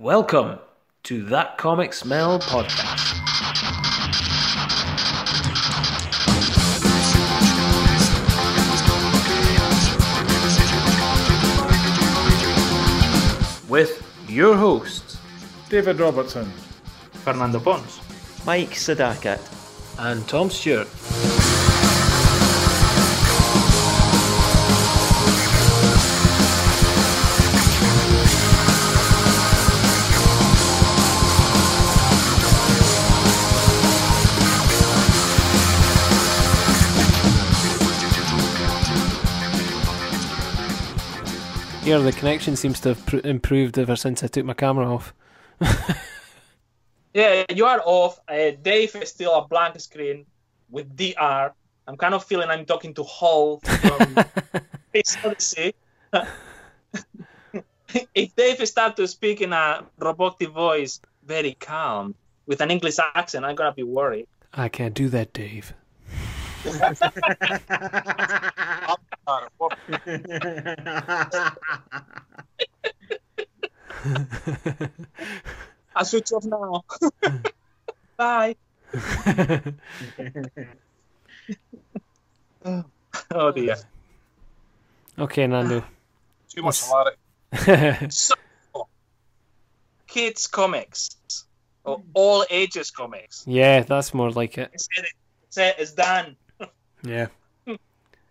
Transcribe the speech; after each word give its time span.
Welcome 0.00 0.60
to 1.02 1.24
That 1.24 1.58
Comic 1.58 1.92
Smell 1.92 2.38
podcast. 2.38 3.18
With 13.68 14.02
your 14.28 14.56
hosts, 14.56 15.18
David 15.68 15.98
Robertson. 16.00 16.46
Fernando 17.24 17.60
Pons. 17.60 18.00
Mike 18.46 18.70
Sadakat. 18.70 19.40
and 19.98 20.26
Tom 20.28 20.48
Stewart. 20.48 20.86
Here, 41.88 41.98
the 42.00 42.12
connection 42.12 42.54
seems 42.54 42.80
to 42.80 42.90
have 42.90 43.06
pr- 43.06 43.26
improved 43.26 43.78
ever 43.78 43.96
since 43.96 44.22
I 44.22 44.26
took 44.26 44.44
my 44.44 44.52
camera 44.52 44.94
off. 44.94 45.14
Yeah, 47.14 47.46
you 47.48 47.64
are 47.64 47.80
off. 47.82 48.20
Uh, 48.28 48.50
Dave 48.60 48.94
is 48.96 49.08
still 49.08 49.34
a 49.34 49.48
blank 49.48 49.80
screen 49.80 50.26
with 50.68 50.94
DR. 50.94 51.54
I'm 51.86 51.96
kind 51.96 52.12
of 52.12 52.22
feeling 52.24 52.50
I'm 52.50 52.66
talking 52.66 52.92
to 52.92 53.02
HAL 53.02 53.60
from 53.60 54.18
Space 54.90 55.16
Odyssey. 55.24 55.74
if 58.14 58.36
Dave 58.36 58.68
starts 58.68 58.96
to 58.96 59.08
speak 59.08 59.40
in 59.40 59.54
a 59.54 59.82
robotic 59.98 60.50
voice, 60.50 61.00
very 61.24 61.54
calm, 61.54 62.14
with 62.46 62.60
an 62.60 62.70
English 62.70 62.98
accent, 63.14 63.46
I'm 63.46 63.56
gonna 63.56 63.72
be 63.72 63.82
worried. 63.82 64.28
I 64.52 64.68
can't 64.68 64.94
do 64.94 65.08
that, 65.08 65.32
Dave. 65.32 65.72
I 75.94 76.02
switch 76.04 76.32
off 76.32 76.44
now. 76.44 76.84
Bye. 78.16 78.56
oh 83.32 83.52
dear. 83.52 83.76
Okay, 85.18 85.46
Nando. 85.46 85.84
Too 86.48 86.62
much 86.62 86.80
Yes. 86.80 86.88
hilarity. 86.88 88.06
So, 88.10 88.34
kids 90.06 90.46
comics 90.46 91.16
or 91.84 92.02
all 92.14 92.44
ages 92.50 92.90
comics. 92.90 93.44
yeah, 93.46 93.80
that's 93.82 94.12
more 94.14 94.30
like 94.30 94.58
it. 94.58 94.70
It's, 94.72 94.88
it's, 94.96 95.56
it's 95.80 95.92
done. 95.92 96.36
Yeah. 97.02 97.28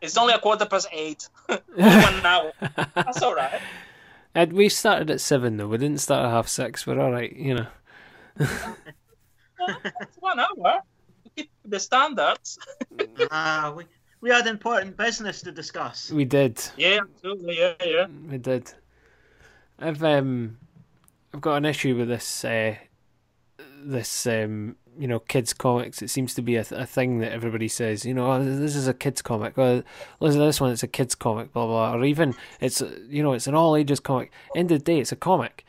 It's 0.02 0.18
only 0.18 0.34
a 0.34 0.40
quarter 0.40 0.66
past 0.66 0.88
eight. 0.92 1.28
One 1.48 2.26
hour. 2.26 2.52
That's 2.96 3.22
all 3.22 3.34
right. 3.34 3.60
And 4.36 4.54
we 4.54 4.70
started 4.70 5.10
at 5.10 5.22
seven 5.22 5.58
though. 5.58 5.68
We 5.68 5.78
didn't 5.80 6.02
start 6.02 6.26
at 6.26 6.32
half 6.32 6.48
six. 6.48 6.86
We're 6.86 7.00
all 7.00 7.12
right, 7.12 7.34
you 7.36 7.56
know. 7.56 7.68
It's 9.60 10.18
one 10.20 10.40
hour. 10.40 10.82
Keep 11.36 11.50
the 11.66 11.80
standards. 11.80 12.58
Ah, 13.32 13.74
we, 13.76 13.84
we 14.22 14.30
had 14.30 14.48
important 14.48 14.96
business 14.96 15.42
to 15.42 15.52
discuss. 15.52 16.12
We 16.12 16.26
did. 16.26 16.62
Yeah, 16.78 17.00
absolutely. 17.02 17.60
Yeah, 17.60 17.74
yeah. 17.84 18.06
We 18.30 18.38
did. 18.38 18.72
I've 19.80 20.04
um, 20.04 20.58
I've 21.34 21.42
got 21.42 21.56
an 21.56 21.66
issue 21.66 21.98
with 21.98 22.08
this. 22.08 22.46
Uh, 22.46 22.76
this 23.84 24.28
um, 24.28 24.76
you 24.98 25.08
know, 25.08 25.20
kids 25.20 25.54
comics. 25.54 26.02
It 26.02 26.10
seems 26.10 26.34
to 26.36 26.42
be 26.42 26.56
a, 26.56 26.64
th- 26.64 26.82
a 26.82 26.86
thing 26.86 27.20
that 27.20 27.32
everybody 27.32 27.68
says. 27.68 28.06
You 28.06 28.14
know, 28.14 28.32
oh, 28.32 28.44
this 28.44 28.76
is 28.76 28.88
a 28.88 28.94
kids 28.94 29.22
comic. 29.22 29.58
Listen 29.58 29.84
to 30.40 30.46
this 30.46 30.60
one. 30.60 30.72
It's 30.72 30.84
a 30.84 30.88
kids 30.88 31.16
comic. 31.16 31.54
Blah 31.54 31.66
blah. 31.66 31.94
Or 31.94 32.04
even 32.04 32.36
it's 32.60 32.82
you 33.08 33.24
know, 33.24 33.34
it's 33.34 33.48
an 33.48 33.56
all 33.56 33.76
ages 33.76 34.00
comic. 34.00 34.32
End 34.56 34.72
of 34.72 34.80
the 34.80 34.84
day, 34.84 35.00
it's 35.00 35.12
a 35.12 35.18
comic. 35.18 35.66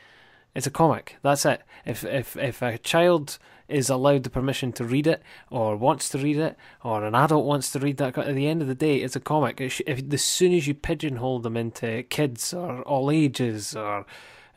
It's 0.55 0.67
a 0.67 0.71
comic. 0.71 1.17
That's 1.23 1.45
it. 1.45 1.63
If 1.85 2.05
if 2.05 2.37
if 2.37 2.63
a 2.63 2.79
child 2.79 3.39
is 3.69 3.91
allowed 3.91 4.23
the 4.23 4.31
permission 4.31 4.73
to 4.73 4.83
read 4.83 5.07
it, 5.07 5.23
or 5.51 5.77
wants 5.77 6.09
to 6.09 6.19
read 6.19 6.39
it, 6.39 6.57
or 6.83 7.05
an 7.05 7.15
adult 7.15 7.45
wants 7.45 7.71
to 7.71 7.79
read 7.79 7.99
that, 7.99 8.17
at 8.17 8.35
the 8.35 8.49
end 8.49 8.63
of 8.63 8.69
the 8.69 8.75
day, 8.75 8.97
it's 8.97 9.15
a 9.15 9.21
comic. 9.21 9.61
If 9.61 9.83
as 10.13 10.25
soon 10.25 10.55
as 10.55 10.67
you 10.67 10.75
pigeonhole 10.75 11.41
them 11.41 11.57
into 11.57 12.03
kids 12.05 12.55
or 12.55 12.81
all 12.83 13.11
ages 13.11 13.77
or 13.77 14.07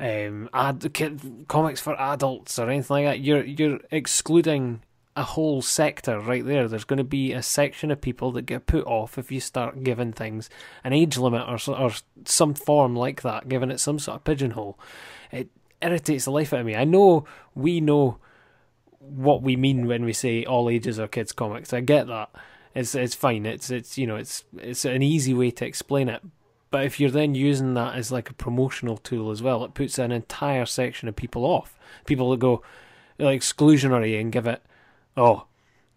um, 0.01 0.49
ad- 0.51 0.93
comics 1.47 1.79
for 1.79 1.99
adults 1.99 2.57
or 2.57 2.69
anything 2.69 2.95
like 2.95 3.05
that, 3.05 3.19
you're 3.19 3.45
you're 3.45 3.79
excluding 3.91 4.81
a 5.15 5.23
whole 5.23 5.61
sector 5.61 6.19
right 6.19 6.43
there. 6.43 6.67
There's 6.67 6.85
going 6.85 6.97
to 6.97 7.03
be 7.03 7.33
a 7.33 7.43
section 7.43 7.91
of 7.91 8.01
people 8.01 8.31
that 8.31 8.43
get 8.43 8.65
put 8.65 8.85
off 8.87 9.19
if 9.19 9.31
you 9.31 9.39
start 9.39 9.83
giving 9.83 10.11
things 10.11 10.49
an 10.83 10.93
age 10.93 11.17
limit 11.17 11.47
or 11.47 11.75
or 11.75 11.91
some 12.25 12.55
form 12.55 12.95
like 12.95 13.21
that, 13.21 13.47
giving 13.47 13.69
it 13.69 13.79
some 13.79 13.99
sort 13.99 14.15
of 14.17 14.23
pigeonhole. 14.23 14.79
It 15.31 15.49
irritates 15.81 16.25
the 16.25 16.31
life 16.31 16.51
out 16.51 16.61
of 16.61 16.65
me. 16.65 16.75
I 16.75 16.83
know 16.83 17.25
we 17.53 17.79
know 17.79 18.17
what 18.97 19.43
we 19.43 19.55
mean 19.55 19.85
when 19.85 20.03
we 20.03 20.13
say 20.13 20.45
all 20.45 20.67
ages 20.67 20.99
are 20.99 21.07
kids 21.07 21.31
comics. 21.31 21.73
I 21.73 21.81
get 21.81 22.07
that. 22.07 22.29
It's 22.73 22.95
it's 22.95 23.13
fine. 23.13 23.45
It's 23.45 23.69
it's 23.69 23.99
you 23.99 24.07
know 24.07 24.15
it's 24.15 24.45
it's 24.57 24.83
an 24.83 25.03
easy 25.03 25.35
way 25.35 25.51
to 25.51 25.65
explain 25.65 26.09
it. 26.09 26.23
But 26.71 26.85
if 26.85 26.99
you're 26.99 27.11
then 27.11 27.35
using 27.35 27.73
that 27.73 27.95
as 27.95 28.11
like 28.11 28.29
a 28.29 28.33
promotional 28.33 28.97
tool 28.97 29.29
as 29.29 29.43
well, 29.43 29.63
it 29.65 29.73
puts 29.73 29.99
an 29.99 30.11
entire 30.11 30.65
section 30.65 31.09
of 31.09 31.15
people 31.17 31.43
off. 31.45 31.77
People 32.05 32.31
that 32.31 32.39
go 32.39 32.63
like 33.19 33.39
exclusionary 33.39 34.19
and 34.19 34.31
give 34.31 34.47
it 34.47 34.63
oh 35.15 35.45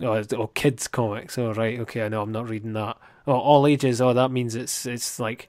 oh, 0.01 0.17
it's- 0.17 0.33
oh 0.33 0.49
kids 0.49 0.89
comics. 0.89 1.39
Oh 1.39 1.53
right, 1.53 1.79
okay, 1.81 2.03
I 2.03 2.09
know 2.09 2.23
I'm 2.23 2.33
not 2.33 2.49
reading 2.49 2.73
that. 2.75 2.99
Oh 3.27 3.39
all 3.39 3.67
ages. 3.67 4.01
Oh 4.01 4.13
that 4.13 4.33
means 4.33 4.57
it's 4.57 4.85
it's 4.85 5.21
like 5.21 5.49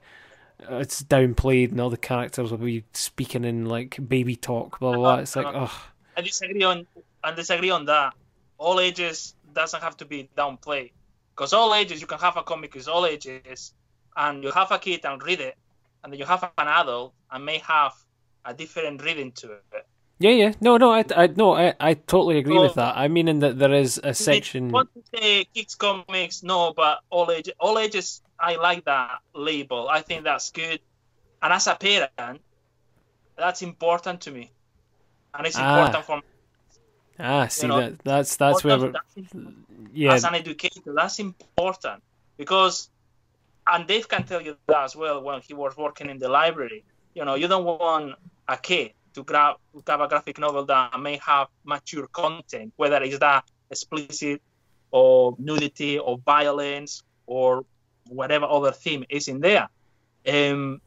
it's 0.70 1.02
downplayed 1.02 1.72
and 1.72 1.80
all 1.80 1.90
the 1.90 1.96
characters 1.96 2.50
will 2.50 2.58
be 2.58 2.84
speaking 2.92 3.44
in 3.44 3.66
like 3.66 3.98
baby 4.08 4.36
talk. 4.36 4.78
Blah 4.78 4.92
blah. 4.92 5.00
blah. 5.16 5.22
It's 5.22 5.34
like 5.34 5.46
oh 5.46 5.86
I 6.16 6.20
disagree 6.20 6.62
on 6.62 6.86
I 7.24 7.32
disagree 7.32 7.70
on 7.70 7.86
that. 7.86 8.14
All 8.58 8.78
ages 8.78 9.34
doesn't 9.52 9.82
have 9.82 9.96
to 9.96 10.04
be 10.04 10.30
downplayed. 10.36 10.92
Because 11.34 11.52
all 11.52 11.74
ages 11.74 12.00
you 12.00 12.06
can 12.06 12.18
have 12.20 12.36
a 12.36 12.42
comic 12.42 12.74
with 12.74 12.88
all 12.88 13.04
ages 13.04 13.74
and 14.16 14.42
you 14.42 14.50
have 14.50 14.70
a 14.72 14.78
kid 14.78 15.04
and 15.04 15.22
read 15.22 15.40
it, 15.40 15.56
and 16.02 16.12
then 16.12 16.18
you 16.18 16.26
have 16.26 16.42
an 16.42 16.68
adult 16.68 17.14
and 17.30 17.44
may 17.44 17.58
have 17.58 17.92
a 18.44 18.54
different 18.54 19.02
reading 19.02 19.32
to 19.32 19.52
it. 19.52 19.86
Yeah, 20.18 20.30
yeah. 20.30 20.52
No, 20.60 20.78
no, 20.78 20.92
I, 20.92 21.04
I, 21.14 21.26
no, 21.26 21.54
I, 21.54 21.74
I 21.78 21.94
totally 21.94 22.38
agree 22.38 22.58
with 22.58 22.74
that. 22.74 22.96
I 22.96 23.08
mean, 23.08 23.28
in 23.28 23.40
that 23.40 23.58
there 23.58 23.74
is 23.74 24.00
a 24.02 24.14
section. 24.14 24.70
Want 24.70 24.88
to 24.94 25.02
say 25.14 25.44
kids 25.54 25.74
comics? 25.74 26.42
No, 26.42 26.72
but 26.74 27.00
all 27.10 27.30
ages. 27.30 27.52
All 27.60 27.78
ages. 27.78 28.22
I 28.40 28.56
like 28.56 28.84
that 28.86 29.18
label. 29.34 29.88
I 29.88 30.00
think 30.00 30.24
that's 30.24 30.50
good. 30.50 30.80
And 31.42 31.52
as 31.52 31.66
a 31.66 31.74
parent, 31.74 32.40
that's 33.36 33.60
important 33.60 34.22
to 34.22 34.30
me, 34.30 34.50
and 35.34 35.46
it's 35.46 35.58
Ah, 35.58 35.84
important 35.84 36.04
for 36.06 36.16
Me. 36.16 36.22
Ah, 37.18 37.46
see 37.48 37.66
know, 37.66 37.80
that 37.80 37.98
that's 38.02 38.36
that's 38.36 38.64
where 38.64 38.78
we're, 38.78 38.92
that's 38.92 39.34
yeah, 39.92 40.14
as 40.14 40.24
an 40.24 40.34
educator, 40.34 40.94
that's 40.94 41.18
important 41.18 42.02
because, 42.38 42.88
and 43.68 43.86
Dave 43.86 44.08
can 44.08 44.24
tell 44.24 44.40
you 44.40 44.56
that 44.66 44.84
as 44.84 44.96
well 44.96 45.22
when 45.22 45.40
he 45.40 45.54
was 45.54 45.76
working 45.76 46.08
in 46.08 46.18
the 46.18 46.28
library. 46.28 46.84
You 47.14 47.24
know, 47.24 47.34
you 47.34 47.48
don't 47.48 47.64
want 47.64 48.14
a 48.48 48.56
kid 48.56 48.92
to 49.14 49.24
grab, 49.24 49.56
grab 49.84 50.00
a 50.00 50.08
graphic 50.08 50.38
novel 50.38 50.64
that 50.66 50.98
may 51.00 51.18
have 51.24 51.48
mature 51.64 52.06
content, 52.08 52.72
whether 52.76 53.02
it's 53.02 53.18
that 53.18 53.44
explicit 53.70 54.40
or 54.90 55.34
nudity 55.38 55.98
or 55.98 56.18
violence 56.18 57.02
or 57.26 57.64
whatever 58.08 58.46
other 58.46 58.72
theme 58.72 59.04
is 59.08 59.28
in 59.28 59.40
there. 59.40 59.68
Um, 60.28 60.80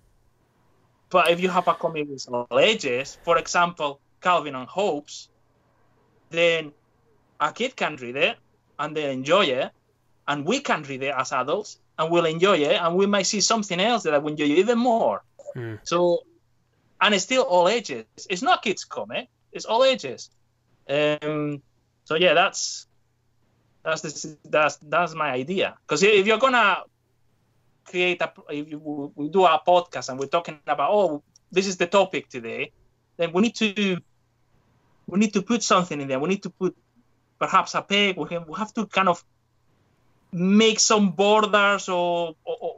but 1.09 1.31
if 1.31 1.41
you 1.41 1.49
have 1.49 1.67
a 1.67 1.73
comic 1.73 2.07
with 2.07 2.27
all 2.29 2.59
ages, 2.59 3.17
for 3.23 3.37
example, 3.37 3.99
Calvin 4.21 4.55
and 4.55 4.67
Hobbes, 4.67 5.29
then 6.29 6.71
a 7.39 7.51
kid 7.51 7.75
can 7.75 7.95
read 7.95 8.15
it 8.15 8.37
and 8.77 8.95
they 8.95 9.11
enjoy 9.11 9.45
it, 9.45 9.71
and 10.27 10.45
we 10.45 10.59
can 10.59 10.83
read 10.83 11.03
it 11.03 11.13
as 11.17 11.31
adults 11.31 11.79
and 11.99 12.09
we'll 12.09 12.25
enjoy 12.25 12.57
it, 12.57 12.81
and 12.81 12.95
we 12.95 13.05
might 13.05 13.27
see 13.27 13.41
something 13.41 13.79
else 13.79 14.03
that 14.03 14.23
will 14.23 14.31
enjoy 14.31 14.45
even 14.45 14.79
more. 14.79 15.21
Hmm. 15.53 15.75
So, 15.83 16.23
and 17.01 17.13
it's 17.13 17.25
still 17.25 17.43
all 17.43 17.67
ages. 17.67 18.05
It's 18.29 18.41
not 18.41 18.63
kids 18.63 18.85
comic. 18.85 19.27
It's 19.51 19.65
all 19.65 19.83
ages. 19.83 20.29
Um, 20.89 21.61
so 22.05 22.15
yeah, 22.15 22.33
that's 22.33 22.87
that's 23.83 24.01
the, 24.01 24.37
that's 24.45 24.77
that's 24.77 25.13
my 25.13 25.31
idea. 25.31 25.75
Because 25.85 26.01
if 26.01 26.25
you're 26.25 26.39
gonna 26.39 26.77
create 27.83 28.21
a, 28.21 28.31
if 28.49 28.69
you, 28.69 29.11
we 29.15 29.29
do 29.29 29.43
a 29.45 29.61
podcast 29.67 30.09
and 30.09 30.19
we're 30.19 30.27
talking 30.27 30.59
about 30.67 30.91
oh 30.91 31.23
this 31.51 31.67
is 31.67 31.77
the 31.77 31.87
topic 31.87 32.29
today, 32.29 32.71
then 33.17 33.33
we 33.33 33.41
need 33.41 33.55
to 33.55 33.97
we 35.07 35.19
need 35.19 35.33
to 35.33 35.41
put 35.41 35.63
something 35.63 35.99
in 35.99 36.07
there. 36.07 36.19
We 36.19 36.29
need 36.29 36.43
to 36.43 36.49
put 36.49 36.77
perhaps 37.39 37.75
a 37.75 37.81
peg. 37.81 38.15
We 38.15 38.27
have 38.57 38.73
to 38.75 38.85
kind 38.85 39.09
of 39.09 39.23
make 40.31 40.79
some 40.79 41.11
borders 41.11 41.89
or, 41.89 42.35
or, 42.43 42.57
or 42.61 42.75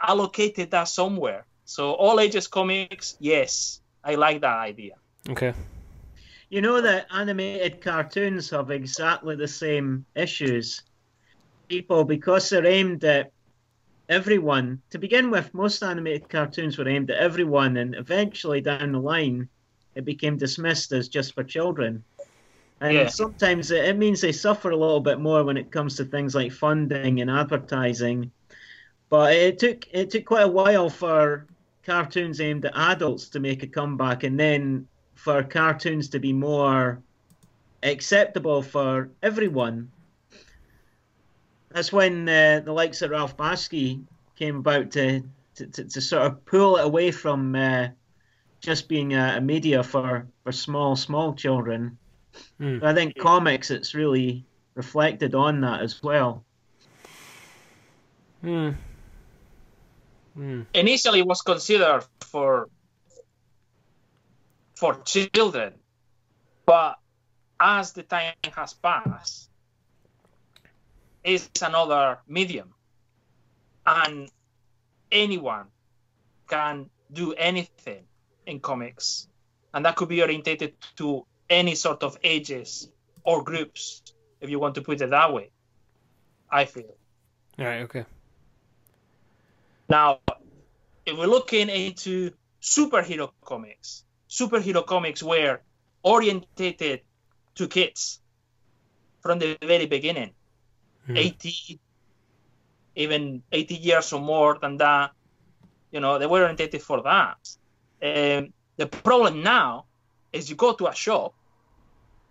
allocated 0.00 0.70
that 0.70 0.84
somewhere. 0.84 1.46
So 1.64 1.92
all 1.92 2.20
ages 2.20 2.46
comics, 2.46 3.16
yes, 3.20 3.80
I 4.02 4.16
like 4.16 4.40
that 4.40 4.58
idea. 4.58 4.94
Okay. 5.28 5.54
You 6.48 6.60
know 6.60 6.80
that 6.80 7.06
animated 7.12 7.80
cartoons 7.80 8.50
have 8.50 8.70
exactly 8.70 9.36
the 9.36 9.46
same 9.46 10.04
issues. 10.16 10.82
People, 11.68 12.04
because 12.04 12.50
they're 12.50 12.66
aimed 12.66 13.04
at 13.04 13.30
everyone, 14.08 14.82
to 14.90 14.98
begin 14.98 15.30
with, 15.30 15.54
most 15.54 15.84
animated 15.84 16.28
cartoons 16.28 16.76
were 16.76 16.88
aimed 16.88 17.10
at 17.12 17.18
everyone, 17.18 17.76
and 17.76 17.94
eventually 17.94 18.60
down 18.60 18.92
the 18.92 18.98
line, 18.98 19.48
it 19.94 20.04
became 20.04 20.36
dismissed 20.36 20.90
as 20.90 21.08
just 21.08 21.34
for 21.34 21.44
children. 21.44 22.02
And 22.80 22.94
Yeah. 22.94 23.08
sometimes 23.08 23.70
it, 23.70 23.96
means 23.98 24.20
they 24.20 24.32
suffer 24.32 24.70
a 24.70 24.76
little 24.76 25.00
bit 25.00 25.20
more 25.20 25.44
when 25.44 25.56
it 25.58 25.70
comes 25.70 25.96
to 25.96 26.04
things 26.04 26.34
like 26.34 26.52
funding 26.52 27.20
and 27.20 27.30
advertising. 27.30 28.32
But 29.10 29.34
it 29.34 29.58
took 29.58 29.86
it 29.92 30.10
took 30.10 30.24
quite 30.24 30.44
a 30.44 30.48
while 30.48 30.88
for 30.88 31.46
cartoons 31.84 32.40
aimed 32.40 32.64
at 32.64 32.76
adults 32.76 33.30
to 33.30 33.40
make 33.40 33.62
a 33.62 33.66
comeback, 33.66 34.24
and 34.24 34.38
then 34.38 34.88
for 35.14 35.42
cartoons 35.42 36.10
to 36.10 36.18
be 36.20 36.32
more 36.32 37.02
acceptable 37.82 38.62
for 38.62 39.10
everyone. 39.22 39.90
That's 41.70 41.92
when 41.92 42.28
uh, 42.28 42.62
the 42.64 42.72
likes 42.72 43.02
of 43.02 43.10
Ralph 43.10 43.36
Bakshi 43.36 44.04
came 44.36 44.56
about 44.56 44.90
to, 44.92 45.22
to, 45.56 45.66
to, 45.66 45.84
to 45.84 46.00
sort 46.00 46.26
of 46.26 46.44
pull 46.44 46.76
it 46.78 46.84
away 46.84 47.10
from 47.12 47.54
uh, 47.54 47.88
just 48.60 48.88
being 48.88 49.14
a, 49.14 49.36
a 49.36 49.40
media 49.40 49.82
for, 49.84 50.28
for 50.44 50.52
small, 50.52 50.96
small 50.96 51.34
children. 51.34 51.99
Hmm. 52.58 52.78
I 52.82 52.94
think 52.94 53.18
comics, 53.18 53.70
it's 53.70 53.94
really 53.94 54.44
reflected 54.74 55.34
on 55.34 55.60
that 55.62 55.82
as 55.82 56.02
well. 56.02 56.44
Hmm. 58.42 58.70
Hmm. 60.34 60.62
initially 60.72 61.22
was 61.22 61.42
considered 61.42 62.04
for 62.20 62.68
for 64.76 64.94
children, 65.04 65.74
but 66.64 66.96
as 67.58 67.92
the 67.92 68.04
time 68.04 68.32
has 68.56 68.72
passed, 68.72 69.50
it's 71.24 71.60
another 71.60 72.20
medium, 72.26 72.72
and 73.84 74.30
anyone 75.12 75.66
can 76.48 76.88
do 77.12 77.34
anything 77.34 78.04
in 78.46 78.60
comics, 78.60 79.28
and 79.74 79.84
that 79.84 79.96
could 79.96 80.08
be 80.08 80.22
orientated 80.22 80.74
to 80.96 81.26
any 81.50 81.74
sort 81.74 82.02
of 82.02 82.16
ages 82.22 82.88
or 83.24 83.42
groups, 83.42 84.02
if 84.40 84.48
you 84.48 84.58
want 84.58 84.76
to 84.76 84.82
put 84.82 85.00
it 85.02 85.10
that 85.10 85.32
way. 85.34 85.50
I 86.50 86.64
feel. 86.64 86.94
All 87.58 87.66
right. 87.66 87.82
Okay. 87.82 88.04
Now, 89.88 90.20
if 91.04 91.18
we're 91.18 91.26
looking 91.26 91.68
into 91.68 92.30
superhero 92.62 93.30
comics, 93.44 94.04
superhero 94.28 94.86
comics 94.86 95.22
were 95.22 95.60
orientated 96.02 97.00
to 97.56 97.66
kids 97.68 98.20
from 99.20 99.38
the 99.38 99.58
very 99.60 99.86
beginning, 99.86 100.30
Hmm. 101.06 101.16
80, 101.16 101.80
even 102.94 103.42
80 103.50 103.74
years 103.74 104.12
or 104.12 104.20
more 104.20 104.58
than 104.60 104.76
that. 104.78 105.12
You 105.90 106.00
know, 106.00 106.18
they 106.18 106.26
were 106.26 106.42
orientated 106.42 106.82
for 106.82 107.02
that. 107.02 107.56
Um, 108.02 108.52
the 108.76 108.86
problem 108.86 109.42
now 109.42 109.86
is 110.32 110.48
you 110.48 110.56
go 110.56 110.72
to 110.74 110.86
a 110.86 110.94
shop 110.94 111.34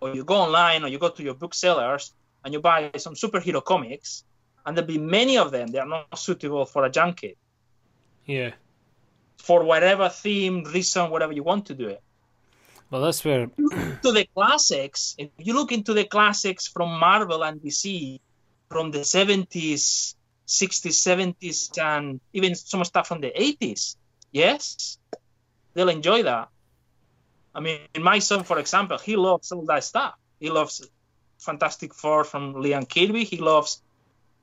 or 0.01 0.16
you 0.16 0.24
go 0.24 0.36
online 0.36 0.84
or 0.84 0.88
you 0.88 0.98
go 1.00 1.10
to 1.10 1.24
your 1.24 1.34
booksellers 1.34 2.13
and 2.44 2.54
you 2.54 2.62
buy 2.62 2.92
some 2.98 3.16
superhero 3.16 3.63
comics, 3.63 4.24
and 4.66 4.75
there'll 4.75 4.88
be 4.88 4.98
many 4.98 5.38
of 5.38 5.51
them. 5.51 5.68
They 5.68 5.80
are 5.80 5.88
not 5.88 6.18
suitable 6.18 6.66
for 6.66 6.86
a 6.86 6.90
junkie 6.90 7.36
Yeah. 8.25 8.51
for 9.38 9.63
whatever 9.63 10.10
theme, 10.10 10.63
reason, 10.63 11.10
whatever 11.10 11.34
you 11.34 11.44
want 11.44 11.66
to 11.68 11.74
do 11.74 11.88
it. 11.88 12.01
Well, 12.92 13.01
that's 13.01 13.24
where. 13.24 13.48
To 14.04 14.12
the 14.12 14.25
classics, 14.34 15.16
if 15.18 15.30
you 15.38 15.54
look 15.54 15.72
into 15.72 15.94
the 15.94 16.06
classics 16.06 16.68
from 16.68 17.00
Marvel 17.00 17.44
and 17.44 17.62
DC 17.62 18.19
from 18.69 18.92
the 18.92 19.00
70s, 19.00 20.16
60s, 20.48 21.36
70s, 21.42 21.78
and 21.78 22.19
even 22.34 22.56
some 22.56 22.84
stuff 22.84 23.07
from 23.07 23.22
the 23.22 23.31
80s, 23.31 23.96
yes, 24.31 24.98
they'll 25.74 25.90
enjoy 25.90 26.24
that. 26.24 26.50
I 27.54 27.60
mean, 27.62 27.80
my 28.00 28.19
son, 28.19 28.44
for 28.44 28.60
example, 28.60 28.98
he 28.98 29.16
loves 29.16 29.51
all 29.51 29.66
that 29.66 29.84
stuff. 29.84 30.16
He 30.40 30.50
loves 30.50 30.88
Fantastic 31.40 31.94
Four 31.94 32.24
from 32.24 32.54
Lee 32.62 32.74
and 32.74 32.88
Kirby. 32.88 33.24
He 33.24 33.38
loves 33.38 33.81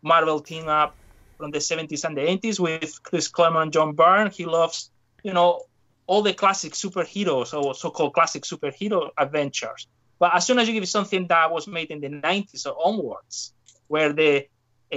Marvel 0.02 0.40
team 0.40 0.68
up 0.68 0.94
from 1.38 1.50
the 1.50 1.58
70s 1.58 2.04
and 2.04 2.16
the 2.16 2.22
80s 2.22 2.58
with 2.58 3.02
Chris 3.02 3.28
Claremont 3.28 3.62
and 3.64 3.72
John 3.72 3.92
Byrne. 3.92 4.30
He 4.30 4.44
loves, 4.44 4.90
you 5.22 5.32
know, 5.32 5.62
all 6.06 6.22
the 6.22 6.32
classic 6.32 6.72
superheroes 6.72 7.52
or 7.52 7.74
so-called 7.74 8.14
classic 8.14 8.44
superhero 8.44 9.10
adventures. 9.18 9.86
But 10.18 10.34
as 10.34 10.46
soon 10.46 10.58
as 10.58 10.66
you 10.68 10.74
give 10.74 10.88
something 10.88 11.26
that 11.26 11.52
was 11.52 11.66
made 11.68 11.90
in 11.90 12.00
the 12.00 12.08
90s 12.08 12.66
or 12.66 12.76
onwards, 12.82 13.52
where 13.88 14.12
the 14.12 14.46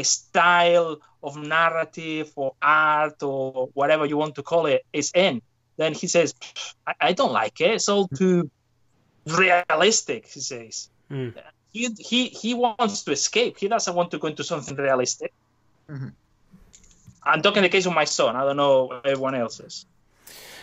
style 0.02 1.00
of 1.22 1.36
narrative 1.36 2.32
or 2.36 2.54
art 2.62 3.22
or 3.22 3.70
whatever 3.74 4.06
you 4.06 4.18
want 4.18 4.36
to 4.36 4.44
call 4.44 4.66
it 4.66 4.86
is 4.94 5.12
in, 5.14 5.42
then 5.80 5.94
he 5.94 6.08
says, 6.08 6.36
I, 6.86 6.94
I 7.02 7.14
don't 7.14 7.31
like 7.31 7.60
it. 7.62 7.72
It's 7.72 7.90
all 7.90 8.08
too 8.08 8.50
realistic, 9.26 10.28
he 10.28 10.40
says. 10.40 10.90
Hmm. 11.10 11.30
He, 11.72 11.90
he, 12.00 12.28
he 12.28 12.54
wants 12.54 13.04
to 13.04 13.12
escape. 13.12 13.58
He 13.58 13.68
doesn't 13.68 13.96
want 13.96 14.12
to 14.12 14.18
go 14.18 14.28
into 14.28 14.44
something 14.44 14.76
realistic. 14.76 15.34
Mhm. 15.90 16.14
I'm 17.24 17.42
talking 17.42 17.62
the 17.62 17.70
case 17.70 17.86
of 17.86 17.94
my 17.94 18.06
son. 18.06 18.36
I 18.36 18.44
don't 18.44 18.58
know 18.58 19.02
everyone 19.04 19.36
else's. 19.36 19.86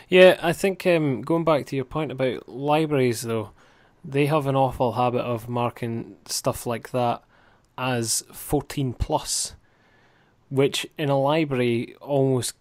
Yeah, 0.08 0.38
I 0.42 0.52
think 0.52 0.86
um, 0.86 1.22
going 1.22 1.44
back 1.44 1.66
to 1.66 1.76
your 1.76 1.84
point 1.84 2.12
about 2.12 2.48
libraries, 2.48 3.22
though, 3.22 3.50
they 4.04 4.26
have 4.26 4.46
an 4.46 4.56
awful 4.56 4.92
habit 4.92 5.20
of 5.22 5.48
marking 5.48 6.16
stuff 6.26 6.66
like 6.66 6.90
that 6.90 7.22
as 7.76 8.24
14 8.32 8.94
plus, 8.94 9.54
which 10.48 10.86
in 10.96 11.08
a 11.08 11.18
library 11.18 11.94
almost 12.00 12.54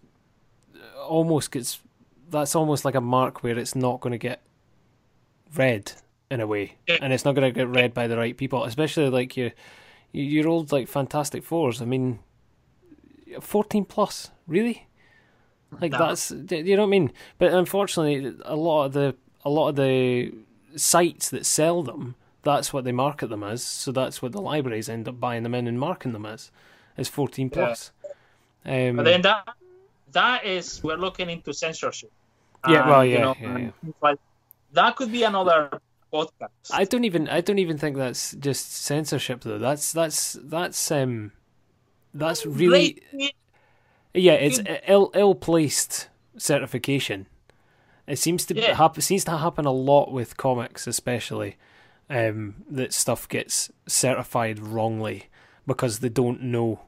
almost 1.00 1.52
gets 1.52 1.80
that's 2.38 2.54
almost 2.54 2.84
like 2.84 2.94
a 2.94 3.00
mark 3.00 3.42
where 3.42 3.58
it's 3.58 3.74
not 3.74 4.00
going 4.00 4.12
to 4.12 4.18
get 4.18 4.40
read 5.54 5.92
in 6.30 6.40
a 6.40 6.46
way, 6.46 6.76
Yeah. 6.86 6.98
and 7.00 7.12
it's 7.12 7.24
not 7.24 7.34
going 7.34 7.52
to 7.52 7.58
get 7.58 7.68
read 7.68 7.94
by 7.94 8.06
the 8.06 8.16
right 8.16 8.36
people, 8.36 8.64
especially 8.64 9.08
like 9.10 9.36
your 9.36 9.50
your 10.12 10.48
old 10.48 10.72
like 10.72 10.88
Fantastic 10.88 11.42
Fours. 11.44 11.82
I 11.82 11.84
mean, 11.84 12.18
14 13.40 13.84
plus, 13.84 14.30
really? 14.46 14.86
Like 15.80 15.92
No. 15.92 15.98
that's 15.98 16.30
you 16.30 16.76
know 16.76 16.82
what 16.82 16.88
I 16.88 16.90
mean. 16.90 17.12
But 17.38 17.52
unfortunately, 17.52 18.34
a 18.44 18.56
lot 18.56 18.86
of 18.86 18.92
the 18.92 19.14
a 19.44 19.50
lot 19.50 19.68
of 19.68 19.76
the 19.76 20.32
sites 20.76 21.28
that 21.30 21.44
sell 21.46 21.82
them, 21.82 22.14
that's 22.42 22.72
what 22.72 22.84
they 22.84 22.92
market 22.92 23.28
them 23.28 23.42
as. 23.42 23.62
So 23.62 23.92
that's 23.92 24.22
what 24.22 24.32
the 24.32 24.40
libraries 24.40 24.88
end 24.88 25.08
up 25.08 25.18
buying 25.20 25.42
them 25.42 25.54
in 25.54 25.66
and 25.66 25.78
marking 25.78 26.12
them 26.12 26.24
as, 26.26 26.50
is 26.96 27.08
fourteen 27.08 27.50
plus. 27.50 27.92
Um, 28.64 28.96
But 28.96 29.04
then 29.04 29.22
that 29.22 29.48
that 30.12 30.44
is 30.44 30.82
we're 30.82 30.96
looking 30.96 31.28
into 31.30 31.52
censorship. 31.52 32.10
Yeah, 32.68 32.88
well, 32.88 33.04
you 33.04 33.14
yeah, 33.14 33.20
know, 33.20 33.34
yeah, 33.40 33.54
things 33.54 33.94
like- 34.02 34.18
that 34.72 34.96
could 34.96 35.10
be 35.12 35.22
another 35.22 35.80
podcast. 36.12 36.48
I 36.72 36.84
don't 36.84 37.04
even 37.04 37.28
I 37.28 37.40
don't 37.40 37.58
even 37.58 37.78
think 37.78 37.96
that's 37.96 38.32
just 38.32 38.72
censorship 38.74 39.40
though. 39.42 39.58
That's 39.58 39.92
that's 39.92 40.34
that's 40.42 40.90
um 40.90 41.32
that's 42.14 42.44
really 42.46 43.02
yeah. 44.14 44.32
It's 44.34 44.60
ill 44.86 45.10
ill 45.14 45.34
placed 45.34 46.08
certification. 46.36 47.26
It 48.06 48.18
seems 48.18 48.44
to 48.46 48.54
Yeah. 48.54 48.74
happen. 48.74 49.02
Seems 49.02 49.24
to 49.24 49.36
happen 49.38 49.64
a 49.66 49.72
lot 49.72 50.12
with 50.12 50.36
comics, 50.36 50.86
especially 50.86 51.56
um, 52.08 52.54
that 52.70 52.92
stuff 52.92 53.28
gets 53.28 53.70
certified 53.88 54.60
wrongly 54.60 55.24
because 55.66 55.98
they 55.98 56.08
don't 56.08 56.40
know 56.42 56.80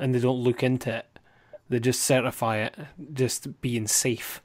and 0.00 0.12
they 0.14 0.18
don't 0.18 0.38
look 0.42 0.62
into 0.64 0.96
it. 0.96 1.06
They 1.68 1.78
just 1.78 2.02
certify 2.02 2.56
it, 2.58 2.74
just 3.12 3.60
being 3.60 3.86
safe. 3.86 4.42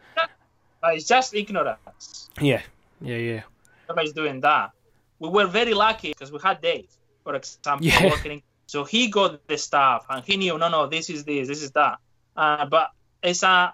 But 0.84 0.96
it's 0.96 1.08
just 1.08 1.34
ignorance. 1.34 2.30
Yeah, 2.42 2.62
yeah, 3.00 3.16
yeah. 3.16 3.42
Everybody's 3.90 4.14
doing 4.14 4.42
that. 4.42 4.72
We 5.20 5.30
were 5.30 5.48
very 5.48 5.74
lucky 5.74 6.10
because 6.10 6.32
we 6.32 6.40
had 6.44 6.60
Dave, 6.62 6.90
for 7.24 7.34
example, 7.36 7.88
Yeah. 7.88 8.10
working. 8.10 8.44
So 8.68 8.84
he 8.84 9.08
got 9.08 9.48
the 9.48 9.58
stuff 9.58 10.06
and 10.10 10.26
he 10.26 10.36
knew, 10.36 10.58
no, 10.58 10.68
no, 10.68 10.88
this 10.88 11.10
is 11.10 11.24
this, 11.24 11.48
this 11.48 11.62
is 11.64 11.72
that. 11.72 12.00
Uh, 12.36 12.66
but 12.66 12.90
it's 13.22 13.44
a 13.44 13.74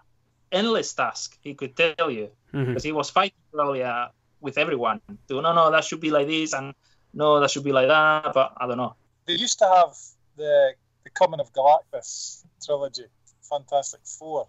endless 0.51 0.93
task. 0.93 1.37
He 1.41 1.55
could 1.55 1.75
tell 1.75 2.11
you 2.11 2.29
because 2.51 2.83
he 2.83 2.91
was 2.91 3.09
fighting 3.09 3.43
probably 3.51 3.81
uh, 3.83 4.07
with 4.41 4.57
everyone. 4.59 5.01
To 5.29 5.41
no, 5.41 5.53
no, 5.53 5.71
that 5.71 5.83
should 5.85 6.01
be 6.01 6.11
like 6.11 6.27
this, 6.27 6.53
and 6.53 6.73
no, 7.13 7.39
that 7.39 7.49
should 7.49 7.63
be 7.63 7.71
like 7.71 7.87
that. 7.87 8.33
But 8.33 8.53
I 8.57 8.67
don't 8.67 8.77
know. 8.77 8.95
They 9.25 9.33
used 9.33 9.57
to 9.59 9.65
have 9.65 9.93
the 10.37 10.73
the 11.05 11.09
Coming 11.11 11.39
of 11.39 11.51
Galactus 11.53 12.43
trilogy, 12.63 13.05
Fantastic 13.41 14.01
Four. 14.03 14.47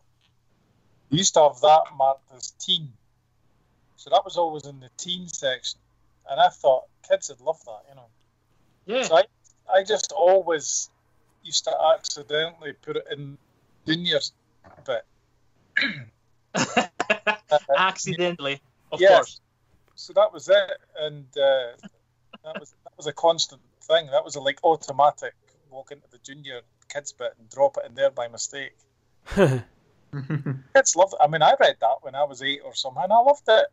They 1.10 1.18
used 1.18 1.34
to 1.34 1.42
have 1.42 1.60
that 1.60 1.82
marked 1.96 2.32
as 2.34 2.52
teen. 2.52 2.88
So 3.96 4.10
that 4.10 4.24
was 4.24 4.36
always 4.36 4.64
in 4.66 4.80
the 4.80 4.90
teen 4.96 5.28
section. 5.28 5.80
And 6.28 6.40
I 6.40 6.48
thought 6.48 6.84
kids 7.08 7.28
would 7.28 7.40
love 7.40 7.58
that, 7.66 7.80
you 7.88 7.94
know. 7.96 8.06
Yeah, 8.86 9.02
So 9.02 9.16
I, 9.16 9.24
I 9.72 9.82
just 9.84 10.12
always 10.12 10.88
used 11.42 11.64
to 11.64 11.72
accidentally 11.96 12.72
put 12.82 12.96
it 12.96 13.04
in 13.10 13.36
juniors 13.86 14.32
bit. 14.86 15.02
accidentally, 17.76 18.60
of 18.92 19.00
Yes. 19.00 19.08
course. 19.10 19.40
so 19.94 20.12
that 20.14 20.32
was 20.32 20.48
it, 20.48 20.70
and 21.00 21.24
uh, 21.36 21.72
that 22.44 22.58
was 22.58 22.70
that 22.84 22.92
was 22.96 23.06
a 23.06 23.12
constant 23.12 23.60
thing. 23.82 24.06
That 24.06 24.24
was 24.24 24.36
a 24.36 24.40
like 24.40 24.58
automatic 24.64 25.34
walk 25.70 25.92
into 25.92 26.08
the 26.10 26.18
junior 26.18 26.60
kids 26.88 27.12
bit 27.12 27.34
and 27.38 27.48
drop 27.50 27.76
it 27.76 27.86
in 27.86 27.94
there 27.94 28.10
by 28.10 28.28
mistake. 28.28 28.76
Kids 30.74 30.96
loved 30.96 31.14
it. 31.14 31.18
I 31.22 31.28
mean, 31.28 31.42
I 31.42 31.54
read 31.58 31.76
that 31.80 31.96
when 32.02 32.14
I 32.14 32.24
was 32.24 32.42
eight 32.42 32.60
or 32.64 32.74
something. 32.74 33.02
and 33.02 33.12
I 33.12 33.18
loved 33.18 33.42
it. 33.48 33.66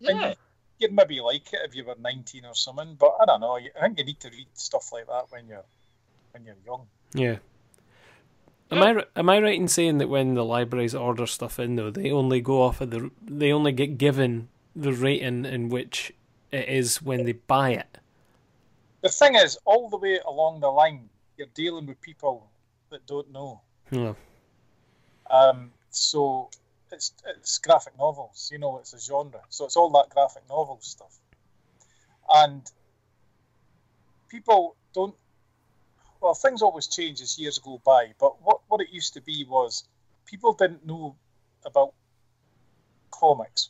Yeah. 0.00 0.34
You'd 0.78 0.92
maybe 0.92 1.20
like 1.20 1.52
it 1.52 1.60
if 1.64 1.74
you 1.74 1.84
were 1.84 1.94
nineteen 2.00 2.44
or 2.44 2.54
something, 2.54 2.96
but 2.98 3.14
I 3.20 3.26
don't 3.26 3.40
know. 3.40 3.56
I 3.56 3.80
think 3.80 3.98
you 3.98 4.04
need 4.04 4.20
to 4.20 4.30
read 4.30 4.48
stuff 4.54 4.92
like 4.92 5.06
that 5.06 5.26
when 5.30 5.46
you're 5.46 5.64
when 6.32 6.44
you're 6.44 6.56
young. 6.66 6.86
Yeah. 7.14 7.36
Am 8.70 8.82
I 8.82 9.04
am 9.14 9.30
I 9.30 9.38
right 9.38 9.58
in 9.58 9.68
saying 9.68 9.98
that 9.98 10.08
when 10.08 10.34
the 10.34 10.44
libraries 10.44 10.94
order 10.94 11.26
stuff 11.26 11.60
in 11.60 11.76
though, 11.76 11.90
they 11.90 12.10
only 12.10 12.40
go 12.40 12.62
off 12.62 12.80
of 12.80 12.90
the 12.90 13.10
they 13.22 13.52
only 13.52 13.72
get 13.72 13.98
given 13.98 14.48
the 14.74 14.92
rating 14.92 15.44
in 15.44 15.68
which 15.68 16.12
it 16.50 16.68
is 16.68 17.00
when 17.00 17.24
they 17.24 17.32
buy 17.32 17.70
it? 17.70 17.98
The 19.02 19.10
thing 19.10 19.36
is, 19.36 19.58
all 19.64 19.88
the 19.88 19.98
way 19.98 20.18
along 20.26 20.60
the 20.60 20.70
line, 20.70 21.08
you're 21.36 21.46
dealing 21.54 21.86
with 21.86 22.00
people 22.00 22.48
that 22.90 23.06
don't 23.06 23.30
know. 23.30 23.60
No. 23.90 24.16
Um, 25.30 25.70
so 25.90 26.50
it's 26.92 27.12
it's 27.26 27.58
graphic 27.58 27.96
novels, 27.98 28.50
you 28.52 28.58
know, 28.58 28.78
it's 28.78 28.92
a 28.92 29.00
genre. 29.00 29.40
So 29.48 29.64
it's 29.64 29.76
all 29.76 29.90
that 29.90 30.10
graphic 30.10 30.42
novel 30.48 30.78
stuff. 30.80 31.18
And 32.28 32.62
people 34.28 34.76
don't 34.92 35.14
well, 36.24 36.34
things 36.34 36.62
always 36.62 36.86
change 36.86 37.20
as 37.20 37.38
years 37.38 37.58
go 37.58 37.82
by, 37.84 38.14
but 38.18 38.40
what, 38.42 38.60
what 38.68 38.80
it 38.80 38.88
used 38.90 39.12
to 39.12 39.20
be 39.20 39.44
was 39.46 39.84
people 40.24 40.54
didn't 40.54 40.86
know 40.86 41.14
about 41.66 41.92
comics. 43.10 43.68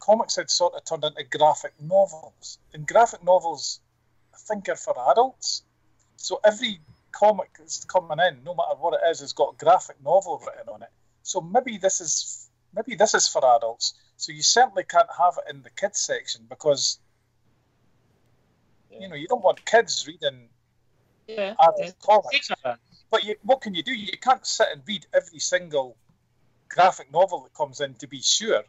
Comics 0.00 0.34
had 0.34 0.50
sort 0.50 0.74
of 0.74 0.84
turned 0.84 1.04
into 1.04 1.22
graphic 1.38 1.72
novels. 1.80 2.58
And 2.74 2.84
graphic 2.84 3.22
novels, 3.22 3.78
I 4.34 4.38
think, 4.38 4.68
are 4.68 4.74
for 4.74 4.94
adults. 5.12 5.62
So 6.16 6.40
every 6.44 6.80
comic 7.12 7.50
that's 7.58 7.84
coming 7.84 8.18
in, 8.20 8.42
no 8.44 8.54
matter 8.54 8.74
what 8.78 8.94
it 8.94 9.00
is, 9.10 9.20
has 9.20 9.32
got 9.32 9.58
graphic 9.58 9.96
novel 10.04 10.42
written 10.44 10.68
on 10.72 10.82
it. 10.82 10.90
So 11.22 11.40
maybe 11.40 11.78
this 11.78 12.00
is 12.00 12.48
maybe 12.74 12.94
this 12.96 13.14
is 13.14 13.28
for 13.28 13.44
adults. 13.56 13.94
So 14.16 14.32
you 14.32 14.42
certainly 14.42 14.84
can't 14.84 15.08
have 15.18 15.34
it 15.38 15.54
in 15.54 15.62
the 15.62 15.70
kids 15.70 16.00
section 16.00 16.46
because 16.48 16.98
you 18.90 19.08
know 19.08 19.14
you 19.14 19.28
don't 19.28 19.42
want 19.42 19.64
kids 19.64 20.06
reading 20.06 20.48
Yeah. 21.26 21.54
adult 21.60 21.78
yeah. 21.78 21.90
comics. 22.02 22.50
But 23.10 23.24
you, 23.24 23.36
what 23.42 23.62
can 23.62 23.74
you 23.74 23.82
do? 23.82 23.94
You 23.94 24.18
can't 24.18 24.46
sit 24.46 24.68
and 24.70 24.82
read 24.86 25.06
every 25.14 25.38
single 25.38 25.96
graphic 26.68 27.10
novel 27.10 27.40
that 27.44 27.54
comes 27.54 27.80
in 27.80 27.94
to 27.94 28.06
be 28.06 28.20
sure. 28.20 28.64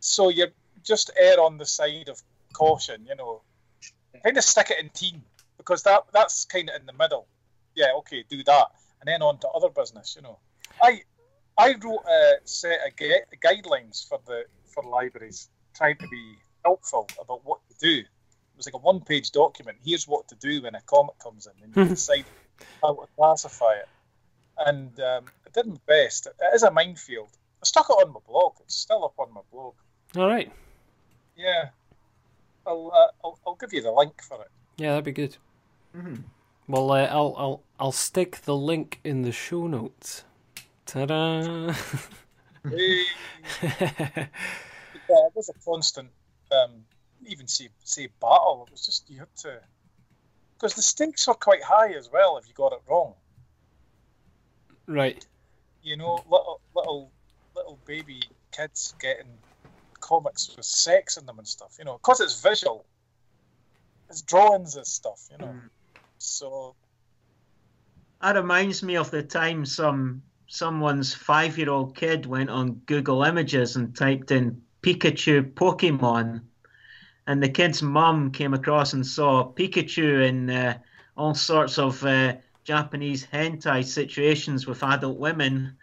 So 0.00 0.28
you 0.28 0.48
just 0.82 1.10
err 1.20 1.40
on 1.40 1.58
the 1.58 1.66
side 1.66 2.08
of 2.08 2.20
caution, 2.52 3.06
you 3.08 3.14
know. 3.14 3.42
Kind 4.24 4.38
of 4.38 4.44
stick 4.44 4.70
it 4.70 4.82
in 4.82 4.88
teen 4.90 5.22
because 5.66 5.82
that 5.82 6.04
that's 6.12 6.44
kind 6.44 6.70
of 6.70 6.80
in 6.80 6.86
the 6.86 6.92
middle. 6.92 7.26
Yeah, 7.74 7.92
okay, 7.98 8.24
do 8.28 8.42
that, 8.44 8.68
and 9.00 9.08
then 9.08 9.22
on 9.22 9.38
to 9.40 9.48
other 9.48 9.68
business, 9.68 10.14
you 10.16 10.22
know. 10.22 10.38
I 10.82 11.00
I 11.58 11.74
wrote 11.82 12.04
a 12.08 12.36
set 12.44 12.80
of 12.86 12.96
gu- 12.96 13.38
guidelines 13.44 14.06
for 14.08 14.20
the 14.26 14.44
for 14.72 14.82
libraries, 14.84 15.48
trying 15.74 15.96
to 15.98 16.08
be 16.08 16.36
helpful 16.64 17.08
about 17.20 17.44
what 17.44 17.60
to 17.68 17.76
do. 17.80 17.98
It 17.98 18.56
was 18.56 18.66
like 18.66 18.74
a 18.74 18.78
one-page 18.78 19.32
document. 19.32 19.78
Here's 19.84 20.08
what 20.08 20.28
to 20.28 20.34
do 20.36 20.62
when 20.62 20.74
a 20.74 20.80
comic 20.82 21.18
comes 21.18 21.46
in, 21.46 21.62
and 21.62 21.76
you 21.76 21.84
decide 21.94 22.24
how 22.82 22.94
to 22.94 23.06
classify 23.16 23.72
it. 23.74 23.88
And 24.58 24.98
um, 25.00 25.24
I 25.46 25.50
did 25.52 25.66
my 25.66 25.76
best. 25.86 26.26
It 26.26 26.54
is 26.54 26.62
a 26.62 26.70
minefield. 26.70 27.28
I 27.62 27.66
stuck 27.66 27.90
it 27.90 27.92
on 27.92 28.12
my 28.14 28.20
blog. 28.26 28.54
It's 28.60 28.74
still 28.74 29.04
up 29.04 29.14
on 29.18 29.34
my 29.34 29.42
blog. 29.52 29.74
All 30.16 30.26
right. 30.26 30.50
Yeah, 31.36 31.68
I'll 32.66 32.90
uh, 32.94 33.26
I'll, 33.26 33.38
I'll 33.46 33.54
give 33.56 33.74
you 33.74 33.82
the 33.82 33.92
link 33.92 34.22
for 34.22 34.40
it. 34.40 34.48
Yeah, 34.78 34.90
that'd 34.92 35.04
be 35.04 35.12
good. 35.12 35.36
Mhm. 35.96 36.24
Well, 36.68 36.90
uh, 36.90 37.06
I'll 37.06 37.34
I'll 37.38 37.62
I'll 37.78 37.92
stick 37.92 38.42
the 38.44 38.56
link 38.56 39.00
in 39.04 39.22
the 39.22 39.32
show 39.32 39.66
notes. 39.66 40.24
Ta-da! 40.84 41.72
Hey. 42.68 43.02
yeah, 43.62 44.26
it 45.08 45.32
was 45.34 45.48
a 45.48 45.64
constant. 45.64 46.10
Um, 46.50 46.84
even 47.26 47.46
say 47.46 47.68
say 47.84 48.08
battle. 48.20 48.64
It 48.66 48.72
was 48.72 48.84
just 48.84 49.08
you 49.08 49.20
had 49.20 49.34
to 49.38 49.60
because 50.56 50.74
the 50.74 50.82
stakes 50.82 51.26
were 51.28 51.34
quite 51.34 51.62
high 51.62 51.92
as 51.92 52.10
well 52.10 52.38
if 52.38 52.48
you 52.48 52.54
got 52.54 52.72
it 52.72 52.80
wrong. 52.88 53.14
right. 54.86 55.24
You 55.82 55.96
know, 55.96 56.14
little 56.28 56.60
little 56.74 57.10
little 57.54 57.78
baby 57.86 58.22
kids 58.52 58.94
getting 59.00 59.38
comics 60.00 60.54
with 60.56 60.66
sex 60.66 61.16
in 61.16 61.26
them 61.26 61.38
and 61.38 61.46
stuff. 61.46 61.76
You 61.78 61.84
know, 61.84 61.98
because 61.98 62.20
it's 62.20 62.42
visual. 62.42 62.84
It's 64.08 64.22
drawings 64.22 64.76
and 64.76 64.86
stuff. 64.86 65.28
You 65.30 65.38
know, 65.38 65.54
so 66.18 66.74
That 68.22 68.36
reminds 68.36 68.82
me 68.82 68.96
of 68.96 69.10
the 69.10 69.22
time 69.22 69.64
some 69.64 70.22
someone's 70.48 71.12
five 71.12 71.58
year 71.58 71.70
old 71.70 71.96
kid 71.96 72.26
went 72.26 72.50
on 72.50 72.80
Google 72.86 73.22
Images 73.24 73.76
and 73.76 73.94
typed 73.96 74.30
in 74.30 74.62
Pikachu 74.82 75.52
Pokemon, 75.54 76.42
and 77.26 77.42
the 77.42 77.48
kid's 77.48 77.82
mum 77.82 78.30
came 78.30 78.54
across 78.54 78.92
and 78.92 79.04
saw 79.06 79.52
Pikachu 79.52 80.26
in 80.26 80.48
uh, 80.50 80.78
all 81.16 81.34
sorts 81.34 81.78
of 81.78 82.02
uh, 82.04 82.34
Japanese 82.64 83.26
hentai 83.26 83.84
situations 83.84 84.66
with 84.66 84.82
adult 84.82 85.18
women. 85.18 85.76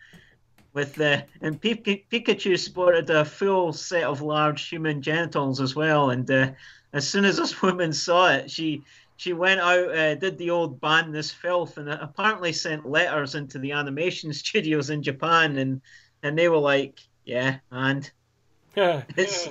With 0.73 0.95
the 0.95 1.25
and 1.41 1.61
Pika- 1.61 2.05
Pikachu 2.09 2.57
sported 2.57 3.09
a 3.11 3.23
full 3.23 3.73
set 3.73 4.03
of 4.05 4.21
large 4.21 4.67
human 4.69 5.01
genitals 5.01 5.61
as 5.61 5.75
well, 5.75 6.09
and 6.09 6.29
uh, 6.31 6.51
as 6.93 7.07
soon 7.07 7.25
as 7.25 7.37
this 7.37 7.61
woman 7.61 7.93
saw 7.93 8.29
it, 8.31 8.49
she 8.49 8.83
she 9.23 9.31
went 9.31 9.61
out, 9.61 9.87
uh, 9.95 10.15
did 10.15 10.37
the 10.37 10.49
old 10.49 10.81
ban 10.81 11.13
this 11.13 11.31
filth, 11.31 11.77
and 11.77 11.89
apparently 11.89 12.51
sent 12.51 12.85
letters 12.85 13.35
into 13.35 13.57
the 13.57 13.71
animation 13.71 14.33
studios 14.43 14.89
in 14.89 15.01
Japan, 15.01 15.57
and 15.57 15.81
and 16.23 16.37
they 16.37 16.49
were 16.49 16.57
like, 16.57 16.99
yeah, 17.23 17.59
and 17.71 18.11
it's 18.75 19.47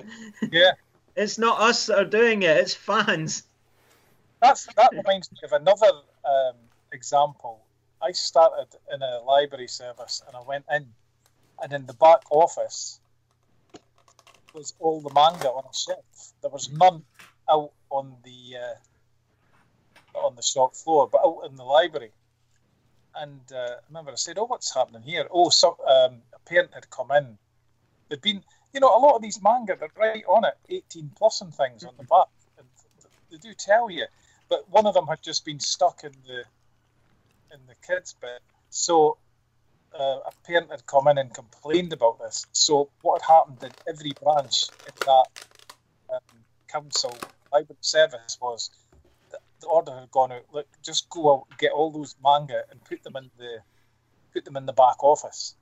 yeah. 0.50 0.72
it's 1.16 1.38
not 1.38 1.58
us 1.58 1.86
that 1.86 1.98
are 1.98 2.04
doing 2.04 2.42
it, 2.42 2.54
it's 2.54 2.74
fans. 2.74 3.44
That's 4.42 4.66
that 4.74 4.90
reminds 4.92 5.32
me 5.32 5.38
of 5.42 5.52
another 5.52 5.90
um, 6.26 6.56
example. 6.92 7.64
I 8.02 8.12
started 8.12 8.76
in 8.92 9.00
a 9.00 9.20
library 9.20 9.68
service 9.68 10.22
and 10.26 10.36
I 10.36 10.42
went 10.42 10.66
in, 10.70 10.86
and 11.62 11.72
in 11.72 11.86
the 11.86 11.94
back 11.94 12.24
office 12.30 13.00
was 14.52 14.74
all 14.80 15.00
the 15.00 15.14
manga 15.14 15.48
on 15.48 15.64
a 15.64 15.74
shelf. 15.74 16.34
There 16.42 16.50
was 16.50 16.70
none 16.70 17.04
out 17.48 17.72
on 17.88 18.16
the 18.22 18.58
uh, 18.58 18.74
on 20.14 20.36
the 20.36 20.42
shop 20.42 20.74
floor, 20.74 21.08
but 21.10 21.20
out 21.24 21.42
in 21.48 21.56
the 21.56 21.64
library. 21.64 22.12
And 23.14 23.40
uh, 23.52 23.56
I 23.56 23.80
remember 23.88 24.12
I 24.12 24.14
said, 24.14 24.38
"Oh, 24.38 24.46
what's 24.46 24.74
happening 24.74 25.02
here?" 25.02 25.26
Oh, 25.30 25.50
so 25.50 25.76
um, 25.86 26.22
a 26.34 26.38
parent 26.46 26.72
had 26.74 26.88
come 26.90 27.10
in. 27.10 27.36
There'd 28.08 28.22
been, 28.22 28.42
you 28.72 28.80
know, 28.80 28.96
a 28.96 28.98
lot 28.98 29.16
of 29.16 29.22
these 29.22 29.42
manga 29.42 29.76
they're 29.78 29.88
right 29.96 30.24
on 30.26 30.44
it, 30.44 30.54
eighteen 30.70 31.10
plus 31.16 31.40
and 31.42 31.54
things 31.54 31.84
on 31.84 31.94
the 31.98 32.04
back, 32.04 32.28
and 32.58 32.66
they 33.30 33.36
do 33.36 33.52
tell 33.54 33.90
you 33.90 34.06
but 34.52 34.68
one 34.68 34.84
of 34.84 34.92
them 34.92 35.06
had 35.06 35.22
just 35.22 35.46
been 35.46 35.60
stuck 35.60 36.04
in 36.04 36.12
the 36.26 36.44
in 37.54 37.60
the 37.66 37.74
kids 37.86 38.14
bit. 38.20 38.40
So 38.68 39.16
uh, 39.98 40.18
a 40.26 40.32
parent 40.46 40.70
had 40.70 40.84
come 40.84 41.08
in 41.08 41.16
and 41.16 41.32
complained 41.32 41.94
about 41.94 42.18
this. 42.18 42.46
So 42.52 42.90
what 43.00 43.22
had 43.22 43.32
happened 43.32 43.62
in 43.62 43.70
every 43.88 44.12
branch 44.22 44.66
in 44.86 44.92
that 45.06 45.26
um, 46.12 46.36
council 46.68 47.16
library 47.50 47.78
service 47.80 48.36
was 48.42 48.68
the, 49.62 49.68
order 49.68 49.92
had 49.92 50.10
gone 50.10 50.32
out. 50.32 50.44
Look, 50.52 50.66
just 50.82 51.08
go 51.08 51.32
out, 51.32 51.58
get 51.58 51.72
all 51.72 51.90
those 51.90 52.14
manga, 52.22 52.62
and 52.70 52.82
put 52.84 53.02
them 53.02 53.16
in 53.16 53.30
the 53.38 53.58
put 54.32 54.44
them 54.44 54.56
in 54.56 54.66
the 54.66 54.72
back 54.72 55.02
office. 55.02 55.54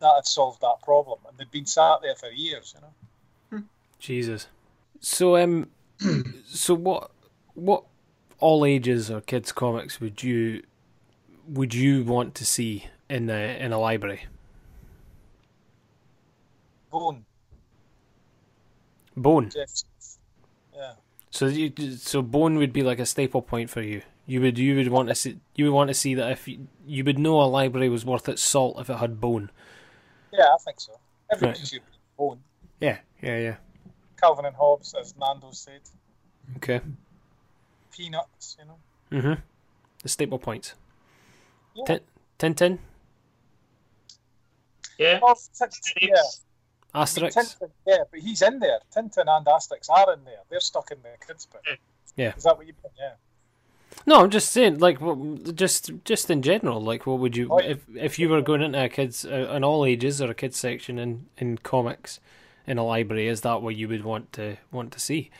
That 0.00 0.14
had 0.16 0.26
solved 0.26 0.60
that 0.60 0.82
problem, 0.82 1.20
and 1.28 1.38
they'd 1.38 1.50
been 1.50 1.66
sat 1.66 2.00
there 2.02 2.16
for 2.16 2.28
years. 2.30 2.74
You 2.74 2.80
know. 2.82 3.64
Jesus. 3.98 4.48
So 5.00 5.36
um, 5.36 5.70
so 6.46 6.74
what 6.74 7.10
what 7.54 7.84
all 8.40 8.64
ages 8.64 9.10
or 9.10 9.20
kids 9.20 9.52
comics 9.52 10.00
would 10.00 10.22
you 10.22 10.62
would 11.48 11.74
you 11.74 12.04
want 12.04 12.34
to 12.34 12.44
see 12.44 12.86
in 13.08 13.26
the 13.26 13.62
in 13.64 13.72
a 13.72 13.78
library? 13.78 14.26
Bone, 16.90 17.24
Bone. 19.16 19.50
Jeff. 19.50 19.70
Yeah. 20.74 20.92
So 21.34 21.46
you 21.48 21.72
so 21.96 22.22
Bone 22.22 22.58
would 22.58 22.72
be 22.72 22.84
like 22.84 23.00
a 23.00 23.06
staple 23.06 23.42
point 23.42 23.68
for 23.68 23.82
you. 23.82 24.02
You 24.24 24.40
would 24.40 24.56
you 24.56 24.76
would 24.76 24.86
want 24.86 25.08
to 25.08 25.16
see 25.16 25.40
you 25.56 25.64
would 25.64 25.74
want 25.74 25.88
to 25.88 25.94
see 25.94 26.14
that 26.14 26.30
if 26.30 26.46
you, 26.46 26.68
you 26.86 27.02
would 27.02 27.18
know 27.18 27.40
a 27.42 27.50
library 27.50 27.88
was 27.88 28.04
worth 28.04 28.28
its 28.28 28.40
salt 28.40 28.78
if 28.78 28.88
it 28.88 28.98
had 28.98 29.20
Bone. 29.20 29.50
Yeah, 30.32 30.44
I 30.44 30.56
think 30.64 30.78
so. 30.80 30.92
Everybody 31.32 31.58
Right. 31.58 31.66
should 31.66 31.82
be 31.84 31.98
bone. 32.16 32.38
Yeah, 32.80 32.98
yeah, 33.20 33.38
yeah. 33.38 33.56
Calvin 34.16 34.44
and 34.44 34.54
Hobbes, 34.54 34.94
as 34.94 35.16
Nando 35.16 35.50
said. 35.50 35.80
Okay. 36.58 36.80
Peanuts, 37.90 38.56
you 38.60 38.66
know. 38.66 38.78
Mhm. 39.10 39.42
The 40.04 40.08
staple 40.08 40.38
points. 40.38 40.74
Yeah. 41.74 41.84
Tin- 41.84 42.00
Tintin. 42.38 42.78
Yeah. 44.98 45.18
Well, 45.20 45.36
yeah. 46.00 46.14
Asterix. 46.94 47.34
Tintin, 47.34 47.70
yeah, 47.86 47.98
but 48.10 48.20
he's 48.20 48.40
in 48.42 48.58
there. 48.60 48.78
Tintin 48.94 49.24
and 49.26 49.46
Asterix 49.46 49.88
are 49.90 50.12
in 50.12 50.24
there. 50.24 50.38
They're 50.48 50.60
stuck 50.60 50.90
in 50.90 50.98
the 51.02 51.26
kids 51.26 51.46
bit. 51.46 51.78
Yeah. 52.16 52.34
Is 52.36 52.44
that 52.44 52.56
what 52.56 52.66
you 52.66 52.72
mean? 52.82 52.92
Yeah. 52.98 53.12
No, 54.06 54.20
I'm 54.20 54.30
just 54.30 54.50
saying, 54.52 54.78
like, 54.78 54.98
just 55.54 55.90
just 56.04 56.30
in 56.30 56.42
general, 56.42 56.80
like, 56.80 57.06
what 57.06 57.18
would 57.20 57.36
you 57.36 57.48
Oh, 57.50 57.60
yeah. 57.60 57.70
if 57.72 57.84
if 57.96 58.18
you 58.18 58.28
were 58.28 58.42
going 58.42 58.62
into 58.62 58.82
a 58.84 58.88
kids 58.88 59.24
uh, 59.24 59.48
an 59.50 59.64
all 59.64 59.84
ages 59.84 60.20
or 60.20 60.30
a 60.30 60.34
kids 60.34 60.56
section 60.58 60.98
in 60.98 61.26
in 61.38 61.58
comics 61.58 62.20
in 62.66 62.78
a 62.78 62.84
library? 62.84 63.28
Is 63.28 63.40
that 63.42 63.62
what 63.62 63.76
you 63.76 63.88
would 63.88 64.04
want 64.04 64.32
to 64.34 64.56
want 64.72 64.92
to 64.92 65.00
see? 65.00 65.30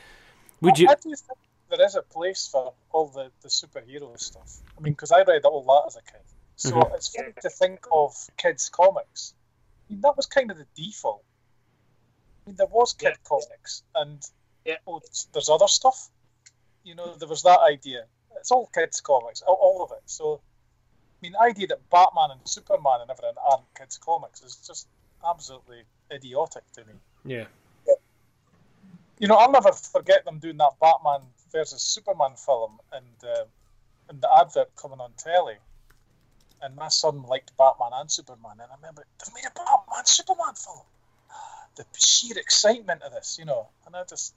Would 0.61 0.79
you? 0.79 0.87
I, 0.87 0.93
I 0.93 0.95
do 0.95 1.09
think 1.15 1.37
there 1.69 1.85
is 1.85 1.95
a 1.95 2.01
place 2.01 2.47
for 2.51 2.73
all 2.91 3.07
the, 3.07 3.29
the 3.41 3.49
superhero 3.49 4.17
stuff. 4.19 4.61
I 4.77 4.81
mean, 4.81 4.93
because 4.93 5.11
I 5.11 5.23
read 5.23 5.43
all 5.45 5.63
that 5.63 5.83
as 5.87 5.95
a 5.97 6.01
kid. 6.11 6.21
So 6.55 6.71
Mhm. 6.71 6.95
it's 6.95 7.09
funny 7.09 7.33
to 7.41 7.49
think 7.49 7.79
of 7.91 8.15
kids' 8.37 8.69
comics. 8.69 9.33
I 9.89 9.93
mean, 9.93 10.01
that 10.01 10.15
was 10.15 10.25
kind 10.25 10.49
of 10.51 10.57
the 10.57 10.65
default. 10.75 11.23
I 12.45 12.49
mean, 12.49 12.55
there 12.57 12.67
was 12.67 12.93
kid 12.93 13.15
comics, 13.23 13.83
and 13.95 14.21
Yeah. 14.65 14.77
oh, 14.87 15.01
there's 15.33 15.49
other 15.49 15.67
stuff. 15.67 16.09
You 16.83 16.95
know, 16.95 17.15
there 17.15 17.27
was 17.27 17.43
that 17.43 17.59
idea. 17.61 18.05
It's 18.37 18.51
all 18.51 18.67
kids' 18.67 19.01
comics, 19.01 19.41
all, 19.41 19.55
all 19.55 19.83
of 19.83 19.91
it. 19.91 20.03
So, 20.05 20.35
I 20.35 21.17
mean, 21.21 21.31
the 21.31 21.41
idea 21.41 21.67
that 21.67 21.89
Batman 21.89 22.31
and 22.31 22.41
Superman 22.47 23.01
and 23.01 23.09
everything 23.09 23.33
aren't 23.49 23.63
kids' 23.75 23.97
comics 23.97 24.41
is 24.43 24.55
just 24.67 24.87
absolutely 25.27 25.83
idiotic 26.11 26.63
to 26.73 26.85
me. 26.85 26.93
Yeah. 27.23 27.45
You 29.17 29.27
know, 29.29 29.35
I'll 29.35 29.51
never 29.51 29.71
forget 29.71 30.25
them 30.25 30.39
doing 30.39 30.57
that 30.57 30.73
Batman 30.81 31.21
versus 31.51 31.81
Superman 31.81 32.35
film 32.35 32.79
and 32.91 33.05
uh, 33.23 33.45
and 34.09 34.21
the 34.21 34.29
advert 34.39 34.75
coming 34.75 34.99
on 34.99 35.11
telly. 35.17 35.55
And 36.61 36.75
my 36.75 36.89
son 36.89 37.23
liked 37.23 37.55
Batman 37.57 37.91
and 37.93 38.11
Superman, 38.11 38.53
and 38.53 38.71
I 38.71 38.75
remember 38.75 39.05
they've 39.19 39.33
made 39.33 39.45
a 39.45 39.53
Batman 39.53 40.05
Superman 40.05 40.53
film. 40.55 40.85
The 41.75 41.85
sheer 41.97 42.37
excitement 42.37 43.01
of 43.03 43.11
this, 43.11 43.37
you 43.39 43.45
know, 43.45 43.67
and 43.85 43.95
I 43.95 44.03
just 44.03 44.33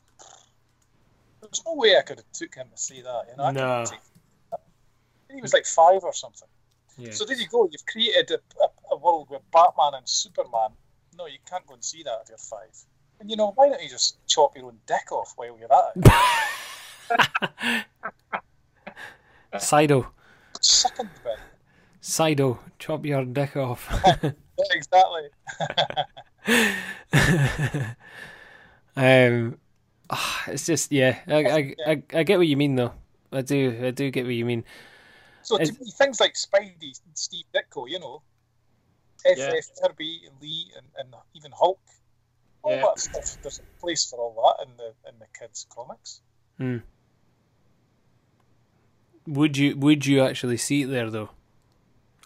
there's 1.40 1.62
no 1.64 1.74
way 1.74 1.96
I 1.96 2.02
could 2.02 2.18
have 2.18 2.32
took 2.32 2.54
him 2.54 2.66
to 2.74 2.76
see 2.80 3.00
that. 3.02 3.22
You 3.30 3.36
know, 3.36 3.44
I 3.44 3.52
No. 3.52 3.84
he 5.32 5.40
was 5.40 5.52
like 5.52 5.66
five 5.66 6.02
or 6.02 6.12
something. 6.12 6.48
Yeah. 6.96 7.12
So 7.12 7.24
there 7.24 7.36
you 7.36 7.46
go. 7.48 7.68
You've 7.70 7.86
created 7.86 8.32
a, 8.32 8.38
a, 8.64 8.68
a 8.94 8.96
world 8.96 9.30
where 9.30 9.38
Batman 9.52 9.94
and 9.94 10.08
Superman. 10.08 10.70
No, 11.16 11.26
you 11.26 11.38
can't 11.48 11.64
go 11.66 11.74
and 11.74 11.84
see 11.84 12.02
that 12.02 12.18
if 12.24 12.28
you're 12.28 12.38
five. 12.38 12.76
And 13.20 13.30
you 13.30 13.36
know, 13.36 13.52
why 13.54 13.68
don't 13.68 13.80
you 13.82 13.88
just 13.88 14.16
chop 14.26 14.56
your 14.56 14.66
own 14.66 14.78
dick 14.86 15.12
off 15.12 15.34
while 15.36 15.56
you're 15.58 15.72
at 15.72 15.92
it? 17.10 17.84
Sido, 19.58 20.06
Second 20.60 21.10
bit. 21.24 21.38
Sido, 22.02 22.58
chop 22.78 23.04
your 23.04 23.24
dick 23.24 23.56
off. 23.56 23.88
Exactly. 24.72 25.28
um, 28.96 29.58
ah, 30.10 30.44
it's 30.48 30.66
just 30.66 30.90
yeah. 30.92 31.18
I, 31.26 31.44
I 31.44 31.74
I 31.86 32.02
I 32.14 32.22
get 32.22 32.38
what 32.38 32.46
you 32.46 32.56
mean 32.56 32.74
though. 32.76 32.92
I 33.32 33.42
do 33.42 33.78
I 33.84 33.90
do 33.90 34.10
get 34.10 34.24
what 34.24 34.34
you 34.34 34.44
mean. 34.44 34.64
So 35.42 35.56
to 35.56 35.62
Is- 35.62 35.78
me, 35.78 35.90
things 35.96 36.20
like 36.20 36.34
Spidey, 36.34 36.98
and 37.04 37.14
Steve 37.16 37.44
Ditko, 37.54 37.88
you 37.88 37.98
know, 37.98 38.22
F. 39.26 39.38
Yeah. 39.38 39.52
Kirby, 39.82 40.22
and 40.26 40.34
Lee, 40.42 40.70
and, 40.76 40.86
and 40.98 41.14
even 41.34 41.52
Hulk, 41.52 41.80
all 42.62 42.72
Yeah. 42.72 42.82
that 42.82 42.98
stuff. 42.98 43.36
There's 43.42 43.58
a 43.60 43.80
place 43.80 44.04
for 44.08 44.18
all 44.18 44.54
that 44.58 44.66
in 44.68 44.76
the 44.76 44.94
in 45.08 45.18
the 45.18 45.26
kids' 45.38 45.66
comics. 45.70 46.20
Would 49.26 49.56
you 49.58 49.76
would 49.76 50.06
you 50.06 50.22
actually 50.22 50.56
see 50.56 50.82
it 50.82 50.86
there 50.86 51.10
though, 51.10 51.30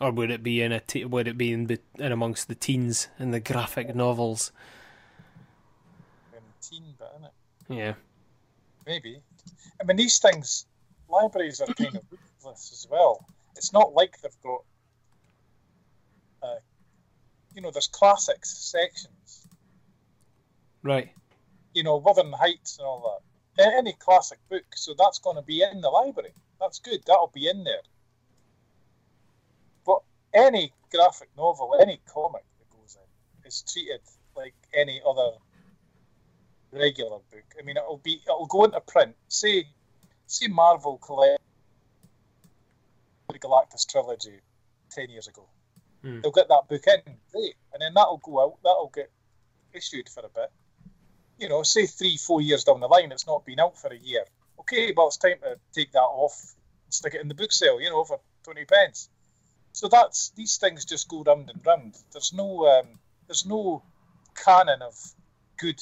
or 0.01 0.11
would 0.11 0.31
it 0.31 0.43
be 0.43 0.63
in 0.63 0.73
a 0.73 0.81
te- 0.81 1.05
would 1.05 1.29
it 1.29 1.37
be 1.39 1.53
in 1.53 1.67
be- 1.67 1.79
in 1.99 2.13
amongst 2.13 2.49
the 2.49 2.55
teens 2.55 3.09
and 3.19 3.33
the 3.33 3.41
graphic 3.41 3.95
novels? 3.95 4.53
In 6.33 6.41
teen 6.61 6.95
bit, 6.99 7.09
innit? 7.21 7.77
Yeah. 7.77 7.95
Maybe. 8.87 9.21
I 9.81 9.85
mean, 9.85 9.97
these 9.97 10.19
things, 10.19 10.67
libraries 11.09 11.61
are 11.61 11.73
kind 11.75 11.97
of 11.97 12.03
ruthless 12.11 12.73
as 12.73 12.87
well. 12.91 13.25
It's 13.57 13.73
not 13.73 13.93
like 13.93 14.21
they've 14.21 14.43
got, 14.43 14.65
uh, 16.43 16.57
you 17.55 17.63
know, 17.63 17.71
there's 17.71 17.87
classics 17.89 18.57
sections. 18.57 19.47
Right. 20.83 21.11
you 21.75 21.83
know, 21.85 21.97
Wuthering 21.97 22.33
Heights 22.33 22.79
and 22.79 22.87
all 22.87 23.21
that. 23.57 23.65
Any 23.79 23.93
classic 23.93 24.39
book, 24.49 24.65
so 24.75 24.95
that's 24.99 25.19
going 25.19 25.37
to 25.37 25.43
be 25.43 25.63
in 25.63 25.81
the 25.81 25.91
library. 25.91 26.33
That's 26.59 26.79
good. 26.81 27.03
That'll 27.07 27.31
be 27.33 27.49
in 27.49 27.63
there. 27.65 27.83
Any 30.35 30.73
graphic 30.91 31.29
novel, 31.37 31.77
any 31.81 32.01
comic 32.07 32.45
that 32.59 32.71
goes 32.71 32.97
in, 32.97 33.47
is 33.47 33.63
treated 33.71 34.01
like 34.37 34.55
any 34.75 35.01
other 35.07 35.33
regular 36.73 37.19
book. 37.31 37.45
I 37.59 37.63
mean, 37.65 37.77
it'll 37.77 37.99
be 37.99 38.21
it'll 38.27 38.47
go 38.47 38.65
into 38.65 38.81
print. 38.81 39.15
Say, 39.29 39.67
say 40.27 40.49
Marvel 40.49 40.99
collect 40.99 41.41
the 43.31 43.39
Galactus 43.39 43.87
trilogy 43.87 44.41
ten 44.91 45.11
years 45.11 45.29
ago. 45.29 45.47
Hmm. 46.03 46.21
They'll 46.21 46.33
get 46.33 46.49
that 46.49 46.69
book 46.69 46.85
in, 46.87 47.15
great, 47.33 47.55
and 47.73 47.81
then 47.81 47.95
that'll 47.95 48.19
go 48.19 48.41
out. 48.41 48.59
That'll 48.63 48.93
get 48.95 49.11
issued 49.75 50.09
for 50.09 50.21
a 50.21 50.29
bit 50.29 50.51
you 51.43 51.49
know, 51.49 51.63
say 51.65 51.87
three, 51.87 52.17
four 52.17 52.41
years 52.41 52.65
down 52.65 52.81
the 52.81 52.87
line, 52.87 53.11
it's 53.11 53.27
not 53.27 53.45
been 53.45 53.59
out 53.59 53.77
for 53.77 53.93
a 53.93 53.99
year. 53.99 54.25
Okay, 54.61 54.93
well, 54.97 55.09
it's 55.09 55.17
time 55.17 55.39
to 55.43 55.59
take 55.73 55.91
that 55.93 55.99
off 55.99 56.55
and 56.85 56.95
stick 56.95 57.15
it 57.15 57.21
in 57.21 57.27
the 57.27 57.35
book 57.35 57.53
sale, 57.53 57.81
you 57.81 57.91
know, 57.91 58.05
for 58.05 58.21
20 58.45 58.65
pence. 58.65 59.09
So 59.73 59.89
that's, 59.89 60.31
these 60.37 60.59
things 60.59 60.85
just 60.85 61.09
go 61.09 61.23
round 61.23 61.51
and 61.51 61.67
round. 61.67 61.95
There's 62.13 62.33
no, 62.33 62.67
um, 62.69 62.87
there's 63.27 63.47
no 63.47 63.83
canon 64.35 64.83
of 64.83 64.95
good 65.59 65.81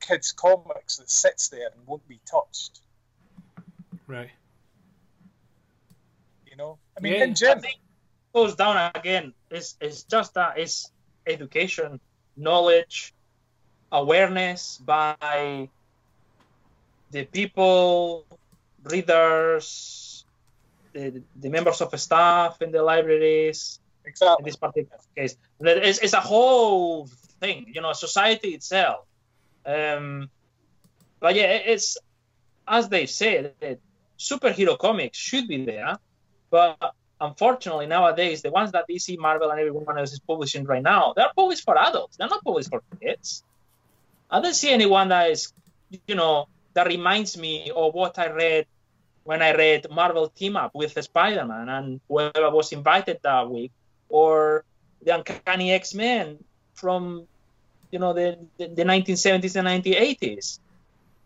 kids' 0.00 0.32
comics 0.32 0.96
that 0.96 1.10
sits 1.10 1.48
there 1.48 1.68
and 1.74 1.86
won't 1.86 2.06
be 2.08 2.20
touched, 2.30 2.80
Right. 4.06 4.30
you 6.46 6.56
know? 6.56 6.78
I 6.96 7.00
mean, 7.00 7.14
Yeah. 7.14 7.24
in 7.24 7.30
I 7.30 7.34
general, 7.34 7.60
think 7.60 7.74
it 7.74 8.32
goes 8.38 8.54
down 8.54 8.90
again. 8.94 9.34
It's, 9.50 9.76
it's 9.80 10.04
just 10.04 10.34
that 10.34 10.58
it's 10.58 10.90
education, 11.26 12.00
knowledge, 12.36 13.12
awareness 13.92 14.78
by 14.78 15.68
the 17.10 17.24
people, 17.24 18.26
readers, 18.84 20.09
the, 20.92 21.22
the 21.36 21.48
members 21.48 21.80
of 21.80 21.98
staff 22.00 22.60
in 22.62 22.72
the 22.72 22.82
libraries, 22.82 23.80
in 24.04 24.10
exactly. 24.10 24.44
this 24.44 24.56
particular 24.56 24.98
case. 25.16 25.36
It's, 25.60 25.98
it's 25.98 26.12
a 26.12 26.20
whole 26.20 27.08
thing, 27.40 27.72
you 27.74 27.80
know, 27.80 27.92
society 27.92 28.48
itself. 28.48 29.06
Um, 29.64 30.30
but 31.20 31.34
yeah, 31.34 31.52
it's 31.52 31.98
as 32.70 32.88
they 32.88 33.06
said, 33.06 33.54
superhero 34.18 34.78
comics 34.78 35.18
should 35.18 35.48
be 35.48 35.64
there, 35.64 35.98
but 36.50 36.94
unfortunately 37.20 37.86
nowadays 37.86 38.42
the 38.42 38.50
ones 38.50 38.70
that 38.72 38.84
DC, 38.88 39.18
Marvel, 39.18 39.50
and 39.50 39.58
everyone 39.58 39.98
else 39.98 40.12
is 40.12 40.20
publishing 40.20 40.64
right 40.64 40.82
now, 40.82 41.12
they're 41.16 41.32
published 41.34 41.64
for 41.64 41.76
adults. 41.76 42.16
They're 42.16 42.28
not 42.28 42.44
published 42.44 42.70
for 42.70 42.82
kids. 43.02 43.42
I 44.30 44.40
don't 44.40 44.54
see 44.54 44.70
anyone 44.70 45.08
that 45.08 45.30
is, 45.30 45.52
you 46.06 46.14
know, 46.14 46.46
that 46.74 46.86
reminds 46.86 47.36
me 47.36 47.72
of 47.74 47.92
what 47.94 48.18
I 48.18 48.30
read 48.30 48.66
when 49.24 49.42
I 49.42 49.54
read 49.54 49.86
Marvel 49.90 50.28
Team 50.28 50.56
Up 50.56 50.74
with 50.74 51.00
Spider-Man 51.02 51.68
and 51.68 52.00
whoever 52.08 52.50
was 52.50 52.72
invited 52.72 53.18
that 53.22 53.48
week, 53.50 53.72
or 54.08 54.64
the 55.02 55.14
Uncanny 55.14 55.72
X-Men 55.72 56.38
from, 56.74 57.26
you 57.90 57.98
know, 57.98 58.12
the, 58.12 58.38
the, 58.58 58.68
the 58.68 58.84
1970s 58.84 59.56
and 59.56 59.68
1980s, 59.68 60.58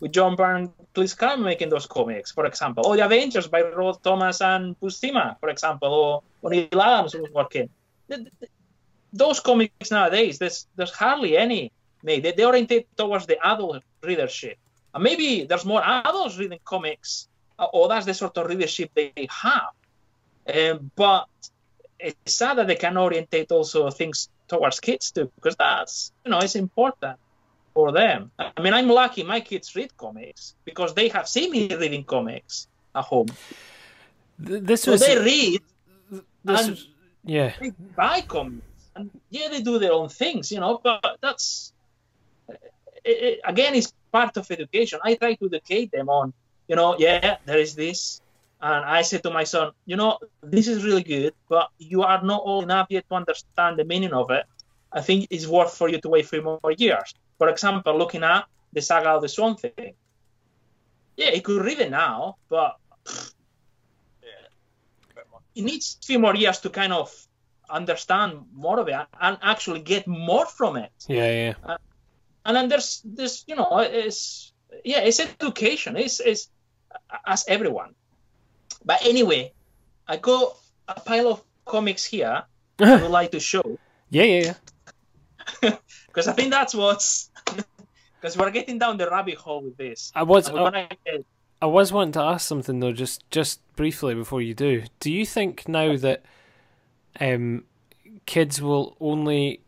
with 0.01 0.13
John 0.13 0.37
Byrne, 0.37 0.71
Chris 0.95 1.15
Claremont 1.15 1.45
making 1.45 1.71
those 1.71 1.87
comics, 1.87 2.31
for 2.33 2.45
example, 2.47 2.87
or 2.87 2.97
the 2.97 3.05
Avengers 3.05 3.47
by 3.47 3.63
Roy 3.63 3.93
Thomas 3.93 4.41
and 4.43 4.79
Buscema, 4.81 5.39
for 5.41 5.49
example, 5.49 5.89
or 5.93 6.23
when 6.41 6.53
Neal 6.53 6.83
Adams 6.83 7.15
was 7.15 7.31
working. 7.33 7.69
Th- 8.09 8.21
th- 8.41 8.51
Those 9.13 9.41
comics 9.41 9.91
nowadays, 9.91 10.39
there's 10.39 10.67
there's 10.77 10.91
hardly 10.91 11.37
any 11.39 11.71
made. 12.03 12.23
They, 12.25 12.33
they 12.33 12.45
orientate 12.45 12.87
towards 12.97 13.27
the 13.27 13.39
adult 13.47 13.83
readership, 14.03 14.59
and 14.93 15.03
maybe 15.03 15.47
there's 15.47 15.65
more 15.65 15.83
adults 15.85 16.37
reading 16.37 16.59
comics, 16.65 17.29
or 17.59 17.89
that's 17.89 18.07
the 18.07 18.15
sort 18.15 18.37
of 18.39 18.47
readership 18.49 18.91
they 18.95 19.13
have. 19.29 19.73
Um, 20.53 20.91
but 20.97 21.27
it's 21.99 22.35
sad 22.35 22.59
that 22.59 22.67
they 22.67 22.75
can 22.77 22.97
orientate 22.97 23.51
also 23.53 23.91
things 23.91 24.29
towards 24.49 24.81
kids 24.81 25.11
too, 25.11 25.31
because 25.37 25.57
that's 25.57 26.13
you 26.25 26.31
know 26.31 26.39
it's 26.39 26.55
important 26.57 27.19
for 27.73 27.93
them. 27.93 28.31
I 28.39 28.61
mean, 28.61 28.75
I'm 28.75 28.89
lucky 28.89 29.23
my 29.23 29.41
kids 29.41 29.75
read 29.75 29.97
comics 29.97 30.55
because 30.65 30.95
they 30.95 31.09
have 31.09 31.29
seen 31.29 31.51
me 31.51 31.75
reading 31.75 32.05
comics 32.05 32.69
at 32.95 33.05
home. 33.05 33.29
Th- 34.47 34.63
This 34.63 34.83
So 34.83 34.93
was 34.93 35.01
they 35.01 35.19
read, 35.19 35.61
this 36.45 36.69
was- 36.69 36.89
yeah. 37.25 37.53
they 37.61 37.71
buy 37.97 38.21
comics, 38.21 38.67
and 38.95 39.11
yeah, 39.31 39.49
they 39.49 39.63
do 39.63 39.79
their 39.79 39.93
own 39.93 40.09
things, 40.09 40.53
you 40.53 40.61
know. 40.61 40.81
But 40.83 41.01
that's 41.21 41.73
it, 42.49 42.59
it, 43.05 43.41
again, 43.45 43.75
it's 43.75 43.93
part 44.13 44.37
of 44.37 44.51
education. 44.51 45.01
I 45.03 45.15
try 45.15 45.35
to 45.35 45.47
educate 45.47 45.91
them 45.93 46.09
on, 46.09 46.33
you 46.69 46.77
know, 46.77 46.97
yeah, 46.99 47.37
there 47.45 47.59
is 47.59 47.75
this, 47.75 48.21
and 48.61 48.85
I 48.85 49.03
say 49.03 49.19
to 49.19 49.31
my 49.31 49.45
son, 49.45 49.73
you 49.85 49.97
know, 49.97 50.19
this 50.43 50.69
is 50.69 50.85
really 50.85 51.03
good, 51.03 51.35
but 51.49 51.69
you 51.79 52.03
are 52.03 52.23
not 52.23 52.43
old 52.45 52.65
enough 52.65 52.87
yet 52.91 53.09
to 53.09 53.15
understand 53.15 53.79
the 53.79 53.85
meaning 53.85 54.13
of 54.13 54.31
it. 54.31 54.45
I 54.93 55.01
think 55.01 55.27
it's 55.31 55.47
worth 55.47 55.77
for 55.77 55.89
you 55.89 56.01
to 56.01 56.09
wait 56.09 56.27
three 56.27 56.41
more 56.41 56.61
years. 56.79 57.15
For 57.39 57.49
example, 57.49 57.99
looking 57.99 58.23
at 58.23 58.47
the 58.73 58.81
saga 58.81 59.11
of 59.11 59.23
the 59.23 59.29
Swamp 59.29 59.61
Thing. 59.61 59.95
Yeah, 61.17 61.31
you 61.33 61.43
could 61.43 61.65
read 61.65 61.81
it 61.81 61.91
now, 61.91 62.37
but 62.49 62.77
Bit 65.15 65.27
much. 65.33 65.43
it 65.55 65.63
needs 65.63 65.99
three 66.05 66.17
more 66.17 66.35
years 66.35 66.59
to 66.61 66.71
kind 66.71 66.93
of 66.93 67.13
understand 67.71 68.41
more 68.53 68.81
of 68.81 68.89
it 68.89 69.07
and 69.21 69.39
actually 69.43 69.81
get 69.81 70.07
more 70.07 70.47
from 70.47 70.77
it. 70.77 70.93
Yeah, 71.09 71.31
yeah. 71.31 71.55
Uh, 71.63 71.77
and 72.45 72.57
then 72.57 72.69
there's 72.69 73.01
this, 73.05 73.45
you 73.47 73.57
know, 73.57 73.79
it's 73.79 74.53
yeah, 74.85 75.01
it's 75.01 75.21
education. 75.21 75.97
It's 75.97 76.21
it's 76.21 76.51
as 77.27 77.45
everyone. 77.49 77.95
But 78.85 79.05
anyway, 79.05 79.53
I 80.07 80.17
got 80.17 80.57
a 80.89 81.01
pile 81.01 81.29
of 81.29 81.43
comics 81.65 82.05
here. 82.05 82.45
I 82.79 82.97
would 83.03 83.11
like 83.11 83.31
to 83.33 83.41
show 83.41 83.79
Yeah, 84.11 84.25
yeah, 84.25 84.55
yeah. 85.63 85.77
because 86.07 86.29
I 86.29 86.33
think 86.33 86.51
that's 86.51 86.75
what's 86.75 87.31
because 88.21 88.37
we're 88.37 88.51
getting 88.51 88.79
down 88.79 88.97
the 88.97 89.09
rabbit 89.09 89.37
hole 89.37 89.63
with 89.63 89.77
this. 89.77 90.13
I 90.15 90.23
was 90.23 90.49
I, 90.49 90.53
gonna 90.53 90.89
get- 91.05 91.25
I 91.63 91.67
was 91.67 91.93
wanting 91.93 92.13
to 92.13 92.21
ask 92.21 92.47
something 92.47 92.81
though, 92.81 92.93
just 92.93 93.29
just 93.31 93.61
briefly 93.77 94.15
before 94.15 94.43
you 94.43 94.55
do. 94.55 94.83
Do 95.01 95.11
you 95.11 95.25
think 95.25 95.67
now 95.69 95.97
that 95.97 96.25
um, 97.21 97.65
kids 98.27 98.61
will 98.61 98.97
only 99.01 99.61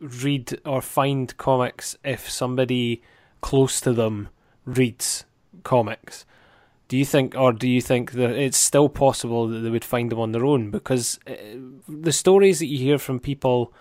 read 0.00 0.58
or 0.64 0.80
find 0.80 1.36
comics 1.36 1.96
if 2.04 2.30
somebody 2.30 3.02
close 3.42 3.80
to 3.82 3.92
them 3.92 4.28
reads 4.64 5.24
comics? 5.64 6.24
Do 6.94 6.98
you 6.98 7.04
think, 7.04 7.34
or 7.34 7.52
do 7.52 7.68
you 7.68 7.80
think 7.80 8.12
that 8.12 8.36
it's 8.36 8.56
still 8.56 8.88
possible 8.88 9.48
that 9.48 9.58
they 9.58 9.68
would 9.68 9.84
find 9.84 10.12
them 10.12 10.20
on 10.20 10.30
their 10.30 10.44
own? 10.44 10.70
Because 10.70 11.18
uh, 11.26 11.32
the 11.88 12.12
stories 12.12 12.60
that 12.60 12.66
you 12.66 12.78
hear 12.78 12.98
from 12.98 13.18
people, 13.18 13.72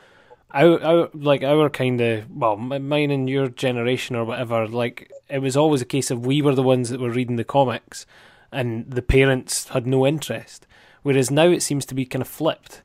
our, 0.51 1.11
like 1.13 1.43
our 1.43 1.69
kind 1.69 2.01
of 2.01 2.27
well, 2.31 2.57
mine 2.57 3.11
and 3.11 3.29
your 3.29 3.49
generation 3.49 4.15
or 4.15 4.25
whatever, 4.25 4.67
like 4.67 5.11
it 5.29 5.43
was 5.43 5.55
always 5.55 5.79
a 5.79 5.85
case 5.85 6.09
of 6.09 6.25
we 6.25 6.41
were 6.41 6.55
the 6.55 6.63
ones 6.63 6.89
that 6.89 6.99
were 6.99 7.11
reading 7.11 7.35
the 7.35 7.43
comics, 7.43 8.07
and 8.51 8.89
the 8.89 9.03
parents 9.03 9.67
had 9.67 9.85
no 9.85 10.07
interest. 10.07 10.65
Whereas 11.03 11.29
now 11.29 11.49
it 11.49 11.61
seems 11.61 11.85
to 11.85 11.93
be 11.93 12.07
kind 12.07 12.23
of 12.23 12.27
flipped. 12.27 12.81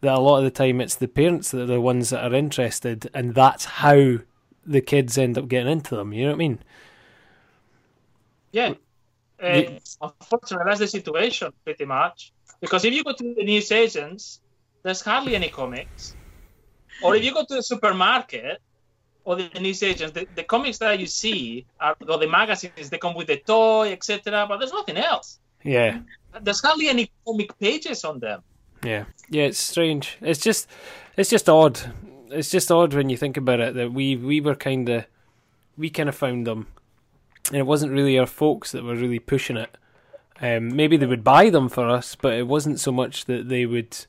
That 0.00 0.16
a 0.16 0.22
lot 0.22 0.38
of 0.38 0.44
the 0.44 0.50
time 0.50 0.80
it's 0.80 0.94
the 0.94 1.06
parents 1.06 1.50
that 1.50 1.64
are 1.64 1.66
the 1.66 1.82
ones 1.82 2.08
that 2.08 2.24
are 2.24 2.34
interested, 2.34 3.10
and 3.12 3.34
that's 3.34 3.66
how 3.66 4.20
the 4.64 4.80
kids 4.80 5.18
end 5.18 5.36
up 5.36 5.48
getting 5.48 5.70
into 5.70 5.96
them. 5.96 6.14
You 6.14 6.22
know 6.22 6.30
what 6.30 6.36
I 6.36 6.38
mean? 6.38 6.58
yeah. 8.52 8.72
Uh, 9.42 9.62
unfortunately, 10.02 10.64
that's 10.66 10.80
the 10.80 10.88
situation 10.88 11.52
pretty 11.64 11.84
much. 11.84 12.32
Because 12.60 12.84
if 12.84 12.92
you 12.92 13.02
go 13.04 13.12
to 13.12 13.34
the 13.34 13.44
news 13.44 13.72
agents, 13.72 14.40
there's 14.82 15.00
hardly 15.00 15.34
any 15.34 15.48
comics. 15.48 16.14
Or 17.02 17.16
if 17.16 17.24
you 17.24 17.32
go 17.32 17.44
to 17.44 17.54
the 17.54 17.62
supermarket 17.62 18.60
or 19.24 19.36
the 19.36 19.60
news 19.60 19.82
agents, 19.82 20.12
the, 20.12 20.26
the 20.34 20.42
comics 20.42 20.78
that 20.78 20.98
you 20.98 21.06
see 21.06 21.64
are 21.80 21.96
or 22.06 22.18
the 22.18 22.28
magazines. 22.28 22.90
They 22.90 22.98
come 22.98 23.14
with 23.14 23.28
the 23.28 23.36
toy, 23.38 23.92
etc. 23.92 24.46
But 24.48 24.58
there's 24.58 24.72
nothing 24.72 24.96
else. 24.96 25.38
Yeah. 25.62 26.00
There's 26.40 26.60
hardly 26.60 26.88
any 26.88 27.10
comic 27.26 27.58
pages 27.58 28.04
on 28.04 28.20
them. 28.20 28.42
Yeah, 28.82 29.04
yeah, 29.28 29.44
it's 29.44 29.58
strange. 29.58 30.16
It's 30.20 30.40
just, 30.40 30.66
it's 31.16 31.28
just 31.28 31.48
odd. 31.48 31.80
It's 32.30 32.50
just 32.50 32.70
odd 32.70 32.94
when 32.94 33.10
you 33.10 33.16
think 33.16 33.36
about 33.36 33.60
it 33.60 33.74
that 33.74 33.92
we 33.92 34.16
we 34.16 34.40
were 34.40 34.54
kind 34.54 34.88
of, 34.88 35.04
we 35.76 35.90
kind 35.90 36.08
of 36.08 36.14
found 36.14 36.46
them, 36.46 36.66
and 37.48 37.56
it 37.56 37.66
wasn't 37.66 37.92
really 37.92 38.18
our 38.18 38.26
folks 38.26 38.72
that 38.72 38.84
were 38.84 38.94
really 38.94 39.18
pushing 39.18 39.56
it. 39.56 39.76
Um, 40.40 40.74
maybe 40.74 40.96
they 40.96 41.06
would 41.06 41.24
buy 41.24 41.50
them 41.50 41.68
for 41.68 41.88
us, 41.88 42.14
but 42.14 42.32
it 42.32 42.46
wasn't 42.46 42.80
so 42.80 42.92
much 42.92 43.26
that 43.26 43.48
they 43.48 43.66
would, 43.66 44.06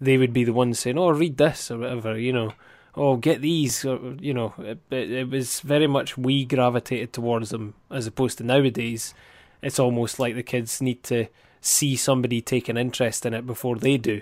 they 0.00 0.16
would 0.16 0.32
be 0.32 0.44
the 0.44 0.52
ones 0.52 0.78
saying, 0.78 0.98
"Oh, 0.98 1.10
read 1.10 1.38
this" 1.38 1.70
or 1.70 1.78
whatever, 1.78 2.18
you 2.18 2.32
know. 2.32 2.52
Oh, 2.94 3.16
get 3.16 3.40
these, 3.40 3.84
or 3.84 3.98
you 4.20 4.34
know. 4.34 4.54
It, 4.58 4.78
it, 4.90 5.10
it 5.10 5.30
was 5.30 5.60
very 5.60 5.86
much 5.86 6.18
we 6.18 6.44
gravitated 6.44 7.12
towards 7.12 7.50
them, 7.50 7.74
as 7.90 8.06
opposed 8.06 8.38
to 8.38 8.44
nowadays. 8.44 9.14
It's 9.62 9.78
almost 9.78 10.18
like 10.18 10.34
the 10.34 10.42
kids 10.42 10.80
need 10.82 11.02
to 11.04 11.26
see 11.60 11.96
somebody 11.96 12.42
take 12.42 12.68
an 12.68 12.76
interest 12.76 13.24
in 13.24 13.32
it 13.34 13.46
before 13.46 13.76
they 13.76 13.96
do, 13.96 14.20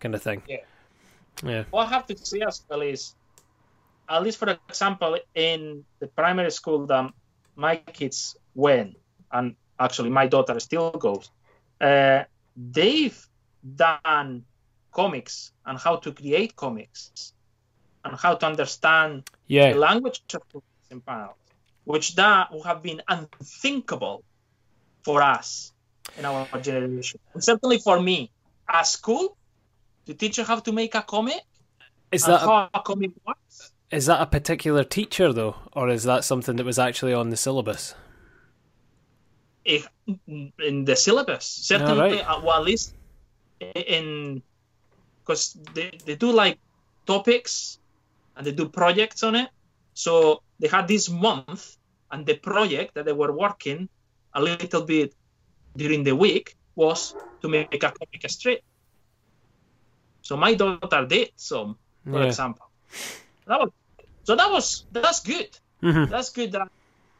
kind 0.00 0.14
of 0.14 0.22
thing. 0.22 0.42
Yeah. 0.48 0.58
Yeah. 1.44 1.64
What 1.70 1.88
I 1.88 1.90
have 1.90 2.06
to 2.06 2.16
say 2.16 2.40
as 2.40 2.62
well 2.68 2.80
is, 2.82 3.14
at 4.08 4.22
least 4.22 4.38
for 4.38 4.56
example, 4.68 5.18
in 5.34 5.84
the 5.98 6.06
primary 6.06 6.50
school 6.50 6.86
that 6.86 7.12
my 7.56 7.76
kids 7.76 8.36
went, 8.54 8.96
and 9.32 9.56
actually 9.78 10.10
my 10.10 10.26
daughter 10.26 10.58
still 10.60 10.90
goes, 10.92 11.30
uh, 11.80 12.24
they've 12.56 13.28
done 13.74 14.44
comics 14.92 15.52
and 15.66 15.78
how 15.78 15.96
to 15.96 16.12
create 16.12 16.56
comics 16.56 17.32
and 18.04 18.16
how 18.16 18.34
to 18.34 18.46
understand 18.46 19.28
the 19.48 19.74
language 19.74 20.22
of 20.34 20.42
comics 20.48 20.86
and 20.90 21.04
panels, 21.04 21.36
which 21.84 22.14
that 22.14 22.52
would 22.52 22.64
have 22.64 22.82
been 22.82 23.02
unthinkable 23.08 24.22
for 25.02 25.22
us 25.22 25.72
in 26.18 26.24
our 26.24 26.46
generation. 26.60 27.20
And 27.34 27.42
certainly 27.42 27.78
for 27.78 28.00
me, 28.00 28.30
at 28.68 28.86
school, 28.86 29.36
to 30.06 30.14
teach 30.14 30.38
you 30.38 30.44
how 30.44 30.60
to 30.60 30.72
make 30.72 30.94
a 30.94 31.02
comic 31.02 31.42
Is 32.12 32.24
that 32.24 32.42
a, 32.42 32.46
how 32.46 32.70
a 32.72 32.80
comic 32.80 33.10
works. 33.26 33.72
Is 33.90 34.06
that 34.06 34.20
a 34.20 34.26
particular 34.26 34.84
teacher 34.84 35.32
though, 35.32 35.56
or 35.72 35.88
is 35.88 36.04
that 36.04 36.24
something 36.24 36.56
that 36.56 36.66
was 36.66 36.78
actually 36.78 37.14
on 37.14 37.30
the 37.30 37.36
syllabus? 37.36 37.94
if, 39.66 39.88
in 40.58 40.84
the 40.84 40.96
syllabus. 40.96 41.44
Certainly, 41.44 41.98
right. 41.98 42.24
uh, 42.26 42.40
well, 42.42 42.58
at 42.58 42.64
least 42.64 42.94
in 43.60 44.42
because 45.20 45.56
they, 45.74 45.98
they 46.06 46.14
do 46.14 46.30
like 46.30 46.58
topics 47.06 47.78
and 48.36 48.46
they 48.46 48.52
do 48.52 48.68
projects 48.68 49.24
on 49.24 49.34
it. 49.34 49.48
So 49.94 50.40
they 50.60 50.68
had 50.68 50.86
this 50.86 51.10
month, 51.10 51.76
and 52.12 52.24
the 52.24 52.36
project 52.36 52.94
that 52.94 53.04
they 53.04 53.12
were 53.12 53.32
working 53.36 53.88
a 54.34 54.40
little 54.40 54.82
bit 54.82 55.14
during 55.76 56.04
the 56.04 56.14
week 56.14 56.54
was 56.76 57.14
to 57.42 57.48
make 57.48 57.74
a 57.74 57.78
comic 57.78 58.22
strip. 58.28 58.60
So 60.22 60.36
my 60.36 60.54
daughter 60.54 61.06
did 61.06 61.30
some, 61.36 61.76
for 62.04 62.20
Yeah. 62.20 62.26
example. 62.26 62.70
That 63.46 63.60
was, 63.60 63.70
so 64.24 64.34
that 64.36 64.50
was 64.50 64.86
that's 64.92 65.20
good 65.20 65.50
Mhm. 65.82 66.08
that's 66.10 66.30
good 66.30 66.52
that 66.52 66.68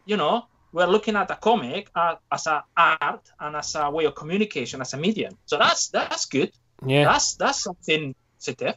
you 0.06 0.16
know 0.16 0.46
we're 0.72 0.86
looking 0.86 1.14
at 1.16 1.30
a 1.30 1.36
comic 1.36 1.88
uh, 1.94 2.16
as 2.32 2.46
a 2.46 2.64
art 2.76 3.30
and 3.38 3.54
as 3.56 3.74
a 3.74 3.90
way 3.90 4.04
of 4.06 4.14
communication 4.14 4.80
as 4.80 4.92
a 4.94 4.96
medium 4.96 5.36
so 5.46 5.56
that's 5.58 5.88
that's 5.88 6.26
good 6.26 6.50
Yeah. 6.84 7.04
that's 7.04 7.34
that's 7.36 7.62
something 7.62 8.14
positive 8.38 8.74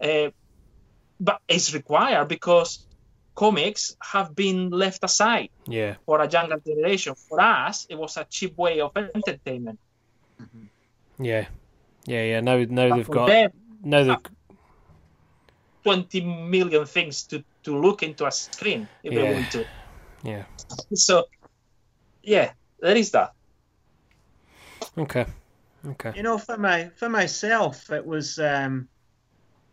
uh, 0.00 0.30
but 1.20 1.40
it's 1.46 1.72
required 1.74 2.26
because 2.28 2.86
comics 3.34 3.96
have 4.02 4.34
been 4.34 4.70
left 4.70 5.04
aside 5.04 5.50
Yeah. 5.66 5.94
for 6.06 6.20
a 6.20 6.28
younger 6.28 6.58
generation 6.66 7.14
for 7.14 7.40
us 7.40 7.86
it 7.88 7.96
was 7.96 8.16
a 8.16 8.24
cheap 8.24 8.56
way 8.58 8.80
of 8.80 8.92
entertainment 8.96 9.78
Yeah. 11.18 11.46
Yeah. 12.06 12.24
Yeah. 12.24 12.40
Now, 12.40 12.56
now 12.58 12.88
But 12.88 12.96
they've 12.96 13.08
got 13.10 13.26
them, 13.28 13.50
now 13.84 14.02
they've 14.04 14.22
20 15.82 16.20
million 16.20 16.86
things 16.86 17.24
to 17.24 17.44
to 17.64 17.78
look 17.78 18.02
into 18.02 18.26
a 18.26 18.32
screen 18.32 18.88
if 19.02 19.14
they 19.14 19.22
Yeah. 19.22 19.32
want 19.32 19.50
to 19.52 19.64
yeah. 20.22 20.44
so 20.94 21.24
yeah 22.22 22.52
there 22.80 22.96
is 22.96 23.10
that 23.10 23.30
Okay. 24.98 25.26
Okay. 25.86 26.12
You 26.14 26.22
know, 26.22 26.38
for 26.38 26.56
my 26.58 26.90
for 26.96 27.08
myself, 27.08 27.90
it 27.90 28.04
was 28.06 28.38
um, 28.38 28.88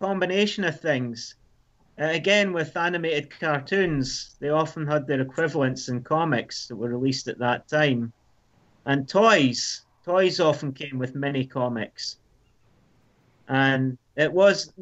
combination 0.02 0.64
of 0.64 0.80
things. 0.80 1.36
Uh, 2.02 2.06
again, 2.06 2.54
with 2.54 2.76
animated 2.78 3.30
cartoons, 3.40 4.36
they 4.40 4.50
often 4.50 4.88
had 4.88 5.06
their 5.06 5.22
equivalents 5.22 5.90
in 5.90 6.02
comics 6.04 6.68
that 6.68 6.78
were 6.78 6.90
released 6.90 7.28
at 7.28 7.40
that 7.40 7.68
time, 7.68 8.14
and 8.86 9.08
toys. 9.08 9.86
Toys 10.06 10.40
often 10.40 10.74
came 10.74 10.98
with 10.98 11.14
mini 11.14 11.46
comics, 11.46 12.18
and 13.48 13.98
it 14.16 14.32
was 14.32 14.74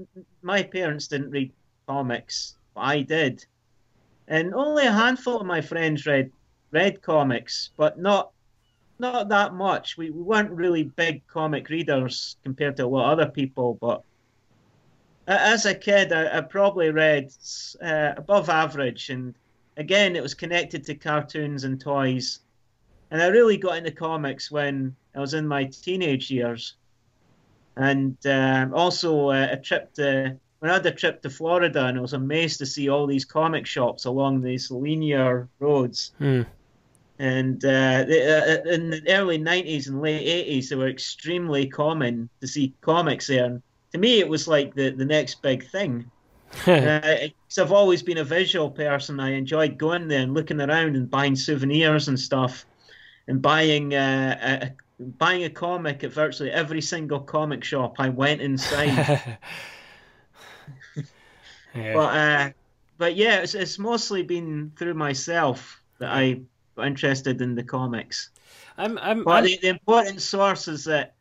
my 0.48 0.64
parents 0.64 1.08
didn't 1.08 1.30
read 1.30 1.52
comics, 1.88 2.56
but 2.74 2.82
I 2.82 3.02
did, 3.02 3.46
and 4.28 4.54
only 4.54 4.88
a 4.88 4.92
handful 4.92 5.40
of 5.40 5.46
my 5.46 5.62
friends 5.62 6.06
read 6.08 6.32
read 6.72 7.02
comics, 7.02 7.72
but 7.78 8.00
not 8.00 8.32
not 9.00 9.30
that 9.30 9.54
much. 9.54 9.98
We, 9.98 10.10
we 10.10 10.24
weren't 10.24 10.52
really 10.64 10.84
big 10.84 11.26
comic 11.28 11.70
readers 11.70 12.38
compared 12.44 12.78
to 12.78 12.86
a 12.86 12.88
lot 12.88 13.06
of 13.06 13.20
other 13.20 13.32
people, 13.32 13.78
but 13.80 14.02
as 15.28 15.66
a 15.66 15.76
kid, 15.76 16.14
I, 16.14 16.38
I 16.38 16.42
probably 16.42 16.90
read 16.90 17.34
uh, 17.82 18.14
above 18.16 18.50
average. 18.50 19.10
And 19.10 19.36
again, 19.76 20.16
it 20.16 20.24
was 20.24 20.34
connected 20.34 20.86
to 20.86 20.96
cartoons 20.96 21.66
and 21.66 21.80
toys. 21.80 22.40
And 23.12 23.22
I 23.22 23.28
really 23.28 23.58
got 23.58 23.78
into 23.78 23.92
comics 23.92 24.50
when 24.50 24.96
I 25.16 25.20
was 25.20 25.34
in 25.34 25.48
my 25.48 25.66
teenage 25.66 26.32
years. 26.32 26.76
And 27.80 28.18
um, 28.26 28.74
also 28.74 29.30
uh, 29.30 29.50
a 29.52 29.58
trip 29.58 29.94
to, 29.96 30.38
when 30.60 30.72
I 30.72 30.76
had 30.76 30.86
a 30.86 30.92
trip 30.92 31.22
to 31.22 31.30
Florida, 31.30 31.86
and 31.86 31.98
I 31.98 32.02
was 32.02 32.14
amazed 32.14 32.60
to 32.60 32.66
see 32.66 32.90
all 32.90 33.06
these 33.08 33.26
comic 33.26 33.66
shops 33.66 34.06
along 34.06 34.42
these 34.42 34.72
linear 34.72 35.48
roads 35.60 36.12
Hmm. 36.18 36.42
and 37.20 37.64
uh, 37.66 38.04
the, 38.04 38.64
uh, 38.68 38.70
in 38.74 38.90
the 38.92 39.02
early 39.10 39.38
90s 39.38 39.88
and 39.88 40.02
late 40.02 40.28
80s 40.28 40.70
they 40.70 40.76
were 40.76 40.88
extremely 40.88 41.68
common 41.68 42.30
to 42.42 42.48
see 42.48 42.76
comics 42.82 43.28
there 43.28 43.46
and 43.46 43.64
to 43.92 43.98
me 43.98 44.20
it 44.20 44.30
was 44.30 44.48
like 44.48 44.74
the, 44.76 44.92
the 44.92 45.06
next 45.06 45.42
big 45.42 45.68
thing 45.70 46.10
Uh, 46.68 47.28
I've 47.60 47.72
always 47.72 48.04
been 48.04 48.18
a 48.20 48.24
visual 48.24 48.70
person. 48.70 49.20
I 49.20 49.32
enjoyed 49.32 49.78
going 49.78 50.08
there 50.08 50.22
and 50.22 50.34
looking 50.34 50.62
around 50.62 50.96
and 50.96 51.10
buying 51.10 51.36
souvenirs 51.36 52.08
and 52.08 52.20
stuff, 52.20 52.66
and 53.28 53.42
buying 53.42 53.94
uh, 53.96 54.38
a, 54.42 54.72
buying 55.00 55.44
a 55.44 55.50
comic 55.50 56.04
at 56.04 56.12
virtually 56.12 56.52
every 56.52 56.82
single 56.82 57.20
comic 57.20 57.64
shop 57.64 57.96
I 58.00 58.10
went 58.10 58.42
inside. 58.42 59.38
yeah. 61.76 61.94
but 61.94 62.00
uh, 62.16 62.50
but 62.98 63.16
yeah, 63.16 63.38
it's, 63.40 63.54
it's 63.54 63.78
mostly 63.78 64.24
been 64.24 64.72
through 64.76 64.96
myself 64.96 65.82
that 66.00 66.12
I 66.12 66.42
got 66.76 66.88
interested 66.88 67.42
in 67.42 67.56
the 67.56 67.64
comics. 67.64 68.30
I'm, 68.78 68.98
I'm, 69.00 69.24
But 69.24 69.32
I'm- 69.32 69.44
the, 69.46 69.60
the 69.62 69.68
important 69.70 70.22
source 70.22 70.68
is 70.68 70.86
that 70.86 71.14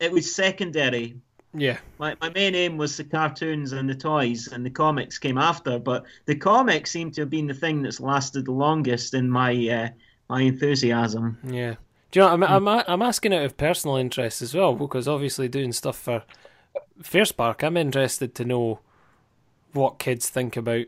it 0.00 0.10
was 0.10 0.34
secondary. 0.34 1.16
yeah. 1.54 1.78
My, 1.98 2.16
my 2.20 2.30
main 2.30 2.54
aim 2.54 2.76
was 2.76 2.96
the 2.96 3.04
cartoons 3.04 3.72
and 3.72 3.88
the 3.88 3.94
toys, 3.94 4.48
and 4.48 4.64
the 4.64 4.70
comics 4.70 5.18
came 5.18 5.38
after. 5.38 5.78
But 5.78 6.04
the 6.26 6.34
comics 6.34 6.90
seem 6.90 7.10
to 7.12 7.22
have 7.22 7.30
been 7.30 7.46
the 7.46 7.54
thing 7.54 7.82
that's 7.82 8.00
lasted 8.00 8.46
the 8.46 8.52
longest 8.52 9.14
in 9.14 9.28
my 9.30 9.52
uh, 9.68 9.88
my 10.28 10.42
enthusiasm. 10.42 11.38
Yeah. 11.44 11.74
Do 12.10 12.20
you 12.20 12.26
know, 12.26 12.32
I'm, 12.32 12.42
I'm, 12.42 12.68
I'm 12.68 13.02
asking 13.02 13.34
out 13.34 13.44
of 13.44 13.56
personal 13.56 13.96
interest 13.96 14.42
as 14.42 14.54
well, 14.54 14.74
because 14.74 15.06
obviously 15.06 15.48
doing 15.48 15.72
stuff 15.72 15.98
for 15.98 16.24
Fair 17.02 17.24
Spark, 17.24 17.62
I'm 17.62 17.76
interested 17.76 18.34
to 18.34 18.44
know 18.44 18.80
what 19.72 19.98
kids 19.98 20.28
think 20.28 20.56
about 20.56 20.86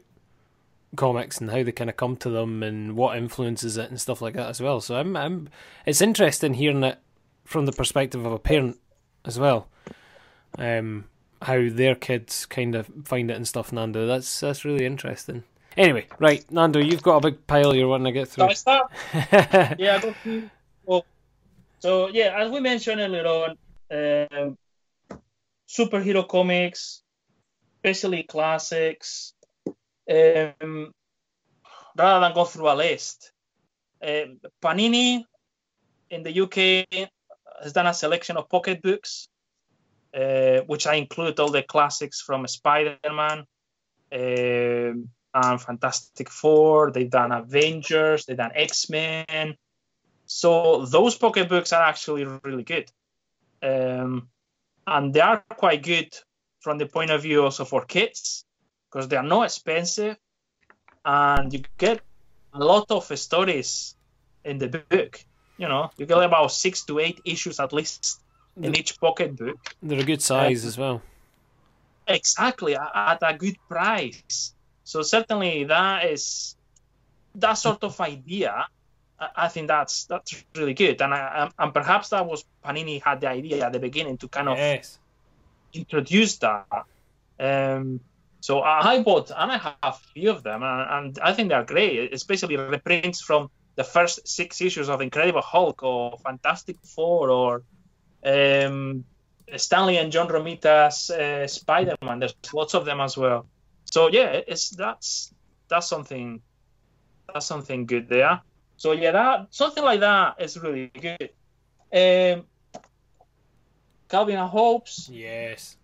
comics 0.97 1.41
and 1.41 1.51
how 1.51 1.63
they 1.63 1.73
kind 1.73 1.89
of 1.89 1.97
come 1.97 2.17
to 2.17 2.29
them 2.29 2.63
and 2.63 2.97
what 2.97 3.17
influences 3.17 3.77
it 3.77 3.89
and 3.89 4.01
stuff 4.01 4.21
like 4.21 4.35
that 4.35 4.49
as 4.49 4.61
well. 4.61 4.81
So 4.81 4.97
I'm, 4.97 5.17
I'm, 5.17 5.49
it's 5.87 6.03
interesting 6.03 6.55
hearing 6.55 6.83
it 6.83 6.99
from 7.45 7.67
the 7.67 7.73
perspective 7.73 8.25
of 8.25 8.33
a 8.33 8.39
parent 8.39 8.79
as 9.25 9.39
well. 9.39 9.69
Um, 10.59 11.07
how 11.43 11.69
their 11.71 11.95
kids 11.95 12.47
kind 12.47 12.75
of 12.75 12.91
find 13.05 13.31
it 13.31 13.37
and 13.37 13.49
stuff, 13.49 13.73
Nando. 13.73 14.07
That's 14.07 14.41
that's 14.41 14.65
really 14.65 14.85
interesting. 14.85 15.45
Anyway, 15.77 16.07
right, 16.19 16.45
Nando, 16.53 16.79
you've 16.79 17.03
got 17.03 17.17
a 17.17 17.31
big 17.31 17.47
pile 17.47 17.75
you're 17.75 17.89
wanting 17.89 18.13
to 18.13 18.13
get 18.13 18.29
through. 18.29 18.55
Start? 18.55 18.91
yeah, 19.15 19.97
I 19.97 19.99
got 19.99 20.15
two. 20.23 20.41
Well, 20.41 20.51
so 21.83 22.07
yeah, 22.09 22.33
as 22.39 22.49
we 22.49 22.61
mentioned 22.61 23.01
earlier 23.01 23.27
on, 23.27 23.51
um, 23.91 24.57
superhero 25.69 26.27
comics, 26.27 27.03
especially 27.77 28.23
classics. 28.23 29.35
Um, 30.09 30.93
rather 31.97 32.21
than 32.21 32.35
go 32.35 32.45
through 32.45 32.71
a 32.71 32.77
list, 32.77 33.33
um, 34.01 34.39
Panini 34.63 35.25
in 36.09 36.23
the 36.23 36.41
UK 36.43 37.11
has 37.61 37.73
done 37.73 37.89
a 37.89 37.95
selection 37.95 38.37
of 38.37 38.49
pocket 38.49 38.81
books, 38.81 39.27
uh, 40.15 40.61
which 40.69 40.87
I 40.87 40.95
include 40.95 41.41
all 41.41 41.51
the 41.51 41.65
classics 41.65 42.21
from 42.21 42.47
Spider-Man. 42.47 43.45
Um, 44.13 45.09
and 45.35 45.61
Fantastic 45.61 46.31
Four. 46.31 46.93
They've 46.93 47.11
done 47.11 47.33
Avengers. 47.33 48.27
They've 48.27 48.37
done 48.37 48.53
X 48.55 48.89
Men. 48.89 49.57
So 50.27 50.87
those 50.87 51.17
pocketbooks 51.17 51.73
are 51.73 51.83
actually 51.83 52.25
really 52.43 52.63
good, 52.63 52.91
um, 53.63 54.29
and 54.87 55.13
they 55.13 55.21
are 55.21 55.45
quite 55.49 55.83
good 55.83 56.15
from 56.61 56.79
the 56.79 56.87
point 56.87 57.11
of 57.11 57.23
view 57.23 57.43
also 57.43 57.65
for 57.65 57.85
kids 57.85 58.45
because 58.91 59.09
they 59.09 59.17
are 59.17 59.23
not 59.23 59.45
expensive, 59.45 60.17
and 61.05 61.53
you 61.53 61.63
get 61.79 62.01
a 62.55 62.59
lot 62.59 62.91
of 62.91 63.05
stories 63.19 63.95
in 64.45 64.59
the 64.59 64.69
book. 64.69 65.25
You 65.59 65.69
know, 65.69 65.91
you 65.97 66.07
get 66.07 66.23
about 66.23 66.53
six 66.53 66.85
to 66.85 66.99
eight 66.99 67.21
issues 67.25 67.61
at 67.61 67.73
least 67.73 68.21
in 68.61 68.75
each 68.77 68.99
pocketbook. 69.01 69.59
They're 69.83 70.01
a 70.01 70.05
good 70.05 70.23
size 70.23 70.65
as 70.65 70.77
well. 70.77 71.03
Exactly 72.07 72.75
at 72.77 73.19
a 73.23 73.37
good 73.37 73.57
price. 73.69 74.55
So 74.85 75.03
certainly 75.03 75.65
that 75.65 76.07
is 76.07 76.57
that 77.37 77.55
sort 77.55 77.85
of 77.85 78.01
idea. 78.01 78.67
I, 79.37 79.49
think 79.49 79.69
that's 79.69 80.05
that's 80.05 80.45
really 80.57 80.75
good, 80.75 81.01
and 81.01 81.15
I, 81.15 81.51
and 81.59 81.75
perhaps 81.75 82.11
that 82.11 82.27
was 82.27 82.45
Panini 82.65 83.03
had 83.03 83.21
the 83.21 83.29
idea 83.29 83.65
at 83.67 83.73
the 83.73 83.79
beginning 83.79 84.19
to 84.19 84.29
kind 84.29 84.49
of 84.49 84.59
Yes. 84.59 84.99
introduce 85.73 86.39
that. 86.39 86.67
Um, 87.39 88.01
so 88.41 88.61
I 88.61 89.03
bought 89.03 89.31
and 89.31 89.53
I 89.53 89.59
have 89.59 89.77
a 89.83 89.93
few 89.93 90.31
of 90.31 90.43
them, 90.43 90.63
and, 90.63 90.91
and 90.91 91.19
I 91.23 91.33
think 91.33 91.49
they're 91.51 91.65
great, 91.65 92.13
especially 92.13 92.57
reprints 92.57 93.21
from 93.21 93.51
the 93.77 93.85
first 93.85 94.27
six 94.27 94.61
issues 94.61 94.89
of 94.89 95.01
Incredible 95.01 95.43
Hulk 95.43 95.83
or 95.83 96.19
Fantastic 96.19 96.77
Four 96.85 97.31
or 97.31 97.63
um, 98.25 99.05
Stan 99.57 99.87
Lee 99.87 99.99
and 99.99 100.13
John 100.13 100.29
Romita's 100.29 101.11
uh, 101.11 101.47
Spider-Man. 101.47 102.19
There's 102.19 102.35
lots 102.53 102.75
of 102.75 102.85
them 102.85 103.01
as 103.01 103.17
well. 103.17 103.47
So 103.85 104.09
yeah, 104.09 104.41
it's 104.47 104.71
that's 104.71 105.33
that's 105.69 105.89
something 105.89 106.41
that's 107.33 107.47
something 107.47 107.87
good 107.87 108.09
there. 108.09 108.41
So 108.83 108.91
yeah, 108.91 109.13
that 109.13 109.47
something 109.51 109.85
like 109.85 110.01
that 110.01 110.43
is 110.43 110.59
really 110.59 110.89
good. 110.89 111.31
Um, 111.95 112.47
Calvin 114.09 114.37
and 114.37 114.51
Hobbes. 114.51 115.09
Yes. 115.09 115.77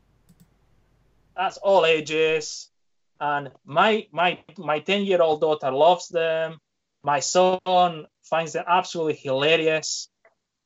that's 1.37 1.59
all 1.59 1.87
ages. 1.87 2.73
And 3.21 3.53
my 3.65 4.09
my 4.11 4.43
my 4.57 4.81
10 4.81 5.05
year 5.05 5.23
old 5.23 5.41
daughter 5.41 5.71
loves 5.71 6.09
them. 6.09 6.59
My 7.05 7.21
son 7.21 7.61
finds 8.25 8.55
them 8.55 8.65
absolutely 8.67 9.15
hilarious. 9.15 10.09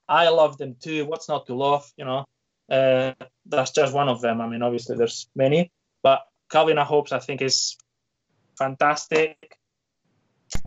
I 0.09 0.31
love 0.31 0.57
them 0.57 0.77
too. 0.81 1.05
What's 1.05 1.29
not 1.29 1.45
to 1.49 1.55
love 1.55 1.85
you 1.99 2.07
know? 2.07 2.25
Uh, 2.71 3.13
that's 3.45 3.73
just 3.73 3.93
one 3.93 4.09
of 4.09 4.23
them. 4.23 4.41
I 4.41 4.49
mean 4.49 4.63
obviously 4.63 4.97
there's 4.97 5.29
many 5.37 5.71
but 6.03 6.23
calvin 6.51 6.79
and 6.79 6.89
Hobbes 6.89 7.13
i 7.13 7.19
think 7.19 7.43
is 7.43 7.77
fantastic. 8.57 9.59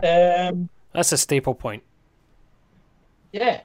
Um 0.04 0.70
That's 0.96 1.12
a 1.12 1.18
staple 1.18 1.54
point. 1.56 1.84
yeah 3.32 3.62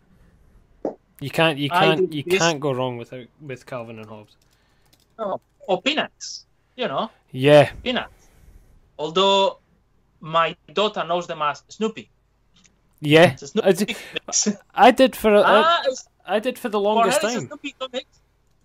You 1.20 1.30
can't 1.30 1.58
you 1.58 1.68
can't 1.70 2.12
you 2.12 2.22
this- 2.22 2.38
can't 2.38 2.60
go 2.60 2.72
wrong 2.72 2.96
without 2.98 3.26
with 3.40 3.66
Calvin 3.66 3.98
and 3.98 4.08
Hobbes. 4.08 4.36
Oh, 5.18 5.40
or 5.68 5.80
peanuts 5.82 6.46
you 6.76 6.88
know 6.88 7.10
Yeah. 7.30 7.70
peanuts 7.82 8.28
although 8.98 9.58
my 10.20 10.56
daughter 10.72 11.04
knows 11.04 11.26
them 11.26 11.42
as 11.42 11.62
snoopy 11.68 12.10
Yeah. 13.00 13.32
it's 13.32 13.42
a 13.54 13.66
I 13.66 13.72
snoopy 13.72 13.96
did. 14.44 14.58
I 14.74 14.90
did 14.90 15.16
for 15.16 15.34
a, 15.34 15.42
ah, 15.44 15.82
it's 15.86 16.08
I 16.26 16.38
did 16.38 16.58
for 16.58 16.68
the 16.68 16.78
For 16.78 16.82
longest 16.84 17.18
a 17.18 17.26
time. 17.28 17.46
Snoopy. 17.48 17.74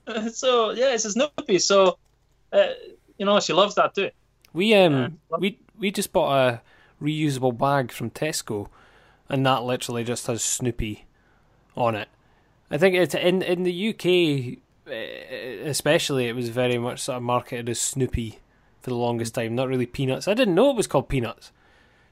So 0.34 0.70
yeah, 0.72 0.94
it's 0.94 1.06
a 1.06 1.12
Snoopy. 1.12 1.58
So 1.60 1.98
uh, 2.54 2.68
you 3.18 3.26
know 3.26 3.40
she 3.40 3.54
loves 3.54 3.74
that 3.76 3.96
too. 3.96 4.12
We 4.54 4.76
um 4.76 5.18
we 5.40 5.58
we 5.80 5.90
just 5.90 6.12
bought 6.14 6.32
a 6.38 6.62
reusable 7.02 7.58
bag 7.58 7.92
from 7.92 8.10
Tesco, 8.10 8.68
and 9.30 9.46
that 9.46 9.64
literally 9.64 10.04
just 10.04 10.28
has 10.28 10.44
Snoopy 10.44 11.06
on 11.76 11.96
it. 11.96 12.10
I 12.72 12.78
think 12.78 12.96
it's 12.96 13.16
in 13.16 13.42
in 13.42 13.64
the 13.64 13.90
UK, 13.90 14.60
eh, 14.92 15.68
especially, 15.68 16.28
it 16.28 16.36
was 16.36 16.50
very 16.50 16.78
much 16.78 17.02
sort 17.02 17.18
of 17.18 17.24
marketed 17.24 17.70
as 17.70 17.80
Snoopy 17.80 18.40
for 18.82 18.90
the 18.90 18.96
longest 18.96 19.36
time. 19.36 19.56
Not 19.56 19.68
really 19.68 19.86
Peanuts. 19.86 20.28
I 20.28 20.34
didn't 20.34 20.56
know 20.56 20.72
it 20.72 20.78
was 20.78 20.88
called 20.88 21.10
Peanuts. 21.10 21.52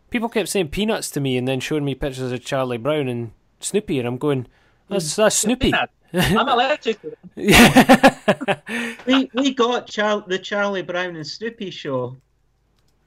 People 0.10 0.30
kept 0.30 0.50
saying 0.50 0.70
Peanuts 0.70 1.10
to 1.12 1.20
me, 1.20 1.38
and 1.38 1.48
then 1.48 1.60
showing 1.60 1.86
me 1.86 1.96
pictures 1.96 2.32
of 2.32 2.46
Charlie 2.46 2.78
Brown 2.78 3.08
and 3.08 3.32
Snoopy, 3.60 3.98
and 4.00 4.08
I'm 4.08 4.18
going, 4.18 4.48
that's 4.90 5.16
that's 5.16 5.38
Snoopy. 5.38 5.74
I'm 6.14 6.48
allergic 6.48 7.00
to 7.02 7.18
them. 7.36 8.58
We 9.08 9.30
we 9.34 9.54
got 9.54 9.88
Char- 9.88 10.24
the 10.28 10.38
Charlie 10.38 10.84
Brown 10.84 11.16
and 11.16 11.26
Snoopy 11.26 11.72
show. 11.72 12.18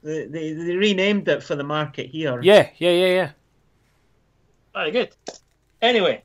They, 0.07 0.25
they 0.25 0.53
they 0.53 0.75
renamed 0.77 1.27
it 1.27 1.43
for 1.43 1.55
the 1.57 1.65
market 1.65 2.05
here. 2.07 2.39
yeah, 2.41 2.69
yeah, 2.77 2.91
yeah, 2.91 3.11
yeah. 3.19 3.29
Very 4.73 4.91
good. 4.91 5.09
Anyway, 5.81 6.23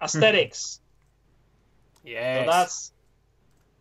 Asterix. 0.00 0.80
yeah. 2.04 2.44
So 2.44 2.50
that's, 2.50 2.92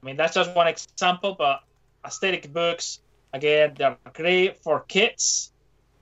I 0.03 0.05
mean, 0.05 0.17
that's 0.17 0.33
just 0.33 0.53
one 0.53 0.67
example, 0.67 1.35
but 1.39 1.63
Asterix 2.03 2.51
books, 2.51 2.99
again, 3.31 3.75
they're 3.77 3.95
great 4.11 4.61
for 4.61 4.81
kids. 4.81 5.53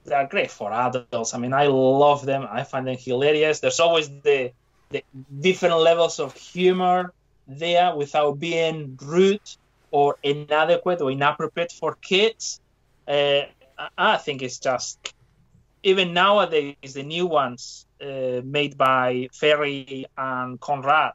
They're 0.03 0.27
great 0.27 0.49
for 0.49 0.73
adults. 0.73 1.35
I 1.35 1.37
mean, 1.37 1.53
I 1.53 1.67
love 1.67 2.25
them. 2.25 2.47
I 2.49 2.63
find 2.63 2.87
them 2.87 2.97
hilarious. 2.97 3.59
There's 3.59 3.79
always 3.79 4.09
the, 4.09 4.51
the 4.89 5.03
different 5.41 5.77
levels 5.77 6.19
of 6.19 6.35
humor 6.35 7.13
there 7.47 7.95
without 7.95 8.39
being 8.39 8.97
rude 8.99 9.47
or 9.93 10.17
inadequate 10.23 11.01
or 11.01 11.11
inappropriate 11.11 11.71
for 11.79 11.95
kids. 12.01 12.59
Uh, 13.07 13.41
I- 13.97 14.17
think 14.17 14.41
it's 14.41 14.59
just, 14.59 14.97
even 15.83 16.13
nowadays, 16.13 16.93
the 16.93 17.03
new 17.03 17.27
ones 17.27 17.85
uh, 18.01 18.41
made 18.43 18.77
by 18.77 19.27
Ferri 19.33 20.05
and 20.17 20.59
Conrad, 20.59 21.11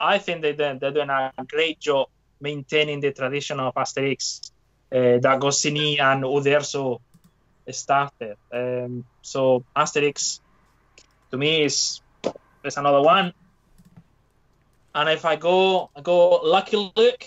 I 0.00 0.18
think 0.18 0.42
they, 0.42 0.52
they're 0.52 0.92
doing 0.92 1.10
a 1.10 1.32
great 1.46 1.78
job 1.80 2.08
maintaining 2.40 3.00
the 3.00 3.12
tradition 3.12 3.60
of 3.60 3.74
Asterix 3.74 4.40
uh, 4.94 5.18
that 5.20 5.40
Goscinny 5.40 5.98
and 5.98 6.24
Uderzo 6.24 6.98
started. 7.70 8.36
Um, 8.52 9.04
so 9.22 9.64
Asterix, 9.76 10.40
to 11.30 11.38
me, 11.38 11.62
is 11.64 12.00
is 12.64 12.76
another 12.76 13.02
one. 13.02 13.32
And 14.94 15.08
if 15.10 15.24
I 15.24 15.36
go 15.36 15.90
I 15.96 16.00
go 16.00 16.40
Lucky 16.42 16.76
Luke, 16.76 17.24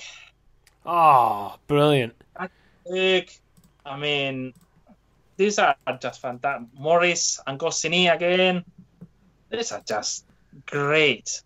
Oh, 0.86 1.56
brilliant. 1.68 2.13
Look, 2.86 3.28
I 3.86 3.98
mean, 3.98 4.54
these 5.38 5.60
are 5.60 5.76
just 6.02 6.22
fantastic. 6.22 6.68
Morris 6.78 7.39
and 7.46 7.60
Goscinny 7.60 8.08
again. 8.08 8.65
These 9.50 9.72
are 9.72 9.82
just 9.88 10.26
great. 10.65 11.42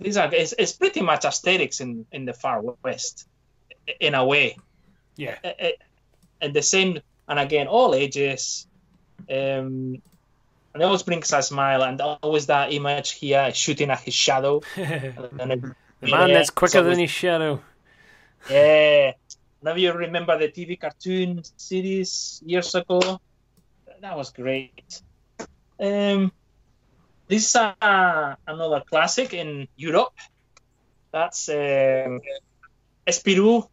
These 0.00 0.16
are 0.16 0.32
it's, 0.32 0.54
it's 0.58 0.72
pretty 0.72 1.00
much 1.00 1.22
Asterix 1.22 1.80
in, 1.80 2.06
in 2.12 2.24
the 2.24 2.32
far 2.32 2.62
west, 2.82 3.26
in 4.00 4.14
a 4.14 4.24
way. 4.24 4.56
Yeah. 5.16 5.36
And 6.40 6.54
the 6.54 6.62
same, 6.62 7.00
and 7.28 7.38
again, 7.38 7.68
all 7.68 7.94
ages. 7.94 8.66
Um, 9.30 10.02
and 10.74 10.82
it 10.82 10.82
always 10.82 11.02
brings 11.02 11.32
a 11.32 11.42
smile, 11.42 11.82
and 11.82 12.00
always 12.00 12.46
that 12.46 12.72
image 12.72 13.12
here 13.12 13.52
shooting 13.52 13.90
at 13.90 14.00
his 14.00 14.14
shadow. 14.14 14.62
the 14.76 15.74
man 16.02 16.32
that's 16.32 16.50
quicker 16.50 16.82
than 16.82 16.98
his 16.98 17.10
shadow. 17.10 17.60
Yeah. 18.50 19.12
Now 19.62 19.74
you 19.74 19.92
remember 19.92 20.36
the 20.38 20.48
TV 20.48 20.78
cartoon 20.78 21.42
series 21.56 22.42
years 22.44 22.74
ago? 22.74 23.20
That 24.00 24.16
was 24.16 24.30
great. 24.30 25.02
Um, 25.78 26.32
this 27.28 27.46
is 27.46 27.54
a, 27.54 28.36
another 28.46 28.82
classic 28.88 29.34
in 29.34 29.68
Europe. 29.76 30.14
That's 31.12 31.48
um, 31.48 32.20
Spirou, 33.06 33.68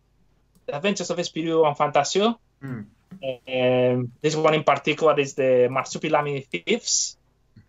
The 0.67 0.75
Adventures 0.75 1.09
of 1.09 1.17
Spirou 1.17 1.65
and 1.67 1.75
Fantasio. 1.75 2.39
Hmm. 2.61 2.81
Um, 3.21 4.11
this 4.21 4.35
one 4.35 4.53
in 4.53 4.63
particular 4.63 5.19
is 5.19 5.33
the 5.33 5.67
Marsupilami 5.71 6.45
Thieves. 6.47 7.17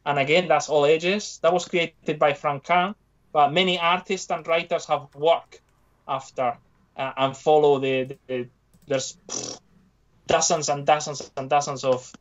And 0.05 0.19
again, 0.19 0.49
that's 0.49 0.69
all 0.69 0.85
ages. 0.85 1.39
That 1.43 1.53
was 1.53 1.67
created 1.67 2.19
by 2.19 2.35
Franquin, 2.35 2.95
but 3.33 3.53
many 3.53 3.79
artists 3.79 4.31
and 4.31 4.47
writers 4.47 4.85
have 4.87 5.15
worked 5.15 5.61
after 6.07 6.59
uh, 6.97 7.13
and 7.17 7.37
follow 7.37 7.79
the, 7.79 8.05
the, 8.05 8.19
the 8.27 8.49
there's 8.87 9.17
dozens 10.27 10.69
and 10.69 10.87
dozens 10.87 11.31
and 11.37 11.49
dozens 11.49 11.85
of 11.85 12.13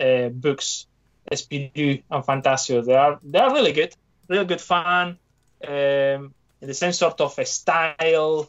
uh, 0.00 0.28
books 0.28 0.86
Spirou 1.30 2.02
and 2.10 2.24
Fantasio. 2.24 2.82
They 2.82 2.96
are 2.96 3.18
they 3.22 3.38
are 3.38 3.52
really 3.52 3.72
good 3.72 3.94
really 4.28 4.46
good 4.46 4.60
fun 4.60 5.18
um, 5.66 6.34
in 6.60 6.68
the 6.68 6.74
same 6.74 6.92
sort 6.92 7.20
of 7.20 7.38
a 7.38 7.44
style 7.44 8.48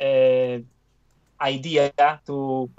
uh, 0.00 0.58
idea 1.40 1.92
to 2.26 2.70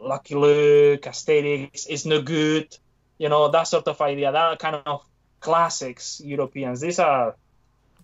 Lucky 0.00 0.34
Luke 0.34 1.02
Asterix 1.02 1.86
is 1.88 2.06
no 2.06 2.22
good 2.22 2.76
you 3.18 3.28
know 3.28 3.48
that 3.48 3.64
sort 3.64 3.88
of 3.88 4.00
idea 4.00 4.32
that 4.32 4.58
kind 4.58 4.76
of 4.86 5.04
classics 5.40 6.20
Europeans. 6.24 6.80
These 6.80 6.98
are 6.98 7.36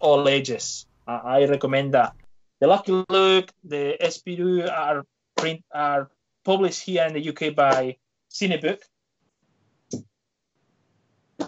all 0.01 0.29
ages. 0.29 0.87
I, 1.07 1.41
I 1.41 1.45
recommend 1.47 1.95
that 1.95 2.15
the 2.61 2.67
Lucky 2.67 3.05
Luke, 3.09 3.51
the 3.63 3.97
Spirou 4.03 4.71
are 4.71 5.05
print 5.37 5.65
are 5.73 6.11
published 6.45 6.83
here 6.83 7.05
in 7.05 7.13
the 7.15 7.29
UK 7.29 7.55
by 7.55 7.97
Cinebook. 8.31 8.81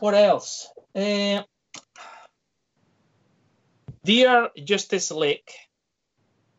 What 0.00 0.14
else? 0.14 0.68
Uh, 0.94 1.42
Dear 4.04 4.50
Justice 4.62 5.10
League. 5.10 5.50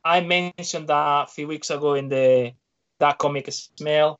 I 0.03 0.21
mentioned 0.21 0.87
that 0.87 1.23
a 1.23 1.27
few 1.27 1.47
weeks 1.47 1.69
ago 1.69 1.95
in 1.95 2.07
the 2.07 2.53
that 2.99 3.17
comic 3.17 3.51
smell 3.51 4.19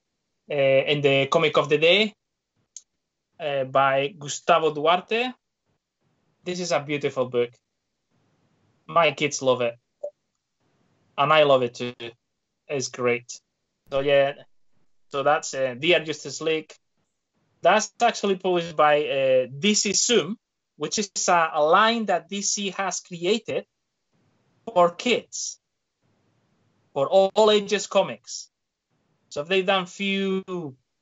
uh, 0.52 0.56
in 0.56 1.02
the 1.02 1.28
comic 1.28 1.58
of 1.58 1.70
the 1.70 1.78
day 1.78 2.14
uh, 3.40 3.64
by 3.64 4.14
Gustavo 4.20 4.74
Duarte. 4.74 5.32
This 6.44 6.60
is 6.60 6.72
a 6.72 6.80
beautiful 6.80 7.26
book. 7.26 7.52
My 8.86 9.12
kids 9.12 9.42
love 9.42 9.62
it 9.62 9.76
and 11.18 11.34
I 11.34 11.44
love 11.44 11.64
it 11.64 11.76
too. 11.76 11.94
It's 12.68 12.90
great. 12.90 13.40
So 13.92 14.02
yeah, 14.02 14.34
so 15.10 15.24
that's 15.24 15.54
uh, 15.54 15.76
Dear 15.80 16.04
Justice 16.04 16.42
League. 16.42 16.74
That's 17.62 17.92
actually 18.02 18.36
published 18.36 18.76
by 18.76 19.00
uh, 19.02 19.48
DC 19.48 19.96
Zoom, 19.96 20.38
which 20.76 21.00
is 21.00 21.10
a, 21.28 21.52
a 21.54 21.64
line 21.64 22.06
that 22.06 22.30
DC 22.30 22.74
has 22.76 23.00
created 23.00 23.66
for 24.66 24.92
kids, 24.92 25.60
for 26.94 27.08
all, 27.08 27.32
all 27.34 27.50
ages 27.52 27.88
comics. 27.88 28.50
So 29.30 29.44
they've 29.44 29.66
done 29.66 29.86
few 29.86 30.44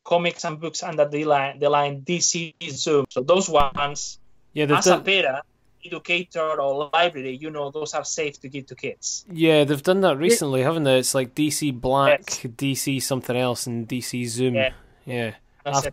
comics 0.03 0.45
and 0.45 0.59
books 0.59 0.83
under 0.83 1.07
the 1.07 1.25
line, 1.25 1.59
the 1.59 1.69
line 1.69 2.01
DC 2.01 2.55
Zoom. 2.69 3.05
So 3.09 3.21
those 3.21 3.49
ones, 3.49 4.19
Yeah, 4.53 4.65
as 4.65 4.87
a 4.87 4.99
parent, 4.99 5.43
educator 5.85 6.61
or 6.61 6.89
library, 6.93 7.35
you 7.37 7.49
know, 7.51 7.69
those 7.71 7.93
are 7.93 8.03
safe 8.05 8.39
to 8.41 8.49
give 8.49 8.65
to 8.67 8.75
kids. 8.75 9.25
yeah, 9.31 9.63
they've 9.63 9.83
done 9.83 10.01
that 10.01 10.17
recently, 10.17 10.61
haven't 10.63 10.83
they? 10.83 10.99
It's 10.99 11.13
like 11.15 11.35
DC 11.35 11.71
Black, 11.79 12.19
Yes. 12.21 12.39
DC 12.55 13.01
something 13.01 13.35
else, 13.37 13.67
and 13.67 13.87
DC 13.87 14.25
Zoom. 14.27 14.55
Yeah. 14.55 14.73
Yeah. 15.05 15.31
That's 15.63 15.85
Ah. 15.87 15.89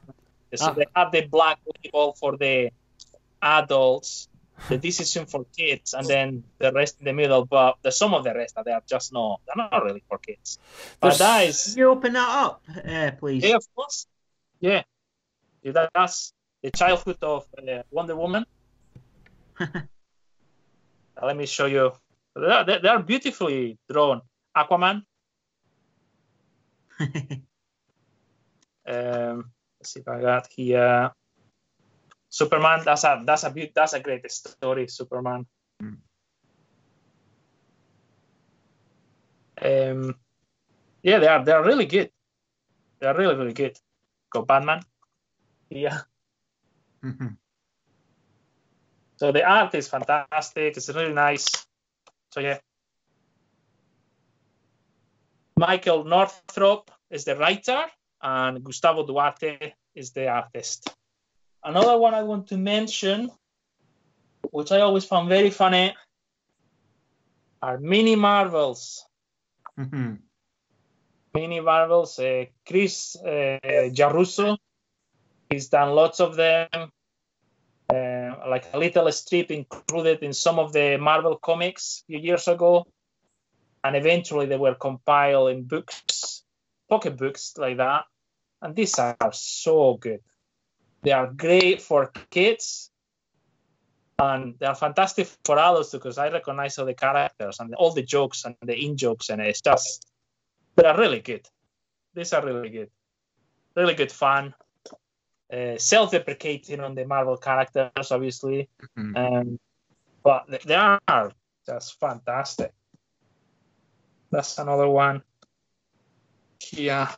So 0.55 0.66
Ah. 0.66 0.72
they 0.74 0.85
have 0.94 1.11
the 1.12 1.22
black 1.26 1.59
label 1.85 2.12
for 2.20 2.37
the 2.37 2.70
adults, 3.40 4.28
the 4.68 4.78
decision 4.78 5.26
for 5.26 5.44
kids, 5.57 5.94
and 5.94 6.07
then 6.07 6.44
the 6.59 6.70
rest 6.72 6.96
in 7.00 7.07
the 7.07 7.12
middle. 7.12 7.44
But 7.46 7.76
the 7.83 7.90
some 7.90 8.12
of 8.14 8.24
the 8.24 8.35
rest 8.35 8.55
that 8.57 8.64
they 8.66 8.72
are 8.72 8.83
just 8.87 9.12
no, 9.12 9.40
they're 9.46 9.57
not 9.70 9.83
really 9.83 10.02
for 10.09 10.18
kids. 10.18 10.59
But 11.00 11.16
There's- 11.18 11.64
that 11.64 11.70
Could 11.72 11.78
you 11.78 11.88
open 11.90 12.12
that 12.12 12.28
up, 12.28 12.62
uh, 12.87 13.11
please? 13.18 13.42
yeah, 13.42 13.57
of 13.57 13.66
course, 13.74 14.07
yeah, 14.61 14.83
Yeah, 15.62 15.72
that- 15.72 15.90
that's 15.94 16.33
the 16.62 16.70
childhood 16.70 17.18
of 17.22 17.46
uh, 17.59 17.83
Wonder 17.90 18.14
Woman. 18.16 18.44
Let 21.22 21.37
me 21.37 21.46
show 21.46 21.66
you. 21.66 21.92
They 22.35 22.46
are, 22.46 22.64
they 22.64 22.88
are 22.88 23.03
beautifully 23.03 23.79
drawn. 23.88 24.22
Aquaman. 24.57 25.03
Um, 28.85 29.53
let's 29.79 29.92
see 29.92 30.01
if 30.01 30.09
I 30.09 30.20
got 30.20 30.48
here. 30.51 31.12
Superman. 32.29 32.83
That's 32.85 33.05
a 33.05 33.22
that's 33.25 33.44
a 33.44 33.70
that's 33.75 33.92
a 33.92 34.01
great 34.01 34.29
story. 34.31 34.88
Superman. 34.88 35.46
Mm. 35.81 35.98
Um, 39.62 40.16
yeah, 41.03 41.18
they 41.18 41.29
are 41.29 41.44
they 41.44 41.53
are 41.53 41.64
really 41.64 41.87
good. 41.87 42.11
They 42.98 43.07
are 43.07 43.16
really 43.16 43.37
really 43.37 43.53
good. 43.53 43.79
Got 44.31 44.46
Batman. 44.48 44.83
Yeah. 45.70 46.01
So 49.22 49.30
the 49.30 49.44
art 49.44 49.72
is 49.76 49.87
fantastic. 49.87 50.76
It's 50.76 50.88
really 50.88 51.12
nice. 51.12 51.46
So 52.32 52.40
yeah. 52.40 52.58
Michael 55.56 56.02
Northrop 56.02 56.90
is 57.08 57.24
the 57.24 57.37
writer, 57.37 57.85
and 58.20 58.64
Gustavo 58.64 59.06
Duarte 59.06 59.74
is 59.94 60.11
the 60.11 60.26
artist. 60.26 60.92
Another 61.62 61.96
one 61.98 62.14
I 62.14 62.24
want 62.24 62.48
to 62.48 62.56
mention, 62.56 63.30
which 64.50 64.72
I 64.72 64.80
always 64.80 65.04
found 65.04 65.28
very 65.28 65.50
funny, 65.50 65.94
are 67.62 67.78
mini 67.78 68.16
marvels. 68.16 69.06
Mini 71.32 71.61
marvels. 71.61 72.18
Uh, 72.18 72.46
Chris 72.66 73.14
uh, 73.24 73.87
Giarrusso, 73.94 74.58
he's 75.48 75.68
done 75.68 75.94
lots 75.94 76.18
of 76.18 76.35
them. 76.35 76.90
Uh, 77.92 78.48
like 78.48 78.64
a 78.72 78.78
little 78.78 79.12
strip 79.12 79.50
included 79.50 80.22
in 80.22 80.33
some 80.33 80.59
of 80.59 80.72
the 80.72 80.96
Marvel 80.96 81.37
comics 81.37 82.02
a 82.02 82.07
few 82.07 82.18
years 82.20 82.48
ago, 82.48 82.87
and 83.85 83.94
eventually 83.96 84.46
they 84.46 84.57
were 84.57 84.74
compiled 84.74 85.50
in 85.50 85.64
books, 85.64 86.42
pocket 86.88 87.18
books 87.18 87.52
like 87.59 87.76
that. 87.76 88.05
And 88.62 88.74
these 88.74 88.98
are 88.98 89.16
so 89.33 89.98
good. 89.98 90.20
They 91.02 91.11
are 91.11 91.26
great 91.26 91.83
for 91.83 92.12
kids, 92.31 92.90
and 94.18 94.55
they 94.59 94.66
are 94.66 94.74
fantastic 94.74 95.28
for 95.44 95.59
adults 95.59 95.90
because 95.90 96.16
I 96.16 96.31
recognize 96.31 96.78
all 96.78 96.87
the 96.87 96.94
characters 96.94 97.61
and 97.61 97.75
all 97.75 97.92
the 97.92 98.04
jokes 98.04 98.46
and 98.46 98.56
the 98.62 98.75
in 98.75 98.96
jokes, 98.96 99.29
and 99.29 99.42
it's 99.42 99.60
just 99.60 100.06
they 100.77 100.85
are 100.85 100.96
really 100.96 101.21
good. 101.21 101.46
These 102.14 102.33
are 102.33 102.44
really 102.44 102.71
good, 102.71 102.90
really 103.77 103.94
good 103.94 104.12
fun. 104.12 104.54
Uh, 105.53 105.77
self-deprecating 105.77 106.81
on 106.81 106.94
the 106.94 107.05
Marvel 107.05 107.37
characters, 107.37 108.11
obviously, 108.11 108.71
um, 108.96 109.61
but 110.23 110.46
they 110.65 110.75
are 110.75 111.31
just 111.67 112.00
fantastic. 112.00 112.73
That's 114.31 114.57
another 114.59 114.88
one. 114.88 115.23
Yeah, 116.71 117.13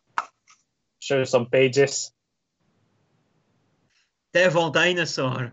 show 0.98 1.22
some 1.22 1.46
pages. 1.46 2.10
Devil 4.32 4.70
Dinosaur. 4.70 5.52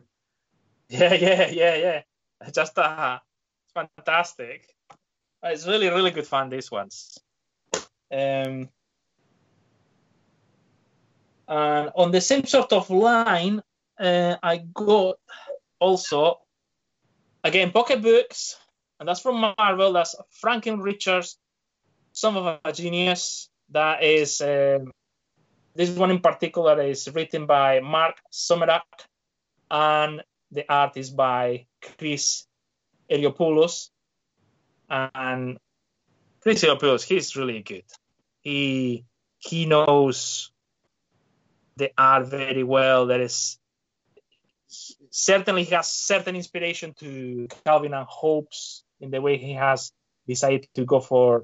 Yeah, 0.90 1.14
yeah, 1.28 1.48
yeah, 1.52 1.76
yeah. 1.76 2.02
Just 2.52 2.76
uh, 2.80 3.20
fantastic. 3.76 4.66
It's 5.44 5.68
really, 5.68 5.90
really 5.90 6.10
good 6.10 6.26
fun. 6.26 6.50
These 6.50 6.72
ones. 6.72 7.20
Um, 8.12 8.70
and 11.48 11.92
on 11.96 12.12
the 12.12 12.22
same 12.22 12.46
sort 12.46 12.74
of 12.74 12.89
line, 12.89 13.62
uh, 14.00 14.36
I 14.42 14.58
got 14.74 15.18
also 15.80 16.39
again 17.44 17.72
pocket 17.72 18.02
books, 18.02 18.58
and 19.00 19.08
that's 19.08 19.22
from 19.22 19.54
Marvel. 19.58 19.94
That's 19.94 20.16
Franklin 20.30 20.80
Richards 20.80 21.38
Son 22.14 22.38
of 22.38 22.60
a 22.64 22.74
Genius. 22.74 23.50
That 23.70 24.04
is 24.04 24.42
um, 24.42 24.92
this 25.76 25.89
one 25.92 26.12
in 26.12 26.20
particular 26.20 26.82
is 26.82 27.10
written 27.14 27.46
by 27.46 27.80
Marc 27.80 28.18
Sumerak, 28.32 28.82
and 29.70 30.22
the 30.52 30.66
art 30.70 30.98
is 30.98 31.10
by 31.10 31.66
Chris 31.82 32.46
Eliopoulos. 33.10 33.89
And 34.89 35.58
Chris 36.42 36.64
Eliopoulos, 36.64 37.04
he's 37.04 37.36
really 37.36 37.62
good. 37.62 37.86
He 38.42 39.06
he 39.39 39.66
knows 39.66 40.52
the 41.78 41.92
art 41.98 42.28
very 42.28 42.64
well. 42.64 43.08
There 43.08 43.22
is 43.22 43.58
certainly 45.10 45.66
has 45.66 45.92
certain 45.92 46.36
inspiration 46.36 46.94
to 47.00 47.48
Calvin 47.66 47.94
and 47.94 48.08
Hobbes 48.10 48.84
in 49.00 49.12
the 49.12 49.22
way 49.22 49.38
he 49.38 49.54
has 49.54 49.92
decided 50.28 50.68
to 50.76 50.86
go 50.86 51.00
for 51.00 51.44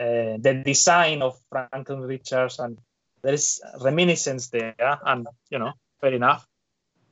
uh, 0.00 0.36
the 0.38 0.62
design 0.64 1.22
of 1.22 1.38
Franklin 1.48 2.00
Richards, 2.00 2.58
and 2.58 2.78
there 3.22 3.34
is 3.34 3.60
reminiscence 3.80 4.48
there, 4.48 4.98
and 5.06 5.26
you 5.50 5.58
know, 5.58 5.72
fair 6.00 6.12
enough. 6.12 6.46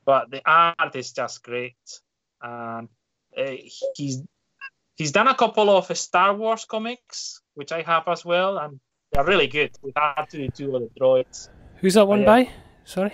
But 0.05 0.31
the 0.31 0.41
art 0.45 0.95
is 0.95 1.11
just 1.11 1.43
great, 1.43 1.75
and 2.41 2.89
uh, 3.37 3.51
he's 3.95 4.21
he's 4.95 5.11
done 5.11 5.27
a 5.27 5.35
couple 5.35 5.69
of 5.69 5.95
Star 5.97 6.33
Wars 6.35 6.65
comics, 6.65 7.41
which 7.53 7.71
I 7.71 7.81
have 7.81 8.07
as 8.07 8.25
well, 8.25 8.57
and 8.57 8.79
they're 9.11 9.25
really 9.25 9.47
good 9.47 9.71
with 9.81 9.93
R2D2 9.95 10.73
or 10.73 10.79
the 10.79 10.89
droids. 10.99 11.49
Who's 11.81 11.95
that 11.95 12.07
one 12.07 12.21
yeah. 12.21 12.25
by? 12.25 12.49
Sorry. 12.85 13.13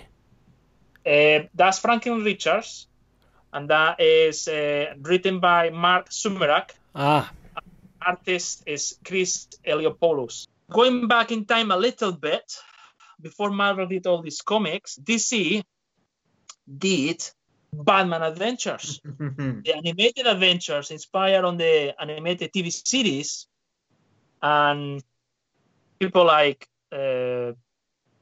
Uh, 1.05 1.47
that's 1.55 1.79
Franklin 1.79 2.23
Richards, 2.23 2.87
and 3.53 3.69
that 3.69 4.01
is 4.01 4.49
uh, 4.49 4.93
written 5.01 5.39
by 5.39 5.69
Marc 5.69 6.09
Sumerak. 6.09 6.71
Ah, 6.93 7.31
Artist 8.05 8.63
is 8.65 8.99
Chris 9.05 9.47
Eliopoulos. 9.65 10.47
Going 10.69 11.07
back 11.07 11.31
in 11.31 11.45
time 11.45 11.71
a 11.71 11.77
little 11.77 12.11
bit, 12.11 12.43
before 13.21 13.51
Marvel 13.51 13.87
did 13.87 14.05
all 14.05 14.21
these 14.21 14.41
comics, 14.41 14.99
DC 15.01 15.63
did 16.67 17.23
Batman 17.71 18.23
Adventures. 18.23 18.99
the 19.03 19.73
animated 19.77 20.27
adventures 20.27 20.91
inspired 20.91 21.45
on 21.45 21.55
the 21.55 21.95
animated 22.01 22.51
TV 22.51 22.69
series, 22.69 23.47
and 24.41 25.01
people 25.99 26.25
like 26.25 26.67
uh, 26.91 27.53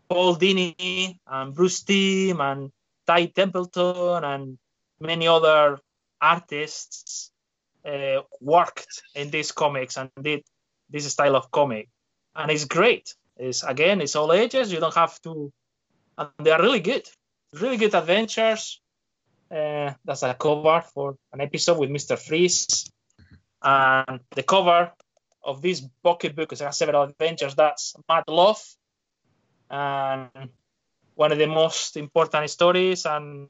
Paul 0.08 0.36
Dini 0.36 1.18
and 1.28 1.54
Bruce 1.54 1.84
Timm 1.84 2.42
and 2.42 2.72
Ty 3.08 3.28
Templeton 3.28 4.24
and 4.24 4.58
many 5.00 5.28
other 5.28 5.80
artists 6.22 7.32
uh, 7.86 8.22
worked 8.42 9.04
in 9.14 9.30
these 9.30 9.52
comics 9.52 9.98
and 9.98 10.10
did 10.22 10.44
this 10.90 11.12
style 11.12 11.36
of 11.36 11.52
comic, 11.52 11.90
and 12.36 12.52
it's 12.52 12.66
great. 12.66 13.16
It's 13.38 13.64
again, 13.64 14.02
it's 14.02 14.16
all 14.16 14.32
ages. 14.34 14.72
You 14.72 14.80
don't 14.80 14.96
have 14.96 15.20
to, 15.22 15.52
and 16.18 16.30
they 16.40 16.52
are 16.52 16.62
really 16.62 16.80
good, 16.80 17.08
really 17.54 17.78
good 17.78 17.94
adventures. 17.94 18.82
Uh, 19.52 19.94
that's 20.04 20.24
a 20.24 20.34
cover 20.34 20.84
for 20.94 21.16
an 21.34 21.42
episode 21.42 21.78
with 21.78 21.90
Mr. 21.90 22.18
Freeze, 22.18 22.90
and 23.62 24.20
the 24.32 24.44
cover 24.44 24.92
of 25.44 25.62
this 25.62 25.88
pocket 26.04 26.36
book, 26.36 26.58
has 26.58 26.78
several 26.78 27.04
adventures. 27.04 27.56
That's 27.56 27.96
Mad 28.10 28.24
Love, 28.28 28.64
and 29.70 30.30
one 31.16 31.32
of 31.32 31.38
the 31.38 31.48
most 31.48 31.98
important 31.98 32.50
stories, 32.50 33.06
and 33.06 33.50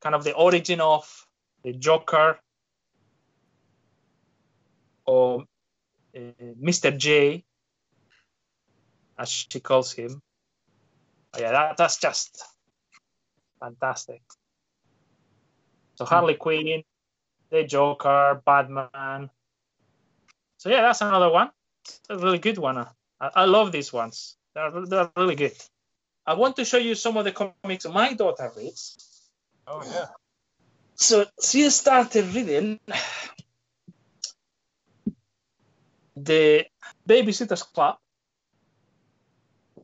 kind 0.00 0.14
of 0.14 0.24
the 0.24 0.34
origin 0.34 0.80
of 0.80 1.26
the 1.62 1.72
Joker 1.72 2.38
or 5.06 5.44
uh, 6.16 6.20
Mr. 6.62 6.96
J, 6.96 7.44
as 9.18 9.28
she 9.28 9.60
calls 9.60 9.92
him. 9.92 10.22
Oh, 11.34 11.40
yeah, 11.40 11.52
that, 11.52 11.76
that's 11.76 11.98
just 11.98 12.42
fantastic. 13.60 14.22
So 15.96 16.04
Harley 16.04 16.34
Quinn, 16.34 16.82
the 17.50 17.64
Joker, 17.64 18.40
Batman. 18.44 19.30
So 20.56 20.70
yeah, 20.70 20.82
that's 20.82 21.02
another 21.02 21.30
one. 21.30 21.50
It's 21.84 22.00
a 22.08 22.16
really 22.16 22.38
good 22.38 22.58
one. 22.58 22.78
I, 22.78 22.86
I 23.20 23.44
love 23.44 23.70
these 23.72 23.92
ones. 23.92 24.36
They're, 24.54 24.86
they're 24.86 25.10
really 25.16 25.36
good. 25.36 25.56
I 26.26 26.34
want 26.34 26.56
to 26.56 26.64
show 26.64 26.78
you 26.78 26.94
some 26.94 27.16
of 27.16 27.24
the 27.24 27.32
comics 27.32 27.86
my 27.86 28.12
daughter 28.14 28.52
reads. 28.56 29.28
Oh 29.66 29.82
yeah. 29.84 30.06
So 30.94 31.24
she 31.42 31.68
started 31.70 32.34
reading 32.34 32.78
the 36.16 36.66
Babysitter's 37.08 37.62
Club, 37.62 37.96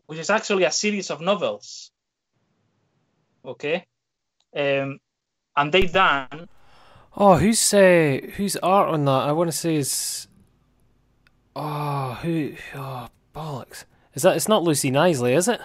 which 0.06 0.18
is 0.18 0.30
actually 0.30 0.64
a 0.64 0.70
series 0.70 1.10
of 1.10 1.20
novels. 1.20 1.90
Okay, 3.44 3.86
um, 4.54 4.98
and 5.56 5.72
they 5.72 5.86
done. 5.86 6.48
oh, 7.16 7.36
who's 7.36 7.72
uh, 7.72 8.18
who's 8.36 8.56
art 8.56 8.90
on 8.90 9.04
that? 9.04 9.28
I 9.28 9.32
want 9.32 9.48
to 9.50 9.56
say 9.56 9.76
is. 9.76 10.28
Oh, 11.54 12.18
who? 12.20 12.54
Oh, 12.74 13.08
bollocks! 13.34 13.84
Is 14.16 14.22
that? 14.22 14.34
It's 14.34 14.48
not 14.48 14.64
Lucy 14.64 14.90
Knisley, 14.90 15.36
is 15.36 15.46
it? 15.46 15.60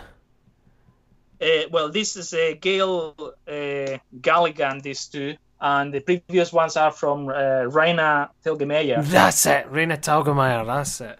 Uh, 1.41 1.69
well, 1.71 1.89
this 1.89 2.17
is 2.17 2.33
uh, 2.33 2.53
Gale 2.59 3.15
uh, 3.47 3.97
Galligan, 4.19 4.81
these 4.83 5.07
two, 5.07 5.35
and 5.59 5.93
the 5.93 6.01
previous 6.01 6.51
ones 6.51 6.75
are 6.75 6.91
from 6.91 7.29
uh, 7.29 7.65
Raina 7.71 8.29
Telgemeier. 8.43 9.03
That's 9.05 9.45
it, 9.45 9.71
Raina 9.71 9.97
Telgemeier. 9.97 10.65
That's 10.65 11.01
it. 11.01 11.19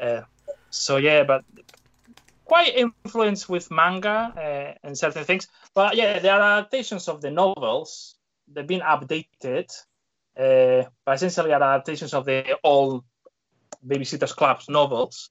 Uh, 0.00 0.22
so 0.68 0.96
yeah, 0.96 1.22
but 1.22 1.44
quite 2.44 2.74
influenced 2.74 3.48
with 3.48 3.70
manga 3.70 4.32
uh, 4.36 4.86
and 4.86 4.98
certain 4.98 5.24
things. 5.24 5.46
But 5.74 5.94
yeah, 5.94 6.18
there 6.18 6.34
are 6.34 6.58
adaptations 6.58 7.08
of 7.08 7.20
the 7.20 7.30
novels. 7.30 8.16
They've 8.52 8.66
been 8.66 8.80
updated, 8.80 9.70
uh, 10.36 10.88
but 11.06 11.14
essentially 11.14 11.52
are 11.52 11.62
adaptations 11.62 12.12
of 12.12 12.24
the 12.24 12.58
old 12.64 13.04
Babysitters 13.86 14.34
Club's 14.34 14.68
novels. 14.68 15.30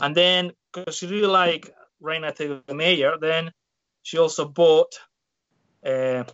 And 0.00 0.14
then, 0.14 0.52
because 0.72 0.94
she 0.96 1.06
really 1.06 1.26
like 1.26 1.74
Raina 2.02 2.34
Telgemeier, 2.36 3.20
then 3.20 3.52
she 4.02 4.18
also 4.18 4.46
bought 4.46 4.98
uh, 5.84 6.24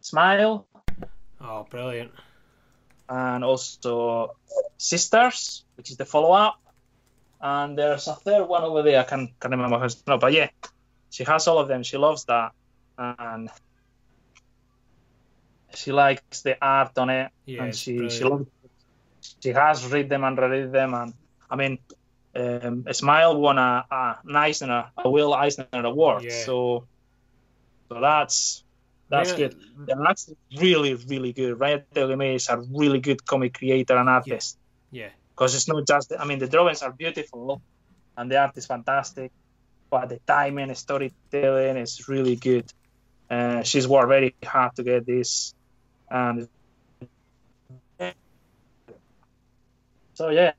Smile 0.00 0.66
Oh, 1.40 1.66
brilliant. 1.68 2.12
and 3.08 3.44
also 3.44 4.34
Sisters, 4.78 5.64
which 5.76 5.90
is 5.90 5.96
the 5.96 6.04
follow 6.04 6.32
up. 6.32 6.60
And 7.40 7.78
there's 7.78 8.08
a 8.08 8.14
third 8.14 8.46
one 8.46 8.64
over 8.64 8.82
there. 8.82 9.00
I 9.00 9.04
can 9.04 9.28
can't 9.40 9.52
remember 9.52 9.78
her 9.78 9.88
no, 10.06 10.18
but 10.18 10.32
yeah, 10.32 10.48
she 11.10 11.22
has 11.24 11.46
all 11.46 11.58
of 11.58 11.68
them. 11.68 11.82
She 11.82 11.98
loves 11.98 12.24
that, 12.24 12.52
and 12.98 13.50
she 15.74 15.92
likes 15.92 16.40
the 16.42 16.56
art 16.64 16.96
on 16.98 17.10
it. 17.10 17.30
Yeah, 17.44 17.64
and 17.64 17.76
she 17.76 18.08
she 18.08 18.24
loves. 18.24 18.46
She 19.42 19.50
has 19.50 19.86
read 19.92 20.08
them 20.08 20.24
and 20.24 20.38
read 20.38 20.72
them, 20.72 20.94
and 20.94 21.12
I 21.50 21.56
mean, 21.56 21.78
um, 22.34 22.84
Smile 22.92 23.40
won 23.40 23.58
a, 23.58 23.84
a 23.90 24.16
an 24.24 24.36
Eisner, 24.36 24.90
a 24.96 25.10
Will 25.10 25.32
Eisner 25.34 25.66
award. 25.72 26.24
Yeah. 26.24 26.44
So, 26.44 26.86
so 27.88 28.00
that's 28.00 28.64
that's 29.08 29.32
Raina- 29.32 29.36
good. 29.36 29.56
And 29.88 30.04
that's 30.04 30.30
really 30.60 30.94
really 30.94 31.32
good. 31.32 31.58
Raina 31.58 31.84
Telgemeier 31.94 32.34
is 32.34 32.48
a 32.48 32.58
really 32.58 33.00
good 33.00 33.24
comic 33.24 33.54
creator 33.54 33.96
and 33.96 34.08
artist 34.08 34.58
Yeah. 34.90 35.10
because 35.30 35.54
it's 35.54 35.68
not 35.68 35.86
just 35.86 36.12
I 36.18 36.24
mean 36.24 36.38
the 36.38 36.48
drawings 36.48 36.82
are 36.82 36.92
beautiful 36.92 37.62
and 38.16 38.30
the 38.30 38.38
art 38.38 38.56
is 38.56 38.66
fantastic, 38.66 39.30
but 39.90 40.08
the 40.08 40.18
timing 40.26 40.68
and 40.68 40.76
storytelling 40.76 41.76
is 41.76 42.08
really 42.08 42.36
good. 42.36 42.64
Uh, 43.30 43.62
she's 43.62 43.86
worked 43.88 44.08
very 44.08 44.34
hard 44.44 44.74
to 44.76 44.82
get 44.82 45.04
this, 45.06 45.54
and 46.10 46.48
so 50.14 50.30
yeah. 50.30 50.52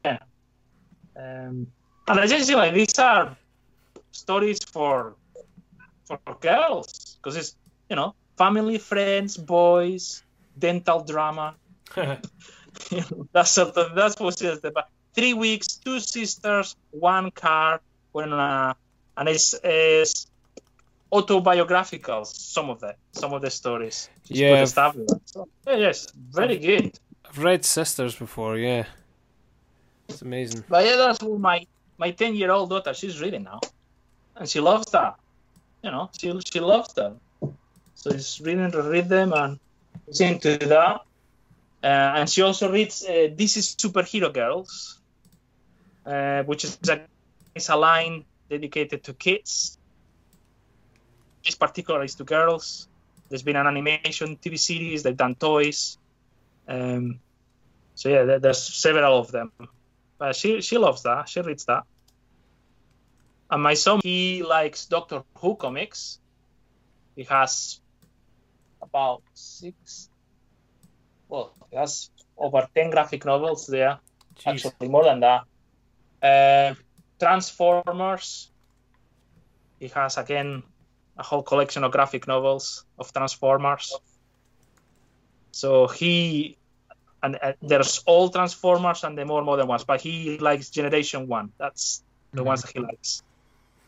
Um, 1.18 1.68
and 2.07 2.20
essentially, 2.20 2.55
like 2.55 2.74
these 2.74 2.97
are 2.99 3.36
stories 4.11 4.59
for 4.63 5.15
for 6.05 6.20
girls 6.39 7.18
because 7.18 7.36
it's 7.36 7.55
you 7.89 7.95
know 7.95 8.13
family, 8.38 8.78
friends, 8.78 9.36
boys, 9.38 10.24
dental 10.57 11.03
drama. 11.03 11.55
You 11.95 12.03
know, 12.91 13.28
that's 13.34 13.51
sort 13.51 13.76
of, 13.76 13.95
that's 13.95 14.20
what 14.20 14.41
it 14.41 14.45
is. 14.45 14.59
But 14.59 14.88
three 15.13 15.34
weeks, 15.34 15.78
two 15.78 15.99
sisters, 15.99 16.76
one 16.91 17.32
car, 17.32 17.82
when 18.11 18.32
uh, 18.32 18.74
and 19.18 19.30
it's, 19.30 19.55
it's 19.63 20.28
autobiographical. 21.11 22.26
Some 22.26 22.70
of 22.70 22.80
the 22.80 22.95
some 23.13 23.34
of 23.34 23.41
the 23.41 23.49
stories. 23.49 24.09
Yeah. 24.26 24.65
stuff. 24.65 24.95
So, 25.26 25.47
yeah, 25.65 25.76
yes, 25.78 26.07
very 26.13 26.57
good. 26.57 26.99
I've 27.28 27.39
read 27.39 27.65
Sisters 27.65 28.15
before. 28.15 28.57
Yeah. 28.57 28.86
It's 30.09 30.21
amazing. 30.21 30.63
But 30.69 30.85
yeah, 30.85 30.95
that's 30.95 31.21
what 31.21 31.39
my 31.39 31.65
my 31.97 32.11
ten 32.11 32.35
year 32.35 32.51
old 32.51 32.69
daughter. 32.69 32.93
She's 32.93 33.21
reading 33.21 33.43
now, 33.43 33.59
and 34.35 34.47
she 34.47 34.59
loves 34.59 34.91
that. 34.91 35.15
You 35.83 35.91
know, 35.91 36.09
she 36.17 36.33
she 36.51 36.59
loves 36.59 36.93
them. 36.93 37.19
So 37.95 38.11
she's 38.11 38.39
reading 38.41 38.71
to 38.71 38.83
read 38.83 39.09
them 39.09 39.33
and 39.33 39.59
she's 40.05 40.21
into 40.21 40.57
that. 40.57 41.01
Uh, 41.83 41.87
and 42.17 42.29
she 42.29 42.41
also 42.41 42.71
reads 42.71 43.03
uh, 43.05 43.29
This 43.35 43.57
is 43.57 43.75
Superhero 43.75 44.31
Girls, 44.31 44.99
uh, 46.05 46.43
which 46.43 46.63
is 46.63 46.77
a, 46.89 47.01
is 47.55 47.69
a 47.69 47.75
line 47.75 48.23
dedicated 48.49 49.03
to 49.05 49.13
kids. 49.13 49.77
This 51.43 51.55
particular 51.55 52.03
is 52.03 52.15
to 52.15 52.23
girls. 52.23 52.87
There's 53.29 53.43
been 53.43 53.55
an 53.55 53.67
animation 53.67 54.37
TV 54.37 54.57
series, 54.59 55.03
they've 55.03 55.17
done 55.17 55.35
toys. 55.35 55.97
Um, 56.67 57.19
so, 57.95 58.09
yeah, 58.09 58.23
there, 58.23 58.39
there's 58.39 58.61
several 58.61 59.19
of 59.19 59.31
them. 59.31 59.51
But 60.18 60.36
she, 60.36 60.61
she 60.61 60.78
loves 60.78 61.03
that. 61.03 61.30
She 61.30 61.41
reads 61.41 61.65
that. 61.65 61.84
And 63.49 63.63
my 63.63 63.76
son, 63.76 64.01
he 64.03 64.43
likes 64.43 64.86
Doctor 64.86 65.24
Who 65.38 65.55
comics. 65.55 66.20
He 67.15 67.24
has 67.24 67.80
about 68.82 69.24
six, 69.34 70.09
well, 71.30 71.53
he 71.72 71.78
has 71.78 72.09
over 72.38 72.68
10 72.76 72.91
graphic 72.91 73.26
novels 73.26 73.68
there. 73.68 73.99
Jeez. 74.39 74.65
Actually, 74.65 74.89
more 74.89 75.03
than 75.03 75.22
that. 75.22 75.43
Uh, 76.22 76.76
Transformers. 77.20 78.51
He 79.80 79.88
has, 79.89 80.18
again, 80.18 80.63
a 81.18 81.24
whole 81.24 81.43
collection 81.43 81.84
of 81.84 81.91
graphic 81.91 82.28
novels 82.28 82.86
of 82.97 83.11
Transformers. 83.13 83.95
So 85.51 85.88
he, 85.88 86.57
and 87.24 87.38
uh, 87.41 87.53
there's 87.61 88.03
all 88.05 88.30
Transformers 88.30 89.03
and 89.03 89.18
the 89.18 89.26
more 89.26 89.43
modern 89.43 89.68
ones, 89.68 89.84
but 89.84 90.01
he 90.01 90.38
likes 90.38 90.70
Generation 90.70 91.28
1. 91.28 91.51
That's 91.57 92.03
the 92.34 92.43
ones 92.43 92.61
that 92.61 92.72
he 92.74 92.80
likes. 92.80 93.24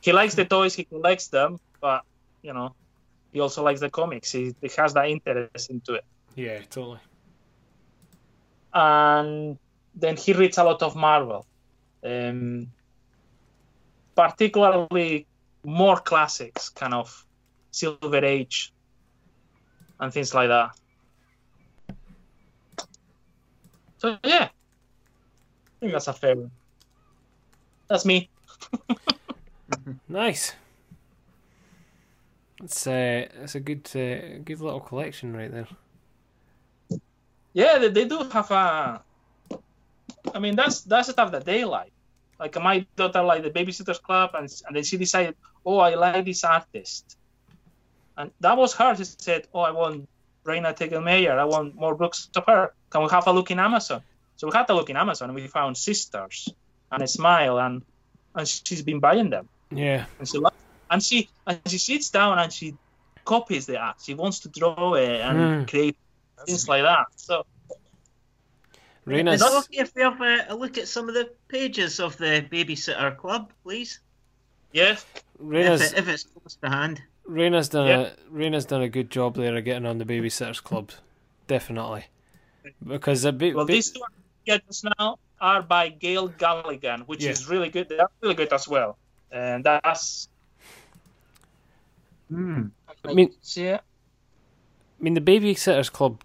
He 0.02 0.12
likes 0.12 0.36
the 0.36 0.46
toys, 0.46 0.76
he 0.76 0.86
collects 0.86 1.28
them, 1.28 1.60
but, 1.82 2.04
you 2.42 2.54
know, 2.54 2.74
he 3.32 3.40
also 3.40 3.64
likes 3.64 3.80
the 3.80 3.90
comics. 3.90 4.32
He, 4.32 4.56
he 4.62 4.70
has 4.78 4.94
that 4.94 5.10
interest 5.10 5.70
into 5.70 5.96
it. 5.96 6.06
Yeah, 6.36 6.60
totally. 6.70 7.00
and 8.74 9.58
then 9.96 10.16
he 10.16 10.34
reads 10.34 10.58
a 10.58 10.64
lot 10.64 10.82
of 10.82 10.96
Marvel, 10.96 11.46
um, 12.04 12.72
particularly 14.16 15.28
more 15.64 15.98
classics, 15.98 16.70
kind 16.70 16.94
of 16.94 17.26
Silver 17.72 18.24
Age 18.24 18.72
and 20.00 20.14
things 20.14 20.34
like 20.34 20.48
that. 20.50 20.72
So 24.00 24.18
yeah, 24.24 24.50
I 24.50 25.80
think 25.80 25.92
that's 25.92 26.08
a 26.08 26.14
fair 26.14 26.36
one. 26.36 26.52
That's 27.88 28.06
me. 28.06 28.30
Nice. 30.08 30.54
It's 32.64 32.88
uh, 32.88 33.28
it's 33.42 33.56
a 33.56 33.60
good 33.60 33.86
uh, 33.96 34.40
good 34.44 34.60
little 34.60 34.80
collection 34.80 35.36
right 35.36 35.52
there. 35.52 35.68
Yeah, 37.54 37.78
they, 37.78 37.90
they 37.90 38.06
do 38.06 38.28
have 38.30 38.52
a. 38.52 39.02
I 40.34 40.40
mean, 40.40 40.56
that's 40.56 40.82
that's 40.82 41.08
the 41.08 41.14
stuff 41.14 41.32
that 41.32 41.46
they 41.46 41.64
like. 41.64 41.92
Like 42.40 42.62
my 42.62 42.86
daughter 42.96 43.22
like 43.22 43.44
the 43.44 43.52
Babysitters 43.52 44.02
Club, 44.02 44.32
and 44.34 44.50
and 44.68 44.76
then 44.76 44.84
she 44.84 44.98
decided, 44.98 45.36
oh, 45.66 45.80
I 45.80 45.96
like 45.96 46.26
this 46.26 46.44
artist, 46.44 47.18
and 48.18 48.32
that 48.42 48.58
was 48.58 48.74
her. 48.76 48.96
She 48.96 49.06
said, 49.06 49.48
oh, 49.54 49.62
I 49.62 49.72
want 49.72 50.10
Raina 50.46 50.76
Tegelmayer. 50.76 51.38
I 51.38 51.46
want 51.46 51.76
more 51.76 51.96
books 51.96 52.30
of 52.36 52.46
her. 52.48 52.74
Can 52.90 53.02
we 53.04 53.10
have 53.10 53.28
a 53.28 53.32
look 53.32 53.52
in 53.52 53.60
Amazon? 53.60 54.02
So 54.36 54.48
we 54.48 54.54
had 54.56 54.70
a 54.70 54.74
look 54.74 54.90
in 54.90 54.98
Amazon, 54.98 55.30
and 55.30 55.36
we 55.36 55.48
found 55.48 55.78
Sisters 55.78 56.50
and 56.92 57.04
a 57.04 57.08
Smile, 57.08 57.60
and 57.60 57.84
and 58.36 58.48
she's 58.48 58.82
been 58.84 59.00
buying 59.00 59.30
them, 59.30 59.50
Yeah, 59.72 60.06
and 60.20 60.28
she 60.28 60.40
and 60.90 61.04
she 61.04 61.30
and 61.48 61.60
she 61.68 61.78
sits 61.78 62.10
down 62.10 62.40
and 62.40 62.52
she 62.54 62.76
copies 63.26 63.66
the 63.66 63.78
art. 63.78 63.98
She 64.04 64.14
wants 64.14 64.40
to 64.42 64.50
draw 64.50 64.94
it 64.96 65.20
and 65.22 65.38
Mm. 65.40 65.68
create 65.70 65.98
things 66.46 66.68
like 66.68 66.84
that. 66.84 67.06
So 67.16 67.46
Raina's 69.06 69.42
Is 69.42 69.48
it 69.48 69.58
okay 69.58 69.78
if 69.82 69.92
we 69.96 70.02
have 70.04 70.22
a, 70.22 70.46
a 70.50 70.56
look 70.56 70.78
at 70.78 70.88
some 70.88 71.10
of 71.10 71.16
the 71.16 71.30
pages 71.48 72.00
of 72.00 72.18
the 72.18 72.46
Babysitter 72.52 73.16
Club, 73.18 73.52
please? 73.64 74.00
yes. 74.72 75.06
If, 75.42 75.82
it, 75.82 75.98
if 75.98 76.08
it's 76.08 76.24
close 76.26 76.58
to 76.64 76.70
hand. 76.70 77.02
Raina's 77.28 77.70
done 77.70 77.88
Yeah. 77.88 78.00
a 78.02 78.32
Raina's 78.32 78.66
done 78.66 78.82
a 78.82 78.90
good 78.90 79.10
job 79.10 79.36
there 79.36 79.56
of 79.58 79.64
getting 79.66 79.86
on 79.86 79.98
the 80.00 80.06
babysitters 80.06 80.62
club, 80.62 80.92
definitely. 81.48 82.06
Because 82.86 83.26
a 83.26 83.32
bit, 83.32 83.56
Well, 83.56 83.66
these 83.66 83.92
two 83.92 84.02
are 84.02 84.58
just 84.68 84.86
now 85.00 85.18
are 85.42 85.62
by 85.62 85.90
Gale 85.90 86.30
Galligan, 86.30 87.08
which 87.08 87.24
Yeah. 87.24 87.32
is 87.32 87.48
really 87.48 87.70
good. 87.70 87.88
They're 87.90 88.08
really 88.22 88.36
good 88.36 88.52
as 88.54 88.68
well. 88.68 88.98
And 89.32 89.64
that's. 89.64 90.28
Hmm. 92.30 92.68
I 93.06 93.14
mean- 93.14 93.34
yeah, 93.56 93.80
I 93.80 95.04
mean, 95.04 95.14
the 95.14 95.22
babysitters 95.22 95.92
club 95.92 96.22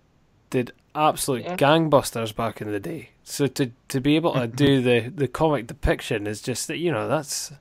did 0.51 0.72
absolute 0.95 1.45
Yeah. 1.45 1.57
gangbusters 1.57 2.34
back 2.34 2.61
in 2.61 2.70
the 2.70 2.80
day. 2.80 3.11
So 3.24 3.47
to 3.47 3.70
to 3.88 4.01
be 4.01 4.16
able 4.16 4.34
to 4.34 4.47
do 4.64 4.82
the 4.82 5.09
the 5.09 5.28
comic 5.28 5.66
depiction 5.66 6.26
is 6.26 6.42
just 6.42 6.68
that 6.68 6.78
you 6.78 6.90
know 6.92 7.09
that's 7.09 7.53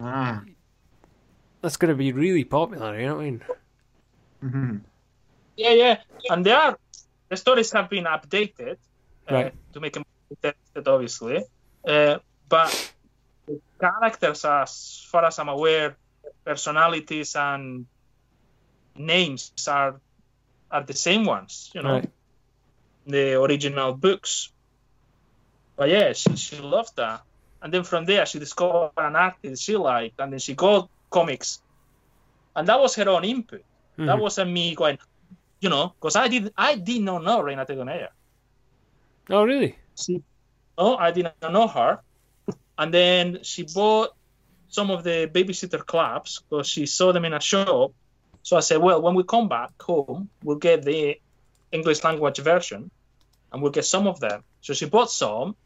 Ah. 0.00 0.42
that's 1.60 1.76
going 1.76 1.90
to 1.90 1.96
be 1.96 2.12
really 2.12 2.44
popular. 2.44 2.98
You 2.98 3.06
know 3.08 3.14
what 3.16 3.20
I 3.22 3.24
mean? 3.24 3.42
hmm 4.40 4.76
yeah, 5.56 5.70
yeah. 5.72 6.00
And 6.30 6.44
they 6.44 6.52
are 6.52 6.78
the 7.28 7.36
stories 7.36 7.72
have 7.72 7.88
been 7.90 8.04
updated 8.04 8.76
uh, 9.28 9.34
Right. 9.34 9.54
to 9.72 9.80
make 9.80 9.92
them 9.92 10.04
interested, 10.30 10.88
obviously. 10.88 11.44
Uh, 11.86 12.18
but 12.48 12.72
the 13.46 13.60
characters, 13.80 14.44
as 14.44 15.06
far 15.10 15.24
as 15.24 15.38
I'm 15.38 15.48
aware, 15.48 15.96
personalities 16.44 17.34
and 17.36 17.86
names 18.94 19.52
are 19.68 20.00
are 20.70 20.82
the 20.84 20.94
same 20.94 21.24
ones. 21.24 21.70
You 21.74 21.82
know. 21.82 21.92
Right. 21.92 22.10
the 23.08 23.40
original 23.40 23.94
books. 23.94 24.50
But 25.76 25.90
yeah, 25.90 26.12
she, 26.12 26.34
she 26.36 26.56
loved 26.58 26.96
that. 26.96 27.22
And 27.62 27.72
then 27.72 27.84
from 27.84 28.04
there, 28.04 28.26
she 28.26 28.40
discovered 28.40 28.90
an 28.96 29.14
artist 29.14 29.62
she 29.62 29.76
liked, 29.76 30.18
and 30.18 30.32
then 30.32 30.40
she 30.40 30.54
got 30.56 30.88
comics. 31.10 31.60
And 32.56 32.66
that 32.66 32.80
was 32.80 32.96
her 32.96 33.08
own 33.08 33.24
input. 33.24 33.62
That 33.96 34.16
Mhm. 34.16 34.20
wasn't 34.20 34.50
me 34.50 34.74
going, 34.74 34.98
you 35.66 35.70
know, 35.70 35.92
because 35.98 36.14
I 36.14 36.28
did 36.28 36.52
I 36.56 36.76
did 36.76 37.02
not 37.02 37.24
know 37.24 37.42
Raina 37.42 37.66
Tegonella. 37.66 38.10
Oh, 39.28 39.42
really? 39.42 39.76
She, 40.00 40.22
no, 40.78 40.96
I 40.96 41.10
didn't 41.10 41.34
know 41.42 41.66
her. 41.66 41.98
And 42.78 42.94
then 42.94 43.42
she 43.42 43.64
bought 43.64 44.10
some 44.68 44.92
of 44.92 45.02
the 45.02 45.28
babysitter 45.34 45.84
clubs 45.84 46.30
because 46.38 46.68
she 46.68 46.86
saw 46.86 47.12
them 47.12 47.24
in 47.24 47.34
a 47.34 47.40
shop. 47.40 47.90
So 48.44 48.56
I 48.56 48.60
said, 48.60 48.78
well, 48.78 49.02
when 49.02 49.16
we 49.16 49.24
come 49.24 49.48
back 49.48 49.72
home, 49.82 50.28
we'll 50.44 50.62
get 50.68 50.84
the 50.84 51.18
English 51.72 52.04
language 52.04 52.38
version 52.38 52.88
and 53.50 53.60
we'll 53.60 53.72
get 53.72 53.86
some 53.86 54.06
of 54.06 54.20
them. 54.20 54.44
So 54.60 54.72
she 54.72 54.86
bought 54.86 55.10
some 55.10 55.56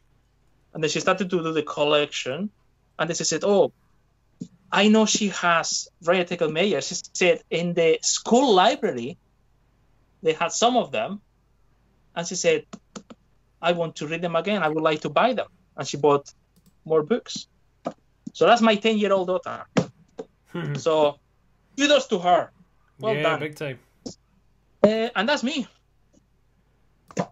and 0.73 0.81
then 0.81 0.89
she 0.89 0.99
started 0.99 1.29
to 1.29 1.43
do 1.43 1.53
the 1.53 1.61
collection. 1.61 2.49
And 2.97 3.07
then 3.07 3.15
she 3.15 3.25
said, 3.25 3.43
oh, 3.43 3.71
I 4.71 4.87
know 4.87 5.05
she 5.05 5.27
has 5.45 5.89
Raya 6.03 6.25
Tegelmayer. 6.27 6.81
She 6.81 6.95
said 7.13 7.43
in 7.51 7.75
the 7.75 7.99
school 8.01 8.55
library, 8.55 9.17
they 10.21 10.33
had 10.33 10.51
some 10.51 10.77
of 10.77 10.91
them. 10.91 11.21
And 12.15 12.27
she 12.27 12.35
said, 12.35 12.65
I 13.61 13.71
want 13.73 13.95
to 13.97 14.07
read 14.07 14.21
them 14.21 14.35
again. 14.35 14.63
I 14.63 14.69
would 14.69 14.83
like 14.83 15.01
to 15.01 15.09
buy 15.09 15.33
them. 15.33 15.47
And 15.77 15.87
she 15.87 15.97
bought 15.97 16.33
more 16.85 17.03
books. 17.03 17.47
So 18.33 18.45
that's 18.45 18.61
my 18.61 18.75
10 18.75 18.97
year 18.97 19.13
old 19.13 19.27
daughter. 19.27 19.65
So 20.77 21.17
kudos 21.77 22.07
to 22.07 22.19
her. 22.19 22.51
Well 22.99 23.15
yeah, 23.15 23.23
done. 23.23 23.39
big 23.39 23.55
time. 23.55 23.79
Uh, 24.83 25.09
and 25.15 25.29
that's 25.29 25.43
me. 25.43 25.67
I've 27.17 27.27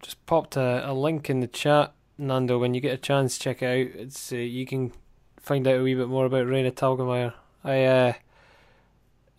just 0.00 0.24
popped 0.26 0.56
a, 0.56 0.90
a 0.90 0.92
link 0.92 1.28
in 1.28 1.40
the 1.40 1.46
chat, 1.46 1.92
Nando. 2.18 2.58
When 2.58 2.74
you 2.74 2.80
get 2.80 2.94
a 2.94 2.98
chance, 2.98 3.38
check 3.38 3.62
it 3.62 3.66
out. 3.66 4.00
It's 4.00 4.32
uh, 4.32 4.36
you 4.36 4.66
can 4.66 4.92
find 5.38 5.66
out 5.66 5.80
a 5.80 5.82
wee 5.82 5.94
bit 5.94 6.08
more 6.08 6.26
about 6.26 6.46
Raina 6.46 6.72
Telgemeier. 6.72 7.34
I 7.62 7.84
uh, 7.84 8.12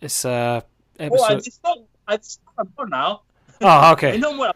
it's 0.00 0.24
uh 0.24 0.60
Oh, 0.98 1.02
I 1.02 1.06
episode. 1.06 1.44
discovered, 1.44 1.84
I 2.08 2.16
discovered 2.16 2.72
more 2.78 2.88
now. 2.88 3.22
Oh, 3.60 3.66
I 3.68 3.92
okay. 3.92 4.16
know 4.18 4.34
more 4.34 4.52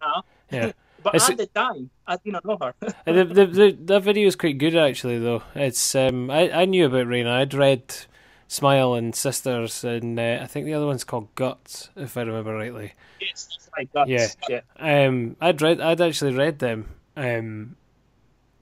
now. 0.00 0.24
Yeah. 0.50 0.72
But 1.02 1.16
It's- 1.16 1.30
at 1.30 1.36
the 1.36 1.46
time, 1.46 1.90
I 2.06 2.16
didn't 2.16 2.44
know 2.44 2.56
her. 2.62 2.74
Uh, 3.06 3.12
the, 3.12 3.24
the, 3.24 3.46
the, 3.46 3.78
that 3.86 4.02
video 4.04 4.28
is 4.28 4.36
quite 4.36 4.56
good 4.58 4.76
actually 4.76 5.18
though. 5.18 5.42
It's 5.54 5.94
um 5.96 6.30
I, 6.30 6.48
I 6.52 6.64
knew 6.64 6.86
about 6.86 7.08
Raina. 7.08 7.28
I'd 7.32 7.54
read 7.54 7.82
Smile 8.46 8.94
and 8.94 9.12
Sisters 9.14 9.82
and 9.82 10.18
uh, 10.20 10.38
I 10.42 10.46
think 10.46 10.66
the 10.66 10.74
other 10.74 10.86
one's 10.86 11.02
called 11.04 11.34
Guts 11.34 11.90
if 11.96 12.16
I 12.16 12.22
remember 12.22 12.54
rightly. 12.54 12.92
yes, 13.20 13.48
it's 13.56 13.68
like 13.76 13.90
that. 13.94 14.06
Yeah. 14.06 14.28
yeah. 14.48 14.60
Um 14.78 15.34
I'd 15.40 15.60
read 15.60 15.80
I'd 15.80 16.00
actually 16.00 16.34
read 16.34 16.60
them. 16.60 16.88
Um 17.16 17.74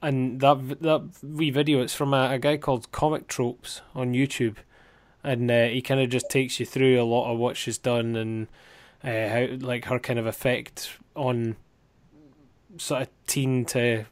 and 0.00 0.40
that 0.40 0.56
v- 0.58 0.76
that 0.80 1.02
wee 1.22 1.50
video 1.50 1.82
it's 1.82 1.94
from 1.94 2.14
a, 2.14 2.30
a 2.30 2.38
guy 2.38 2.56
called 2.56 2.90
Comic 2.90 3.28
Tropes 3.28 3.82
on 3.94 4.14
YouTube. 4.14 4.56
And 5.22 5.50
uh, 5.50 5.66
he 5.66 5.82
kind 5.82 6.00
of 6.00 6.08
just 6.08 6.30
takes 6.30 6.58
you 6.60 6.66
through 6.66 7.00
a 7.00 7.04
lot 7.04 7.30
of 7.32 7.38
what 7.38 7.56
she's 7.56 7.78
done 7.78 8.16
and 8.16 8.48
uh, 9.04 9.28
how 9.28 9.46
like 9.58 9.84
her 9.86 9.98
kind 9.98 10.18
of 10.18 10.26
effect 10.26 10.90
on 11.14 11.56
sort 12.78 13.02
of 13.02 13.08
teen 13.26 13.64
to 13.66 14.06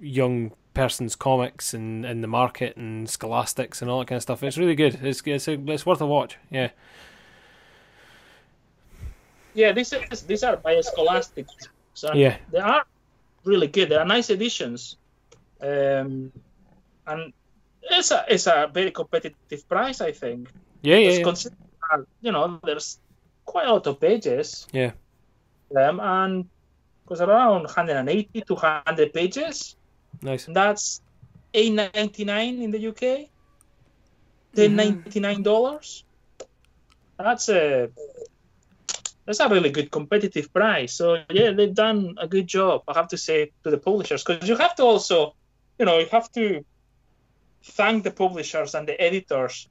young 0.00 0.52
person's 0.74 1.14
comics 1.14 1.72
and, 1.74 2.04
and 2.04 2.22
the 2.22 2.28
market 2.28 2.76
and 2.76 3.08
scholastics 3.08 3.80
and 3.82 3.90
all 3.90 4.00
that 4.00 4.08
kind 4.08 4.16
of 4.16 4.22
stuff. 4.22 4.42
It's 4.42 4.58
really 4.58 4.74
good. 4.74 4.98
It's 5.02 5.22
it's, 5.24 5.48
it's 5.48 5.86
worth 5.86 6.00
a 6.00 6.06
watch. 6.06 6.36
Yeah. 6.50 6.70
Yeah, 9.54 9.72
this 9.72 9.92
is 9.92 10.22
these 10.22 10.42
are 10.42 10.56
by 10.56 10.80
Scholastic. 10.80 11.46
So 11.94 12.12
Yeah. 12.14 12.36
they 12.50 12.58
are 12.58 12.84
really 13.44 13.66
good. 13.66 13.90
They 13.90 13.96
are 13.96 14.04
nice 14.06 14.30
editions, 14.30 14.96
um, 15.60 16.32
and 17.06 17.32
it's 17.82 18.10
a 18.10 18.24
it's 18.28 18.46
a 18.46 18.70
very 18.72 18.90
competitive 18.90 19.68
price, 19.68 20.00
I 20.00 20.12
think. 20.12 20.50
Yeah, 20.82 20.96
yeah, 20.96 21.24
yeah. 21.24 21.98
you 22.20 22.32
know, 22.32 22.60
there's 22.64 22.98
quite 23.44 23.66
a 23.66 23.72
lot 23.72 23.86
of 23.86 24.00
pages. 24.00 24.66
Yeah. 24.72 24.92
Um, 25.76 26.00
and 26.00 26.48
goes 27.06 27.20
around 27.20 27.64
180 27.64 28.40
to 28.42 28.54
100 28.54 29.12
pages. 29.12 29.76
Nice. 30.20 30.46
And 30.46 30.56
that's 30.56 31.00
8.99 31.54 32.62
in 32.62 32.70
the 32.70 32.88
UK. 32.88 33.28
10.99 34.54 35.42
dollars. 35.42 36.04
That's 37.18 37.48
a 37.48 37.88
that's 39.24 39.40
a 39.40 39.48
really 39.48 39.70
good 39.70 39.90
competitive 39.90 40.52
price. 40.52 40.94
So 40.94 41.22
yeah, 41.30 41.52
they've 41.52 41.74
done 41.74 42.16
a 42.18 42.26
good 42.26 42.46
job. 42.46 42.82
I 42.88 42.94
have 42.94 43.08
to 43.08 43.16
say 43.16 43.52
to 43.64 43.70
the 43.70 43.78
publishers 43.78 44.24
because 44.24 44.48
you 44.48 44.56
have 44.56 44.74
to 44.76 44.82
also, 44.82 45.34
you 45.78 45.86
know, 45.86 45.98
you 45.98 46.06
have 46.10 46.30
to 46.32 46.64
thank 47.64 48.04
the 48.04 48.10
publishers 48.10 48.74
and 48.74 48.86
the 48.86 49.00
editors 49.00 49.68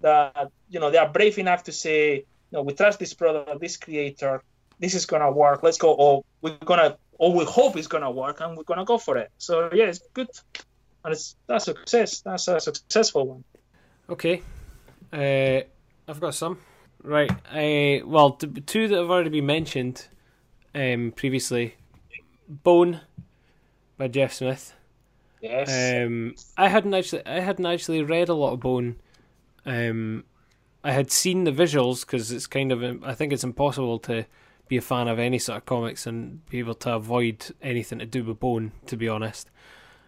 that 0.00 0.50
you 0.68 0.80
know 0.80 0.90
they 0.90 0.98
are 0.98 1.08
brave 1.08 1.38
enough 1.38 1.64
to 1.64 1.72
say, 1.72 2.16
you 2.16 2.24
know, 2.52 2.62
we 2.62 2.74
trust 2.74 2.98
this 2.98 3.14
product, 3.14 3.60
this 3.60 3.76
creator, 3.76 4.42
this 4.78 4.94
is 4.94 5.06
gonna 5.06 5.30
work. 5.30 5.62
Let's 5.62 5.78
go. 5.78 5.92
Or 5.92 6.24
we're 6.40 6.56
gonna, 6.58 6.98
or 7.12 7.32
we 7.32 7.44
hope 7.44 7.76
it's 7.76 7.86
gonna 7.86 8.10
work, 8.10 8.40
and 8.40 8.56
we're 8.56 8.64
gonna 8.64 8.84
go 8.84 8.98
for 8.98 9.16
it. 9.16 9.30
So 9.38 9.70
yeah, 9.72 9.84
it's 9.84 10.00
good, 10.12 10.28
and 11.04 11.12
it's 11.12 11.36
that's 11.46 11.64
success. 11.66 12.20
That's 12.20 12.48
a 12.48 12.60
successful 12.60 13.26
one. 13.26 13.44
Okay. 14.10 14.42
Uh, 15.12 15.62
I've 16.08 16.20
got 16.20 16.34
some. 16.34 16.58
Right. 17.02 17.30
Uh, 17.30 18.06
well, 18.06 18.32
two 18.32 18.88
that 18.88 18.96
have 18.96 19.10
already 19.10 19.30
been 19.30 19.46
mentioned 19.46 20.08
um, 20.74 21.12
previously. 21.14 21.76
Bone 22.48 23.00
by 23.96 24.08
Jeff 24.08 24.32
Smith. 24.32 24.74
Yes. 25.42 26.06
Um, 26.06 26.34
I 26.56 26.68
hadn't 26.68 26.94
actually, 26.94 27.26
I 27.26 27.40
hadn't 27.40 27.66
actually 27.66 28.02
read 28.02 28.28
a 28.28 28.34
lot 28.34 28.52
of 28.52 28.60
Bone. 28.60 28.96
Um, 29.66 30.24
I 30.84 30.92
had 30.92 31.10
seen 31.10 31.44
the 31.44 31.52
visuals 31.52 32.06
because 32.06 32.30
it's 32.30 32.46
kind 32.46 32.72
of, 32.72 33.04
I 33.04 33.14
think 33.14 33.32
it's 33.32 33.44
impossible 33.44 33.98
to 34.00 34.24
be 34.68 34.76
a 34.76 34.80
fan 34.80 35.08
of 35.08 35.18
any 35.18 35.38
sort 35.38 35.58
of 35.58 35.66
comics 35.66 36.06
and 36.06 36.46
be 36.46 36.60
able 36.60 36.74
to 36.76 36.94
avoid 36.94 37.54
anything 37.60 37.98
to 37.98 38.06
do 38.06 38.24
with 38.24 38.40
Bone, 38.40 38.72
to 38.86 38.96
be 38.96 39.08
honest. 39.08 39.50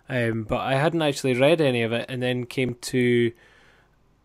Um, 0.08 0.44
but 0.44 0.60
I 0.60 0.74
hadn't 0.74 1.02
actually 1.02 1.34
read 1.34 1.60
any 1.60 1.82
of 1.82 1.92
it, 1.92 2.06
and 2.08 2.22
then 2.22 2.46
came 2.46 2.74
to, 2.74 3.32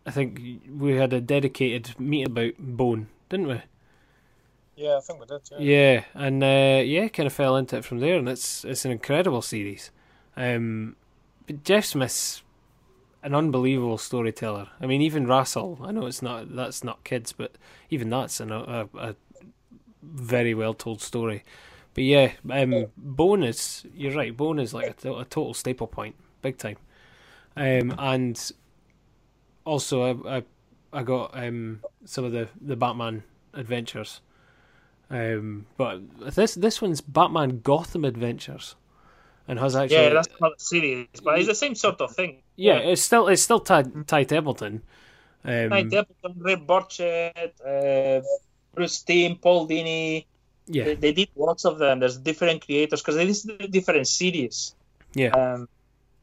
I 0.06 0.10
think 0.10 0.40
we 0.70 0.96
had 0.96 1.12
a 1.12 1.20
dedicated 1.20 1.98
meet 1.98 2.26
about 2.26 2.54
Bone, 2.58 3.08
didn't 3.28 3.48
we? 3.48 3.62
Yeah, 4.76 4.96
I 4.96 5.00
think 5.00 5.20
we 5.20 5.26
did. 5.26 5.40
Yeah. 5.52 5.58
Yeah, 5.58 6.04
and 6.14 6.42
uh, 6.42 6.82
yeah, 6.84 7.08
kind 7.08 7.26
of 7.26 7.32
fell 7.32 7.56
into 7.56 7.76
it 7.76 7.84
from 7.84 7.98
there, 7.98 8.16
and 8.16 8.28
it's 8.28 8.64
it's 8.64 8.84
an 8.84 8.92
incredible 8.92 9.42
series. 9.42 9.90
Um, 10.36 10.96
but 11.46 11.64
Jeff 11.64 11.84
Smith's 11.84 12.42
an 13.22 13.34
unbelievable 13.34 13.98
storyteller. 13.98 14.68
I 14.80 14.86
mean, 14.86 15.02
even 15.02 15.26
RASL. 15.26 15.78
I 15.86 15.92
know 15.92 16.06
it's 16.06 16.22
not 16.22 16.54
that's 16.54 16.82
not 16.82 17.04
kids, 17.04 17.32
but 17.32 17.56
even 17.90 18.10
that's 18.10 18.40
an, 18.40 18.50
a 18.50 18.88
a 18.98 19.14
very 20.02 20.54
well 20.54 20.74
told 20.74 21.00
story. 21.00 21.44
But 21.94 22.04
yeah, 22.04 22.32
um, 22.48 22.72
is 23.42 23.84
you're 23.94 24.14
right. 24.14 24.36
Bone 24.36 24.58
is 24.58 24.72
like 24.72 25.04
a, 25.04 25.12
a 25.12 25.24
total 25.24 25.54
staple 25.54 25.86
point, 25.86 26.14
big 26.40 26.56
time. 26.56 26.76
Um, 27.56 27.94
and 27.98 28.52
also 29.64 30.24
I 30.24 30.36
I, 30.36 30.42
I 30.92 31.02
got 31.02 31.32
um 31.34 31.80
some 32.04 32.24
of 32.24 32.32
the 32.32 32.48
the 32.60 32.76
Batman 32.76 33.24
adventures. 33.52 34.20
Um, 35.10 35.66
but 35.76 36.00
this 36.34 36.54
this 36.54 36.80
one's 36.80 37.00
Batman 37.00 37.60
Gotham 37.62 38.04
Adventures, 38.04 38.76
and 39.48 39.58
has 39.58 39.74
actually 39.76 39.96
yeah, 39.96 40.10
that's 40.10 40.28
not 40.40 40.52
a 40.56 40.60
series, 40.60 41.08
but 41.24 41.38
it's 41.38 41.48
the 41.48 41.54
same 41.54 41.74
sort 41.74 42.00
of 42.00 42.14
thing. 42.14 42.42
yeah, 42.56 42.78
it's 42.78 43.02
still 43.02 43.28
it's 43.28 43.42
still 43.42 43.60
Ty, 43.60 43.82
Ty 44.06 44.24
Templeton. 44.24 44.82
Um, 45.44 45.68
Like 45.70 45.88
Templeton, 45.90 46.34
Ray 46.38 46.56
Burchett, 46.56 47.52
uh, 47.64 48.22
Bruce 48.74 49.00
Timm, 49.02 49.36
Paul 49.36 49.66
Dini. 49.68 50.26
yeah, 50.66 50.84
They, 50.84 50.94
they 50.96 51.12
did 51.12 51.28
lots 51.36 51.64
of 51.64 51.78
them. 51.78 52.00
There's 52.00 52.18
different 52.18 52.64
creators 52.64 53.00
because 53.00 53.16
it 53.16 53.28
is 53.28 53.42
different 53.70 54.06
series. 54.06 54.74
yeah. 55.14 55.30
Um, 55.30 55.68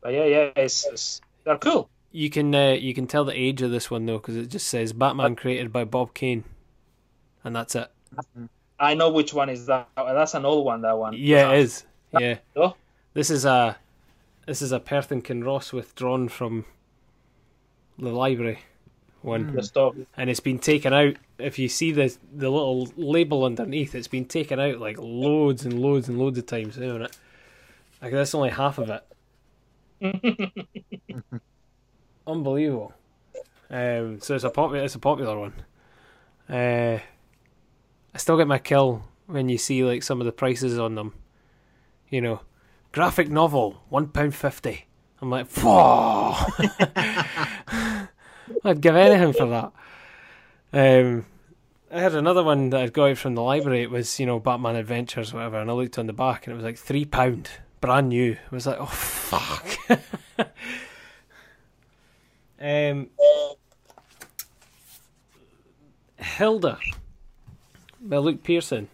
but 0.01 0.13
yeah, 0.13 0.25
yeah, 0.25 0.49
it's, 0.55 0.85
it's 0.85 1.21
they're 1.43 1.57
cool. 1.57 1.89
You 2.11 2.29
can 2.29 2.53
uh, 2.55 2.71
you 2.79 2.93
can 2.93 3.07
tell 3.07 3.25
the 3.25 3.33
age 3.33 3.61
of 3.61 3.71
this 3.71 3.89
one 3.91 4.05
though 4.05 4.17
because 4.19 4.35
it 4.37 4.47
just 4.47 4.67
says 4.67 4.93
Batman 4.93 5.35
created 5.35 5.73
by 5.73 5.83
Bob 5.83 6.13
Kane, 6.13 6.43
and 7.43 7.55
that's 7.55 7.75
it. 7.75 7.91
I 8.79 8.93
know 8.93 9.09
which 9.11 9.33
one 9.33 9.49
is 9.49 9.65
that. 9.65 9.89
That's 9.95 10.33
an 10.35 10.45
old 10.45 10.65
one. 10.65 10.81
That 10.83 10.97
one. 10.97 11.13
Yeah, 11.17 11.51
it 11.51 11.59
is. 11.59 11.83
Yeah, 12.17 12.37
Oh, 12.55 12.75
this 13.17 13.31
is 13.31 13.45
a 13.45 13.75
this 14.45 14.61
is 14.61 14.71
a 14.71 14.79
Perth 14.79 15.11
and 15.11 15.25
Kinross 15.25 15.73
withdrawn 15.73 16.29
from 16.29 16.65
the 17.97 18.11
library 18.11 18.59
one. 19.23 19.55
the 19.55 19.63
stuff. 19.63 19.95
and 20.15 20.29
it's 20.29 20.39
been 20.39 20.59
taken 20.59 20.93
out. 20.93 21.15
If 21.39 21.57
you 21.57 21.67
see 21.67 21.91
the 21.91 22.15
the 22.31 22.47
little 22.47 22.93
label 22.95 23.43
underneath, 23.43 23.95
it's 23.95 24.07
been 24.07 24.25
taken 24.25 24.59
out 24.59 24.77
like 24.77 24.99
loads 24.99 25.65
and 25.65 25.79
loads 25.81 26.07
and 26.07 26.19
loads 26.19 26.37
of 26.37 26.45
times. 26.45 26.77
Isn't 26.77 27.01
it? 27.01 27.17
Like 28.03 28.11
that's 28.11 28.35
only 28.35 28.51
half 28.51 28.77
of 28.77 29.01
it. 29.99 30.21
Unbelievable. 32.27 32.93
Um, 33.71 34.19
so 34.21 34.35
it's 34.35 34.43
a 34.43 34.51
popular 34.51 34.83
it's 34.83 34.93
a 34.93 34.99
popular 34.99 35.39
one. 35.39 35.53
Uh, 36.47 36.99
I 38.13 38.17
still 38.17 38.37
get 38.37 38.47
my 38.47 38.59
kill 38.59 39.05
when 39.25 39.49
you 39.49 39.57
see 39.57 39.83
like 39.83 40.03
some 40.03 40.21
of 40.21 40.25
the 40.25 40.31
prices 40.31 40.77
on 40.77 40.93
them. 40.93 41.15
You 42.11 42.21
know, 42.21 42.41
graphic 42.97 43.29
novel 43.29 43.83
one 43.89 44.07
pound 44.07 44.33
fifty. 44.33 44.87
I'm 45.21 45.29
like. 45.29 45.45
I'd 48.63 48.81
give 48.81 48.95
anything 48.95 49.33
for 49.33 49.45
that. 49.45 49.71
Um, 50.73 51.27
I 51.91 51.99
had 51.99 52.15
another 52.15 52.43
one 52.43 52.71
that 52.71 52.81
I'd 52.81 52.93
got 52.93 53.11
out 53.11 53.17
from 53.19 53.35
the 53.35 53.43
library. 53.43 53.83
It 53.83 53.91
was, 53.91 54.19
you 54.19 54.25
know, 54.25 54.39
Batman 54.39 54.75
Adventures, 54.75 55.31
whatever, 55.31 55.59
and 55.59 55.69
I 55.69 55.75
looked 55.75 55.99
on 55.99 56.07
the 56.07 56.13
back 56.13 56.47
and 56.47 56.53
it 56.53 56.55
was 56.55 56.65
like 56.65 56.79
three 56.79 57.05
pound, 57.05 57.51
brand 57.81 58.09
new. 58.09 58.31
I 58.33 58.55
was 58.55 58.65
like, 58.65 58.79
oh 58.79 58.87
fuck. 58.87 59.77
um, 62.59 63.11
Hilda 66.17 66.79
by 68.01 68.17
Luke 68.17 68.41
Pearson, 68.41 68.89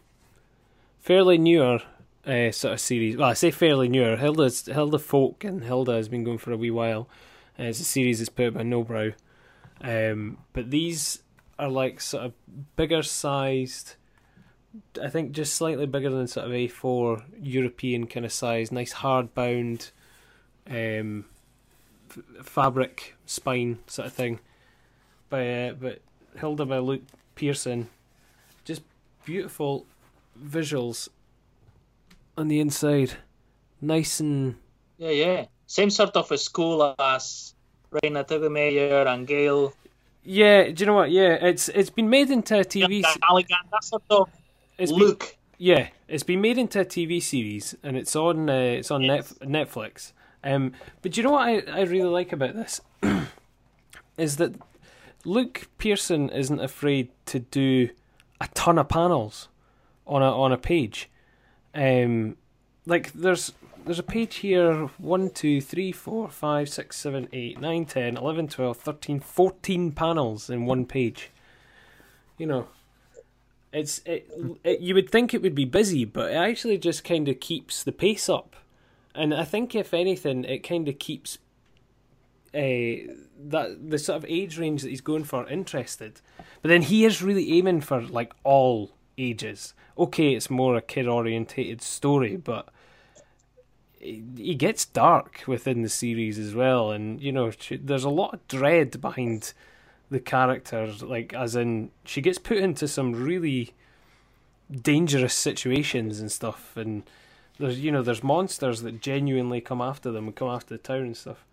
fairly 0.99 1.37
newer 1.37 1.79
uh, 2.25 2.51
sort 2.51 2.73
of 2.73 2.79
series. 2.79 3.17
Well, 3.17 3.29
I 3.29 3.33
say 3.33 3.51
fairly 3.51 3.89
newer. 3.89 4.15
Hilda's 4.15 4.63
Hildafolk 4.63 5.43
and 5.43 5.63
Hilda 5.63 5.93
has 5.93 6.07
been 6.07 6.23
going 6.23 6.37
for 6.37 6.51
a 6.51 6.57
wee 6.57 6.71
while. 6.71 7.09
Uh, 7.59 7.63
it's 7.63 7.79
a 7.79 7.85
series 7.85 8.19
that's 8.19 8.29
put 8.29 8.53
by 8.53 8.61
Nobrow. 8.61 9.13
Um, 9.81 10.37
but 10.53 10.71
these 10.71 11.21
are 11.59 11.69
like 11.69 12.01
sort 12.01 12.25
of 12.25 12.33
bigger 12.75 13.03
sized. 13.03 13.95
I 15.01 15.09
think 15.09 15.33
just 15.33 15.53
slightly 15.55 15.85
bigger 15.85 16.09
than 16.09 16.27
sort 16.27 16.47
of 16.47 16.51
A4 16.51 17.23
European 17.41 18.07
kind 18.07 18.25
of 18.25 18.31
size. 18.31 18.71
Nice 18.71 18.93
hardbound, 18.95 19.91
um, 20.67 21.25
f- 22.09 22.45
fabric 22.45 23.15
spine 23.25 23.79
sort 23.87 24.07
of 24.07 24.13
thing. 24.13 24.39
By 25.29 25.67
uh, 25.67 25.73
but 25.73 26.01
Hilda 26.39 26.65
by 26.65 26.79
Luke 26.79 27.03
Pearson, 27.35 27.89
just 28.65 28.81
beautiful 29.25 29.85
visuals 30.41 31.09
on 32.37 32.47
the 32.47 32.59
inside, 32.59 33.13
nice 33.81 34.19
and 34.19 34.55
Yeah, 34.97 35.09
yeah. 35.11 35.45
Same 35.67 35.89
sort 35.89 36.15
of 36.15 36.31
a 36.31 36.37
school 36.37 36.93
as 36.99 37.55
Raina 37.91 38.25
Telgemeier 38.27 39.05
and 39.07 39.25
Gale. 39.27 39.73
yeah. 40.23 40.69
Do 40.69 40.75
you 40.77 40.85
know 40.85 40.93
what? 40.95 41.11
Yeah, 41.11 41.33
it's 41.41 41.69
it's 41.69 41.89
been 41.89 42.09
made 42.09 42.29
into 42.29 42.59
a 42.59 42.63
TV. 42.65 43.01
Yeah, 43.01 43.11
se- 43.13 43.19
sort 43.81 44.03
of 44.09 44.29
It's 44.77 44.91
been. 44.91 45.17
Yeah, 45.57 45.87
it's 46.07 46.23
been 46.23 46.41
made 46.41 46.57
into 46.57 46.79
a 46.81 46.85
TV 46.85 47.21
series, 47.21 47.75
and 47.83 47.95
it's 47.97 48.15
on 48.15 48.49
uh, 48.49 48.53
it's 48.53 48.91
on 48.91 49.01
Yes. 49.03 49.35
Net- 49.41 49.69
Netflix. 49.69 50.11
Um, 50.43 50.73
but 51.01 51.13
do 51.13 51.21
you 51.21 51.23
know 51.27 51.31
what 51.33 51.47
I, 51.47 51.59
I 51.71 51.81
really 51.83 52.09
like 52.09 52.33
about 52.33 52.53
this 52.53 52.81
is 54.17 54.37
that 54.37 54.53
Luke 55.25 55.67
Pearson 55.77 56.29
isn't 56.29 56.59
afraid 56.59 57.09
to 57.27 57.39
do 57.39 57.89
a 58.41 58.47
ton 58.53 58.77
of 58.77 58.89
panels 58.89 59.47
on 60.05 60.21
a 60.21 60.29
on 60.31 60.51
a 60.51 60.57
page. 60.57 61.09
Um, 61.75 62.37
like 62.85 63.11
there's 63.13 63.53
there's 63.85 63.99
a 63.99 64.03
page 64.03 64.35
here 64.35 64.85
1 64.97 65.29
2 65.31 65.61
3 65.61 65.91
4 65.91 66.29
5 66.29 66.69
6 66.69 66.95
7 66.95 67.29
8 67.33 67.59
9 67.59 67.85
10 67.85 68.17
11 68.17 68.47
12 68.47 68.77
13 68.77 69.19
14 69.19 69.91
panels 69.91 70.49
in 70.49 70.65
one 70.65 70.85
page 70.85 71.31
you 72.37 72.45
know 72.45 72.67
it's 73.73 74.01
it, 74.05 74.31
it, 74.63 74.79
you 74.79 74.93
would 74.93 75.09
think 75.09 75.33
it 75.33 75.41
would 75.41 75.55
be 75.55 75.65
busy, 75.65 76.05
but 76.05 76.31
it 76.31 76.35
actually 76.35 76.77
just 76.77 77.03
kind 77.03 77.27
of 77.27 77.39
keeps 77.39 77.83
the 77.83 77.91
pace 77.91 78.29
up, 78.29 78.55
and 79.15 79.33
I 79.33 79.43
think 79.43 79.75
if 79.75 79.93
anything, 79.93 80.45
it 80.45 80.59
kind 80.59 80.87
of 80.87 80.99
keeps 80.99 81.39
uh, 82.53 83.11
that 83.49 83.89
the 83.89 83.97
sort 83.97 84.17
of 84.17 84.29
age 84.29 84.59
range 84.59 84.83
that 84.83 84.89
he's 84.89 85.01
going 85.01 85.23
for 85.23 85.49
interested. 85.49 86.21
But 86.61 86.69
then 86.69 86.83
he 86.83 87.03
is 87.03 87.23
really 87.23 87.57
aiming 87.57 87.81
for 87.81 88.01
like 88.01 88.33
all 88.43 88.91
ages. 89.17 89.73
Okay, 89.97 90.33
it's 90.33 90.49
more 90.49 90.75
a 90.75 90.81
kid 90.81 91.07
orientated 91.07 91.81
story, 91.81 92.35
but 92.35 92.69
he 93.99 94.55
gets 94.55 94.85
dark 94.85 95.43
within 95.47 95.81
the 95.81 95.89
series 95.89 96.37
as 96.37 96.53
well, 96.53 96.91
and 96.91 97.21
you 97.21 97.31
know, 97.31 97.51
there's 97.69 98.03
a 98.03 98.09
lot 98.09 98.33
of 98.33 98.47
dread 98.47 98.99
behind 98.99 99.53
the 100.09 100.19
characters. 100.19 101.01
Like, 101.01 101.33
as 101.33 101.55
in, 101.55 101.91
she 102.03 102.21
gets 102.21 102.37
put 102.37 102.57
into 102.57 102.87
some 102.87 103.13
really 103.13 103.73
dangerous 104.69 105.33
situations 105.33 106.19
and 106.19 106.31
stuff, 106.31 106.75
and 106.75 107.03
there's 107.59 107.79
you 107.79 107.91
know, 107.91 108.01
there's 108.01 108.23
monsters 108.23 108.81
that 108.81 108.99
genuinely 108.99 109.61
come 109.61 109.81
after 109.81 110.11
them 110.11 110.25
and 110.25 110.35
come 110.35 110.49
after 110.49 110.73
the 110.75 110.79
town 110.79 111.01
and 111.01 111.17
stuff. 111.17 111.45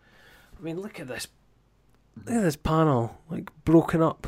I 0.58 0.62
mean, 0.62 0.80
look 0.80 0.98
at 0.98 1.08
this, 1.08 1.28
look 2.16 2.36
at 2.36 2.42
this 2.42 2.56
panel, 2.56 3.18
like 3.28 3.50
broken 3.64 4.02
up, 4.02 4.26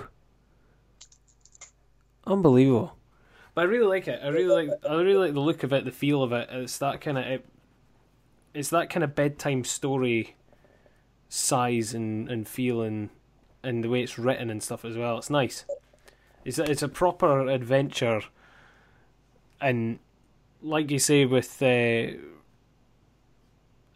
unbelievable. 2.27 2.97
But 3.55 3.63
I 3.63 3.65
really 3.65 3.87
like 3.87 4.09
it. 4.09 4.21
I 4.23 4.29
really 4.29 4.67
like. 4.67 4.81
I 4.89 4.95
really 4.95 5.27
like 5.27 5.35
the 5.35 5.41
look 5.41 5.63
of 5.63 5.73
it, 5.73 5.85
the 5.85 5.91
feel 5.91 6.23
of 6.23 6.33
it. 6.33 6.49
It's 6.51 6.79
that 6.79 7.01
kind 7.01 7.19
of. 7.19 7.25
It, 7.25 7.47
it's 8.55 8.71
that 8.71 8.91
kind 8.91 9.05
of 9.05 9.15
bedtime 9.15 9.65
story 9.65 10.37
size 11.29 11.95
and, 11.95 12.31
and 12.31 12.47
feel 12.47 12.83
and, 12.83 13.09
the 13.63 13.89
way 13.89 14.03
it's 14.03 14.19
written 14.19 14.51
and 14.51 14.63
stuff 14.63 14.85
as 14.85 14.97
well. 14.97 15.17
It's 15.17 15.31
nice. 15.31 15.65
It's 16.45 16.59
a, 16.59 16.71
it's 16.71 16.83
a 16.83 16.89
proper 16.89 17.49
adventure, 17.49 18.23
and 19.61 19.99
like 20.61 20.91
you 20.91 20.99
say 20.99 21.25
with 21.25 21.63
uh, 21.63 22.19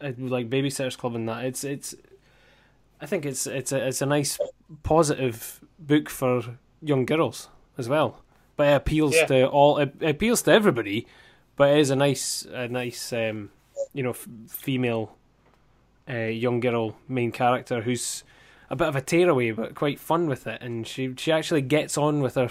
like 0.01 0.49
Babysitter's 0.49 0.95
Club 0.95 1.15
and 1.15 1.27
that, 1.27 1.45
it's 1.45 1.63
it's. 1.63 1.95
I 2.99 3.05
think 3.05 3.25
it's 3.25 3.45
it's 3.45 3.71
a 3.71 3.87
it's 3.87 4.01
a 4.01 4.05
nice 4.05 4.39
positive 4.83 5.59
book 5.77 6.09
for 6.09 6.57
young 6.81 7.05
girls 7.05 7.49
as 7.77 7.89
well, 7.89 8.23
but 8.57 8.67
it 8.67 8.75
appeals 8.75 9.15
Yeah. 9.15 9.25
to 9.27 9.47
all. 9.47 9.77
It, 9.77 9.95
appeals 10.01 10.41
to 10.43 10.51
everybody, 10.51 11.07
but 11.55 11.69
it 11.69 11.79
is 11.79 11.89
a 11.89 11.95
nice 11.95 12.45
a 12.51 12.67
nice 12.67 13.13
um, 13.13 13.51
you 13.93 14.03
know 14.03 14.09
f- 14.11 14.27
female 14.49 15.15
uh, 16.09 16.25
young 16.25 16.59
girl 16.59 16.97
main 17.07 17.31
character 17.31 17.81
who's 17.81 18.23
a 18.69 18.75
bit 18.75 18.87
of 18.87 18.95
a 18.97 19.01
tearaway 19.01 19.51
but 19.51 19.75
quite 19.75 19.99
fun 19.99 20.27
with 20.27 20.45
it, 20.47 20.61
and 20.61 20.85
she 20.85 21.13
she 21.17 21.31
actually 21.31 21.61
gets 21.61 21.97
on 21.97 22.19
with 22.21 22.35
her 22.35 22.49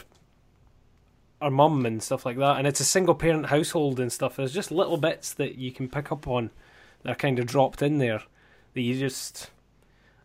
her 1.42 1.50
mum 1.50 1.84
and 1.84 2.02
stuff 2.02 2.24
like 2.24 2.38
that, 2.38 2.56
and 2.56 2.66
it's 2.66 2.80
a 2.80 2.84
single 2.84 3.14
parent 3.14 3.46
household 3.46 4.00
and 4.00 4.10
stuff. 4.10 4.36
There's 4.36 4.54
just 4.54 4.70
little 4.70 4.96
bits 4.96 5.34
that 5.34 5.56
you 5.56 5.70
can 5.70 5.88
pick 5.88 6.10
up 6.10 6.26
on 6.26 6.50
that 7.02 7.12
are 7.12 7.14
kind 7.16 7.38
of 7.38 7.44
dropped 7.46 7.82
in 7.82 7.98
there 7.98 8.22
that 8.72 8.80
you 8.80 8.98
just 8.98 9.50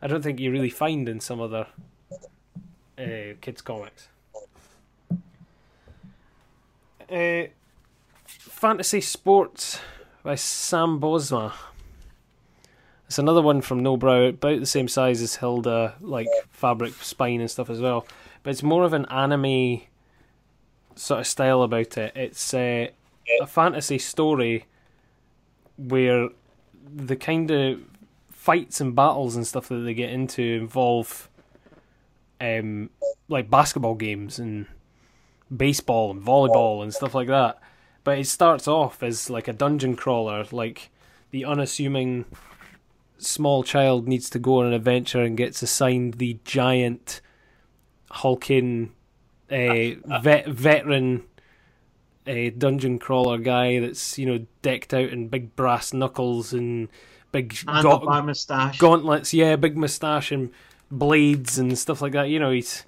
I 0.01 0.07
don't 0.07 0.21
think 0.23 0.39
you 0.39 0.51
really 0.51 0.69
find 0.69 1.09
in 1.09 1.19
some 1.19 1.41
other 1.41 1.67
uh, 2.97 3.33
kids 3.41 3.61
comics. 3.61 4.07
Uh, 7.11 7.47
Fantasy 8.25 9.01
Sports 9.01 9.81
by 10.23 10.35
Sam 10.35 10.97
Bosma. 10.97 11.51
It's 13.07 13.19
another 13.19 13.41
one 13.41 13.59
from 13.59 13.81
Nobrow, 13.81 14.29
about 14.29 14.61
the 14.61 14.65
same 14.65 14.87
size 14.87 15.21
as 15.21 15.35
Hilda, 15.35 15.95
like 15.99 16.29
fabric 16.51 16.93
spine 16.93 17.41
and 17.41 17.51
stuff 17.51 17.69
as 17.69 17.81
well. 17.81 18.07
But 18.43 18.51
it's 18.51 18.63
more 18.63 18.85
of 18.85 18.93
an 18.93 19.05
anime 19.07 19.81
sort 20.95 21.19
of 21.19 21.27
style 21.27 21.63
about 21.63 21.97
it. 21.97 22.13
It's 22.15 22.53
uh, 22.53 22.87
a 23.41 23.47
fantasy 23.47 23.97
story 23.97 24.67
where 25.77 26.29
the 26.95 27.17
kind 27.17 27.51
of 27.51 27.81
fights 28.29 28.79
and 28.79 28.95
battles 28.95 29.35
and 29.35 29.45
stuff 29.45 29.67
that 29.67 29.79
they 29.79 29.93
get 29.93 30.11
into 30.11 30.41
involve 30.41 31.27
um, 32.39 32.89
like 33.27 33.49
basketball 33.49 33.95
games 33.95 34.39
and 34.39 34.65
baseball 35.55 36.11
and 36.11 36.21
volleyball 36.21 36.81
and 36.83 36.93
stuff 36.93 37.15
like 37.15 37.27
that. 37.27 37.59
But 38.03 38.17
it 38.17 38.27
starts 38.27 38.67
off 38.67 39.03
as 39.03 39.29
like 39.29 39.47
a 39.47 39.53
dungeon 39.53 39.95
crawler, 39.95 40.45
like 40.51 40.89
the 41.31 41.45
unassuming 41.45 42.25
small 43.17 43.63
child 43.63 44.07
needs 44.07 44.29
to 44.31 44.39
go 44.39 44.59
on 44.59 44.67
an 44.67 44.73
adventure 44.73 45.21
and 45.21 45.37
gets 45.37 45.61
assigned 45.61 46.15
the 46.15 46.39
giant 46.43 47.21
hulking 48.09 48.93
uh, 49.51 49.91
vet, 50.21 50.47
veteran 50.47 51.23
uh, 52.27 52.49
dungeon 52.57 52.99
crawler 52.99 53.37
guy 53.37 53.79
that's 53.79 54.17
you 54.17 54.25
know 54.25 54.45
decked 54.61 54.93
out 54.93 55.09
in 55.09 55.27
big 55.27 55.55
brass 55.55 55.93
knuckles 55.93 56.53
and 56.53 56.87
big 57.31 57.55
ga- 57.83 58.05
gauntlets, 58.77 59.33
yeah, 59.33 59.55
big 59.55 59.77
moustache 59.77 60.31
and 60.31 60.51
blades 60.89 61.57
and 61.57 61.77
stuff 61.77 62.01
like 62.01 62.13
that. 62.13 62.29
You 62.29 62.39
know, 62.39 62.51
he's 62.51 62.85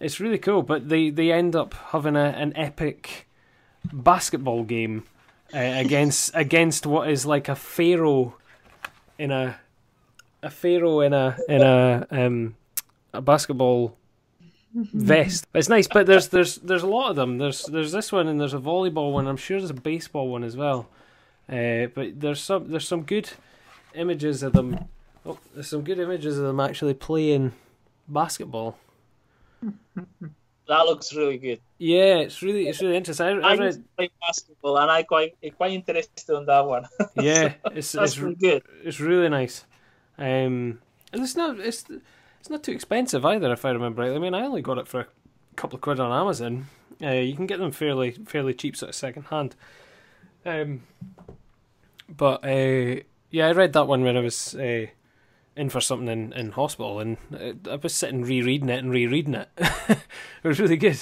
it's 0.00 0.20
really 0.20 0.38
cool. 0.38 0.62
But 0.62 0.88
they 0.88 1.10
they 1.10 1.32
end 1.32 1.56
up 1.56 1.74
having 1.74 2.16
a, 2.16 2.34
an 2.36 2.52
epic 2.56 3.28
basketball 3.92 4.64
game 4.64 5.04
uh, 5.54 5.58
against 5.58 6.30
against 6.34 6.86
what 6.86 7.10
is 7.10 7.26
like 7.26 7.48
a 7.48 7.56
pharaoh 7.56 8.36
in 9.18 9.30
a 9.30 9.58
a 10.42 10.50
pharaoh 10.50 11.00
in 11.00 11.12
a 11.12 11.36
in 11.48 11.62
a 11.62 12.06
um 12.10 12.54
a 13.12 13.20
basketball 13.20 13.96
vest. 14.74 15.46
It's 15.54 15.68
nice. 15.68 15.88
But 15.88 16.06
there's 16.06 16.28
there's 16.28 16.56
there's 16.56 16.82
a 16.82 16.88
lot 16.88 17.10
of 17.10 17.16
them. 17.16 17.38
There's 17.38 17.64
there's 17.64 17.92
this 17.92 18.12
one 18.12 18.28
and 18.28 18.40
there's 18.40 18.54
a 18.54 18.58
volleyball 18.58 19.12
one. 19.12 19.26
I'm 19.26 19.36
sure 19.36 19.58
there's 19.58 19.70
a 19.70 19.74
baseball 19.74 20.28
one 20.28 20.44
as 20.44 20.56
well. 20.56 20.88
Uh, 21.48 21.86
but 21.94 22.20
there's 22.20 22.40
some 22.40 22.70
there's 22.70 22.86
some 22.86 23.02
good 23.02 23.30
images 23.94 24.42
of 24.42 24.52
them. 24.52 24.84
Oh, 25.24 25.38
there's 25.54 25.68
some 25.68 25.82
good 25.82 25.98
images 25.98 26.38
of 26.38 26.44
them 26.44 26.60
actually 26.60 26.94
playing 26.94 27.52
basketball. 28.06 28.78
That 30.68 30.84
looks 30.84 31.14
really 31.14 31.38
good. 31.38 31.60
Yeah, 31.78 32.16
it's 32.16 32.42
really 32.42 32.68
it's 32.68 32.82
really 32.82 32.96
interesting. 32.96 33.26
I, 33.26 33.48
I 33.48 33.52
I 33.52 33.56
read, 33.56 33.84
play 33.96 34.10
basketball, 34.20 34.76
and 34.76 34.90
I 34.90 35.02
quite 35.02 35.34
quite 35.56 35.72
interested 35.72 36.34
on 36.34 36.44
that 36.44 36.66
one. 36.66 36.84
yeah, 37.16 37.54
it's 37.72 37.94
it's 37.94 38.18
really 38.18 38.34
good. 38.34 38.62
it's 38.84 39.00
really 39.00 39.30
nice. 39.30 39.64
Um, 40.18 40.80
and 41.12 41.22
it's 41.22 41.36
not 41.36 41.58
it's 41.58 41.86
it's 42.38 42.50
not 42.50 42.62
too 42.62 42.72
expensive 42.72 43.24
either, 43.24 43.50
if 43.50 43.64
I 43.64 43.70
remember 43.70 44.02
right. 44.02 44.14
I 44.14 44.18
mean, 44.18 44.34
I 44.34 44.42
only 44.42 44.60
got 44.60 44.76
it 44.76 44.86
for 44.86 45.00
a 45.00 45.06
couple 45.56 45.76
of 45.76 45.80
quid 45.80 46.00
on 46.00 46.12
Amazon. 46.12 46.66
Uh, 47.02 47.12
you 47.12 47.34
can 47.34 47.46
get 47.46 47.58
them 47.58 47.72
fairly 47.72 48.10
fairly 48.10 48.52
cheap, 48.52 48.76
sort 48.76 48.90
of 48.90 48.94
second 48.94 49.24
hand. 49.24 49.56
Um, 50.44 50.82
but 52.14 52.44
uh, 52.44 53.00
yeah, 53.30 53.48
I 53.48 53.52
read 53.52 53.72
that 53.72 53.86
one 53.86 54.02
when 54.02 54.18
I 54.18 54.20
was 54.20 54.54
uh, 54.54 54.86
in 55.58 55.68
for 55.68 55.80
something 55.80 56.08
in, 56.08 56.32
in 56.32 56.52
hospital, 56.52 57.00
and 57.00 57.18
I 57.68 57.76
was 57.76 57.92
sitting 57.92 58.22
rereading 58.22 58.68
it 58.68 58.78
and 58.78 58.90
rereading 58.90 59.34
it. 59.34 59.48
it 59.58 59.98
was 60.44 60.60
really 60.60 60.76
good. 60.76 61.00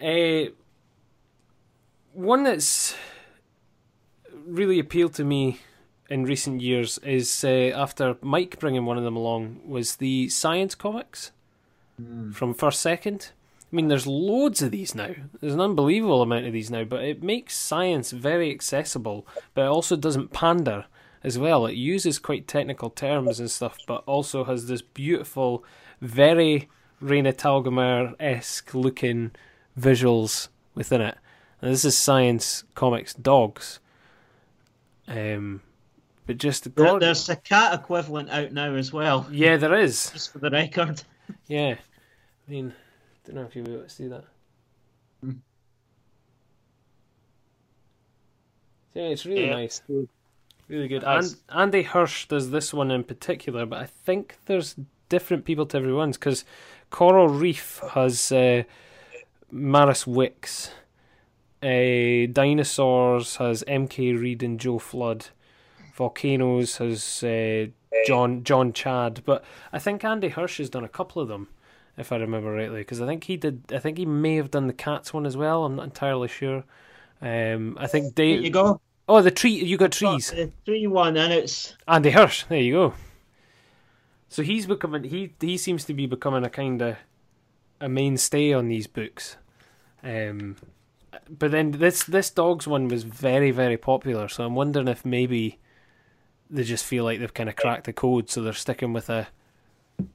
Uh, 0.00 0.50
one 2.14 2.44
that's 2.44 2.96
really 4.46 4.78
appealed 4.78 5.12
to 5.14 5.24
me 5.24 5.60
in 6.08 6.24
recent 6.24 6.62
years 6.62 6.98
is 6.98 7.44
uh, 7.44 7.48
after 7.48 8.16
Mike 8.22 8.58
bringing 8.58 8.86
one 8.86 8.96
of 8.96 9.04
them 9.04 9.16
along 9.16 9.60
was 9.66 9.96
the 9.96 10.28
science 10.30 10.74
comics 10.74 11.32
from 12.32 12.54
First 12.54 12.80
Second. 12.80 13.32
I 13.70 13.76
mean, 13.76 13.88
there's 13.88 14.06
loads 14.06 14.62
of 14.62 14.70
these 14.70 14.94
now. 14.94 15.10
There's 15.40 15.52
an 15.52 15.60
unbelievable 15.60 16.22
amount 16.22 16.46
of 16.46 16.54
these 16.54 16.70
now, 16.70 16.84
but 16.84 17.04
it 17.04 17.22
makes 17.22 17.54
science 17.54 18.12
very 18.12 18.50
accessible, 18.50 19.26
but 19.52 19.62
it 19.62 19.68
also 19.68 19.94
doesn't 19.94 20.32
pander 20.32 20.86
as 21.24 21.38
well. 21.38 21.66
It 21.66 21.74
uses 21.74 22.18
quite 22.18 22.46
technical 22.46 22.90
terms 22.90 23.40
and 23.40 23.50
stuff, 23.50 23.78
but 23.86 24.02
also 24.06 24.44
has 24.44 24.66
this 24.66 24.82
beautiful, 24.82 25.64
very 26.00 26.68
Raina 27.02 27.32
Telgemeier 27.32 28.14
esque 28.20 28.74
looking 28.74 29.30
visuals 29.78 30.48
within 30.74 31.00
it. 31.00 31.16
And 31.60 31.72
this 31.72 31.84
is 31.84 31.96
Science 31.96 32.64
Comics 32.74 33.14
Dogs. 33.14 33.80
Um, 35.08 35.62
but 36.26 36.38
just 36.38 36.72
God, 36.74 37.00
There's 37.02 37.28
a 37.28 37.36
cat 37.36 37.72
equivalent 37.74 38.28
out 38.30 38.52
now 38.52 38.74
as 38.74 38.92
well, 38.92 39.26
yeah, 39.30 39.56
there 39.56 39.74
is. 39.74 40.10
just 40.10 40.32
for 40.32 40.38
the 40.38 40.50
record. 40.50 41.02
Yeah, 41.46 41.74
I 41.76 42.50
mean, 42.50 42.72
don't 43.26 43.36
know 43.36 43.42
if 43.42 43.54
you'll 43.54 43.66
be 43.66 43.72
able 43.74 43.82
to 43.82 43.88
see 43.90 44.08
that. 44.08 44.24
Hmm. 45.22 45.32
Yeah, 48.94 49.02
it's 49.04 49.26
really 49.26 49.46
Yeah. 49.46 49.54
nice, 49.54 49.82
really 50.68 50.88
good. 50.88 51.02
Nice. 51.02 51.36
And 51.48 51.60
Andy 51.60 51.82
Hirsch 51.82 52.26
does 52.26 52.50
this 52.50 52.72
one 52.72 52.90
in 52.90 53.04
particular, 53.04 53.66
but 53.66 53.80
I 53.80 53.86
think 53.86 54.36
there's 54.46 54.76
different 55.08 55.44
people 55.44 55.66
to 55.66 55.76
every 55.76 55.92
one 55.92 56.10
because 56.12 56.44
Coral 56.90 57.28
Reef 57.28 57.80
has 57.92 58.30
uh, 58.32 58.64
Maris 59.50 60.06
Wicks. 60.06 60.70
Uh, 61.62 62.30
Dinosaurs 62.30 63.36
has 63.36 63.64
M.K. 63.66 64.12
Reed 64.12 64.42
and 64.42 64.60
Joe 64.60 64.78
Flood. 64.78 65.26
Volcanoes 65.94 66.76
has 66.76 67.24
uh, 67.24 67.66
Jon 68.06 68.44
Jon 68.44 68.72
Chad, 68.72 69.22
but 69.24 69.44
I 69.72 69.80
think 69.80 70.04
Andy 70.04 70.28
Hirsch 70.28 70.58
has 70.58 70.70
done 70.70 70.84
a 70.84 70.88
couple 70.88 71.20
of 71.20 71.26
them, 71.26 71.48
if 71.96 72.12
I 72.12 72.16
remember 72.16 72.52
rightly, 72.52 72.82
because 72.82 73.00
I 73.00 73.06
think 73.06 73.24
he 73.24 73.36
did. 73.36 73.64
I 73.72 73.78
think 73.78 73.98
he 73.98 74.06
may 74.06 74.36
have 74.36 74.52
done 74.52 74.68
the 74.68 74.72
cats 74.72 75.12
one 75.12 75.26
as 75.26 75.36
well. 75.36 75.64
I'm 75.64 75.74
not 75.74 75.86
entirely 75.86 76.28
sure. 76.28 76.62
Um, 77.20 77.76
I 77.80 77.88
think 77.88 78.14
There 78.14 78.26
you 78.26 78.50
go. 78.50 78.80
Oh, 79.08 79.22
the 79.22 79.30
tree. 79.30 79.52
You 79.52 79.76
got 79.78 79.92
trees. 79.92 80.30
The 80.30 80.52
three 80.66 80.86
one, 80.86 81.16
and 81.16 81.32
it's 81.32 81.74
Andy 81.86 82.10
Hirsch. 82.10 82.44
There 82.44 82.60
you 82.60 82.72
go. 82.72 82.94
So 84.28 84.42
he's 84.42 84.66
becoming. 84.66 85.04
He 85.04 85.32
he 85.40 85.56
seems 85.56 85.84
to 85.86 85.94
be 85.94 86.06
becoming 86.06 86.44
a 86.44 86.50
kind 86.50 86.82
of 86.82 86.96
a 87.80 87.88
mainstay 87.88 88.52
on 88.52 88.68
these 88.68 88.86
books. 88.86 89.36
Um, 90.02 90.56
but 91.30 91.50
then 91.50 91.72
this 91.72 92.04
this 92.04 92.28
dogs 92.30 92.66
one 92.66 92.88
was 92.88 93.04
very 93.04 93.50
very 93.50 93.78
popular, 93.78 94.28
so 94.28 94.44
I'm 94.44 94.54
wondering 94.54 94.88
if 94.88 95.04
maybe 95.04 95.58
they 96.50 96.62
just 96.64 96.84
feel 96.84 97.04
like 97.04 97.18
they've 97.18 97.32
kind 97.32 97.48
of 97.48 97.56
cracked 97.56 97.84
the 97.84 97.92
code, 97.94 98.28
so 98.28 98.42
they're 98.42 98.52
sticking 98.52 98.92
with 98.92 99.08
a 99.08 99.28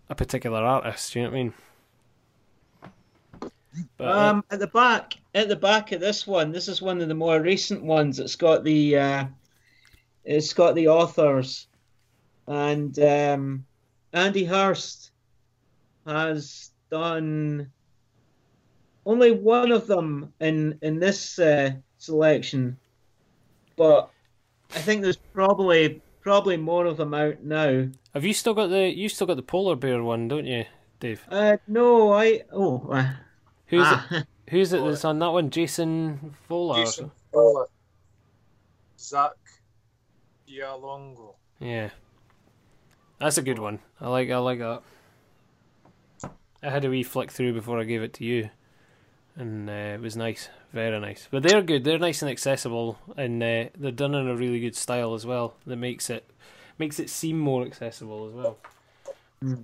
a 0.09 0.15
particular 0.15 0.59
artist. 0.59 1.13
Do 1.13 1.19
you 1.19 1.25
know 1.25 1.31
what 1.31 1.37
I 1.37 1.43
mean? 1.43 1.53
But, 3.97 4.07
uh, 4.07 4.11
Um, 4.11 4.43
at 4.49 4.59
the 4.59 4.67
back, 4.67 5.15
at 5.33 5.47
the 5.47 5.55
back 5.55 5.91
of 5.91 5.99
this 5.99 6.27
one, 6.27 6.51
this 6.51 6.67
is 6.67 6.81
one 6.81 7.01
of 7.01 7.07
the 7.07 7.15
more 7.15 7.39
recent 7.41 7.83
ones. 7.83 8.19
It's 8.19 8.35
got 8.35 8.63
the, 8.63 8.97
uh, 8.97 9.25
it's 10.23 10.53
got 10.53 10.75
the 10.75 10.87
authors, 10.87 11.67
and 12.47 12.97
um, 12.99 13.65
Andy 14.13 14.45
Hirsch 14.45 15.09
has 16.05 16.71
done 16.89 17.71
only 19.05 19.31
one 19.31 19.71
of 19.71 19.87
them 19.87 20.33
in 20.39 20.77
in 20.81 20.99
this 20.99 21.39
uh, 21.39 21.71
selection, 21.97 22.77
but 23.75 24.09
I 24.75 24.79
think 24.79 25.01
there's 25.01 25.17
probably 25.17 26.01
probably 26.21 26.57
more 26.57 26.85
of 26.85 26.97
them 26.97 27.13
out 27.13 27.43
now. 27.43 27.87
have 28.13 28.23
you 28.23 28.33
still 28.33 28.53
got 28.53 28.67
the 28.67 28.93
you 28.95 29.09
still 29.09 29.27
got 29.27 29.35
the 29.35 29.43
polar 29.43 29.75
bear 29.75 30.03
one, 30.03 30.27
don't 30.27 30.45
you, 30.45 30.65
Dave? 30.99 31.25
Uh, 31.29 31.57
no, 31.67 32.13
I 32.13 32.43
oh. 32.51 32.87
Uh, 32.91 33.13
Who's 33.73 33.87
ah. 33.87 34.07
it, 34.11 34.27
who's 34.49 34.71
it 34.71 34.83
that's 34.83 35.03
on 35.05 35.17
that 35.17 35.31
one? 35.31 35.49
Jason 35.49 36.35
Fowler. 36.47 36.75
or 36.75 36.85
Jason 36.85 37.11
Fowler, 37.31 37.65
Zack 38.99 39.31
Giallongo. 40.47 41.33
Yeah, 41.59 41.89
that's 43.17 43.39
a 43.39 43.41
good 43.41 43.57
one. 43.57 43.79
I 43.99 44.09
like 44.09 44.29
I 44.29 44.37
like 44.37 44.59
that. 44.59 44.83
I 46.61 46.69
had 46.69 46.85
a 46.85 46.89
wee 46.89 47.01
flick 47.01 47.31
through 47.31 47.53
before 47.53 47.79
I 47.79 47.83
gave 47.83 48.03
it 48.03 48.13
to 48.13 48.25
you, 48.25 48.51
and 49.35 49.67
uh, 49.67 49.95
it 49.95 50.01
was 50.01 50.15
nice, 50.15 50.49
very 50.71 50.99
nice. 50.99 51.27
But 51.31 51.41
they're 51.41 51.63
good. 51.63 51.83
They're 51.83 51.97
nice 51.97 52.21
and 52.21 52.29
accessible, 52.29 52.99
and 53.17 53.41
uh, 53.41 53.69
they're 53.75 53.91
done 53.91 54.13
in 54.13 54.27
a 54.27 54.35
really 54.35 54.59
good 54.59 54.75
style 54.75 55.15
as 55.15 55.25
well. 55.25 55.55
That 55.65 55.77
makes 55.77 56.11
it 56.11 56.29
makes 56.77 56.99
it 56.99 57.09
seem 57.09 57.39
more 57.39 57.65
accessible 57.65 58.27
as 58.27 58.33
well. 58.33 58.57
Mm. 59.43 59.63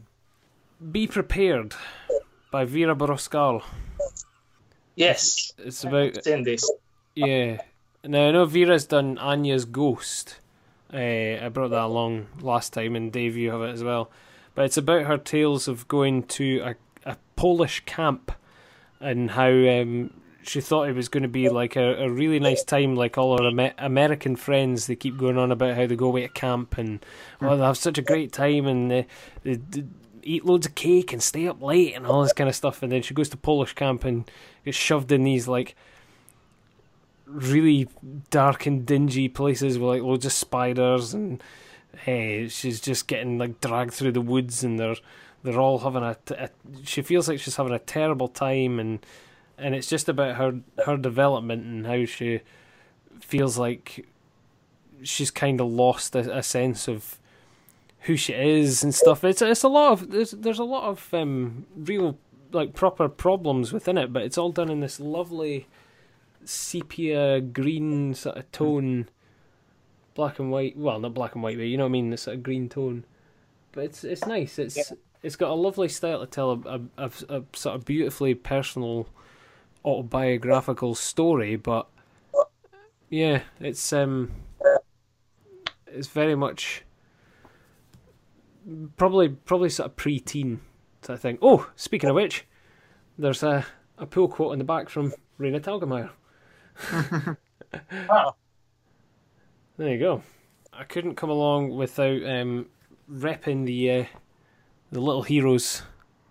Be 0.91 1.05
prepared 1.05 1.75
by 2.51 2.65
Vera 2.65 2.95
Brosgol. 2.95 3.63
Yes, 4.95 5.53
It's 5.57 5.83
about 5.83 6.13
this. 6.23 6.69
Yeah. 7.15 7.61
Now 8.03 8.27
I 8.27 8.31
know 8.31 8.45
Vera's 8.45 8.85
done 8.85 9.17
Anya's 9.17 9.65
Ghost. 9.65 10.39
Uh, 10.93 10.97
I 11.41 11.49
brought 11.49 11.69
that 11.69 11.83
along 11.83 12.27
last 12.41 12.73
time, 12.73 12.95
and 12.95 13.11
Dave, 13.11 13.37
you 13.37 13.51
have 13.51 13.61
it 13.61 13.71
as 13.71 13.83
well. 13.83 14.09
But 14.55 14.65
it's 14.65 14.77
about 14.77 15.03
her 15.03 15.17
tales 15.17 15.67
of 15.67 15.87
going 15.87 16.23
to 16.23 16.59
a, 17.05 17.11
a 17.11 17.17
Polish 17.35 17.83
camp 17.85 18.31
and 18.99 19.31
how 19.31 19.49
um, 19.49 20.11
she 20.41 20.59
thought 20.59 20.89
it 20.89 20.95
was 20.95 21.07
going 21.07 21.23
to 21.23 21.29
be 21.29 21.47
like 21.47 21.75
a, 21.75 22.03
a 22.03 22.09
really 22.09 22.39
nice 22.39 22.63
time, 22.63 22.95
like 22.95 23.17
all 23.17 23.37
her 23.37 23.47
Amer- 23.47 23.73
American 23.77 24.35
friends. 24.35 24.87
They 24.87 24.95
keep 24.95 25.17
going 25.17 25.37
on 25.37 25.51
about 25.51 25.75
how 25.75 25.85
they 25.85 25.95
go 25.95 26.07
away 26.07 26.23
to 26.23 26.29
camp 26.29 26.77
and 26.77 27.05
oh, 27.41 27.55
they 27.55 27.63
have 27.63 27.77
such 27.77 27.97
a 27.97 28.01
great 28.01 28.33
time 28.33 28.65
and 28.65 28.89
they, 28.91 29.07
they 29.43 29.59
eat 30.23 30.45
loads 30.45 30.65
of 30.65 30.75
cake 30.75 31.13
and 31.13 31.21
stay 31.21 31.47
up 31.47 31.61
late 31.61 31.95
and 31.95 32.05
all 32.05 32.23
this 32.23 32.33
kind 32.33 32.49
of 32.49 32.55
stuff. 32.55 32.83
And 32.83 32.91
then 32.91 33.01
she 33.01 33.13
goes 33.13 33.29
to 33.29 33.37
Polish 33.37 33.73
camp 33.73 34.03
and 34.03 34.29
gets 34.65 34.77
shoved 34.77 35.11
in 35.11 35.23
these 35.23 35.47
like 35.47 35.75
really 37.25 37.87
dark 38.31 38.65
and 38.65 38.85
dingy 38.85 39.29
places 39.29 39.77
with 39.77 39.89
like 39.89 40.01
loads 40.01 40.25
of 40.25 40.31
spiders 40.31 41.13
and 41.13 41.43
hey, 42.05 42.47
she's 42.47 42.79
just 42.79 43.07
getting 43.07 43.37
like 43.37 43.61
dragged 43.61 43.93
through 43.93 44.11
the 44.11 44.21
woods 44.21 44.63
and 44.63 44.79
they're 44.79 44.95
they're 45.43 45.59
all 45.59 45.79
having 45.79 46.03
a, 46.03 46.17
a 46.31 46.49
she 46.83 47.01
feels 47.01 47.29
like 47.29 47.39
she's 47.39 47.55
having 47.55 47.73
a 47.73 47.79
terrible 47.79 48.27
time 48.27 48.79
and 48.79 49.05
and 49.57 49.75
it's 49.75 49.87
just 49.87 50.09
about 50.09 50.35
her 50.35 50.59
her 50.85 50.97
development 50.97 51.63
and 51.65 51.85
how 51.85 52.05
she 52.05 52.41
feels 53.21 53.57
like 53.57 54.05
she's 55.03 55.31
kind 55.31 55.61
of 55.61 55.67
lost 55.67 56.15
a, 56.15 56.37
a 56.37 56.43
sense 56.43 56.87
of 56.87 57.18
who 58.01 58.15
she 58.15 58.33
is 58.33 58.83
and 58.83 58.93
stuff. 58.93 59.23
It's 59.23 59.41
it's 59.41 59.63
a 59.63 59.67
lot 59.67 59.93
of 59.93 60.11
there's 60.11 60.31
there's 60.31 60.59
a 60.59 60.63
lot 60.63 60.85
of 60.85 61.13
um, 61.13 61.65
real 61.75 62.17
like 62.51 62.73
proper 62.73 63.09
problems 63.09 63.73
within 63.73 63.97
it, 63.97 64.13
but 64.13 64.23
it's 64.23 64.37
all 64.37 64.51
done 64.51 64.69
in 64.69 64.79
this 64.79 64.99
lovely 64.99 65.67
sepia 66.45 67.41
green 67.41 68.13
sort 68.13 68.37
of 68.37 68.51
tone, 68.51 69.09
black 70.13 70.39
and 70.39 70.51
white. 70.51 70.77
Well, 70.77 70.99
not 70.99 71.13
black 71.13 71.35
and 71.35 71.43
white, 71.43 71.57
but 71.57 71.63
you 71.63 71.77
know 71.77 71.83
what 71.83 71.89
I 71.89 71.91
mean. 71.91 72.09
This 72.09 72.23
sort 72.23 72.37
of 72.37 72.43
green 72.43 72.69
tone, 72.69 73.05
but 73.71 73.85
it's 73.85 74.03
it's 74.03 74.25
nice. 74.25 74.57
It's 74.57 74.93
it's 75.21 75.35
got 75.35 75.51
a 75.51 75.55
lovely 75.55 75.89
style 75.89 76.21
to 76.21 76.25
tell 76.25 76.51
a, 76.51 76.75
a, 76.75 76.81
a, 76.97 77.37
a 77.39 77.43
sort 77.53 77.75
of 77.75 77.85
beautifully 77.85 78.33
personal 78.33 79.07
autobiographical 79.83 80.95
story, 80.95 81.55
but 81.55 81.87
yeah, 83.09 83.41
it's 83.59 83.91
um, 83.91 84.31
it's 85.87 86.07
very 86.07 86.35
much 86.35 86.83
probably 88.97 89.29
probably 89.29 89.69
sort 89.69 89.87
of 89.89 89.95
pre-teen 89.95 90.61
sort 91.01 91.15
of 91.15 91.21
thing. 91.21 91.37
Oh, 91.41 91.69
speaking 91.75 92.09
of 92.09 92.15
which, 92.15 92.45
there's 93.17 93.43
a 93.43 93.65
a 93.97 94.05
pull 94.05 94.27
quote 94.27 94.53
in 94.53 94.59
the 94.59 94.65
back 94.65 94.89
from 94.89 95.13
Raina 95.39 95.59
Telgemeier. 95.61 96.09
Ah, 98.09 98.33
There 99.77 99.89
you 99.89 99.99
go. 99.99 100.23
I 100.73 100.83
couldn't 100.85 101.15
come 101.15 101.29
along 101.29 101.75
without 101.75 102.23
um, 102.25 102.65
repping 103.11 103.65
the 103.65 103.91
uh, 103.91 104.05
the 104.91 104.99
Little 104.99 105.21
Heroes 105.21 105.83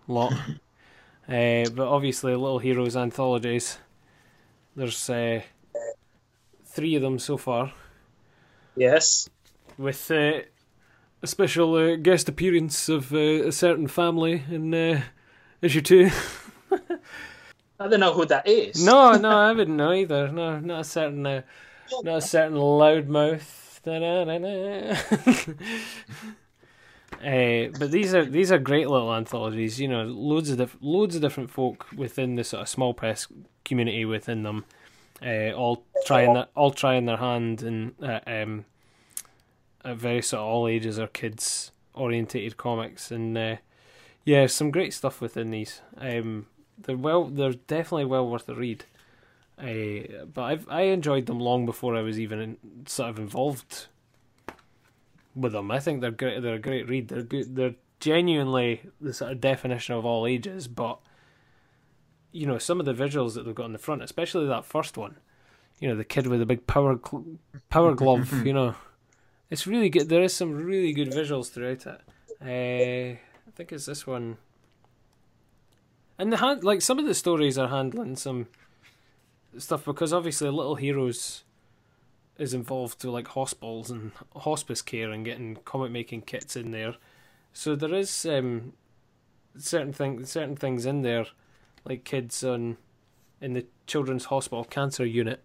lot. 0.08 0.32
uh, 1.28 1.64
but 1.70 1.78
obviously, 1.86 2.32
Little 2.34 2.58
Heroes 2.58 2.96
anthologies. 2.96 3.78
There's 4.74 5.08
uh, 5.10 5.42
three 6.64 6.94
of 6.96 7.02
them 7.02 7.18
so 7.20 7.36
far, 7.36 7.72
Yes. 8.76 9.28
with 9.76 10.10
uh, 10.10 10.40
a 11.22 11.26
special 11.26 11.74
uh, 11.74 11.96
guest 11.96 12.28
appearance 12.28 12.88
of 12.88 13.12
uh, 13.12 13.46
a 13.46 13.52
certain 13.52 13.88
family 13.88 14.44
in 14.50 14.74
uh, 14.74 15.02
issue 15.62 15.80
two. 15.80 16.10
I 17.80 17.88
don't 17.88 18.00
know 18.00 18.12
who 18.12 18.26
that 18.26 18.46
is. 18.46 18.84
no, 18.84 19.12
no, 19.12 19.30
I 19.30 19.52
wouldn't 19.52 19.76
know 19.76 19.92
either. 19.92 20.28
No, 20.28 20.58
not 20.58 20.80
a 20.80 20.84
certain, 20.84 21.26
uh, 21.26 21.42
not 22.02 22.18
a 22.18 22.20
certain 22.20 22.56
loudmouth. 22.56 23.64
Uh, 27.14 27.66
but 27.80 27.90
these 27.90 28.14
are 28.14 28.24
these 28.24 28.52
are 28.52 28.58
great 28.58 28.88
little 28.88 29.12
anthologies. 29.12 29.80
You 29.80 29.88
know, 29.88 30.04
loads 30.04 30.50
of 30.50 30.58
diff- 30.58 30.76
loads 30.80 31.16
of 31.16 31.22
different 31.22 31.50
folk 31.50 31.86
within 31.96 32.36
the 32.36 32.44
sort 32.44 32.62
of 32.62 32.68
small 32.68 32.94
press 32.94 33.26
community 33.64 34.04
within 34.04 34.44
them, 34.44 34.64
uh, 35.20 35.50
all 35.50 35.84
trying 36.06 36.34
their, 36.34 36.46
all 36.54 36.70
trying 36.70 37.06
their 37.06 37.16
hand 37.16 37.62
and 37.62 37.94
uh, 38.00 38.20
um, 38.24 38.66
at 39.84 39.96
very 39.96 40.22
sort 40.22 40.40
of 40.40 40.46
all 40.46 40.68
ages 40.68 40.98
or 40.98 41.06
kids 41.06 41.72
orientated 41.94 42.56
comics 42.56 43.10
and 43.10 43.36
uh, 43.36 43.56
yeah, 44.24 44.46
some 44.46 44.70
great 44.70 44.92
stuff 44.92 45.20
within 45.20 45.50
these. 45.50 45.80
Um, 45.96 46.46
they're 46.76 46.96
well, 46.96 47.24
they're 47.24 47.52
definitely 47.52 48.04
well 48.04 48.28
worth 48.28 48.48
a 48.48 48.54
read. 48.54 48.84
Uh, 49.58 50.24
but 50.32 50.42
I've 50.42 50.68
I 50.68 50.82
enjoyed 50.82 51.26
them 51.26 51.40
long 51.40 51.66
before 51.66 51.96
I 51.96 52.02
was 52.02 52.20
even 52.20 52.40
in, 52.40 52.56
sort 52.86 53.10
of 53.10 53.18
involved 53.18 53.86
with 55.34 55.52
them. 55.52 55.70
I 55.70 55.80
think 55.80 56.00
they're 56.00 56.10
great. 56.10 56.42
They're 56.42 56.54
a 56.54 56.60
great 56.60 56.88
read. 56.88 57.08
They're 57.08 57.22
good. 57.22 57.56
They're 57.56 57.74
genuinely 58.00 58.82
the 59.00 59.12
sort 59.12 59.32
of 59.32 59.40
definition 59.40 59.94
of 59.94 60.04
all 60.04 60.26
ages. 60.26 60.68
But 60.68 60.98
you 62.30 62.46
know, 62.46 62.58
some 62.58 62.78
of 62.78 62.86
the 62.86 62.94
visuals 62.94 63.34
that 63.34 63.44
they've 63.44 63.54
got 63.54 63.64
on 63.64 63.72
the 63.72 63.78
front, 63.78 64.02
especially 64.02 64.46
that 64.46 64.64
first 64.64 64.96
one. 64.96 65.16
You 65.80 65.88
know, 65.88 65.96
the 65.96 66.04
kid 66.04 66.26
with 66.26 66.40
the 66.40 66.46
big 66.46 66.66
power 66.66 66.96
gl- 66.96 67.38
power 67.70 67.94
glove. 67.94 68.32
you 68.46 68.52
know, 68.52 68.74
it's 69.50 69.66
really 69.66 69.88
good. 69.88 70.08
There 70.08 70.22
is 70.22 70.34
some 70.34 70.54
really 70.54 70.92
good 70.92 71.10
visuals 71.10 71.50
throughout 71.50 71.86
it. 71.86 72.00
Uh, 72.40 73.18
I 73.18 73.50
think 73.54 73.72
it's 73.72 73.86
this 73.86 74.06
one. 74.06 74.36
And 76.18 76.32
the 76.32 76.38
hand, 76.38 76.64
like 76.64 76.82
some 76.82 76.98
of 76.98 77.06
the 77.06 77.14
stories 77.14 77.58
are 77.58 77.68
handling 77.68 78.16
some 78.16 78.48
stuff 79.56 79.84
because 79.84 80.12
obviously 80.12 80.50
Little 80.50 80.74
Heroes 80.74 81.44
is 82.38 82.54
involved 82.54 83.00
to 83.00 83.10
like 83.10 83.28
hospitals 83.28 83.90
and 83.90 84.12
hospice 84.36 84.82
care 84.82 85.10
and 85.10 85.24
getting 85.24 85.56
comic 85.64 85.90
making 85.90 86.22
kits 86.22 86.56
in 86.56 86.70
there. 86.70 86.94
So 87.52 87.74
there 87.74 87.94
is 87.94 88.26
um, 88.26 88.74
certain 89.56 89.92
thing 89.92 90.24
certain 90.24 90.56
things 90.56 90.86
in 90.86 91.02
there, 91.02 91.26
like 91.84 92.04
kids 92.04 92.44
on 92.44 92.76
in 93.40 93.54
the 93.54 93.66
children's 93.86 94.26
hospital 94.26 94.64
cancer 94.64 95.06
unit 95.06 95.42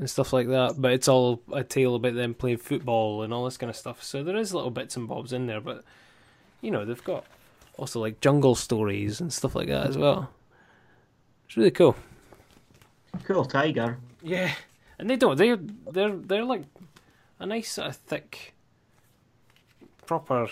and 0.00 0.10
stuff 0.10 0.32
like 0.32 0.48
that. 0.48 0.74
But 0.78 0.92
it's 0.92 1.08
all 1.08 1.42
a 1.52 1.62
tale 1.62 1.94
about 1.94 2.14
them 2.14 2.34
playing 2.34 2.56
football 2.56 3.22
and 3.22 3.32
all 3.32 3.44
this 3.44 3.56
kind 3.56 3.70
of 3.70 3.76
stuff. 3.76 4.02
So 4.02 4.24
there 4.24 4.36
is 4.36 4.52
little 4.52 4.70
bits 4.70 4.96
and 4.96 5.06
bobs 5.06 5.32
in 5.32 5.46
there, 5.46 5.60
but 5.60 5.84
you 6.60 6.70
know 6.70 6.84
they've 6.84 7.04
got 7.04 7.24
also 7.76 8.00
like 8.00 8.20
jungle 8.20 8.54
stories 8.54 9.20
and 9.20 9.32
stuff 9.32 9.54
like 9.54 9.68
that 9.68 9.86
as 9.86 9.96
well. 9.96 10.30
It's 11.46 11.56
really 11.56 11.70
cool. 11.70 11.96
Cool 13.24 13.44
tiger. 13.44 13.98
Yeah, 14.22 14.52
and 14.98 15.08
they 15.08 15.16
don't. 15.16 15.36
They 15.36 15.54
they're 15.90 16.16
they're 16.16 16.44
like 16.44 16.62
a 17.38 17.46
nice 17.46 17.72
sort 17.72 17.88
of 17.88 17.96
thick, 17.96 18.54
proper 20.06 20.48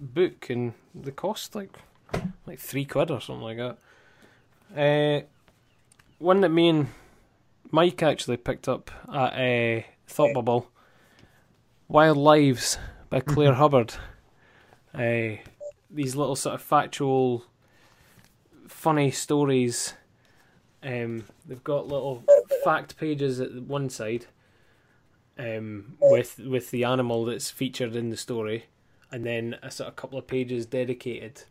book, 0.00 0.48
and 0.50 0.72
they 0.94 1.10
cost 1.10 1.54
like 1.54 1.70
like 2.46 2.58
three 2.58 2.84
quid 2.84 3.10
or 3.10 3.20
something 3.20 3.42
like 3.42 3.58
that. 3.58 3.78
Uh, 4.74 5.26
one 6.18 6.40
that 6.40 6.48
me 6.48 6.68
and 6.68 6.88
Mike 7.74 8.04
actually 8.04 8.36
picked 8.36 8.68
up 8.68 8.88
at 9.12 9.32
a 9.32 9.84
Thought 10.06 10.32
Bubble. 10.32 10.70
Wild 11.88 12.16
Lives 12.16 12.78
by 13.10 13.18
Claire 13.18 13.54
Hubbard. 13.54 13.94
Uh, 14.94 15.42
these 15.90 16.14
little 16.14 16.36
sort 16.36 16.54
of 16.54 16.62
factual, 16.62 17.46
funny 18.68 19.10
stories. 19.10 19.94
Um, 20.84 21.24
they've 21.44 21.64
got 21.64 21.88
little 21.88 22.22
fact 22.62 22.96
pages 22.96 23.40
at 23.40 23.52
one 23.52 23.90
side, 23.90 24.26
um, 25.36 25.96
with 26.00 26.38
with 26.38 26.70
the 26.70 26.84
animal 26.84 27.24
that's 27.24 27.50
featured 27.50 27.96
in 27.96 28.08
the 28.08 28.16
story, 28.16 28.66
and 29.10 29.26
then 29.26 29.56
a 29.64 29.70
sort 29.72 29.88
of 29.88 29.96
couple 29.96 30.16
of 30.16 30.28
pages 30.28 30.64
dedicated. 30.64 31.42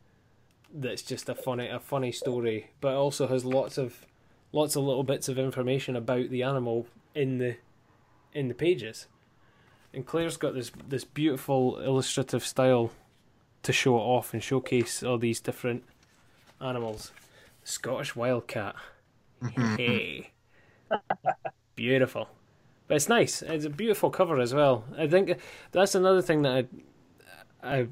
That's 0.73 1.01
just 1.01 1.27
a 1.27 1.35
funny 1.35 1.67
a 1.67 1.81
funny 1.81 2.13
story, 2.13 2.69
but 2.79 2.95
also 2.95 3.27
has 3.27 3.43
lots 3.43 3.77
of 3.77 4.05
lots 4.53 4.77
of 4.77 4.83
little 4.83 5.03
bits 5.03 5.27
of 5.27 5.37
information 5.37 5.97
about 5.97 6.29
the 6.29 6.43
animal 6.43 6.87
in 7.13 7.39
the 7.39 7.57
in 8.31 8.47
the 8.47 8.53
pages. 8.53 9.07
And 9.93 10.05
Claire's 10.05 10.37
got 10.37 10.53
this 10.53 10.71
this 10.87 11.03
beautiful 11.03 11.79
illustrative 11.79 12.45
style 12.45 12.91
to 13.63 13.73
show 13.73 13.97
it 13.97 14.01
off 14.01 14.33
and 14.33 14.41
showcase 14.41 15.03
all 15.03 15.17
these 15.17 15.41
different 15.41 15.83
animals. 16.61 17.11
Scottish 17.63 18.15
wildcat. 18.15 18.75
hey. 19.77 20.31
Beautiful. 21.75 22.29
But 22.87 22.95
it's 22.95 23.09
nice. 23.09 23.41
It's 23.41 23.65
a 23.65 23.69
beautiful 23.69 24.09
cover 24.09 24.39
as 24.39 24.53
well. 24.53 24.83
I 24.97 25.07
think 25.07 25.39
that's 25.71 25.95
another 25.95 26.21
thing 26.21 26.41
that 26.43 26.67
I, 27.63 27.77
I 27.77 27.87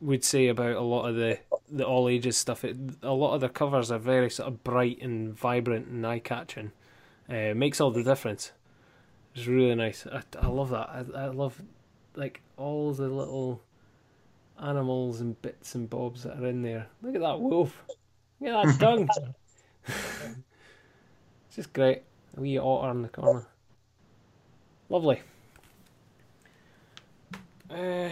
would 0.00 0.22
say 0.22 0.48
about 0.48 0.76
a 0.76 0.80
lot 0.80 1.08
of 1.08 1.16
the, 1.16 1.38
the 1.70 1.84
all 1.84 2.08
ages 2.08 2.36
stuff. 2.36 2.64
It, 2.64 2.76
a 3.02 3.12
lot 3.12 3.34
of 3.34 3.40
the 3.40 3.48
covers 3.48 3.90
are 3.90 3.98
very 3.98 4.30
sort 4.30 4.48
of 4.48 4.64
bright 4.64 5.00
and 5.00 5.36
vibrant 5.36 5.86
and 5.86 6.06
eye 6.06 6.18
catching. 6.18 6.72
Uh, 7.28 7.52
makes 7.54 7.80
all 7.80 7.90
the 7.90 8.02
difference. 8.02 8.52
It's 9.34 9.46
really 9.46 9.74
nice. 9.74 10.06
I, 10.10 10.22
I 10.40 10.46
love 10.46 10.70
that. 10.70 10.88
I, 10.88 11.04
I 11.14 11.26
love 11.26 11.60
like 12.16 12.40
all 12.56 12.92
the 12.92 13.08
little 13.08 13.62
animals 14.60 15.20
and 15.20 15.40
bits 15.42 15.74
and 15.74 15.88
bobs 15.88 16.24
that 16.24 16.38
are 16.38 16.46
in 16.46 16.62
there. 16.62 16.88
Look 17.02 17.14
at 17.14 17.20
that 17.20 17.40
wolf. 17.40 17.84
Look 18.40 18.50
at 18.50 18.66
that 18.66 18.78
dung. 18.78 19.08
it's 19.86 21.56
just 21.56 21.72
great. 21.72 22.02
A 22.36 22.40
wee 22.40 22.58
otter 22.58 22.90
in 22.90 23.02
the 23.02 23.08
corner. 23.08 23.46
Lovely. 24.88 25.20
Uh, 27.70 28.10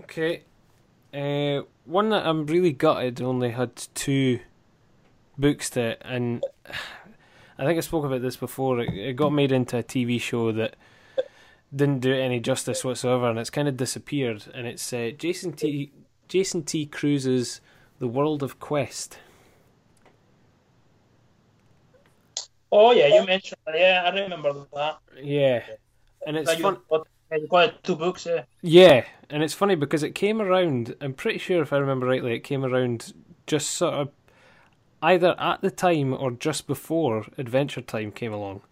okay. 0.00 0.42
Uh, 1.12 1.62
one 1.84 2.10
that 2.10 2.26
I'm 2.26 2.46
really 2.46 2.72
gutted 2.72 3.20
only 3.20 3.50
had 3.50 3.76
two 3.94 4.40
books 5.36 5.70
to 5.70 5.80
it, 5.80 6.02
and 6.04 6.44
I 7.58 7.64
think 7.64 7.78
I 7.78 7.80
spoke 7.80 8.04
about 8.04 8.22
this 8.22 8.36
before. 8.36 8.80
It, 8.80 8.94
it 8.94 9.16
got 9.16 9.32
made 9.32 9.52
into 9.52 9.78
a 9.78 9.82
TV 9.82 10.20
show 10.20 10.52
that 10.52 10.76
didn't 11.74 12.00
do 12.00 12.12
it 12.12 12.20
any 12.20 12.40
justice 12.40 12.84
whatsoever, 12.84 13.28
and 13.28 13.38
it's 13.38 13.50
kind 13.50 13.68
of 13.68 13.76
disappeared. 13.76 14.44
And 14.54 14.66
it's 14.66 14.92
uh, 14.92 15.10
Jason 15.16 15.52
T. 15.52 15.92
Jason 16.28 16.62
T. 16.62 16.86
Kruse's 16.86 17.60
The 17.98 18.06
World 18.06 18.42
of 18.42 18.60
Quest. 18.60 19.18
Oh 22.72 22.92
yeah, 22.92 23.08
you 23.08 23.26
mentioned 23.26 23.58
that. 23.66 23.76
Yeah, 23.76 24.02
I 24.06 24.20
remember 24.20 24.66
that. 24.74 24.98
Yeah, 25.20 25.64
and 26.24 26.36
it's 26.36 26.54
fun. 26.54 26.78
Got 27.50 27.82
two 27.84 27.96
books. 27.96 28.26
Yeah. 28.26 28.44
Yeah, 28.62 29.04
and 29.28 29.42
it's 29.42 29.54
funny 29.54 29.74
because 29.74 30.02
it 30.02 30.14
came 30.14 30.40
around. 30.40 30.94
I'm 31.00 31.14
pretty 31.14 31.38
sure, 31.38 31.62
if 31.62 31.72
I 31.72 31.78
remember 31.78 32.06
rightly, 32.06 32.34
it 32.34 32.40
came 32.40 32.64
around 32.64 33.12
just 33.46 33.70
sort 33.70 33.94
of 33.94 34.08
either 35.02 35.34
at 35.38 35.60
the 35.62 35.70
time 35.70 36.12
or 36.12 36.30
just 36.30 36.66
before 36.66 37.26
Adventure 37.38 37.80
Time 37.80 38.12
came 38.12 38.32
along. 38.32 38.62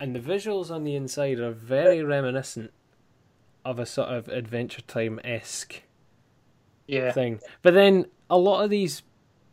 And 0.00 0.14
the 0.14 0.20
visuals 0.20 0.70
on 0.70 0.84
the 0.84 0.94
inside 0.94 1.38
are 1.40 1.52
very 1.52 2.02
reminiscent 2.02 2.72
of 3.64 3.78
a 3.78 3.86
sort 3.86 4.08
of 4.08 4.28
Adventure 4.28 4.82
Time 4.82 5.20
esque 5.24 5.82
Yeah. 6.86 7.12
thing. 7.12 7.40
But 7.62 7.74
then 7.74 8.06
a 8.30 8.38
lot 8.38 8.64
of 8.64 8.70
these 8.70 9.02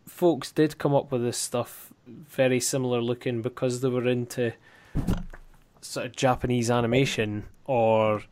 folks 0.07 0.51
did 0.51 0.77
come 0.77 0.93
up 0.93 1.11
with 1.11 1.21
this 1.23 1.37
stuff 1.37 1.91
very 2.07 2.59
similar 2.59 3.01
looking 3.01 3.41
because 3.41 3.81
they 3.81 3.89
were 3.89 4.07
into 4.07 4.53
sort 5.85 6.05
of 6.05 6.15
Japanese 6.15 6.69
animation 6.69 7.45
or 7.65 8.23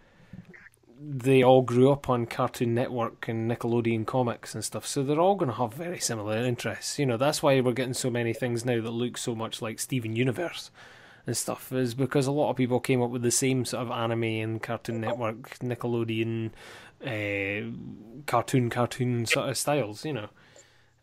they 1.06 1.44
all 1.44 1.62
grew 1.62 1.92
up 1.92 2.10
on 2.10 2.26
Cartoon 2.26 2.74
Network 2.74 3.28
and 3.28 3.52
Nickelodeon 3.52 4.06
comics 4.06 4.56
and 4.56 4.64
stuff. 4.64 4.86
So 4.86 5.04
they're 5.04 5.20
all 5.20 5.36
going 5.36 5.52
to 5.52 5.58
have 5.58 5.74
very 5.74 6.00
similar 6.00 6.38
interests. 6.38 6.98
You 6.98 7.06
know, 7.06 7.18
that's 7.18 7.44
why 7.44 7.60
we're 7.60 7.74
getting 7.74 7.94
so 7.94 8.10
many 8.10 8.34
things 8.34 8.64
now 8.64 8.82
that 8.82 8.92
look 8.92 9.18
so 9.18 9.36
much 9.36 9.62
like 9.62 9.80
Steven 9.80 10.16
Universe 10.16 10.72
and 11.26 11.36
stuff 11.36 11.72
is 11.72 11.94
because 11.94 12.28
a 12.28 12.32
lot 12.32 12.50
of 12.50 12.56
people 12.56 12.80
came 12.80 13.02
up 13.02 13.10
with 13.10 13.22
the 13.22 13.32
same 13.32 13.66
sort 13.66 13.84
of 13.84 13.92
anime 13.92 14.24
and 14.24 14.64
Cartoon 14.64 15.02
Network, 15.02 15.60
Nickelodeon, 15.60 16.52
uh, 17.06 18.24
cartoon, 18.26 18.70
cartoon 18.70 19.26
sort 19.26 19.50
of 19.50 19.58
styles, 19.58 20.06
you 20.06 20.14
know. 20.14 20.30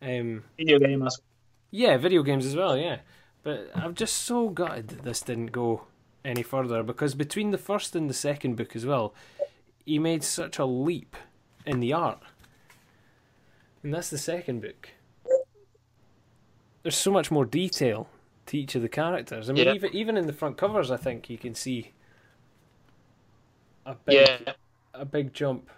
Um, 0.01 0.43
Video 0.57 0.79
game 0.79 1.03
as 1.03 1.19
yeah, 1.69 1.97
video 1.97 2.21
games 2.21 2.45
as 2.45 2.55
well, 2.55 2.77
yeah. 2.77 2.97
But 3.43 3.71
I'm 3.73 3.95
just 3.95 4.17
so 4.17 4.49
gutted 4.49 4.89
that 4.89 5.03
this 5.03 5.21
didn't 5.21 5.47
go 5.47 5.85
any 6.23 6.43
further 6.43 6.83
because 6.83 7.15
between 7.15 7.51
the 7.51 7.57
first 7.57 7.95
and 7.95 8.09
the 8.09 8.13
second 8.13 8.55
book 8.55 8.75
as 8.75 8.85
well, 8.85 9.13
he 9.85 9.97
made 9.99 10.23
such 10.23 10.59
a 10.59 10.65
leap 10.65 11.15
in 11.65 11.79
the 11.79 11.93
art. 11.93 12.19
And 13.83 13.93
that's 13.93 14.09
the 14.09 14.17
second 14.17 14.61
book. 14.61 14.89
There's 16.83 16.95
so 16.97 17.11
much 17.11 17.31
more 17.31 17.45
detail 17.45 18.07
to 18.47 18.57
each 18.57 18.75
of 18.75 18.81
the 18.81 18.89
characters. 18.89 19.49
I 19.49 19.53
mean, 19.53 19.65
Yeah. 19.65 19.73
even 19.73 19.95
even 19.95 20.17
in 20.17 20.27
the 20.27 20.33
front 20.33 20.57
covers, 20.57 20.91
I 20.91 20.97
think 20.97 21.29
you 21.29 21.37
can 21.37 21.55
see 21.55 21.93
a 23.85 23.95
big 23.95 24.15
Yeah. 24.15 24.53
a 24.93 25.05
big 25.05 25.33
jump 25.33 25.69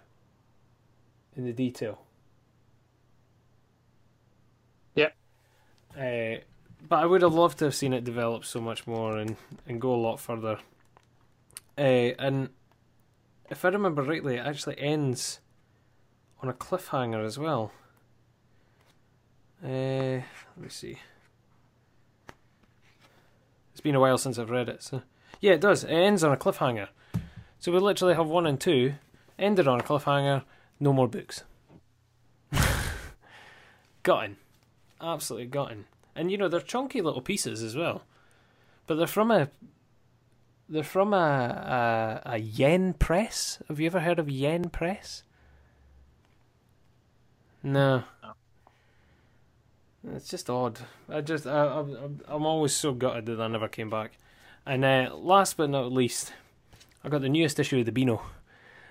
in 1.36 1.44
the 1.44 1.52
detail. 1.52 2.00
Yeah. 4.94 5.10
Uh, 5.96 6.40
but 6.88 7.02
I 7.02 7.06
would 7.06 7.22
have 7.22 7.34
loved 7.34 7.58
to 7.58 7.66
have 7.66 7.74
seen 7.74 7.92
it 7.92 8.04
develop 8.04 8.44
so 8.44 8.60
much 8.60 8.86
more 8.86 9.16
and, 9.16 9.36
and 9.66 9.80
go 9.80 9.94
a 9.94 9.96
lot 9.96 10.20
further. 10.20 10.58
Uh, 11.78 12.12
and 12.18 12.50
if 13.50 13.64
I 13.64 13.68
remember 13.68 14.02
rightly, 14.02 14.36
it 14.36 14.46
actually 14.46 14.78
ends 14.78 15.40
on 16.42 16.48
a 16.48 16.52
cliffhanger 16.52 17.24
as 17.24 17.38
well. 17.38 17.72
Uh, 19.64 20.20
let 20.20 20.58
me 20.58 20.68
see. 20.68 20.98
It's 23.72 23.80
been 23.80 23.94
a 23.94 24.00
while 24.00 24.18
since 24.18 24.38
I've 24.38 24.50
read 24.50 24.68
it, 24.68 24.82
so 24.82 25.02
yeah, 25.40 25.52
it 25.52 25.60
does. 25.60 25.84
It 25.84 25.90
ends 25.90 26.22
on 26.22 26.32
a 26.32 26.36
cliffhanger. 26.36 26.88
So 27.58 27.72
we 27.72 27.78
literally 27.78 28.14
have 28.14 28.26
one 28.26 28.46
and 28.46 28.60
two 28.60 28.94
ended 29.38 29.66
on 29.66 29.80
a 29.80 29.82
cliffhanger. 29.82 30.42
No 30.78 30.92
more 30.92 31.08
books. 31.08 31.44
gutting, 34.02 34.36
absolutely 35.00 35.46
gutting. 35.46 35.86
And 36.16 36.30
you 36.30 36.38
know 36.38 36.48
they're 36.48 36.60
chunky 36.60 37.00
little 37.00 37.22
pieces 37.22 37.62
as 37.62 37.76
well, 37.76 38.02
but 38.86 38.96
they're 38.96 39.06
from 39.06 39.30
a 39.30 39.48
they're 40.68 40.82
from 40.82 41.12
a 41.12 42.22
a, 42.24 42.32
a 42.34 42.38
yen 42.38 42.94
press. 42.94 43.58
Have 43.68 43.80
you 43.80 43.86
ever 43.86 44.00
heard 44.00 44.18
of 44.18 44.30
yen 44.30 44.70
press? 44.70 45.24
No. 47.62 48.04
It's 50.12 50.28
just 50.28 50.50
odd. 50.50 50.80
I 51.08 51.22
just 51.22 51.46
I, 51.46 51.66
I'm 51.66 52.20
I'm 52.28 52.46
always 52.46 52.74
so 52.74 52.92
gutted 52.92 53.26
that 53.26 53.40
I 53.40 53.48
never 53.48 53.68
came 53.68 53.88
back. 53.90 54.12
And 54.66 54.84
uh, 54.84 55.10
last 55.14 55.56
but 55.56 55.70
not 55.70 55.92
least, 55.92 56.32
I 57.02 57.08
got 57.08 57.22
the 57.22 57.28
newest 57.28 57.58
issue 57.58 57.80
of 57.80 57.86
the 57.86 57.92
Beano. 57.92 58.22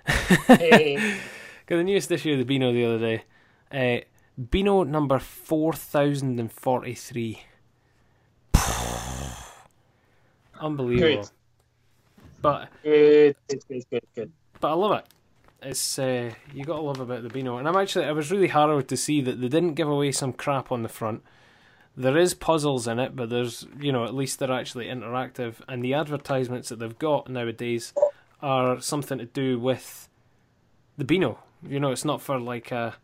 Hey. 0.48 1.20
Got 1.66 1.78
the 1.78 1.84
newest 1.84 2.12
issue 2.12 2.34
of 2.34 2.40
the 2.40 2.46
Beano 2.46 2.74
the 2.74 2.86
other 2.86 3.00
day. 3.00 3.24
Uh, 3.72 4.04
Beano 4.38 4.84
number 4.84 5.18
4043. 5.20 7.42
Unbelievable. 10.60 11.08
Good. 11.08 11.30
But 12.42 12.68
good, 12.84 13.36
good, 13.48 13.64
good, 13.90 14.04
good, 14.16 14.32
but 14.60 14.72
I 14.72 14.74
love 14.74 15.00
it. 15.00 15.06
It's 15.62 15.98
uh, 15.98 16.34
you 16.54 16.66
got 16.66 16.76
to 16.76 16.82
love 16.82 17.00
about 17.00 17.24
the 17.24 17.30
Beano, 17.30 17.56
and 17.58 17.70
I'm 17.70 17.78
actually 17.78 18.04
I 18.06 18.12
was 18.12 18.30
really 18.32 18.50
harrowed 18.50 18.90
to 18.90 18.98
see 18.98 19.22
that 19.22 19.40
they 19.40 19.48
didn't 19.48 19.76
give 19.76 19.88
away 19.88 20.12
some 20.12 20.34
crap 20.34 20.70
on 20.70 20.84
the 20.84 20.90
front. 20.90 21.24
There 21.96 22.18
is 22.18 22.34
puzzles 22.34 22.86
in 22.86 23.00
it, 23.00 23.16
but 23.16 23.30
there's 23.30 23.66
you 23.80 23.94
know 23.94 24.04
at 24.04 24.14
least 24.14 24.40
they're 24.40 24.52
actually 24.52 24.88
interactive, 24.88 25.62
and 25.70 25.82
the 25.82 25.94
advertisements 25.94 26.68
that 26.68 26.80
they've 26.80 27.00
got 27.00 27.30
nowadays 27.30 27.94
are 28.42 28.82
something 28.82 29.20
to 29.20 29.26
do 29.26 29.58
with 29.58 30.10
the 30.98 31.06
Beano. 31.06 31.40
You 31.66 31.80
know, 31.80 31.92
it's 31.92 32.04
not 32.04 32.22
for 32.22 32.42
like 32.42 32.72
a 32.72 32.96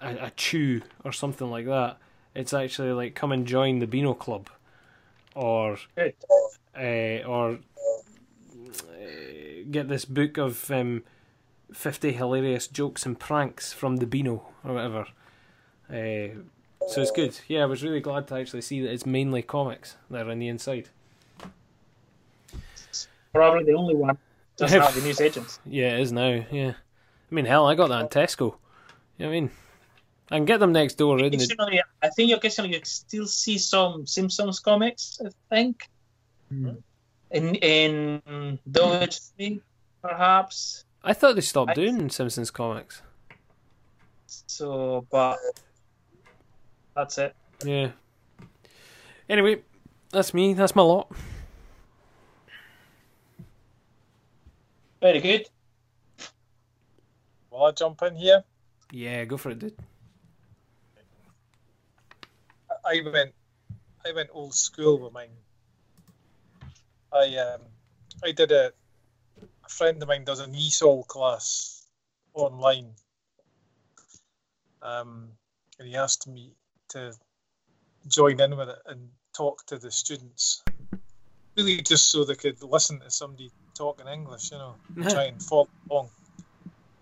a, 0.00 0.26
a 0.26 0.32
chew 0.36 0.82
or 1.04 1.12
something 1.12 1.50
like 1.50 1.66
that. 1.66 1.98
It's 2.34 2.52
actually 2.54 2.92
like 2.92 3.14
come 3.14 3.32
and 3.32 3.46
join 3.46 3.78
the 3.80 3.86
Beano 3.86 4.14
Club, 4.14 4.48
or 5.34 5.78
uh, 5.98 7.26
or 7.26 7.58
uh, 7.58 7.58
get 9.70 9.88
this 9.88 10.04
book 10.04 10.38
of 10.38 10.70
um, 10.70 11.02
50 11.72 12.12
hilarious 12.12 12.66
jokes 12.68 13.04
and 13.06 13.18
pranks 13.18 13.72
from 13.72 13.96
the 13.96 14.06
Beano 14.06 14.46
or 14.64 14.74
whatever. 14.74 15.06
Uh, 15.88 16.40
So 16.88 17.02
it's 17.02 17.10
good. 17.10 17.38
Yeah, 17.48 17.62
I 17.62 17.66
was 17.66 17.82
really 17.82 18.00
glad 18.00 18.26
to 18.28 18.36
actually 18.36 18.62
see 18.62 18.80
that 18.82 18.92
it's 18.92 19.06
mainly 19.06 19.42
comics 19.42 19.96
that 20.10 20.26
are 20.26 20.30
on 20.30 20.38
the 20.38 20.48
inside. 20.48 20.88
Probably 23.32 23.64
the 23.64 23.74
only 23.74 23.94
one. 23.94 24.18
Just 24.58 24.74
now, 24.74 24.90
the 24.90 25.00
news 25.06 25.20
agents. 25.20 25.60
Yeah, 25.64 25.94
it 25.96 26.00
is 26.00 26.12
now. 26.12 26.44
Yeah, 26.50 26.72
I 27.30 27.34
mean, 27.34 27.44
hell, 27.44 27.66
I 27.66 27.74
got 27.74 27.88
that 27.88 28.00
in 28.00 28.08
Tesco. 28.08 28.54
You 29.18 29.26
know 29.26 29.26
what 29.26 29.36
I 29.36 29.40
mean? 29.40 29.50
I 30.30 30.36
can 30.36 30.44
get 30.44 30.58
them 30.60 30.72
next 30.72 30.94
door 30.94 31.18
in 31.18 31.30
the. 31.32 31.36
Occasionally, 31.36 31.82
I 32.02 32.08
think 32.10 32.32
occasionally 32.32 32.74
you 32.74 32.80
still 32.84 33.26
see 33.26 33.58
some 33.58 34.06
Simpsons 34.06 34.60
comics. 34.60 35.20
I 35.24 35.30
think 35.54 35.88
Hmm. 36.48 36.70
in 37.30 37.54
in 37.56 38.58
Dodge 38.70 39.18
Three, 39.20 39.60
perhaps. 40.02 40.84
I 41.02 41.12
thought 41.14 41.34
they 41.34 41.40
stopped 41.40 41.70
I- 41.72 41.74
doing 41.74 42.10
Simpsons 42.10 42.50
comics. 42.50 43.02
So, 44.46 45.06
but 45.10 45.38
that's 46.94 47.18
it. 47.18 47.34
Yeah. 47.64 47.90
Anyway, 49.28 49.62
that's 50.12 50.32
me. 50.34 50.54
That's 50.54 50.76
my 50.76 50.82
lot. 50.82 51.10
Very 55.00 55.20
good. 55.20 55.48
Will 57.50 57.64
I 57.64 57.72
jump 57.72 58.02
in 58.02 58.14
here? 58.16 58.44
Yeah, 58.92 59.24
go 59.24 59.36
for 59.36 59.50
it, 59.50 59.58
dude. 59.58 59.74
I 62.84 63.02
went, 63.12 63.32
I 64.06 64.12
went 64.12 64.30
old 64.32 64.54
school 64.54 64.98
with 64.98 65.12
mine. 65.12 65.30
I 67.12 67.36
um, 67.36 67.60
I 68.24 68.32
did 68.32 68.52
a, 68.52 68.72
a 69.64 69.68
friend 69.68 70.00
of 70.02 70.08
mine 70.08 70.24
does 70.24 70.40
an 70.40 70.52
ESOL 70.52 71.06
class 71.06 71.86
online. 72.34 72.92
Um, 74.82 75.28
and 75.78 75.88
he 75.88 75.96
asked 75.96 76.26
me 76.28 76.54
to 76.90 77.12
join 78.08 78.40
in 78.40 78.56
with 78.56 78.68
it 78.68 78.78
and 78.86 79.08
talk 79.34 79.64
to 79.66 79.78
the 79.78 79.90
students. 79.90 80.62
Really, 81.56 81.82
just 81.82 82.10
so 82.10 82.24
they 82.24 82.34
could 82.34 82.62
listen 82.62 83.00
to 83.00 83.10
somebody 83.10 83.50
talking 83.74 84.06
English, 84.06 84.52
you 84.52 84.58
know, 84.58 84.76
try 85.08 85.24
and 85.32 85.42
follow 85.42 85.68
along. 85.90 86.10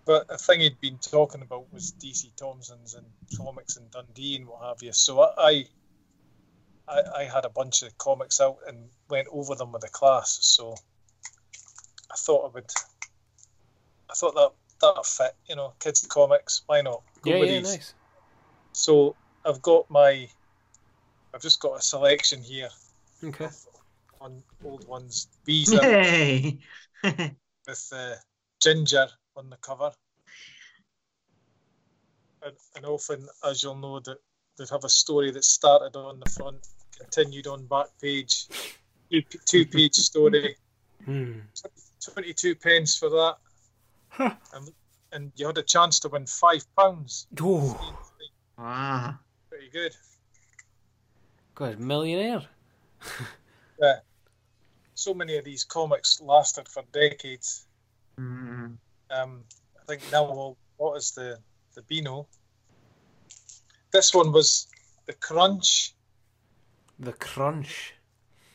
But 0.09 0.25
a 0.27 0.39
thing 0.39 0.61
he'd 0.61 0.81
been 0.81 0.97
talking 0.97 1.43
about 1.43 1.71
was 1.71 1.93
DC 2.03 2.35
Thomson's 2.35 2.95
and 2.95 3.05
comics 3.37 3.77
and 3.77 3.91
Dundee 3.91 4.37
and 4.37 4.47
what 4.47 4.63
have 4.63 4.81
you. 4.81 4.91
So 4.91 5.21
I, 5.21 5.65
I, 6.87 7.01
I 7.15 7.23
had 7.25 7.45
a 7.45 7.49
bunch 7.51 7.83
of 7.83 7.95
comics 7.99 8.41
out 8.41 8.57
and 8.65 8.89
went 9.07 9.27
over 9.31 9.53
them 9.53 9.71
with 9.71 9.83
the 9.83 9.87
class. 9.89 10.39
So 10.41 10.73
I 12.11 12.15
thought 12.17 12.47
I 12.49 12.53
would. 12.55 12.71
I 14.09 14.15
thought 14.15 14.33
that 14.33 14.51
that 14.81 15.05
fit, 15.05 15.35
you 15.47 15.55
know, 15.55 15.75
kids 15.79 16.07
comics. 16.07 16.63
Why 16.65 16.81
not? 16.81 17.03
Go 17.21 17.29
Yeah, 17.29 17.37
with 17.37 17.49
yeah, 17.49 17.59
these. 17.59 17.71
nice. 17.71 17.93
So 18.71 19.15
I've 19.45 19.61
got 19.61 19.91
my. 19.91 20.27
I've 21.35 21.43
just 21.43 21.61
got 21.61 21.77
a 21.77 21.83
selection 21.83 22.41
here 22.41 22.69
Okay. 23.23 23.47
on 24.21 24.41
old 24.63 24.87
ones. 24.87 25.27
Beezer 25.45 25.83
Yay! 25.83 26.57
with 27.67 27.89
uh, 27.93 28.15
Ginger 28.59 29.07
on 29.39 29.49
the 29.49 29.57
cover. 29.57 29.91
And, 32.43 32.55
and 32.75 32.85
often, 32.85 33.27
as 33.49 33.63
you'll 33.63 33.75
know, 33.75 33.99
that 34.01 34.17
they'd 34.57 34.69
have 34.69 34.83
a 34.83 34.89
story 34.89 35.31
that 35.31 35.43
started 35.43 35.97
on 35.97 36.19
the 36.19 36.29
front, 36.29 36.67
continued 36.99 37.47
on 37.47 37.65
back 37.65 37.87
page, 38.01 38.47
two, 39.09 39.21
two 39.45 39.65
page 39.65 39.95
story, 39.95 40.55
Hmm. 41.05 41.39
22 42.13 42.55
pence 42.55 42.97
for 42.97 43.09
that. 43.09 44.37
And, 44.53 44.69
and 45.13 45.31
you 45.37 45.47
had 45.47 45.57
a 45.57 45.63
chance 45.63 45.99
to 46.01 46.09
win 46.09 46.25
five 46.25 46.63
pounds. 46.77 47.25
Oh, 47.39 47.97
wow. 48.57 49.15
Pretty 49.49 49.69
good. 49.69 49.95
God, 51.55 51.79
millionaire. 51.79 52.43
yeah. 53.81 53.95
So 54.93 55.13
many 55.13 55.37
of 55.37 55.45
these 55.45 55.63
comics 55.63 56.19
lasted 56.21 56.67
for 56.67 56.83
decades. 56.91 57.65
Mm. 58.19 58.75
Um, 59.11 59.43
I 59.81 59.85
think 59.85 60.01
now 60.11 60.23
we'll, 60.31 60.57
what 60.77 60.97
is 60.97 61.11
the 61.11 61.39
the 61.75 61.81
Beano? 61.83 62.27
This 63.91 64.13
one 64.13 64.31
was 64.31 64.67
the 65.05 65.13
Crunch. 65.13 65.95
The 66.99 67.13
Crunch. 67.13 67.93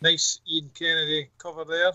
Nice 0.00 0.40
Ian 0.50 0.70
Kennedy 0.74 1.30
cover 1.38 1.64
there. 1.64 1.92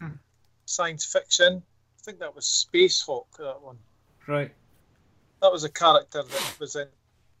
Hmm. 0.00 0.16
Science 0.64 1.04
fiction. 1.04 1.62
I 1.98 2.02
think 2.02 2.18
that 2.20 2.34
was 2.34 2.46
Space 2.46 3.02
Hawk. 3.02 3.28
That 3.38 3.60
one. 3.60 3.78
Right. 4.26 4.52
That 5.42 5.52
was 5.52 5.64
a 5.64 5.68
character 5.68 6.22
that 6.22 6.56
was 6.58 6.74
in 6.74 6.88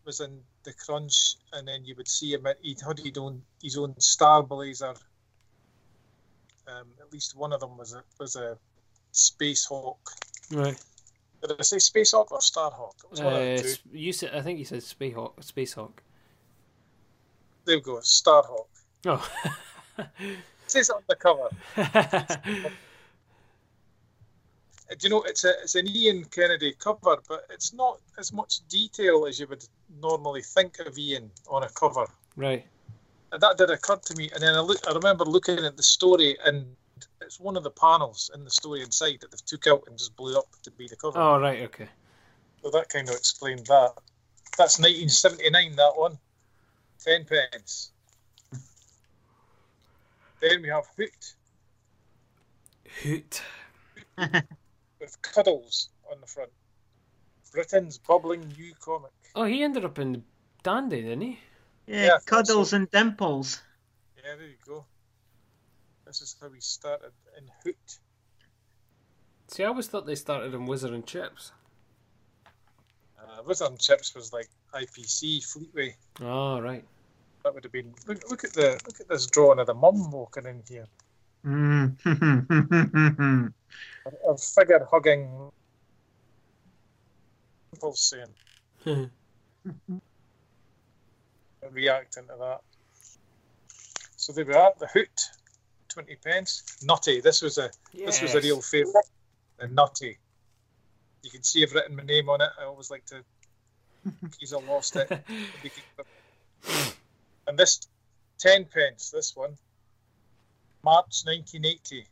was 0.04 0.20
in 0.20 0.40
the 0.64 0.72
Crunch, 0.72 1.36
and 1.52 1.66
then 1.66 1.84
you 1.84 1.94
would 1.96 2.08
see 2.08 2.32
him. 2.32 2.46
At, 2.46 2.58
he 2.62 2.76
had 2.86 2.98
his 2.98 3.16
own 3.18 3.42
his 3.62 3.76
own 3.76 3.94
Starblazer. 3.94 4.96
Um, 6.66 6.86
at 7.00 7.12
least 7.12 7.36
one 7.36 7.52
of 7.52 7.60
them 7.60 7.76
was 7.76 7.94
a 7.94 8.02
was 8.20 8.36
a 8.36 8.58
Space 9.12 9.64
Hawk. 9.64 10.10
Right. 10.52 10.78
Did 11.42 11.52
I 11.58 11.62
say 11.62 11.78
Space 11.78 12.12
Hawk 12.12 12.32
or 12.32 12.40
Star 12.40 12.70
Hawk? 12.70 12.96
It 13.04 13.10
was 13.10 13.20
one 13.20 13.32
of 13.34 13.38
the 13.40 13.72
Uh, 13.72 13.74
you 13.92 14.12
said, 14.12 14.34
I 14.34 14.42
think 14.42 14.58
you 14.58 14.64
said 14.64 14.82
Space 14.82 15.14
Hawk. 15.14 15.42
Space 15.42 15.74
Hawk. 15.74 16.02
There 17.64 17.76
we 17.76 17.82
go, 17.82 18.00
Star 18.00 18.42
Hawk. 18.42 18.68
Oh. 19.06 19.30
It 19.98 20.06
says 20.66 20.90
it 20.90 20.96
on 20.96 21.02
the 21.08 21.16
cover. 21.16 21.48
Do 24.90 24.96
you 25.02 25.10
know 25.10 25.22
it's 25.22 25.44
a 25.44 25.50
it's 25.62 25.74
an 25.74 25.86
Ian 25.86 26.24
Kennedy 26.24 26.74
cover, 26.78 27.18
but 27.28 27.44
it's 27.50 27.74
not 27.74 28.00
as 28.18 28.32
much 28.32 28.66
detail 28.68 29.26
as 29.26 29.38
you 29.38 29.46
would 29.48 29.62
normally 30.00 30.40
think 30.40 30.78
of 30.78 30.96
Ian 30.96 31.30
on 31.46 31.62
a 31.62 31.68
cover. 31.68 32.06
right. 32.36 32.66
And 33.30 33.42
that 33.42 33.58
did 33.58 33.68
occur 33.68 33.96
to 33.96 34.16
me, 34.16 34.30
and 34.32 34.42
then 34.42 34.54
I 34.54 34.60
look, 34.60 34.78
I 34.88 34.94
remember 34.94 35.26
looking 35.26 35.58
at 35.58 35.76
the 35.76 35.82
story, 35.82 36.38
and 36.46 36.74
it's 37.28 37.38
one 37.38 37.58
of 37.58 37.62
the 37.62 37.70
panels 37.70 38.30
in 38.34 38.42
the 38.42 38.50
story 38.50 38.80
inside 38.80 39.18
that 39.20 39.30
they've 39.30 39.44
took 39.44 39.66
out 39.66 39.84
and 39.86 39.98
just 39.98 40.16
blew 40.16 40.38
up 40.38 40.46
to 40.62 40.70
be 40.70 40.88
the 40.88 40.96
cover. 40.96 41.18
Oh, 41.18 41.38
right. 41.38 41.60
Okay. 41.64 41.86
So 42.62 42.70
that 42.70 42.88
kind 42.88 43.06
of 43.06 43.14
explained 43.14 43.66
that. 43.66 43.92
That's 44.56 44.78
1979. 44.78 45.76
That 45.76 45.92
one, 45.94 46.18
ten 47.04 47.26
pence. 47.26 47.90
Then 50.40 50.62
we 50.62 50.68
have 50.68 50.84
Hoot 50.96 51.34
Hoot. 53.02 53.42
with 54.18 55.20
cuddles 55.20 55.90
on 56.10 56.22
the 56.22 56.26
front. 56.26 56.50
Britain's 57.52 57.98
bubbling 57.98 58.48
new 58.56 58.72
comic. 58.80 59.12
Oh, 59.34 59.44
he 59.44 59.62
ended 59.62 59.84
up 59.84 59.98
in 59.98 60.24
Dandy, 60.62 61.02
didn't 61.02 61.20
he? 61.20 61.38
Yeah, 61.86 62.04
Yeah, 62.04 62.18
cuddles 62.24 62.70
so. 62.70 62.76
and 62.78 62.90
dimples. 62.90 63.60
Yeah, 64.16 64.34
there 64.36 64.46
you 64.46 64.54
go. 64.66 64.86
This 66.08 66.22
is 66.22 66.36
how 66.40 66.48
we 66.48 66.58
started 66.60 67.12
in 67.36 67.44
Hoot. 67.62 67.98
See, 69.48 69.62
I 69.62 69.66
always 69.66 69.88
thought 69.88 70.06
they 70.06 70.14
started 70.14 70.54
in 70.54 70.64
Whizzer 70.64 70.94
and 70.94 71.04
Chips. 71.06 71.52
Uh, 73.18 73.42
Whizzer 73.42 73.66
and 73.66 73.78
Chips 73.78 74.14
was 74.14 74.32
like 74.32 74.48
IPC 74.72 75.44
Fleetway. 75.44 75.92
Oh, 76.22 76.60
right. 76.62 76.82
That 77.44 77.52
would 77.52 77.62
have 77.62 77.72
been. 77.72 77.92
Look, 78.06 78.22
look 78.30 78.42
at 78.44 78.54
the 78.54 78.80
look 78.86 79.00
at 79.00 79.08
this 79.10 79.26
drawing 79.26 79.58
of 79.58 79.66
the 79.66 79.74
mum 79.74 80.10
walking 80.10 80.46
in 80.46 80.62
here. 80.66 80.86
Mm. 81.44 81.94
A, 84.06 84.30
a 84.30 84.38
figure 84.38 84.88
hugging. 84.90 85.50
Saying, 87.92 88.34
reacting 91.70 92.24
to 92.24 92.34
that. 92.40 92.60
So 94.16 94.32
there 94.32 94.46
we 94.46 94.54
are. 94.54 94.72
The 94.78 94.86
Hoot, 94.88 95.30
twenty 95.88 96.16
pence. 96.16 96.78
Nutty. 96.84 97.20
This 97.20 97.42
was 97.42 97.58
a 97.58 97.70
this 97.92 98.22
was 98.22 98.34
a 98.34 98.40
real 98.40 98.60
favourite. 98.60 99.06
The 99.58 99.68
Nutty. 99.68 100.18
You 101.22 101.30
can 101.30 101.42
see 101.42 101.62
I've 101.62 101.72
written 101.72 101.96
my 101.96 102.04
name 102.04 102.28
on 102.28 102.40
it. 102.40 102.50
I 102.60 102.64
always 102.64 102.90
like 102.90 103.04
to. 103.06 103.24
He's 104.38 104.52
I 104.52 104.60
lost 104.60 104.96
it. 104.96 105.10
And 107.48 107.58
this, 107.58 107.80
10 108.40 108.66
pence, 108.66 109.10
this 109.10 109.34
one, 109.34 109.56
March 110.84 111.22
1980, 111.24 112.06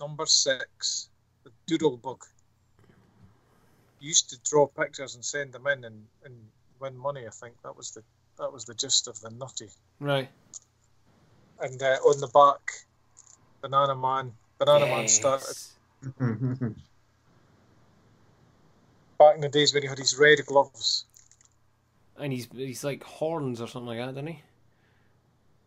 number 0.00 0.26
six, 0.26 1.08
the 1.44 1.50
Doodlebug. 1.68 2.18
Used 4.00 4.30
to 4.30 4.38
draw 4.42 4.66
pictures 4.66 5.14
and 5.14 5.24
send 5.24 5.52
them 5.52 5.68
in 5.68 5.84
and, 5.84 6.04
and 6.24 6.34
win 6.80 6.98
money. 6.98 7.24
I 7.24 7.30
think 7.30 7.54
that 7.62 7.76
was 7.76 7.92
the 7.92 8.02
that 8.38 8.52
was 8.52 8.64
the 8.64 8.74
gist 8.74 9.06
of 9.06 9.20
the 9.20 9.30
nutty. 9.30 9.68
Right. 10.00 10.28
And 11.60 11.80
uh, 11.82 11.96
on 12.04 12.20
the 12.20 12.26
back, 12.28 12.60
Banana 13.62 13.94
Man. 13.94 14.32
Banana 14.58 14.86
Man 14.86 15.06
started 15.08 15.56
back 19.18 19.34
in 19.36 19.40
the 19.40 19.48
days 19.48 19.72
when 19.72 19.82
he 19.82 19.88
had 19.88 19.98
his 19.98 20.18
red 20.18 20.44
gloves. 20.46 21.04
And 22.18 22.32
he's 22.32 22.48
he's 22.52 22.84
like 22.84 23.02
horns 23.02 23.60
or 23.60 23.68
something 23.68 23.86
like 23.88 23.98
that, 23.98 24.14
doesn't 24.14 24.26
he? 24.26 24.40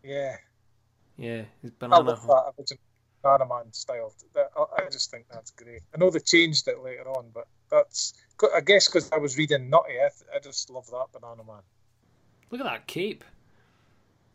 Yeah, 0.03 0.35
Yeah, 1.17 1.43
his 1.61 1.71
I 1.71 1.73
banana. 1.79 2.03
love 2.09 2.19
horn. 2.19 2.29
that 2.29 2.53
original 2.59 2.79
Banana 3.23 3.45
Man 3.47 3.73
style. 3.73 4.13
I 4.35 4.83
I 4.83 4.89
just 4.91 5.09
think 5.11 5.25
that's 5.31 5.51
great. 5.51 5.81
I 5.93 5.97
know 5.97 6.09
they 6.09 6.19
changed 6.19 6.67
it 6.67 6.83
later 6.83 7.07
on, 7.09 7.31
but 7.33 7.47
that's 7.71 8.13
I 8.55 8.61
guess 8.61 8.87
because 8.87 9.11
I 9.11 9.17
was 9.17 9.37
reading 9.37 9.69
Nutty. 9.69 9.93
I, 9.99 10.09
I 10.35 10.39
just 10.39 10.69
love 10.69 10.85
that 10.87 11.07
Banana 11.13 11.43
Man. 11.43 11.61
Look 12.51 12.61
at 12.61 12.65
that 12.65 12.87
cape. 12.87 13.23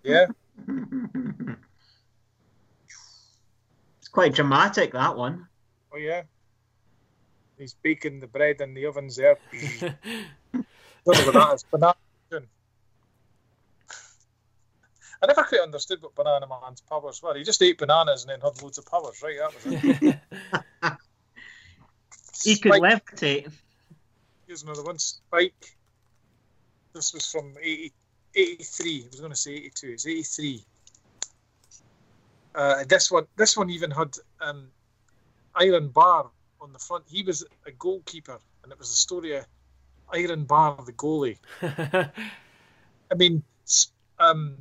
Yeah, 0.02 0.26
it's 3.98 4.08
quite 4.08 4.34
dramatic 4.34 4.92
that 4.92 5.16
one. 5.16 5.46
oh 5.92 5.98
yeah. 5.98 6.22
He's 7.58 7.74
baking 7.74 8.20
the 8.20 8.26
bread 8.26 8.60
in 8.62 8.72
the 8.72 8.86
ovens 8.86 9.16
there. 9.16 9.36
Don't 9.82 9.96
know 11.06 11.12
what 11.12 11.34
that 11.34 11.54
is. 11.54 11.62
Banana. 11.70 11.94
I 15.22 15.26
never 15.26 15.42
quite 15.44 15.60
understood 15.60 16.00
what 16.00 16.14
Banana 16.14 16.46
Man's 16.46 16.80
powers 16.80 17.22
were. 17.22 17.34
He 17.36 17.42
just 17.44 17.60
ate 17.60 17.76
bananas 17.76 18.22
and 18.24 18.30
then 18.30 18.40
had 18.40 18.62
loads 18.62 18.78
of 18.78 18.86
powers, 18.86 19.22
right? 19.22 19.36
That 19.38 19.52
was 19.54 19.64
it. 20.02 20.18
He 22.42 22.56
could 22.56 22.72
Spike. 22.72 22.82
levitate. 22.82 23.52
Here's 24.46 24.62
another 24.62 24.82
one. 24.82 24.98
Spike. 24.98 25.76
This 26.94 27.12
was 27.12 27.30
from 27.30 27.52
80, 27.60 27.92
83. 28.34 29.02
I 29.02 29.06
was 29.10 29.20
going 29.20 29.32
to 29.32 29.38
say 29.38 29.52
82. 29.52 29.88
It's 29.88 30.06
83. 30.06 30.64
Uh, 32.54 32.84
this 32.88 33.10
one, 33.10 33.26
this 33.36 33.56
one 33.56 33.70
even 33.70 33.90
had 33.90 34.16
um, 34.40 34.68
Iron 35.54 35.88
Bar 35.88 36.30
on 36.60 36.72
the 36.72 36.78
front. 36.78 37.04
He 37.08 37.22
was 37.22 37.44
a 37.66 37.70
goalkeeper, 37.72 38.38
and 38.62 38.72
it 38.72 38.78
was 38.78 38.90
the 38.90 38.96
story 38.96 39.36
of 39.36 39.46
Iron 40.12 40.44
Bar, 40.44 40.82
the 40.84 40.92
goalie. 40.92 41.38
I 41.62 43.14
mean, 43.16 43.42
um, 44.18 44.56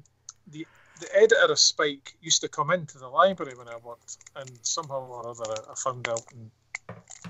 the 0.48 0.66
the 1.00 1.16
editor 1.16 1.52
of 1.52 1.60
Spike 1.60 2.18
used 2.22 2.42
to 2.42 2.50
come 2.50 2.72
into 2.72 2.98
the 2.98 3.08
library 3.08 3.54
when 3.58 3.68
I 3.70 3.78
worked, 3.78 4.18
and 4.36 4.50
somehow 4.62 5.08
or 5.08 5.30
other 5.30 5.46
I, 5.48 5.72
I 5.72 5.76
found 5.76 6.08
out, 6.08 6.22
and 6.34 6.52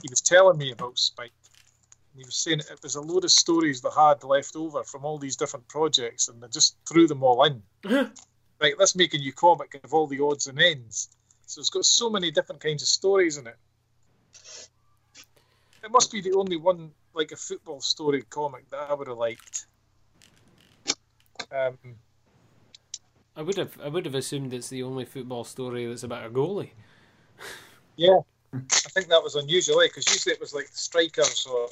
he 0.01 0.07
was 0.09 0.21
telling 0.21 0.57
me 0.57 0.71
about 0.71 0.97
Spike. 0.97 1.31
And 2.11 2.21
he 2.21 2.25
was 2.25 2.35
saying 2.35 2.59
it 2.59 2.79
was 2.81 2.95
a 2.95 3.01
load 3.01 3.23
of 3.23 3.31
stories 3.31 3.81
they 3.81 3.89
had 3.95 4.23
left 4.23 4.55
over 4.55 4.83
from 4.83 5.05
all 5.05 5.17
these 5.17 5.35
different 5.35 5.67
projects, 5.67 6.27
and 6.27 6.41
they 6.41 6.47
just 6.47 6.77
threw 6.87 7.07
them 7.07 7.23
all 7.23 7.43
in. 7.43 7.61
right, 8.61 8.77
let's 8.77 8.95
make 8.95 9.13
a 9.13 9.17
new 9.17 9.33
comic 9.33 9.79
of 9.83 9.93
all 9.93 10.07
the 10.07 10.23
odds 10.23 10.47
and 10.47 10.59
ends. 10.59 11.09
So 11.45 11.59
it's 11.59 11.69
got 11.69 11.85
so 11.85 12.09
many 12.09 12.31
different 12.31 12.61
kinds 12.61 12.81
of 12.81 12.87
stories 12.87 13.37
in 13.37 13.47
it. 13.47 13.55
It 15.83 15.91
must 15.91 16.11
be 16.11 16.21
the 16.21 16.33
only 16.33 16.57
one 16.57 16.91
like 17.13 17.31
a 17.31 17.35
football 17.35 17.81
story 17.81 18.23
comic 18.29 18.69
that 18.69 18.89
I 18.89 18.93
would 18.93 19.07
have 19.07 19.17
liked. 19.17 19.65
Um, 21.51 21.77
I 23.35 23.41
would 23.41 23.57
have 23.57 23.79
I 23.81 23.87
would 23.87 24.05
have 24.05 24.15
assumed 24.15 24.53
it's 24.53 24.69
the 24.69 24.83
only 24.83 25.05
football 25.05 25.43
story 25.43 25.85
that's 25.85 26.03
about 26.03 26.25
a 26.25 26.29
goalie. 26.29 26.71
yeah, 27.95 28.19
I 28.53 28.89
think 28.91 29.07
that 29.09 29.23
was 29.23 29.35
unusual 29.35 29.79
because 29.81 30.07
usually 30.11 30.33
it 30.33 30.41
was 30.41 30.53
like 30.53 30.69
the 30.71 30.77
strikers 30.77 31.45
or 31.45 31.67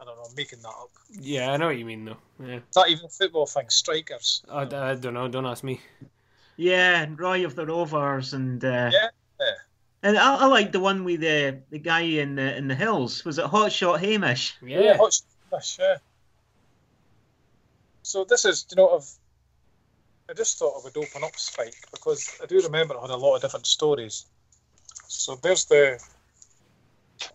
I 0.00 0.04
don't 0.04 0.16
know, 0.16 0.24
I'm 0.28 0.34
making 0.34 0.60
that 0.62 0.68
up. 0.68 0.90
Yeah, 1.20 1.52
I 1.52 1.56
know 1.56 1.66
what 1.66 1.78
you 1.78 1.84
mean 1.84 2.04
though. 2.04 2.16
Yeah, 2.44 2.56
It's 2.56 2.76
not 2.76 2.90
even 2.90 3.04
a 3.04 3.08
football 3.08 3.46
thing. 3.46 3.68
Strikers. 3.68 4.42
I, 4.50 4.62
I 4.62 4.94
don't 4.96 5.14
know. 5.14 5.28
Don't 5.28 5.46
ask 5.46 5.62
me. 5.62 5.80
Yeah, 6.56 7.02
and 7.02 7.18
Roy 7.18 7.44
of 7.44 7.54
the 7.54 7.64
Rovers, 7.64 8.34
and 8.34 8.64
uh, 8.64 8.90
Yeah. 8.92 9.08
and 10.02 10.18
I, 10.18 10.34
I 10.36 10.46
like 10.46 10.72
the 10.72 10.80
one 10.80 11.04
with 11.04 11.20
the 11.20 11.62
the 11.70 11.78
guy 11.78 12.00
in 12.00 12.34
the 12.34 12.56
in 12.56 12.66
the 12.68 12.74
hills. 12.74 13.24
Was 13.24 13.38
it 13.38 13.46
Hotshot 13.46 14.00
Hamish? 14.00 14.56
Yeah, 14.60 14.96
hot 14.96 15.14
fish, 15.50 15.78
yeah. 15.80 15.96
So 18.02 18.24
this 18.24 18.44
is, 18.44 18.66
you 18.70 18.76
know, 18.76 18.96
I've, 18.96 19.08
I 20.28 20.34
just 20.34 20.58
thought 20.58 20.74
I 20.78 20.84
would 20.84 20.96
open 20.96 21.24
up 21.24 21.36
Spike 21.36 21.76
because 21.92 22.28
I 22.42 22.46
do 22.46 22.60
remember 22.60 22.94
it 22.94 23.00
had 23.00 23.10
a 23.10 23.16
lot 23.16 23.36
of 23.36 23.42
different 23.42 23.66
stories. 23.66 24.26
So 25.12 25.36
there's 25.36 25.66
the 25.66 26.02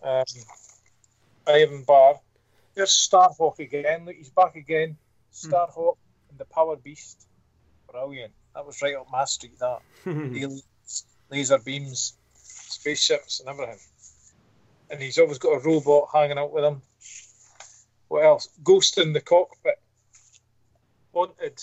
um, 0.02 0.24
Iron 1.46 1.84
Bar. 1.84 2.20
There's 2.74 2.90
Starhawk 2.90 3.60
again. 3.60 4.04
Look, 4.04 4.16
he's 4.16 4.30
back 4.30 4.56
again. 4.56 4.96
Starhawk 5.32 5.96
and 6.28 6.38
the 6.38 6.44
Power 6.44 6.76
Beast. 6.76 7.26
Brilliant. 7.90 8.32
That 8.54 8.66
was 8.66 8.82
right 8.82 8.96
up 8.96 9.06
my 9.10 9.24
street. 9.24 9.58
That 9.60 9.78
aliens, 10.06 10.64
laser 11.30 11.58
beams, 11.58 12.14
spaceships, 12.34 13.40
and 13.40 13.48
everything. 13.48 13.78
And 14.90 15.00
he's 15.00 15.18
always 15.18 15.38
got 15.38 15.52
a 15.52 15.60
robot 15.60 16.08
hanging 16.12 16.36
out 16.36 16.52
with 16.52 16.64
him. 16.64 16.82
What 18.08 18.24
else? 18.24 18.48
Ghost 18.64 18.98
in 18.98 19.12
the 19.12 19.20
cockpit. 19.20 19.80
Haunted, 21.14 21.62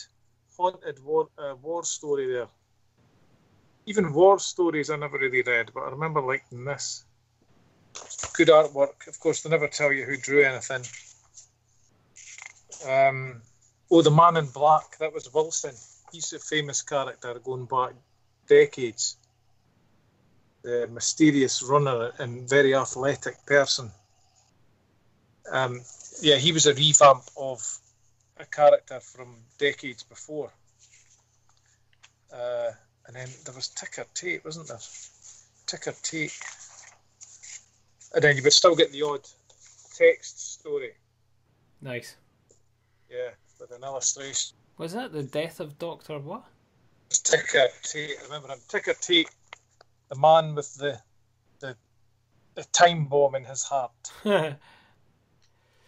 haunted 0.58 1.04
war, 1.04 1.28
uh, 1.38 1.56
war 1.62 1.84
story 1.84 2.32
there. 2.32 2.48
Even 3.86 4.14
war 4.14 4.40
stories 4.40 4.90
I 4.90 4.95
never 4.95 5.18
really 5.18 5.44
read, 5.44 5.72
but 5.74 5.82
I 5.82 5.90
remember 5.90 6.22
liking 6.22 6.66
this. 6.66 7.06
Good 8.34 8.48
artwork. 8.48 9.07
Of 9.07 9.20
course, 9.20 9.41
they 9.41 9.49
never 9.49 9.68
tell 9.68 9.94
you 9.94 10.06
who 10.06 10.18
drew 10.18 10.44
anything. 10.44 10.84
Um, 12.88 13.41
oh, 13.91 14.02
the 14.02 14.12
Man 14.12 14.38
in 14.38 14.48
Black. 14.48 14.98
That 14.99 15.14
was 15.14 15.34
Wilson. 15.34 15.76
He's 16.12 16.34
a 16.34 16.40
famous 16.40 16.82
character 16.82 17.40
going 17.44 17.66
back 17.66 17.94
decades. 18.48 19.18
The 20.64 20.88
mysterious 20.91 21.62
runner 21.62 22.12
and 22.18 22.49
very 22.49 22.74
athletic 22.76 23.45
person. 23.45 23.91
Um, 25.52 25.82
yeah, 26.22 26.38
he 26.38 26.52
was 26.52 26.66
a 26.66 26.74
revamp 26.74 27.24
of 27.38 27.62
a 28.38 28.45
character 28.45 28.99
from 28.99 29.36
decades 29.57 30.03
before. 30.03 30.52
Uh, 32.34 32.72
and 33.07 33.15
then 33.15 33.27
there 33.45 33.53
was 33.56 33.68
Ticker 33.69 34.06
tape, 34.14 34.45
wasn't 34.45 34.68
there? 34.68 34.80
Ticker 35.68 35.94
tape. 36.03 36.32
And 38.14 38.23
then 38.23 38.38
you 38.38 38.44
would 38.44 38.53
still 38.53 38.76
get 38.76 38.91
the 38.91 39.02
odd 39.02 39.27
text 39.95 40.60
story, 40.60 40.91
nice. 41.82 42.15
yeah, 43.10 43.30
with 43.60 43.72
an 43.72 43.84
illustration. 43.84 44.56
Was 44.77 44.94
that 44.94 45.14
the 45.14 45.23
death 45.23 45.60
of 45.60 45.77
Doctor 45.80 46.19
what? 46.19 46.44
Ticker 47.10 47.68
Tate, 47.84 48.18
I 48.19 48.23
remember 48.26 48.49
him. 48.49 48.60
Ticker 48.68 48.94
Tate, 48.94 49.30
the 50.10 50.15
man 50.15 50.56
with 50.56 50.76
the 50.76 50.99
the, 51.60 51.76
the 52.56 52.64
time 52.73 53.06
bomb 53.06 53.36
in 53.36 53.44
his 53.45 53.64
heart. 53.64 53.91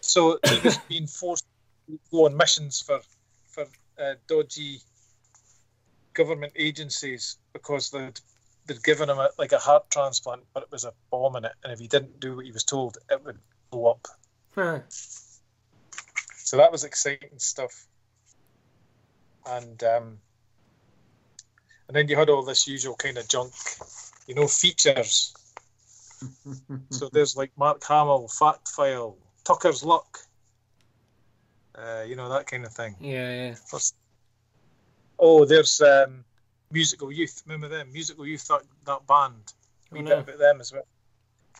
So 0.08 0.40
he 0.48 0.60
was 0.64 0.78
being 0.88 1.06
forced 1.06 1.46
to 1.90 2.00
go 2.12 2.26
on 2.26 2.38
missions 2.38 2.82
for 2.82 3.02
for 3.46 3.66
uh, 4.00 4.14
dodgy 4.28 4.80
government 6.18 6.54
agencies 6.56 7.38
because 7.54 7.92
they'd 7.92 8.20
they'd 8.66 8.84
given 8.84 9.10
him 9.10 9.20
a, 9.20 9.30
like 9.40 9.54
a 9.54 9.60
heart 9.60 9.90
transplant, 9.90 10.42
but 10.54 10.64
it 10.64 10.72
was 10.72 10.84
a 10.84 10.92
bomb 11.12 11.36
in 11.38 11.46
it, 11.46 11.54
and 11.64 11.72
if 11.72 11.80
he 11.80 11.88
didn't 11.88 12.20
do 12.20 12.36
what 12.36 12.46
he 12.46 12.52
was 12.52 12.64
told, 12.66 12.98
it 13.10 13.24
would 13.24 13.40
blow 13.72 13.92
up. 13.92 14.08
So 16.36 16.58
that 16.58 16.72
was 16.72 16.84
exciting 16.84 17.38
stuff. 17.38 17.86
And 19.46 19.82
um, 19.84 20.18
and 21.88 21.96
then 21.96 22.08
you 22.10 22.18
had 22.18 22.30
all 22.30 22.44
this 22.44 22.68
usual 22.68 22.96
kind 22.96 23.18
of 23.18 23.28
junk, 23.30 23.54
you 24.28 24.36
know, 24.36 24.48
features. 24.48 25.34
So 26.90 27.10
there's 27.14 27.38
like 27.38 27.52
Mark 27.58 27.84
Hamill, 27.88 28.28
Fact 28.28 28.70
File, 28.70 29.16
Tucker's 29.44 29.84
Luck, 29.84 30.18
uh, 31.76 32.04
you 32.08 32.16
know, 32.16 32.28
that 32.30 32.48
kind 32.48 32.66
of 32.66 32.74
thing. 32.74 32.96
yeah, 33.00 33.50
yeah. 33.50 33.56
Oh, 35.20 35.46
there's 35.46 35.82
um, 35.82 36.24
Musical 36.72 37.12
Youth. 37.12 37.44
Remember 37.46 37.68
them? 37.68 37.92
Musical 37.92 38.26
Youth, 38.26 38.48
that, 38.48 38.62
that 38.86 39.06
band. 39.08 39.54
We 39.92 40.00
Oh, 40.00 40.04
bit 40.04 40.10
no. 40.10 40.20
about 40.20 40.38
them 40.40 40.62
as 40.62 40.72
well. 40.74 40.86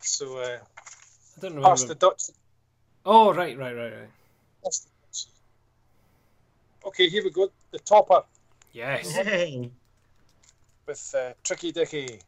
So, 0.00 0.38
uh, 0.38 0.58
I 1.36 1.40
don't 1.40 1.62
Pass 1.62 1.84
the. 1.84 1.94
Dutch. 1.94 2.24
Oh, 3.04 3.32
right, 3.34 3.56
right, 3.58 3.74
right, 3.74 3.92
right. 3.92 4.08
Pass 4.64 4.80
the 4.80 4.88
Dutch. 5.06 5.26
Okay, 6.86 7.08
here 7.08 7.24
we 7.24 7.30
go. 7.30 7.50
The 7.70 7.78
topper 7.80 8.22
Yes. 8.72 9.10
Hey. 9.16 9.70
with 10.86 11.14
uh, 11.18 11.32
Tricky 11.42 11.72
Dicky. 11.72 12.20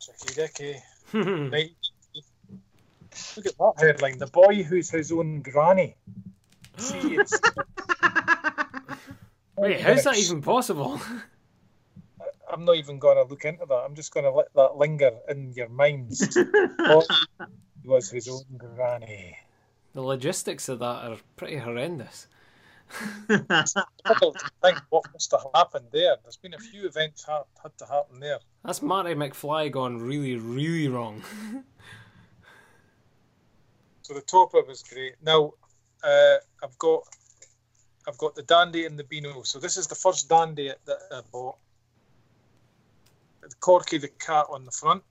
Tricky 0.00 0.34
Dicky. 0.34 0.76
Right. 1.14 1.70
Look 3.36 3.44
at 3.46 3.58
that 3.58 3.74
headline. 3.78 4.16
The 4.18 4.26
boy 4.28 4.62
who's 4.62 4.88
his 4.90 5.12
own 5.12 5.42
granny. 5.42 5.94
See, 6.78 7.16
it's, 7.16 7.38
Wait, 9.56 9.80
how's 9.80 10.04
that 10.04 10.18
even 10.18 10.40
possible? 10.42 11.00
I'm 12.52 12.64
not 12.64 12.76
even 12.76 12.98
going 12.98 13.16
to 13.16 13.24
look 13.24 13.44
into 13.44 13.64
that. 13.66 13.74
I'm 13.74 13.94
just 13.94 14.12
going 14.12 14.24
to 14.24 14.30
let 14.30 14.52
that 14.54 14.76
linger 14.76 15.12
in 15.28 15.52
your 15.52 15.70
minds. 15.70 16.36
Boy 16.78 17.02
was 17.84 18.10
his 18.10 18.28
own 18.28 18.44
granny. 18.58 19.36
the 19.94 20.02
logistics 20.02 20.68
of 20.68 20.78
that 20.80 21.10
are 21.10 21.16
pretty 21.36 21.56
horrendous. 21.56 22.28
Difficult 23.28 24.38
to 24.38 24.50
think 24.62 24.78
what 24.90 25.04
must 25.12 25.30
have 25.30 25.46
happened 25.54 25.86
there. 25.92 26.16
There's 26.22 26.36
been 26.36 26.54
a 26.54 26.58
few 26.58 26.86
events 26.86 27.24
had, 27.24 27.42
had 27.62 27.76
to 27.78 27.86
happen 27.86 28.20
there. 28.20 28.38
That's 28.64 28.82
Marty 28.82 29.14
McFly 29.14 29.72
gone 29.72 29.98
really, 29.98 30.36
really 30.36 30.88
wrong. 30.88 31.22
So 34.02 34.14
the 34.14 34.20
topper 34.20 34.62
was 34.66 34.82
great. 34.82 35.14
Now 35.22 35.52
uh, 36.02 36.36
I've 36.62 36.76
got 36.78 37.04
I've 38.08 38.18
got 38.18 38.34
the 38.34 38.42
dandy 38.42 38.84
and 38.86 38.98
the 38.98 39.04
beano. 39.04 39.42
So 39.42 39.58
this 39.58 39.76
is 39.76 39.86
the 39.86 39.94
first 39.94 40.28
dandy 40.28 40.72
that 40.86 40.98
I 41.12 41.20
bought. 41.30 41.56
The 43.42 43.54
Corky 43.60 43.98
the 43.98 44.08
cat 44.08 44.46
on 44.50 44.64
the 44.64 44.70
front, 44.70 45.02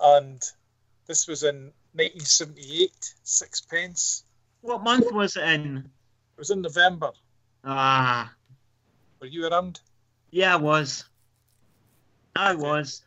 and 0.00 0.40
this 1.06 1.26
was 1.26 1.42
in 1.42 1.72
1978, 1.94 2.92
sixpence. 3.24 4.24
What 4.60 4.82
month 4.84 5.12
was 5.12 5.36
it 5.36 5.42
in? 5.44 5.78
It 5.78 6.38
was 6.38 6.50
in 6.50 6.62
November. 6.62 7.10
Ah, 7.64 8.32
Were 9.20 9.26
you 9.26 9.46
around? 9.48 9.80
yeah, 10.30 10.54
I 10.54 10.56
was. 10.56 11.04
I 12.36 12.54
was. 12.54 13.02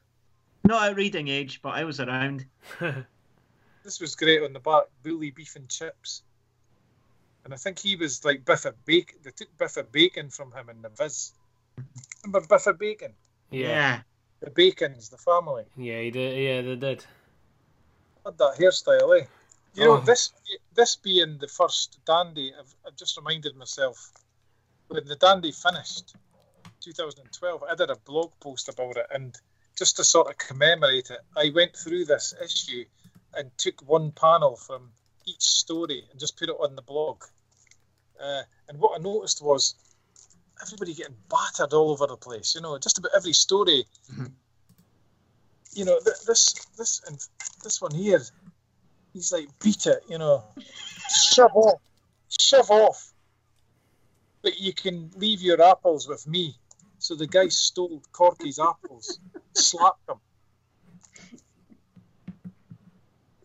Not 0.65 0.89
at 0.89 0.95
reading 0.97 1.27
age, 1.29 1.61
but 1.61 1.69
I 1.69 1.83
was 1.83 1.99
around. 1.99 2.45
This 3.83 3.99
was 3.99 4.15
great 4.15 4.41
on 4.41 4.53
the 4.53 4.61
back, 4.61 4.83
bully 5.03 5.31
beef 5.31 5.57
and 5.57 5.67
chips. 5.67 6.21
And 7.45 7.53
I 7.53 7.57
think 7.57 7.79
he 7.79 7.95
was 7.95 8.23
like 8.23 8.45
Biffa 8.45 8.73
Bacon. 8.85 9.17
They 9.23 9.31
took 9.31 9.55
Biffa 9.57 9.91
Bacon 9.91 10.29
from 10.29 10.51
him 10.53 10.69
in 10.69 10.81
the 10.81 10.89
Viz. 10.89 11.33
Remember 12.23 12.45
Biffa 12.47 12.77
Bacon? 12.77 13.13
yeah, 13.51 14.01
The 14.39 14.49
Bacons, 14.49 15.09
the 15.09 15.17
family. 15.17 15.65
yeah, 15.77 15.99
he 16.01 16.11
did. 16.11 16.37
Yeah, 16.37 16.61
they 16.61 16.75
did. 16.75 17.05
Had 18.25 18.37
that 18.37 18.55
hairstyle, 18.59 19.19
eh? 19.21 19.25
You 19.75 19.85
know, 19.85 19.93
Oh. 19.97 20.01
this 20.01 20.31
this 20.75 20.95
being 20.95 21.37
the 21.39 21.47
first 21.47 21.99
Dandy, 22.05 22.53
I've, 22.57 22.73
I've 22.87 22.95
just 22.95 23.17
reminded 23.17 23.55
myself 23.55 24.11
when 24.87 25.05
the 25.05 25.15
Dandy 25.15 25.51
finished, 25.51 26.15
2012, 26.81 27.63
I 27.63 27.75
did 27.75 27.89
a 27.89 27.95
blog 27.97 28.31
post 28.39 28.69
about 28.69 28.97
it, 28.97 29.07
and 29.13 29.35
just 29.77 29.97
to 29.97 30.03
sort 30.03 30.29
of 30.29 30.37
commemorate 30.37 31.09
it, 31.09 31.19
I 31.35 31.51
went 31.55 31.75
through 31.75 32.05
this 32.05 32.33
issue 32.43 32.85
and 33.35 33.51
took 33.57 33.81
one 33.81 34.11
panel 34.11 34.55
from 34.55 34.91
each 35.25 35.41
story 35.41 36.03
and 36.11 36.19
just 36.19 36.37
put 36.37 36.49
it 36.49 36.55
on 36.59 36.75
the 36.75 36.81
blog. 36.81 37.23
Uh, 38.21 38.41
and 38.69 38.79
what 38.79 38.99
I 38.99 39.03
noticed 39.03 39.43
was 39.43 39.75
everybody 40.61 40.93
getting 40.93 41.15
battered 41.29 41.73
all 41.73 41.91
over 41.91 42.07
the 42.07 42.17
place. 42.17 42.55
You 42.55 42.61
know, 42.61 42.77
just 42.77 42.97
about 42.97 43.11
every 43.15 43.33
story. 43.33 43.85
You 45.73 45.85
know, 45.85 45.99
th- 45.99 46.21
this 46.27 46.53
this 46.77 47.01
and 47.07 47.17
this 47.63 47.81
one 47.81 47.93
here, 47.93 48.21
he's 49.13 49.33
like, 49.33 49.47
beat 49.59 49.85
it. 49.87 50.03
You 50.07 50.19
know, 50.19 50.43
shove 51.09 51.55
off, 51.55 51.81
shove 52.39 52.69
off. 52.69 53.11
But 54.43 54.59
you 54.59 54.73
can 54.73 55.09
leave 55.15 55.41
your 55.41 55.61
apples 55.63 56.07
with 56.07 56.27
me. 56.27 56.55
So 56.99 57.15
the 57.15 57.27
guy 57.27 57.47
stole 57.47 58.01
Corky's 58.11 58.59
apples, 58.59 59.19
slapped 59.53 60.07
him. 60.09 60.17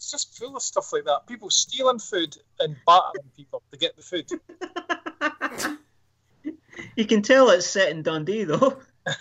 It's 0.08 0.24
just 0.24 0.38
full 0.38 0.56
of 0.56 0.62
stuff 0.62 0.90
like 0.94 1.04
that. 1.04 1.26
People 1.26 1.50
stealing 1.50 1.98
food 1.98 2.34
and 2.60 2.74
battering 2.86 3.30
people 3.36 3.62
to 3.70 3.76
get 3.76 3.94
the 3.94 4.02
food. 4.02 4.26
You 6.96 7.06
can 7.06 7.22
tell 7.22 7.50
it's 7.50 7.66
set 7.66 7.90
in 7.90 8.02
Dundee, 8.02 8.44
though. 8.44 8.78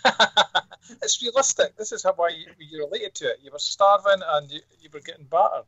it's 1.01 1.21
realistic. 1.21 1.75
This 1.75 1.91
is 1.91 2.03
how 2.03 2.13
why 2.13 2.29
you, 2.29 2.45
you 2.59 2.85
related 2.85 3.15
to 3.15 3.25
it. 3.25 3.39
You 3.43 3.51
were 3.51 3.59
starving 3.59 4.21
and 4.25 4.49
you, 4.49 4.61
you 4.79 4.89
were 4.93 4.99
getting 4.99 5.25
battered. 5.25 5.65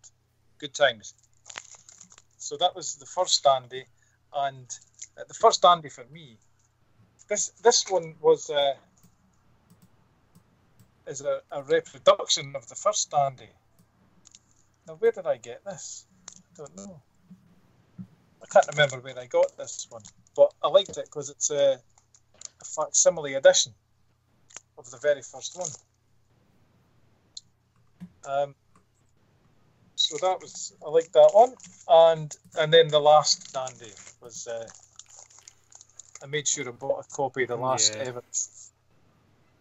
Good 0.59 0.73
times. 0.73 1.13
So 2.37 2.57
that 2.57 2.75
was 2.75 2.95
the 2.95 3.05
first 3.05 3.43
dandy, 3.43 3.85
and 4.35 4.67
uh, 5.17 5.23
the 5.27 5.33
first 5.33 5.61
dandy 5.61 5.89
for 5.89 6.05
me. 6.11 6.37
This 7.27 7.49
this 7.63 7.89
one 7.89 8.15
was 8.21 8.49
uh, 8.49 8.75
is 11.07 11.21
a, 11.21 11.41
a 11.51 11.63
reproduction 11.63 12.55
of 12.55 12.67
the 12.69 12.75
first 12.75 13.11
dandy. 13.11 13.49
Now 14.89 14.95
where 14.95 15.11
did 15.11 15.27
I 15.27 15.37
get 15.37 15.63
this? 15.63 16.07
I 16.35 16.41
don't 16.57 16.75
know. 16.75 16.99
I 18.41 18.45
can't 18.51 18.65
remember 18.71 18.97
where 18.97 19.19
I 19.19 19.27
got 19.27 19.55
this 19.55 19.85
one, 19.87 20.01
but 20.35 20.51
I 20.63 20.67
liked 20.67 20.97
it 20.97 21.05
because 21.05 21.29
it's 21.29 21.51
a, 21.51 21.73
a 22.59 22.65
facsimile 22.65 23.35
edition 23.35 23.75
of 24.79 24.89
the 24.89 24.97
very 24.97 25.21
first 25.21 25.55
one. 25.55 25.69
Um, 28.27 28.55
so 29.93 30.17
that 30.25 30.41
was 30.41 30.73
I 30.83 30.89
liked 30.89 31.13
that 31.13 31.29
one, 31.35 31.53
and 31.87 32.35
and 32.57 32.73
then 32.73 32.87
the 32.87 32.99
last 32.99 33.53
dandy 33.53 33.93
was 34.23 34.47
uh, 34.47 34.65
I 36.23 36.25
made 36.25 36.47
sure 36.47 36.67
I 36.67 36.71
bought 36.71 37.05
a 37.05 37.15
copy 37.15 37.43
of 37.43 37.49
the 37.49 37.57
last 37.57 37.93
Yeah. 37.93 38.05
ever, 38.05 38.23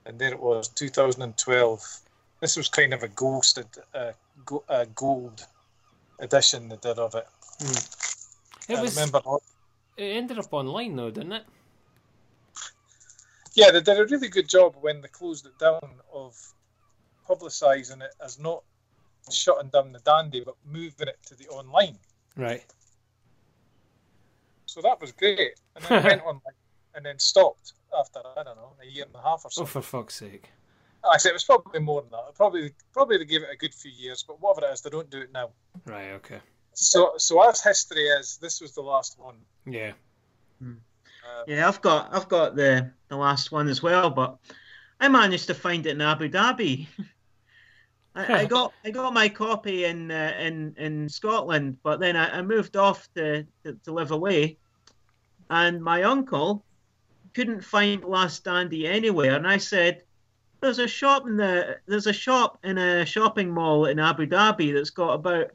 and 0.06 0.18
there 0.18 0.32
it 0.32 0.40
was, 0.40 0.68
2012. 0.68 2.00
This 2.40 2.56
was 2.56 2.68
kind 2.70 2.94
of 2.94 3.02
a 3.02 3.08
ghosted, 3.08 3.66
uh, 3.92 4.12
go, 4.44 4.64
uh, 4.68 4.86
gold 4.94 5.46
edition 6.20 6.68
they 6.68 6.76
did 6.76 6.98
of 6.98 7.14
it. 7.14 7.26
It 8.68 8.78
I 8.78 8.82
was. 8.82 8.96
remember. 8.96 9.20
It 9.96 10.16
ended 10.16 10.38
up 10.38 10.52
online 10.52 10.96
though, 10.96 11.10
didn't 11.10 11.32
it? 11.32 11.44
Yeah, 13.54 13.70
they 13.72 13.80
did 13.80 13.98
a 13.98 14.06
really 14.06 14.28
good 14.28 14.48
job 14.48 14.76
when 14.80 15.00
they 15.00 15.08
closed 15.08 15.46
it 15.46 15.58
down 15.58 15.80
of 16.12 16.36
publicising 17.28 18.02
it 18.02 18.14
as 18.24 18.38
not 18.38 18.62
shutting 19.30 19.68
down 19.70 19.92
the 19.92 19.98
dandy, 20.00 20.40
but 20.40 20.54
moving 20.64 21.08
it 21.08 21.18
to 21.26 21.34
the 21.34 21.48
online. 21.48 21.98
Right. 22.36 22.64
So 24.66 24.80
that 24.82 25.00
was 25.00 25.12
great. 25.12 25.54
And 25.74 25.84
then 25.84 25.98
it 25.98 26.04
went 26.04 26.22
on 26.26 26.40
and 26.94 27.04
then 27.04 27.18
stopped 27.18 27.72
after, 27.98 28.20
I 28.36 28.42
don't 28.42 28.56
know, 28.56 28.74
a 28.82 28.86
year 28.86 29.04
and 29.04 29.14
a 29.14 29.22
half 29.22 29.44
or 29.44 29.50
so. 29.50 29.62
Oh, 29.62 29.64
so. 29.64 29.66
for 29.66 29.82
fuck's 29.82 30.14
sake. 30.14 30.50
I 31.04 31.16
said 31.16 31.30
it 31.30 31.34
was 31.34 31.44
probably 31.44 31.80
more 31.80 32.02
than 32.02 32.10
that. 32.10 32.34
Probably 32.34 32.72
probably 32.92 33.18
they 33.18 33.24
gave 33.24 33.42
it 33.42 33.48
a 33.52 33.56
good 33.56 33.74
few 33.74 33.90
years, 33.90 34.24
but 34.26 34.40
whatever 34.40 34.66
it 34.66 34.72
is, 34.74 34.80
they 34.80 34.90
don't 34.90 35.10
do 35.10 35.20
it 35.20 35.32
now. 35.32 35.50
Right. 35.86 36.10
Okay. 36.12 36.40
So 36.74 37.12
so 37.16 37.42
as 37.48 37.62
history 37.62 38.06
is, 38.08 38.38
this 38.40 38.60
was 38.60 38.74
the 38.74 38.82
last 38.82 39.18
one. 39.18 39.36
Yeah. 39.66 39.92
Um, 40.60 40.80
Yeah, 41.46 41.68
I've 41.68 41.80
got 41.80 42.12
I've 42.12 42.28
got 42.28 42.56
the 42.56 42.90
the 43.08 43.16
last 43.16 43.52
one 43.52 43.68
as 43.68 43.82
well, 43.82 44.10
but 44.10 44.38
I 45.00 45.08
managed 45.08 45.46
to 45.48 45.54
find 45.54 45.86
it 45.86 45.90
in 45.90 46.00
Abu 46.00 46.28
Dhabi. 46.28 46.86
I, 48.14 48.40
I 48.40 48.44
got 48.46 48.72
I 48.84 48.90
got 48.90 49.14
my 49.14 49.28
copy 49.28 49.84
in 49.84 50.10
uh, 50.10 50.34
in 50.38 50.74
in 50.76 51.08
Scotland, 51.08 51.78
but 51.82 52.00
then 52.00 52.16
I, 52.16 52.38
I 52.38 52.42
moved 52.42 52.76
off 52.76 53.08
to, 53.14 53.46
to 53.64 53.72
to 53.84 53.92
live 53.92 54.10
away, 54.10 54.58
and 55.50 55.82
my 55.82 56.02
uncle 56.02 56.64
couldn't 57.34 57.62
find 57.62 58.02
Last 58.04 58.44
Dandy 58.44 58.86
anywhere, 58.88 59.36
and 59.36 59.46
I 59.46 59.58
said, 59.58 60.02
"There's 60.60 60.78
a 60.78 60.88
shop 60.88 61.26
in 61.26 61.36
the 61.36 61.78
there's 61.86 62.06
a 62.06 62.12
shop 62.12 62.58
in 62.64 62.78
a 62.78 63.06
shopping 63.06 63.50
mall 63.50 63.86
in 63.86 63.98
Abu 63.98 64.26
Dhabi 64.26 64.72
that's 64.74 64.90
got 64.90 65.14
about 65.14 65.50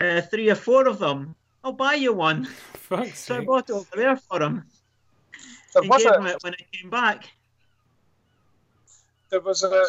uh, 0.00 0.20
three 0.22 0.50
or 0.50 0.54
four 0.54 0.88
of 0.88 0.98
them. 0.98 1.34
I'll 1.62 1.72
buy 1.72 1.94
you 1.94 2.12
one." 2.12 2.44
Fuck's 2.74 3.20
So 3.20 3.36
I 3.36 3.44
bought 3.44 3.70
it 3.70 3.74
over 3.74 3.96
there 3.96 4.16
for 4.16 4.42
him. 4.42 4.64
there 5.74 5.82
He 5.82 5.88
was 5.88 6.02
gave 6.02 6.12
a 6.12 6.16
him 6.16 6.26
it 6.26 6.42
when 6.42 6.54
I 6.54 6.76
came 6.76 6.90
back. 6.90 7.30
there 9.30 9.40
was 9.40 9.62
a 9.62 9.84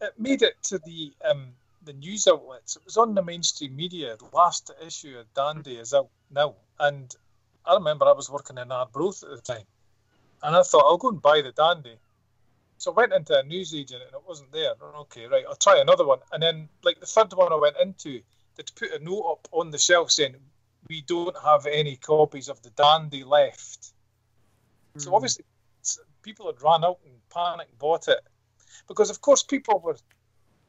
it 0.00 0.12
made 0.18 0.42
it 0.42 0.62
to 0.64 0.78
the 0.78 1.12
um 1.28 1.48
the 1.84 1.92
news 1.92 2.26
outlets. 2.26 2.76
It 2.76 2.84
was 2.84 2.96
on 2.96 3.14
the 3.14 3.22
mainstream 3.22 3.76
media. 3.76 4.16
The 4.16 4.36
last 4.36 4.70
issue 4.84 5.18
of 5.18 5.32
Dandy 5.34 5.76
is 5.76 5.94
out 5.94 6.08
now, 6.30 6.56
and 6.80 7.14
I 7.64 7.74
remember 7.74 8.06
I 8.06 8.12
was 8.12 8.28
working 8.28 8.58
in 8.58 8.72
Arbroath 8.72 9.22
at 9.22 9.30
the 9.30 9.40
time, 9.40 9.66
and 10.42 10.56
I 10.56 10.62
thought 10.62 10.84
I'll 10.84 10.96
go 10.98 11.10
and 11.10 11.22
buy 11.22 11.42
the 11.42 11.52
Dandy. 11.52 11.96
So 12.78 12.92
I 12.92 12.94
went 12.94 13.12
into 13.12 13.38
a 13.38 13.42
newsagent 13.42 14.02
and 14.02 14.12
it 14.12 14.28
wasn't 14.28 14.52
there. 14.52 14.72
Okay, 15.00 15.26
right, 15.26 15.44
I'll 15.48 15.56
try 15.56 15.80
another 15.80 16.06
one. 16.06 16.18
And 16.32 16.42
then, 16.42 16.68
like 16.82 17.00
the 17.00 17.06
third 17.06 17.32
one 17.32 17.52
I 17.52 17.56
went 17.56 17.76
into, 17.80 18.20
they'd 18.56 18.70
put 18.74 18.92
a 18.92 19.02
note 19.02 19.30
up 19.30 19.48
on 19.52 19.70
the 19.70 19.78
shelf 19.78 20.10
saying 20.10 20.36
we 20.88 21.02
don't 21.02 21.36
have 21.42 21.66
any 21.66 21.96
copies 21.96 22.48
of 22.48 22.62
the 22.62 22.70
Dandy 22.70 23.24
left. 23.24 23.92
So 24.98 25.10
hmm. 25.10 25.14
obviously, 25.14 25.44
people 26.22 26.46
had 26.46 26.62
run 26.62 26.84
out 26.84 26.98
and 27.04 27.14
panic 27.30 27.68
bought 27.78 28.08
it 28.08 28.20
because, 28.88 29.10
of 29.10 29.20
course, 29.20 29.42
people 29.42 29.80
were 29.80 29.96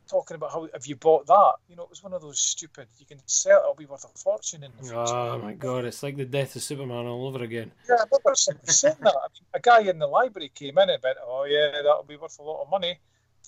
talking 0.08 0.36
about 0.36 0.52
how 0.52 0.68
have 0.74 0.86
you 0.86 0.96
bought 0.96 1.28
that? 1.28 1.54
You 1.70 1.76
know, 1.76 1.84
it 1.84 1.90
was 1.90 2.04
one 2.04 2.14
of 2.14 2.22
those 2.22 2.40
stupid. 2.40 2.88
You 2.98 3.06
can 3.06 3.20
sell 3.26 3.60
it; 3.60 3.62
it'll 3.62 3.76
be 3.76 3.86
worth 3.86 4.06
a 4.06 4.18
fortune 4.18 4.64
in 4.64 4.72
the 4.78 4.84
future. 4.84 4.96
Oh 4.98 5.40
my 5.40 5.54
god, 5.54 5.86
it's 5.86 6.02
like 6.02 6.18
the 6.18 6.26
death 6.26 6.56
of 6.56 6.64
Superman 6.64 7.06
all 7.06 7.28
over 7.28 7.44
again. 7.44 7.72
Yeah, 7.88 7.96
I 7.96 8.06
remember 8.06 8.36
saying 8.36 8.96
that. 9.02 9.16
I 9.16 9.28
mean, 9.34 9.44
a 9.54 9.60
guy 9.60 9.82
in 9.82 10.00
the 10.00 10.08
library 10.08 10.52
came 10.54 10.78
in 10.78 10.90
and 10.90 11.04
went, 11.04 11.18
"Oh 11.24 11.46
yeah, 11.46 11.72
that'll 11.72 12.04
be 12.04 12.18
worth 12.18 12.40
a 12.40 12.44
lot 12.44 12.64
of 12.64 12.70
money." 12.70 13.00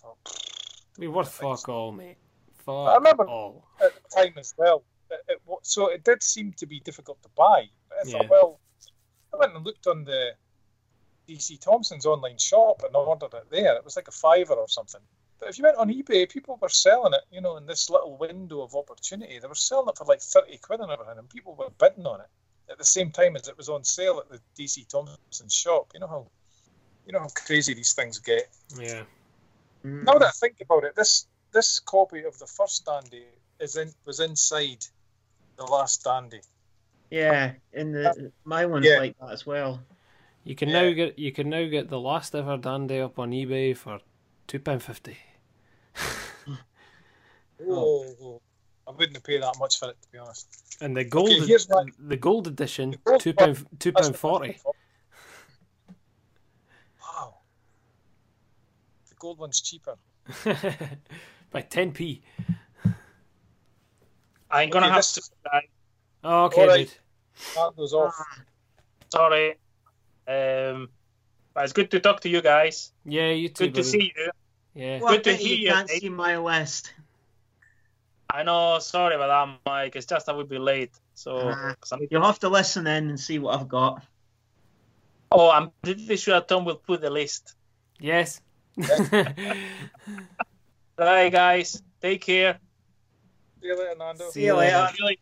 Oh, 0.04 0.16
so, 0.26 0.34
We 0.98 1.08
worth 1.08 1.32
fuck 1.32 1.68
all, 1.70 1.92
mate. 1.92 2.18
Fuck 2.66 2.90
I 2.90 2.96
remember- 2.96 3.28
all. 3.28 3.66
at 3.82 3.92
the 3.96 4.22
time 4.24 4.34
as 4.38 4.54
well. 4.58 4.84
It, 5.12 5.22
it, 5.28 5.42
so 5.64 5.88
it 5.88 6.04
did 6.04 6.22
seem 6.22 6.54
to 6.54 6.66
be 6.66 6.80
difficult 6.82 7.22
to 7.24 7.30
buy. 7.36 7.66
But 7.90 7.98
I 8.08 8.12
thought, 8.12 8.30
well, 8.30 8.60
I 9.34 9.38
went 9.38 9.56
and 9.56 9.66
looked 9.66 9.88
on 9.88 10.04
the 10.04 10.32
DC 11.28 11.60
Thomson's 11.60 12.06
online 12.06 12.38
shop 12.38 12.84
and 12.86 12.96
ordered 12.96 13.34
it 13.34 13.50
there. 13.50 13.76
It 13.76 13.84
was 13.86 13.96
like 13.96 14.08
a 14.08 14.12
fiver 14.12 14.54
or 14.54 14.68
something. 14.68 15.02
But 15.40 15.50
if 15.50 15.58
you 15.58 15.64
went 15.64 15.78
on 15.78 15.90
eBay, 15.90 16.30
people 16.30 16.58
were 16.62 16.70
selling 16.70 17.14
it, 17.14 17.22
you 17.32 17.40
know, 17.42 17.58
in 17.58 17.66
this 17.66 17.90
little 17.90 18.18
window 18.18 18.62
of 18.62 18.76
opportunity. 18.76 19.40
They 19.40 19.48
were 19.48 19.56
selling 19.56 19.88
it 19.90 19.98
for 19.98 20.06
like 20.06 20.22
30 20.22 20.58
quid 20.58 20.82
and 20.82 20.92
everything, 20.92 21.18
and 21.18 21.30
people 21.30 21.56
were 21.56 21.70
bidding 21.80 22.06
on 22.06 22.20
it 22.22 22.28
at 22.70 22.78
the 22.78 22.86
same 22.86 23.12
time 23.12 23.36
as 23.36 23.48
it 23.48 23.58
was 23.58 23.70
on 23.70 23.84
sale 23.84 24.20
at 24.20 24.30
the 24.30 24.40
DC 24.62 24.88
Thomson 24.88 25.50
shop. 25.50 25.92
You 25.94 26.02
know 26.02 26.08
how, 26.08 26.28
you 27.06 27.14
know 27.14 27.20
how 27.20 27.30
crazy 27.30 27.74
these 27.74 27.94
things 27.94 28.20
get. 28.20 28.50
Yeah. 28.78 29.04
Mm. 29.86 30.04
Now 30.04 30.14
that 30.20 30.28
I 30.28 30.32
think 30.32 30.58
about 30.62 30.84
it, 30.84 30.96
this 30.96 31.28
this 31.52 31.80
copy 31.80 32.24
of 32.26 32.38
the 32.38 32.46
first 32.46 32.86
Dandy 32.86 33.26
is 33.60 33.76
in 33.76 33.92
was 34.06 34.20
inside 34.20 34.86
the 35.58 35.64
last 35.64 36.04
Dandy. 36.04 36.42
Yeah, 37.10 37.54
and 37.74 37.96
the 37.96 38.32
my 38.44 38.66
one's 38.66 38.86
Yeah. 38.86 39.00
like 39.00 39.18
that 39.20 39.32
as 39.32 39.46
well. 39.46 39.82
You 40.44 40.56
can 40.56 40.70
Yeah. 40.70 40.82
now 40.82 40.94
get 40.94 41.18
you 41.18 41.32
can 41.32 41.50
now 41.50 41.66
get 41.68 41.90
the 41.90 42.00
last 42.00 42.36
ever 42.36 42.58
dandy 42.58 43.00
up 43.00 43.18
on 43.18 43.32
eBay 43.32 43.76
for 43.76 44.00
two 44.48 44.60
pound 44.60 44.84
fifty. 44.84 45.18
Oh, 47.68 48.42
I 48.88 48.92
wouldn't 48.92 49.24
pay 49.24 49.40
that 49.40 49.56
much 49.60 49.80
for 49.80 49.90
it, 49.90 49.98
to 50.02 50.12
be 50.12 50.18
honest. 50.18 50.78
And 50.82 50.96
the 50.96 51.04
gold, 51.04 51.30
Okay, 51.30 51.46
here's 51.46 51.70
my- 51.70 51.86
the 52.00 52.18
gold 52.18 52.48
edition, 52.48 52.92
The 52.92 52.98
gold 53.04 53.22
two 53.22 53.34
one- 53.36 53.56
pound 53.56 53.68
two 53.80 53.92
That's 53.92 54.02
pound 54.08 54.14
the- 54.14 54.18
forty. 54.18 54.60
Wow. 57.02 57.36
The 59.10 59.16
gold 59.20 59.40
one's 59.40 59.62
cheaper. 59.62 59.96
By 61.52 61.62
ten 61.62 61.92
p. 61.92 62.22
I'm 64.52 64.70
gonna 64.70 64.86
Okay, 64.88 64.94
have 64.94 64.98
this- 65.04 65.14
to. 65.14 65.32
die. 65.46 65.68
Oh, 66.24 66.46
okay, 66.46 66.62
All 66.62 66.68
right. 66.68 66.88
dude. 66.88 66.98
That 67.56 67.76
goes 67.76 67.94
off. 67.94 68.16
Sorry. 69.12 69.52
Um, 70.28 70.90
but 71.54 71.64
it's 71.64 71.74
good 71.74 71.90
to 71.92 72.00
talk 72.00 72.20
to 72.22 72.30
you 72.30 72.42
guys. 72.42 72.92
Yeah, 73.06 73.30
you 73.32 73.50
too. 73.50 73.66
Good 73.66 73.76
to 73.76 73.84
see 73.84 74.12
you. 74.16 74.32
Yeah. 74.76 75.00
Well, 75.00 75.14
Good 75.14 75.24
to 75.26 75.30
I 75.32 75.34
bet 75.34 75.42
hear 75.42 75.56
you 75.56 75.64
you, 75.64 75.70
can't 75.72 75.88
Dave. 75.88 76.00
see 76.02 76.10
my 76.10 76.38
list. 76.38 76.94
I 78.32 78.44
know. 78.44 78.78
Sorry 78.80 79.16
about 79.16 79.28
that, 79.48 79.60
Mike. 79.70 79.96
It's 79.96 80.06
just 80.06 80.30
I 80.30 80.34
would 80.34 80.50
be 80.50 80.60
late. 80.60 80.92
So. 81.16 81.40
'cause 81.80 81.92
I 81.92 81.98
need- 81.98 82.10
You'll 82.12 82.26
have 82.26 82.40
to 82.40 82.50
listen 82.50 82.86
in 82.88 83.10
and 83.10 83.20
see 83.20 83.40
what 83.40 83.60
I've 83.60 83.68
got. 83.68 84.04
oh, 85.32 85.50
I'm 85.52 85.72
pretty 85.82 86.16
sure 86.16 86.40
Tom 86.42 86.66
will 86.66 86.76
put 86.78 87.02
the 87.02 87.10
list. 87.10 87.56
Yes. 88.00 88.42
Right, 90.98 91.32
guys. 91.32 91.82
Take 92.02 92.22
care. 92.22 92.60
See 93.62 93.68
you 93.68 93.78
later, 93.80 93.96
Nando. 93.98 94.30
See 94.32 94.46
you 94.46 94.54
later. 94.54 94.90
Really- 95.00 95.20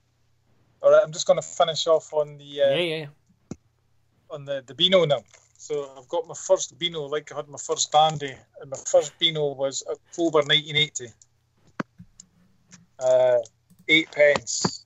All 0.81 0.91
right, 0.91 1.01
I'm 1.03 1.11
just 1.11 1.27
going 1.27 1.39
to 1.39 1.45
finish 1.47 1.85
off 1.87 2.11
on 2.13 2.37
the 2.37 2.61
uh, 2.63 2.69
yeah, 2.69 2.75
yeah. 2.97 3.05
on 4.31 4.45
the, 4.45 4.63
the 4.65 4.73
Beano 4.73 5.05
now. 5.05 5.23
So 5.57 5.91
I've 5.97 6.07
got 6.07 6.27
my 6.27 6.33
first 6.35 6.77
Beano, 6.79 7.03
like 7.05 7.31
I 7.31 7.35
had 7.35 7.47
my 7.47 7.57
first 7.59 7.91
Dandy, 7.91 8.35
and 8.61 8.69
my 8.71 8.77
first 8.87 9.17
Beano 9.19 9.53
was 9.53 9.83
October 9.89 10.39
1980. 10.39 11.09
Uh, 12.99 13.39
eight 13.87 14.11
pence. 14.11 14.85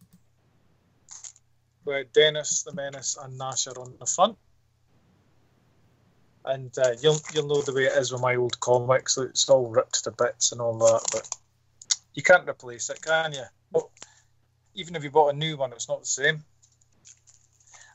Where 1.83 2.03
Dennis 2.03 2.63
the 2.63 2.73
Menace 2.73 3.17
and 3.21 3.37
Nash 3.37 3.67
are 3.67 3.79
on 3.79 3.95
the 3.99 4.05
front. 4.05 4.37
And 6.45 6.75
uh, 6.77 6.93
you'll 7.01 7.19
you'll 7.33 7.47
know 7.47 7.61
the 7.61 7.73
way 7.73 7.85
it 7.85 7.97
is 7.97 8.11
with 8.11 8.21
my 8.21 8.35
old 8.35 8.59
comics. 8.59 9.17
It's 9.17 9.49
all 9.49 9.67
ripped 9.67 10.03
to 10.03 10.11
bits 10.11 10.51
and 10.51 10.61
all 10.61 10.77
that, 10.79 11.01
but 11.11 11.29
you 12.13 12.23
can't 12.23 12.49
replace 12.49 12.89
it, 12.89 13.01
can 13.01 13.33
you? 13.33 13.43
Well, 13.71 13.91
even 14.73 14.95
if 14.95 15.03
you 15.03 15.11
bought 15.11 15.33
a 15.33 15.37
new 15.37 15.57
one, 15.57 15.71
it's 15.73 15.89
not 15.89 16.01
the 16.01 16.05
same. 16.05 16.43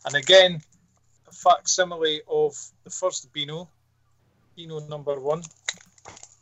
And 0.05 0.15
again, 0.15 0.63
a 1.29 1.33
facsimile 1.33 2.21
of 2.29 2.57
the 2.85 2.91
first 2.91 3.33
Beano, 3.33 3.69
Beano 4.57 4.81
number 4.81 5.19
one. 5.19 5.43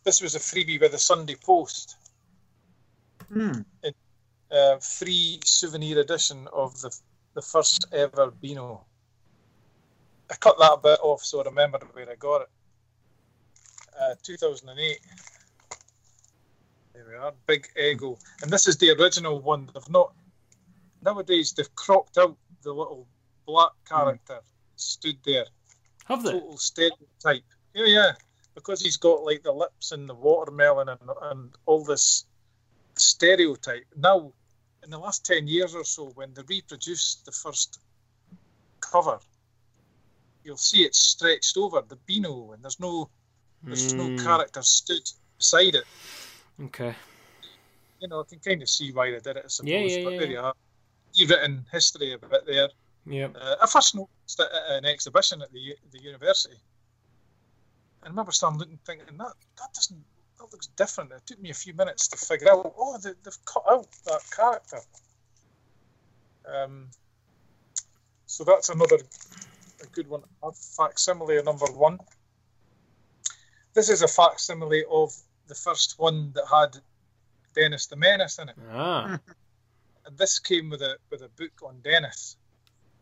This 0.04 0.20
was 0.20 0.34
a 0.34 0.38
freebie 0.38 0.80
with 0.80 0.92
the 0.92 0.98
Sunday 0.98 1.36
Post, 1.36 1.96
Hmm. 3.32 3.52
uh, 4.50 4.78
free 4.78 5.40
souvenir 5.44 5.98
edition 5.98 6.48
of 6.52 6.80
the 6.80 6.96
the 7.34 7.42
first 7.42 7.86
ever 7.92 8.30
Beano. 8.30 8.84
I 10.30 10.36
cut 10.36 10.56
that 10.58 10.80
bit 10.82 11.00
off 11.02 11.22
so 11.24 11.40
I 11.40 11.44
remembered 11.44 11.82
where 11.92 12.10
I 12.10 12.14
got 12.14 12.42
it. 12.42 12.48
Uh, 14.00 14.14
2008. 14.22 14.98
There 16.94 17.06
we 17.08 17.14
are, 17.16 17.32
Big 17.46 17.68
Eggo, 17.76 18.18
and 18.42 18.50
this 18.50 18.66
is 18.68 18.76
the 18.78 18.90
original 18.90 19.40
one. 19.40 19.68
They've 19.74 19.90
not 19.90 20.12
nowadays 21.02 21.52
they've 21.52 21.74
cropped 21.74 22.18
out 22.18 22.36
the 22.62 22.72
little 22.72 23.06
black 23.46 23.72
character 23.88 24.40
stood 24.76 25.18
there. 25.24 25.46
Have 26.06 26.22
they? 26.22 26.32
total 26.32 26.56
stereotype. 26.56 27.44
Yeah, 27.74 27.86
yeah, 27.86 28.12
because 28.54 28.80
he's 28.80 28.96
got 28.96 29.24
like 29.24 29.42
the 29.42 29.52
lips 29.52 29.92
and 29.92 30.08
the 30.08 30.14
watermelon 30.14 30.88
and, 30.88 31.00
and 31.22 31.50
all 31.66 31.84
this 31.84 32.26
stereotype. 32.98 33.84
Now, 33.96 34.34
in 34.82 34.90
the 34.90 34.98
last 34.98 35.24
10 35.26 35.46
years 35.48 35.74
or 35.74 35.84
so, 35.84 36.10
when 36.10 36.34
they 36.34 36.42
reproduced 36.48 37.24
the 37.24 37.32
first 37.32 37.78
cover, 38.80 39.18
you'll 40.44 40.56
see 40.56 40.84
it's 40.84 40.98
stretched 41.00 41.56
over 41.56 41.80
the 41.82 41.96
Beano 41.96 42.52
and 42.52 42.62
there's 42.62 42.78
no 42.80 43.10
there's 43.68 43.96
no 43.96 44.10
Mm, 44.10 44.16
character 44.22 44.62
stood 44.62 45.02
beside 45.38 45.74
it. 45.76 45.86
Okay. 46.64 46.94
You 48.00 48.08
know, 48.08 48.20
I 48.20 48.24
can 48.28 48.38
kind 48.40 48.62
of 48.62 48.68
see 48.68 48.92
why 48.92 49.10
they 49.10 49.18
did 49.20 49.36
it, 49.36 49.44
I 49.44 49.48
suppose. 49.48 49.96
Yeah, 49.96 50.02
yeah, 50.02 50.04
but 50.04 50.14
yeah, 50.14 50.18
there 50.18 50.30
you 50.30 50.38
are. 50.38 50.54
You've 51.14 51.30
written 51.30 51.66
history 51.72 52.12
a 52.12 52.18
bit 52.18 52.46
there. 52.46 52.68
Yeah. 53.06 53.28
Uh, 53.34 53.56
I 53.62 53.66
first 53.68 53.94
noticed 53.94 54.40
it 54.40 54.48
at 54.52 54.78
an 54.78 54.84
exhibition 54.86 55.42
at 55.42 55.52
the 55.52 55.76
the 55.92 56.02
university. 56.02 56.58
I 58.04 58.08
remember 58.08 58.30
standing 58.32 58.60
looking, 58.60 58.78
thinking 58.86 59.16
that 59.16 59.34
that 59.58 59.72
doesn't 59.74 60.04
that 60.38 60.52
looks 60.52 60.66
different. 60.68 61.12
It 61.12 61.22
took 61.26 61.40
me 61.40 61.50
a 61.50 61.54
few 61.54 61.74
minutes 61.74 62.08
to 62.08 62.16
figure 62.16 62.50
out. 62.50 62.74
Oh, 62.78 62.98
they, 62.98 63.10
they've 63.22 63.44
cut 63.44 63.64
out 63.68 63.86
that 64.06 64.20
character. 64.34 64.80
Um, 66.46 66.88
so 68.26 68.44
that's 68.44 68.68
another 68.68 68.98
a 69.82 69.86
good 69.86 70.08
one. 70.08 70.22
A 70.42 70.52
facsimile 70.52 71.36
of 71.36 71.44
number 71.44 71.66
one. 71.66 71.98
This 73.74 73.88
is 73.88 74.02
a 74.02 74.08
facsimile 74.08 74.84
of 74.90 75.12
the 75.46 75.54
first 75.54 75.98
one 75.98 76.32
that 76.34 76.44
had 76.50 76.80
Dennis 77.54 77.86
the 77.86 77.96
Menace 77.96 78.38
in 78.38 78.48
it 78.48 78.56
Ah. 78.70 79.18
and 80.06 80.18
this 80.18 80.38
came 80.38 80.70
with 80.70 80.82
a 80.82 80.96
with 81.10 81.22
a 81.22 81.28
book 81.28 81.62
on 81.62 81.80
Dennis, 81.82 82.36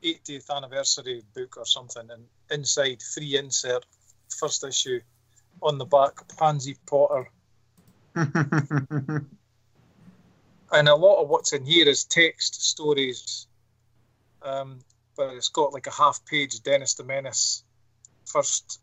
80th 0.02 0.50
anniversary 0.50 1.22
book 1.34 1.56
or 1.56 1.66
something, 1.66 2.10
and 2.10 2.26
inside 2.50 3.02
free 3.02 3.36
insert, 3.36 3.84
first 4.38 4.64
issue, 4.64 5.00
on 5.62 5.78
the 5.78 5.84
back 5.84 6.12
Pansy 6.38 6.76
Potter, 6.86 7.30
and 8.14 9.28
a 10.72 10.94
lot 10.94 11.22
of 11.22 11.28
what's 11.28 11.52
in 11.52 11.64
here 11.64 11.88
is 11.88 12.04
text 12.04 12.64
stories, 12.64 13.46
um, 14.42 14.80
but 15.16 15.34
it's 15.34 15.48
got 15.48 15.72
like 15.72 15.86
a 15.86 15.92
half 15.92 16.24
page 16.26 16.62
Dennis 16.62 16.94
the 16.94 17.04
Menace, 17.04 17.64
first 18.26 18.80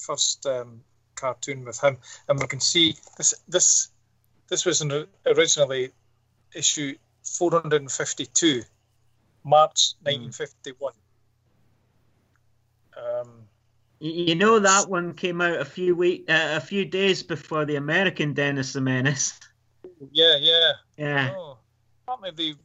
first 0.00 0.46
um, 0.46 0.80
cartoon 1.14 1.64
with 1.64 1.82
him, 1.82 1.98
and 2.28 2.40
we 2.40 2.46
can 2.46 2.60
see 2.60 2.96
this 3.16 3.34
this 3.48 3.88
this 4.48 4.64
was 4.64 4.80
an, 4.80 5.06
originally 5.26 5.90
issue 6.54 6.94
452, 7.24 8.62
March 9.44 9.94
1951. 10.02 10.92
Um, 12.96 13.43
You 14.00 14.12
you 14.12 14.34
know 14.34 14.58
that 14.58 14.88
one 14.88 15.14
came 15.14 15.40
out 15.40 15.60
a 15.60 15.64
few 15.64 15.94
week, 15.94 16.24
uh, 16.28 16.54
a 16.56 16.60
few 16.60 16.84
days 16.84 17.22
before 17.22 17.64
the 17.64 17.76
American 17.76 18.34
Dennis 18.34 18.72
the 18.72 18.80
Menace. 18.80 19.38
yeah, 20.12 20.36
yeah. 20.40 20.72
Yeah. 20.96 21.34
Oh, 21.36 21.58
apparently 22.06 22.52
they 22.52 22.58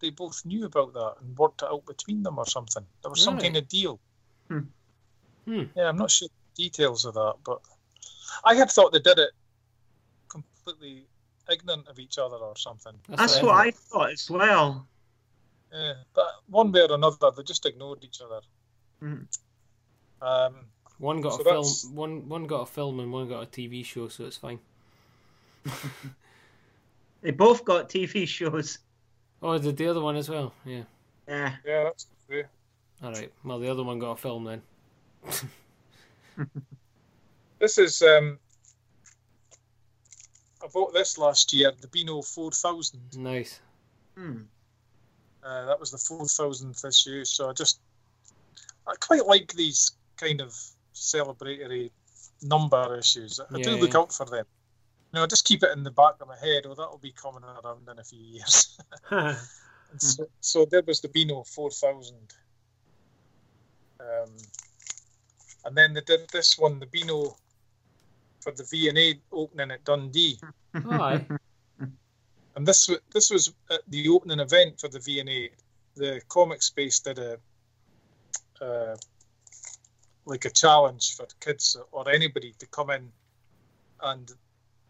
they 0.00 0.10
both 0.10 0.44
knew 0.44 0.66
about 0.66 0.92
that 0.94 1.14
and 1.20 1.36
worked 1.38 1.62
it 1.62 1.68
out 1.68 1.86
between 1.86 2.22
them 2.22 2.38
or 2.38 2.46
something. 2.46 2.84
There 3.02 3.10
was 3.10 3.22
some 3.22 3.34
Really? 3.36 3.46
kind 3.48 3.56
of 3.56 3.68
deal. 3.68 4.00
Hmm. 4.48 4.58
Hmm. 5.46 5.64
Yeah, 5.76 5.88
I'm 5.88 5.96
not 5.96 6.10
sure 6.10 6.28
the 6.28 6.62
details 6.64 7.04
of 7.04 7.14
that, 7.14 7.34
but 7.44 7.60
I 8.44 8.54
had 8.54 8.70
thought 8.70 8.92
they 8.92 9.00
did 9.00 9.18
it 9.18 9.30
completely 10.28 11.06
ignorant 11.50 11.88
of 11.88 11.98
each 11.98 12.18
other 12.18 12.36
or 12.36 12.56
something. 12.56 12.94
That's 13.08 13.42
what 13.42 13.54
I 13.54 13.70
thought 13.70 14.10
as 14.10 14.28
well. 14.30 14.86
Yeah, 15.72 15.94
but 16.14 16.26
one 16.48 16.72
way 16.72 16.82
or 16.82 16.92
another, 16.94 17.30
they 17.36 17.42
just 17.42 17.66
ignored 17.66 18.04
each 18.04 18.20
other. 18.20 18.40
Mhm. 19.02 19.28
Um, 20.24 20.54
One 20.98 21.20
got 21.20 21.34
So 21.34 21.40
a 21.40 21.44
film. 21.44 21.94
One 21.94 22.28
one 22.28 22.46
got 22.46 22.62
a 22.62 22.66
film 22.66 23.00
and 23.00 23.12
one 23.12 23.28
got 23.28 23.42
a 23.42 23.46
TV 23.46 23.84
show, 23.84 24.08
so 24.08 24.24
it's 24.24 24.36
fine. 24.36 24.58
They 27.22 27.30
both 27.30 27.64
got 27.64 27.88
TV 27.88 28.28
shows. 28.28 28.78
Oh, 29.42 29.56
did 29.56 29.78
the 29.78 29.86
other 29.88 30.02
one 30.02 30.16
as 30.16 30.28
well? 30.28 30.52
Yeah. 30.66 30.82
Yeah. 31.26 31.54
yeah, 31.64 31.84
that's 31.84 32.06
true. 32.28 32.44
All 33.02 33.12
right. 33.12 33.32
Well, 33.42 33.58
the 33.58 33.70
other 33.70 33.82
one 33.82 33.98
got 33.98 34.10
a 34.10 34.16
film 34.16 34.44
then. 34.44 34.62
This 37.60 37.78
is 37.78 38.02
um, 38.02 38.38
I 40.62 40.66
bought 40.66 40.92
this 40.92 41.16
last 41.16 41.52
year, 41.54 41.72
the 41.80 41.88
Beano 41.88 42.20
4000. 42.20 43.00
Nice. 43.16 43.60
Hmm. 44.18 44.42
Uh, 45.42 45.64
that 45.64 45.80
was 45.80 45.90
the 45.90 45.96
4000th 45.96 46.84
issue, 46.86 47.24
so 47.24 47.48
I 47.48 47.54
just 47.54 47.80
I 48.86 48.94
quite 49.00 49.24
like 49.24 49.54
these 49.54 49.92
kind 50.16 50.40
of 50.40 50.54
celebratory 50.94 51.90
number 52.42 52.98
issues. 52.98 53.40
I 53.40 53.60
do 53.60 53.76
look 53.76 53.92
yeah. 53.92 54.00
out 54.00 54.12
for 54.12 54.26
them. 54.26 54.46
You 55.12 55.20
know, 55.20 55.26
just 55.26 55.44
keep 55.44 55.62
it 55.62 55.70
in 55.76 55.84
the 55.84 55.90
back 55.90 56.14
of 56.20 56.28
my 56.28 56.36
head. 56.36 56.64
Oh, 56.66 56.74
that'll 56.74 56.98
be 56.98 57.12
coming 57.12 57.44
around 57.44 57.88
in 57.88 57.98
a 57.98 58.04
few 58.04 58.20
years. 58.20 58.78
So, 59.98 60.26
so 60.40 60.64
there 60.64 60.82
was 60.84 61.00
the 61.00 61.08
Beano 61.08 61.44
4000. 61.44 62.16
Um, 64.00 64.06
and 65.64 65.76
then 65.76 65.94
they 65.94 66.00
did 66.00 66.28
this 66.32 66.58
one, 66.58 66.80
the 66.80 66.86
Beano 66.86 67.36
for 68.40 68.52
the 68.52 68.64
V&A 68.64 69.20
opening 69.32 69.70
at 69.70 69.84
Dundee. 69.84 70.38
Aye. 70.74 71.24
And 72.56 72.64
this 72.64 72.88
this 73.12 73.30
was 73.30 73.52
at 73.68 73.80
the 73.88 74.08
opening 74.08 74.38
event 74.38 74.78
for 74.78 74.86
the 74.86 75.00
V&A. 75.00 75.50
The 75.96 76.20
Comic 76.28 76.62
Space 76.62 77.00
did 77.00 77.18
a 77.18 77.36
uh, 78.60 78.96
like 80.26 80.44
a 80.44 80.50
challenge 80.50 81.16
for 81.16 81.26
kids 81.40 81.76
or 81.92 82.08
anybody 82.08 82.54
to 82.58 82.66
come 82.66 82.90
in, 82.90 83.10
and 84.02 84.32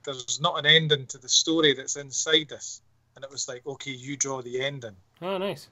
there's 0.05 0.41
not 0.41 0.59
an 0.59 0.67
ending 0.67 1.07
to 1.07 1.19
the 1.19 1.29
story 1.29 1.75
that's 1.75 1.97
inside 1.97 2.49
this. 2.49 2.83
and 3.17 3.25
it 3.25 3.31
was 3.31 3.49
like, 3.49 3.65
okay, 3.67 3.93
you 3.93 4.17
draw 4.17 4.43
the 4.43 4.61
ending. 4.61 4.97
Oh, 5.23 5.39
nice. 5.39 5.69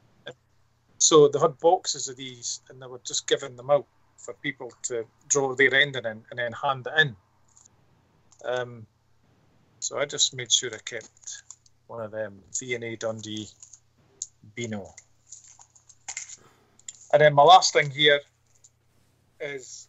So 0.99 1.27
they 1.27 1.41
had 1.41 1.59
boxes 1.59 2.07
of 2.09 2.17
these, 2.17 2.61
and 2.69 2.81
they 2.81 2.87
were 2.87 3.01
just 3.05 3.27
giving 3.27 3.57
them 3.57 3.71
out 3.71 3.87
for 4.17 4.35
people 4.35 4.71
to 4.85 5.05
draw 5.29 5.53
their 5.57 5.75
ending 5.75 6.05
in 6.05 6.23
and 6.31 6.39
then 6.39 6.53
hand 6.53 6.87
it 6.87 7.01
in. 7.01 7.17
Um, 8.45 8.87
so 9.81 9.99
I 9.99 10.05
just 10.05 10.33
made 10.35 10.53
sure 10.53 10.71
I 10.73 10.79
kept 10.85 11.43
one 11.89 12.05
of 12.05 12.13
them 12.13 12.41
V&A 12.57 12.95
Dundee 12.95 13.49
Beano. 14.55 14.95
And 17.13 17.21
then 17.21 17.35
my 17.35 17.43
last 17.43 17.73
thing 17.73 17.91
here 17.91 18.21
is 19.43 19.89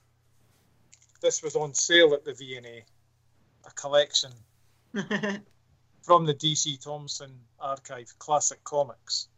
this 1.22 1.42
was 1.42 1.56
on 1.56 1.74
sale 1.74 2.14
at 2.14 2.26
the 2.26 2.34
V&A, 2.34 2.84
a 3.66 3.72
collection 3.76 4.32
from 6.04 6.26
the 6.26 6.34
DC 6.34 6.84
Thomson 6.84 7.32
archive, 7.60 8.14
classic 8.20 8.64
comics. 8.64 9.30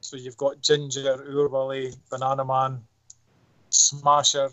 So 0.00 0.16
you've 0.16 0.36
got 0.36 0.60
Ginger, 0.62 1.24
Oor 1.34 1.48
Wullie, 1.48 1.94
Banana 2.10 2.44
Man, 2.44 2.82
Smasher. 3.70 4.50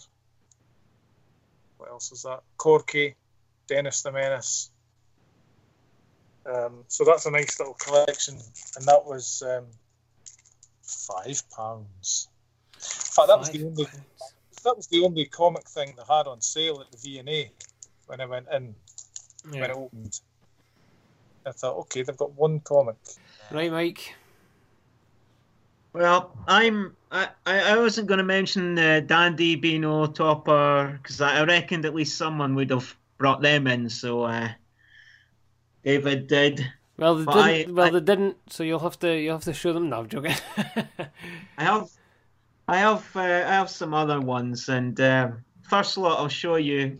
What 1.78 1.90
else 1.90 2.12
is 2.12 2.24
that? 2.24 2.42
Corky, 2.58 3.16
Dennis 3.68 4.02
the 4.02 4.12
Menace. 4.12 4.72
Um, 6.46 6.84
so 6.88 7.04
that's 7.04 7.26
a 7.26 7.32
nice 7.32 7.60
little 7.60 7.76
collection, 7.76 8.36
and 8.76 8.86
that 8.86 9.06
was 9.06 9.44
um, 9.46 9.66
five 10.84 11.42
pounds. 11.56 12.28
In 12.76 12.82
fact, 12.82 13.28
that 13.28 13.40
was 13.40 13.50
the 13.50 13.60
Five 13.60 13.68
only 13.68 13.86
pounds. 13.86 14.35
That 14.66 14.76
was 14.76 14.88
the 14.88 15.04
only 15.04 15.26
comic 15.26 15.68
thing 15.70 15.94
they 15.96 16.04
had 16.14 16.28
on 16.28 16.42
sale 16.42 16.82
at 16.82 16.92
the 16.92 16.98
V 16.98 17.20
and 17.20 17.30
A 17.30 17.52
when 18.08 18.20
I 18.20 18.26
went 18.26 18.48
in 18.54 18.76
when 19.50 19.64
it 19.64 19.72
opened. 19.72 20.20
I 21.46 21.52
thought, 21.52 21.78
okay, 21.82 22.02
they've 22.02 22.18
got 22.18 22.34
one 22.34 22.60
comic. 22.62 22.96
Right, 23.52 23.72
Mike. 23.72 24.16
Well, 25.94 26.36
I'm. 26.48 26.96
I, 27.12 27.30
I 27.46 27.72
I 27.74 27.78
wasn't 27.78 28.08
going 28.08 28.18
to 28.18 28.24
mention 28.24 28.78
uh, 28.78 29.00
Dandy, 29.00 29.56
Beano, 29.56 30.08
Topper, 30.08 31.00
because 31.02 31.22
I, 31.22 31.40
I 31.40 31.44
reckoned 31.46 31.86
at 31.86 31.96
least 31.96 32.18
someone 32.18 32.54
would 32.56 32.70
have 32.72 32.96
brought 33.18 33.42
them 33.42 33.68
in. 33.68 33.90
So 33.90 34.24
uh, 34.24 34.50
David 35.84 36.28
did. 36.28 36.66
Well, 36.98 37.16
they 37.16 37.24
But 37.26 37.46
didn't. 37.46 37.70
I- 37.70 37.74
well, 37.74 37.88
I- 37.88 38.00
they 38.00 38.06
didn't. 38.06 38.38
So 38.50 38.64
you'll 38.64 38.80
have 38.80 39.00
to. 39.00 39.16
You'll 39.16 39.36
have 39.36 39.44
to 39.46 39.54
show 39.54 39.72
them. 39.72 39.90
No, 39.90 40.00
I'm 40.00 40.10
joking. 40.10 40.34
I 41.58 41.64
have. 41.64 41.90
I 42.68 42.78
have. 42.78 43.16
Uh, 43.16 43.22
I 43.22 43.54
have 43.54 43.70
some 43.70 43.94
other 43.94 44.20
ones, 44.20 44.70
and 44.70 45.00
uh, 45.00 45.30
first 45.64 45.98
lot 45.98 46.20
I'll 46.20 46.28
show 46.28 46.56
you. 46.56 47.00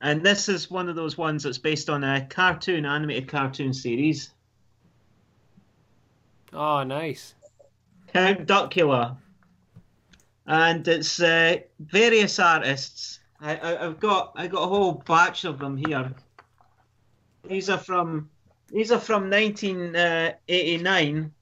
And 0.00 0.22
this 0.22 0.48
is 0.48 0.70
one 0.70 0.88
of 0.88 0.96
those 0.96 1.16
ones 1.16 1.44
that's 1.44 1.58
based 1.58 1.88
on 1.88 2.02
a 2.04 2.26
cartoon, 2.26 2.84
animated 2.84 3.28
cartoon 3.28 3.72
series. 3.72 4.30
oh, 6.52 6.82
nice. 6.82 7.34
Count 8.12 8.46
Duckula. 8.46 9.16
And 10.46 10.86
it's 10.86 11.20
uh, 11.20 11.56
various 11.80 12.38
artists. 12.38 13.20
I, 13.40 13.56
I, 13.56 13.86
I've 13.86 13.98
got 13.98 14.32
I 14.36 14.46
got 14.46 14.64
a 14.64 14.66
whole 14.66 15.02
batch 15.06 15.44
of 15.44 15.58
them 15.58 15.76
here. 15.76 16.12
These 17.48 17.70
are 17.70 17.78
from 17.78 18.28
these 18.68 18.92
are 18.92 19.00
from 19.00 19.30
1989, 19.30 21.32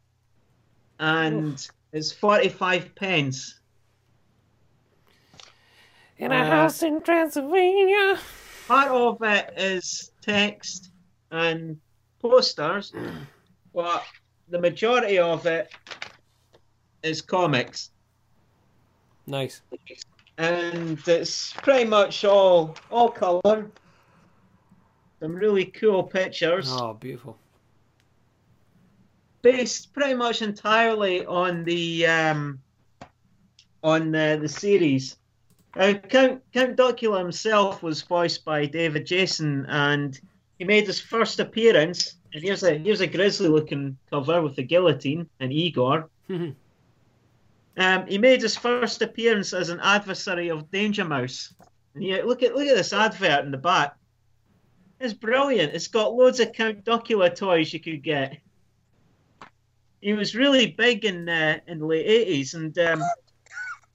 and 1.01 1.69
it's 1.93 2.13
45 2.13 2.95
pence. 2.95 3.61
In 6.19 6.33
a 6.33 6.37
Uh, 6.37 6.45
house 6.47 6.83
in 6.83 7.03
Transylvania. 7.03 8.19
Part 8.69 8.89
of 8.89 9.23
it 9.23 9.53
is 9.57 10.13
text 10.23 10.91
and 11.31 11.81
posters, 12.21 12.93
but 13.75 14.05
the 14.49 14.59
majority 14.61 15.19
of 15.19 15.47
it 15.47 15.71
is 17.03 17.21
comics. 17.21 17.91
Nice. 19.27 19.63
and 20.39 20.99
it's 21.07 21.53
pretty 21.55 21.85
much 21.85 22.25
all 22.25 22.75
all 22.91 23.11
color. 23.11 23.71
Some 25.21 25.35
really 25.35 25.67
cool 25.67 26.03
pictures, 26.03 26.69
Oh, 26.71 26.95
beautiful. 26.95 27.39
Based 29.43 29.93
pretty 29.93 30.15
much 30.15 30.41
entirely 30.41 31.27
on 31.27 31.65
the 31.65 32.07
um, 32.07 32.61
on 33.83 34.13
the, 34.13 34.39
the 34.41 34.49
series. 34.49 35.17
Uh, 35.77 35.95
Count 35.95 36.43
Count 36.53 36.77
Duckula 36.77 37.19
himself 37.19 37.83
was 37.83 38.03
voiced 38.03 38.45
by 38.45 38.67
David 38.67 39.07
Jason, 39.07 39.67
and 39.67 40.19
he 40.59 40.65
made 40.65 40.87
his 40.87 41.01
first 41.01 41.41
appearance. 41.41 42.15
And 42.33 42.43
here's 42.43 42.63
a 42.63 42.79
here's 42.79 43.01
a 43.01 43.07
grisly 43.07 43.49
looking 43.49 43.99
cover 44.11 44.41
with 44.43 44.57
the 44.57 44.63
guillotine 44.63 45.29
and 45.41 45.53
Igor. 45.53 46.09
Um, 47.75 48.07
he 48.07 48.19
made 48.19 48.43
his 48.43 48.55
first 48.55 49.01
appearance 49.01 49.55
as 49.55 49.71
an 49.71 49.81
adversary 49.81 50.51
of 50.51 50.71
Danger 50.71 51.07
Mouse. 51.07 51.55
And 51.95 52.05
yeah, 52.05 52.21
look 52.23 52.43
at 52.43 52.55
look 52.55 52.67
at 52.67 52.77
this 52.77 52.93
advert 52.93 53.47
in 53.47 53.51
the 53.51 53.57
back. 53.57 53.97
It's 55.01 55.15
brilliant. 55.15 55.75
It's 55.75 55.89
got 55.89 56.15
loads 56.15 56.39
of 56.39 56.53
Count 56.53 56.85
Duckula 56.85 57.35
toys 57.35 57.73
you 57.73 57.81
could 57.81 58.03
get. 58.03 58.39
He 60.03 60.13
was 60.13 60.35
really 60.35 60.67
big 60.67 61.05
in 61.05 61.29
uh, 61.29 61.61
in 61.67 61.79
the 61.79 61.87
late 61.87 62.07
eighties, 62.07 62.55
and 62.55 62.77
um, 62.79 63.03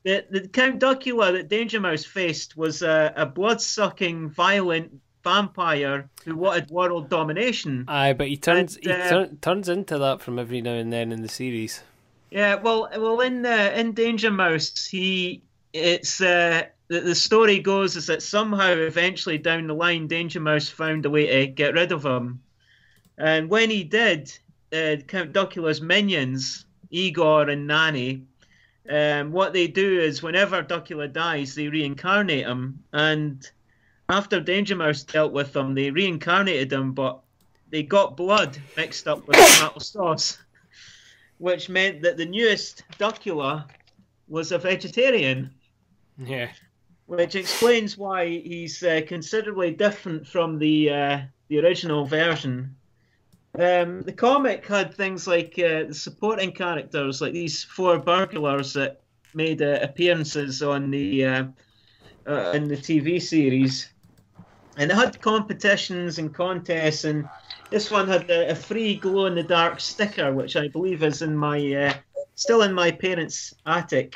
the 0.03 0.25
the 0.31 0.47
Count 0.47 0.79
Duckula 0.79 1.33
that 1.33 1.49
Danger 1.49 1.79
Mouse 1.79 2.05
faced 2.05 2.57
was 2.57 2.81
a, 2.81 3.13
a 3.15 3.25
blood 3.25 3.61
sucking, 3.61 4.29
violent 4.29 4.99
vampire 5.23 6.09
who 6.23 6.37
wanted 6.37 6.69
world 6.69 7.09
domination. 7.09 7.83
Aye, 7.89 8.13
but 8.13 8.29
he 8.29 8.37
turns 8.37 8.77
And, 8.77 8.85
he 8.85 8.91
uh, 8.91 9.09
turn, 9.09 9.37
turns 9.41 9.67
into 9.67 9.97
that 9.97 10.21
from 10.21 10.39
every 10.39 10.61
now 10.61 10.73
and 10.73 10.91
then 10.91 11.11
in 11.11 11.21
the 11.21 11.27
series. 11.27 11.83
Yeah, 12.31 12.55
well, 12.55 12.89
well, 12.97 13.19
in 13.19 13.45
uh, 13.45 13.73
in 13.75 13.91
Danger 13.91 14.31
Mouse, 14.31 14.87
he 14.87 15.41
it's 15.73 16.21
uh, 16.21 16.63
the, 16.87 17.01
the 17.01 17.15
story 17.15 17.59
goes 17.59 17.97
is 17.97 18.07
that 18.07 18.23
somehow 18.23 18.71
eventually 18.71 19.37
down 19.37 19.67
the 19.67 19.73
line, 19.73 20.07
Danger 20.07 20.39
Mouse 20.39 20.69
found 20.69 21.05
a 21.05 21.09
way 21.09 21.25
to 21.27 21.47
get 21.47 21.73
rid 21.73 21.91
of 21.91 22.05
him, 22.05 22.41
and 23.17 23.49
when 23.49 23.69
he 23.69 23.83
did, 23.83 24.37
uh, 24.73 24.97
Count 25.07 25.33
Duckula's 25.33 25.81
minions, 25.81 26.65
Igor 26.89 27.49
and 27.49 27.67
Nanny, 27.67 28.23
um, 28.89 29.31
what 29.31 29.51
they 29.53 29.67
do 29.67 29.99
is 29.99 30.23
whenever 30.23 30.63
Duckula 30.63 31.11
dies, 31.11 31.55
they 31.55 31.67
reincarnate 31.67 32.45
him, 32.45 32.81
and 32.93 33.49
after 34.09 34.39
Danger 34.39 34.75
Mouse 34.77 35.03
dealt 35.03 35.33
with 35.33 35.51
them, 35.51 35.75
they 35.75 35.91
reincarnated 35.91 36.71
him, 36.71 36.93
but 36.93 37.19
they 37.69 37.83
got 37.83 38.15
blood 38.15 38.57
mixed 38.77 39.07
up 39.09 39.27
with 39.27 39.35
tomato 39.35 39.79
sauce 39.79 40.37
which 41.39 41.67
meant 41.67 42.01
that 42.01 42.15
the 42.17 42.25
newest 42.25 42.83
Duckula 42.97 43.67
was 44.29 44.53
a 44.53 44.57
vegetarian, 44.57 45.51
Yeah. 46.17 46.49
which 47.07 47.35
explains 47.35 47.97
why 47.97 48.27
he's 48.27 48.81
uh, 48.83 49.01
considerably 49.05 49.71
different 49.71 50.25
from 50.25 50.57
the 50.59 50.89
uh, 50.89 51.19
the 51.49 51.59
original 51.59 52.05
version. 52.05 52.75
Um, 53.57 54.01
the 54.03 54.13
comic 54.13 54.65
had 54.67 54.93
things 54.93 55.27
like 55.27 55.57
uh, 55.57 55.85
the 55.85 55.93
supporting 55.93 56.51
characters, 56.51 57.21
like 57.21 57.33
these 57.33 57.63
four 57.63 57.97
burglars 57.97 58.73
that 58.73 59.01
made 59.33 59.61
uh, 59.61 59.79
appearances 59.81 60.61
on 60.61 60.91
the 60.91 61.25
uh, 61.25 61.43
uh, 62.27 62.51
in 62.53 62.67
the 62.67 62.77
TV 62.77 63.21
series, 63.21 63.89
and 64.77 64.91
it 64.91 64.95
had 64.95 65.19
competitions 65.21 66.19
and 66.19 66.33
contests 66.33 67.03
and 67.03 67.27
this 67.69 67.91
one 67.91 68.07
had 68.07 68.29
a, 68.29 68.51
a 68.51 68.55
free 68.55 68.95
glow 68.95 69.25
in 69.25 69.35
the 69.35 69.43
dark 69.43 69.79
sticker, 69.79 70.33
which 70.33 70.55
I 70.55 70.67
believe 70.67 71.03
is 71.03 71.21
in 71.21 71.35
my 71.35 71.59
uh, 71.73 71.93
still 72.35 72.61
in 72.61 72.73
my 72.73 72.91
parents' 72.91 73.53
attic. 73.65 74.15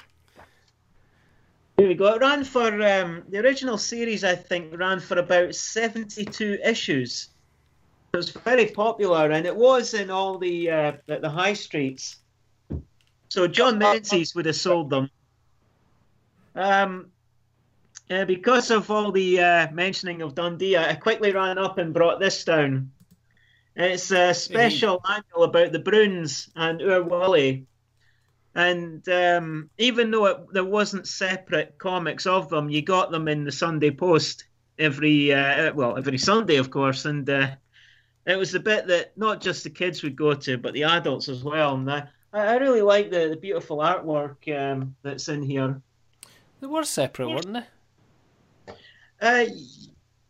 Here 1.78 1.88
we 1.88 1.96
go. 1.96 2.14
It 2.14 2.22
ran 2.22 2.44
for 2.44 2.68
um, 2.68 3.24
the 3.30 3.40
original 3.40 3.78
series. 3.78 4.24
I 4.24 4.36
think 4.36 4.78
ran 4.78 5.00
for 5.00 5.18
about 5.18 5.56
seventy-two 5.56 6.60
issues. 6.64 7.31
It 8.14 8.18
was 8.18 8.30
very 8.30 8.66
popular, 8.66 9.32
and 9.32 9.46
it 9.46 9.56
was 9.56 9.94
in 9.94 10.10
all 10.10 10.38
the 10.38 10.70
uh, 10.70 10.92
the, 11.06 11.30
high 11.30 11.54
streets. 11.54 12.18
So 13.30 13.48
John 13.48 13.78
Menzies 13.78 14.36
would 14.36 14.46
have 14.46 14.56
sold 14.58 14.90
them. 14.90 15.10
Um, 16.54 17.12
uh, 18.10 18.26
because 18.26 18.70
of 18.70 18.92
all 18.92 19.14
the 19.14 19.40
uh, 19.40 19.72
mentioning 19.72 20.22
of 20.22 20.36
Dundee, 20.36 20.76
I 20.76 20.96
quickly 20.96 21.32
ran 21.32 21.58
up 21.58 21.78
and 21.78 21.94
brought 21.94 22.20
this 22.20 22.44
down. 22.44 22.92
It's 23.78 24.12
a 24.12 24.34
special 24.34 25.02
annual 25.10 25.44
about 25.44 25.72
the 25.72 25.80
Broons 25.80 26.50
and 26.56 26.82
Oor 26.82 27.04
Wullie. 27.04 27.66
And 28.54 29.08
um, 29.08 29.70
even 29.78 30.12
though 30.12 30.26
it, 30.26 30.38
there 30.52 30.66
wasn't 30.66 31.08
separate 31.08 31.78
comics 31.78 32.26
of 32.26 32.50
them, 32.50 32.70
you 32.70 32.82
got 32.82 33.12
them 33.12 33.30
in 33.30 33.46
the 33.46 33.52
Sunday 33.52 33.92
Post 33.92 34.44
every 34.78 35.34
uh, 35.34 35.74
well 35.74 35.98
every 35.98 36.18
Sunday, 36.18 36.58
of 36.58 36.70
course. 36.70 37.06
And 37.06 37.30
uh, 37.30 37.52
it 38.26 38.36
was 38.36 38.52
the 38.52 38.60
bit 38.60 38.88
that 38.88 39.18
not 39.18 39.42
just 39.42 39.64
the 39.64 39.70
kids 39.70 40.04
would 40.04 40.16
go 40.16 40.34
to, 40.34 40.58
but 40.58 40.74
the 40.74 40.84
adults 40.84 41.30
as 41.30 41.44
well. 41.44 41.76
And 41.76 41.92
I, 41.92 42.08
I 42.34 42.56
really 42.58 42.82
like 42.82 43.12
the, 43.12 43.30
the 43.30 43.36
beautiful 43.36 43.78
artwork 43.78 44.48
um, 44.56 44.96
that's 45.02 45.30
in 45.30 45.42
here. 45.42 45.82
They 46.60 46.68
were 46.68 46.84
separate, 46.84 47.30
weren't 47.30 47.54
they? 47.54 48.74
Uh, 49.22 49.46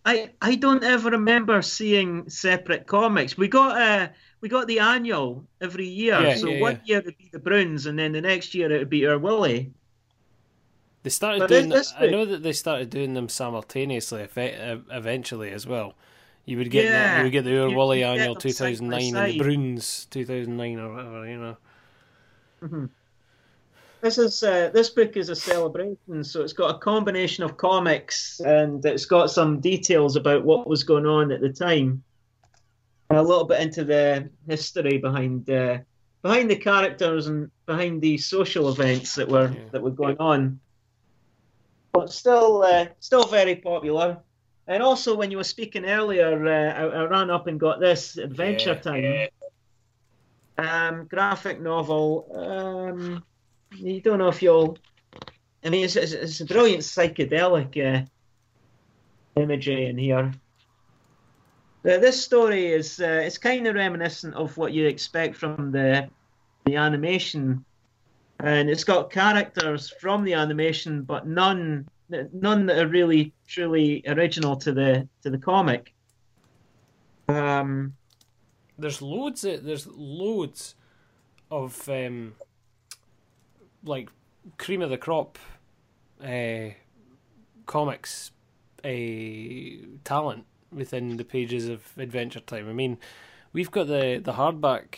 I 0.05 0.31
I 0.41 0.55
don't 0.55 0.83
ever 0.83 1.11
remember 1.11 1.61
seeing 1.61 2.29
separate 2.29 2.87
comics. 2.87 3.37
We 3.37 3.47
got 3.47 3.79
uh 3.79 4.09
we 4.41 4.49
got 4.49 4.67
the 4.67 4.79
annual 4.79 5.45
every 5.61 5.87
year. 5.87 6.19
Yeah, 6.19 6.35
so 6.35 6.47
yeah, 6.49 6.61
one 6.61 6.73
yeah. 6.73 6.95
year 6.95 6.99
it'd 6.99 7.17
be 7.17 7.29
the 7.31 7.39
Broons, 7.39 7.85
and 7.85 7.99
then 7.99 8.11
the 8.11 8.21
next 8.21 8.55
year 8.55 8.71
it 8.71 8.79
would 8.79 8.89
be 8.89 9.05
Oor 9.05 9.19
Wullie. 9.19 9.71
They 11.03 11.09
started 11.09 11.39
But 11.39 11.49
doing. 11.49 11.73
I 11.97 12.07
know 12.07 12.25
that 12.25 12.43
they 12.43 12.53
started 12.53 12.89
doing 12.89 13.13
them 13.13 13.29
simultaneously, 13.29 14.27
eventually 14.35 15.51
as 15.51 15.65
well. 15.65 15.95
You 16.45 16.57
would 16.57 16.71
get 16.71 16.83
the, 16.83 16.87
Yeah, 16.89 17.17
you 17.19 17.23
would 17.23 17.31
get 17.31 17.43
the 17.43 17.51
you- 17.51 17.61
Oor 17.63 17.69
Wullie 17.69 17.99
you 17.99 18.05
get 18.05 18.19
Annual 18.19 18.35
them 18.35 18.51
side 18.51 18.65
by 18.65 18.69
2009 18.73 19.15
and 19.15 19.15
the 19.15 19.31
side. 19.37 19.39
Broons 19.39 20.09
2009 20.09 20.79
or 20.79 20.93
whatever. 20.93 21.29
You 21.29 21.37
know. 21.37 22.89
This 24.01 24.17
is 24.17 24.41
uh, 24.41 24.71
this 24.73 24.89
book 24.89 25.15
is 25.15 25.29
a 25.29 25.35
celebration, 25.35 26.23
so 26.23 26.41
it's 26.41 26.53
got 26.53 26.75
a 26.75 26.79
combination 26.79 27.43
of 27.43 27.57
comics 27.57 28.39
and 28.39 28.83
it's 28.83 29.05
got 29.05 29.29
some 29.29 29.59
details 29.59 30.15
about 30.15 30.43
what 30.43 30.67
was 30.67 30.83
going 30.83 31.05
on 31.05 31.31
at 31.31 31.39
the 31.41 31.49
time, 31.49 32.03
and 33.11 33.19
a 33.19 33.21
little 33.21 33.43
bit 33.45 33.61
into 33.61 33.83
the 33.83 34.27
history 34.47 34.97
behind 34.97 35.47
uh, 35.51 35.77
behind 36.23 36.49
the 36.49 36.55
characters 36.55 37.27
and 37.27 37.51
behind 37.67 38.01
the 38.01 38.17
social 38.17 38.69
events 38.69 39.13
that 39.15 39.27
were 39.29 39.51
Yeah. 39.51 39.69
that 39.71 39.83
were 39.83 39.91
going 39.91 40.17
on. 40.19 40.59
But 41.93 42.11
still, 42.11 42.63
uh, 42.63 42.87
still 43.01 43.25
very 43.27 43.55
popular. 43.57 44.17
And 44.71 44.81
also, 44.81 45.17
when 45.17 45.31
you 45.31 45.35
were 45.35 45.43
speaking 45.43 45.83
earlier, 45.83 46.47
uh, 46.47 46.73
I, 46.73 47.01
I 47.01 47.03
ran 47.03 47.29
up 47.29 47.47
and 47.47 47.59
got 47.59 47.81
this 47.81 48.15
Adventure 48.15 48.69
Yeah. 48.69 48.79
Time 48.79 49.27
um, 50.57 51.07
graphic 51.07 51.59
novel. 51.59 52.25
Um, 52.33 53.21
you 53.71 53.99
don't 53.99 54.19
know 54.19 54.29
if 54.29 54.41
you'll. 54.41 54.77
I 55.65 55.69
mean, 55.69 55.83
it's, 55.83 55.97
it's, 55.97 56.13
it's 56.13 56.39
a 56.39 56.45
brilliant 56.45 56.83
psychedelic 56.83 57.75
uh, 57.77 58.05
imagery 59.35 59.87
in 59.87 59.97
here. 59.97 60.31
This 61.83 62.23
story 62.23 62.71
is 62.71 63.01
uh, 63.01 63.23
it's 63.25 63.37
kind 63.37 63.67
of 63.67 63.75
reminiscent 63.75 64.35
of 64.35 64.55
what 64.55 64.71
you 64.71 64.87
expect 64.87 65.35
from 65.35 65.73
the 65.73 66.09
the 66.65 66.77
animation, 66.77 67.65
and 68.39 68.69
it's 68.69 68.85
got 68.85 69.11
characters 69.11 69.91
from 69.99 70.23
the 70.23 70.33
animation, 70.33 71.01
but 71.01 71.27
none 71.27 71.89
none 72.33 72.65
that 72.67 72.77
are 72.77 72.87
really 72.87 73.33
truly 73.47 74.03
original 74.07 74.55
to 74.57 74.71
the 74.71 75.07
to 75.23 75.29
the 75.29 75.37
comic. 75.37 75.93
Um, 77.27 77.95
There's 78.77 79.01
loads. 79.01 79.43
Of, 79.45 79.63
there's 79.63 79.87
loads 79.87 80.75
of 81.49 81.87
um, 81.89 82.33
like 83.83 84.09
cream 84.57 84.81
of 84.81 84.89
the 84.89 84.97
crop 84.97 85.37
uh, 86.23 86.71
comics 87.65 88.31
uh, 88.83 88.89
talent 90.03 90.45
within 90.71 91.17
the 91.17 91.23
pages 91.25 91.67
of 91.67 91.93
Adventure 91.97 92.39
Time. 92.39 92.69
I 92.69 92.73
mean, 92.73 92.97
we've 93.53 93.71
got 93.71 93.87
the 93.87 94.19
the 94.23 94.33
hardback, 94.33 94.95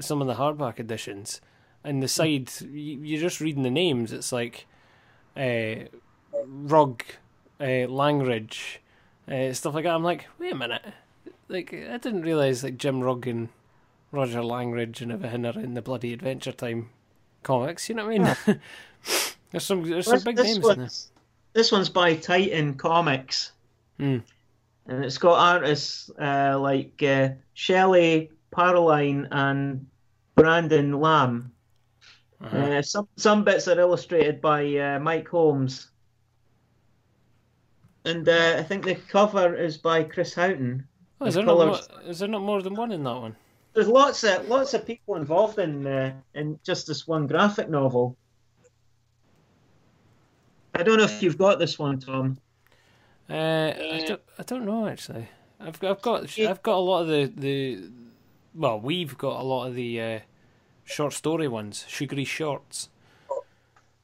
some 0.00 0.20
of 0.20 0.26
the 0.26 0.34
hardback 0.34 0.78
editions, 0.78 1.40
and 1.82 2.02
the 2.02 2.08
side 2.08 2.50
you, 2.60 2.98
you're 3.02 3.20
just 3.20 3.40
reading 3.40 3.62
the 3.62 3.70
names. 3.70 4.12
It's 4.12 4.32
like 4.32 4.66
uh, 5.36 5.88
Rugg, 6.44 7.04
uh, 7.60 7.86
Langridge, 7.88 8.80
uh, 9.30 9.52
stuff 9.52 9.74
like 9.74 9.84
that. 9.84 9.94
I'm 9.94 10.04
like, 10.04 10.26
wait 10.38 10.52
a 10.52 10.56
minute, 10.56 10.82
like 11.48 11.72
I 11.72 11.98
didn't 11.98 12.22
realize 12.22 12.64
like 12.64 12.78
Jim 12.78 13.00
Rugg 13.00 13.26
and 13.26 13.48
Roger 14.10 14.42
Langridge 14.42 15.00
and 15.00 15.12
everything 15.12 15.46
are 15.46 15.58
in 15.58 15.74
the 15.74 15.82
bloody 15.82 16.12
Adventure 16.12 16.52
Time 16.52 16.90
comics. 17.42 17.88
You 17.88 17.94
know 17.94 18.06
what 18.06 18.20
I 18.20 18.34
mean? 18.46 18.60
there's 19.50 19.64
some 19.64 19.88
there's 19.88 20.06
some 20.06 20.20
big 20.20 20.36
names 20.36 20.68
in 20.68 20.78
there. 20.78 20.88
this 21.52 21.72
one's 21.72 21.88
by 21.88 22.16
Titan 22.16 22.74
Comics. 22.74 23.52
Hmm. 23.98 24.18
And 24.86 25.04
it's 25.04 25.18
got 25.18 25.38
artists 25.38 26.10
uh, 26.20 26.58
like 26.58 27.00
uh, 27.02 27.30
Shelli 27.56 28.30
Paroline 28.52 29.28
and 29.30 29.86
Brandon 30.34 31.00
Lamb. 31.00 31.52
Uh-huh. 32.42 32.56
Uh, 32.56 32.82
some 32.82 33.08
some 33.16 33.44
bits 33.44 33.68
are 33.68 33.78
illustrated 33.78 34.40
by 34.40 34.76
uh, 34.76 34.98
Mike 34.98 35.28
Holmes. 35.28 35.91
And 38.04 38.28
uh, 38.28 38.56
I 38.58 38.62
think 38.62 38.84
the 38.84 38.96
cover 38.96 39.54
is 39.54 39.78
by 39.78 40.02
Chris 40.02 40.34
Houghton. 40.34 40.86
Oh, 41.20 41.26
is 41.26 41.34
the 41.34 41.40
there 41.42 41.46
not 41.46 41.66
more, 41.66 41.78
is 42.04 42.18
there 42.18 42.28
not 42.28 42.42
more 42.42 42.62
than 42.62 42.74
one 42.74 42.90
in 42.90 43.04
that 43.04 43.16
one? 43.16 43.36
There's 43.74 43.88
lots 43.88 44.24
of 44.24 44.48
lots 44.48 44.74
of 44.74 44.84
people 44.86 45.14
involved 45.16 45.58
in 45.58 45.86
uh, 45.86 46.12
in 46.34 46.58
just 46.64 46.86
this 46.86 47.06
one 47.06 47.26
graphic 47.26 47.70
novel. 47.70 48.16
I 50.74 50.82
don't 50.82 50.98
know 50.98 51.04
if 51.04 51.22
you've 51.22 51.38
got 51.38 51.58
this 51.58 51.78
one, 51.78 52.00
Tom. 52.00 52.38
Uh, 53.30 53.72
I 53.78 54.04
don't 54.06 54.20
I 54.38 54.42
don't 54.42 54.64
know 54.64 54.86
actually. 54.88 55.28
I've 55.60 55.78
got 55.78 55.90
I've 55.90 56.02
got 56.02 56.38
I've 56.38 56.62
got 56.62 56.74
a 56.74 56.80
lot 56.80 57.02
of 57.02 57.08
the 57.08 57.32
the 57.36 57.90
well 58.54 58.80
we've 58.80 59.16
got 59.16 59.40
a 59.40 59.44
lot 59.44 59.66
of 59.68 59.74
the 59.74 60.00
uh, 60.00 60.18
short 60.84 61.12
story 61.12 61.48
ones, 61.48 61.84
sugary 61.88 62.24
shorts. 62.24 62.88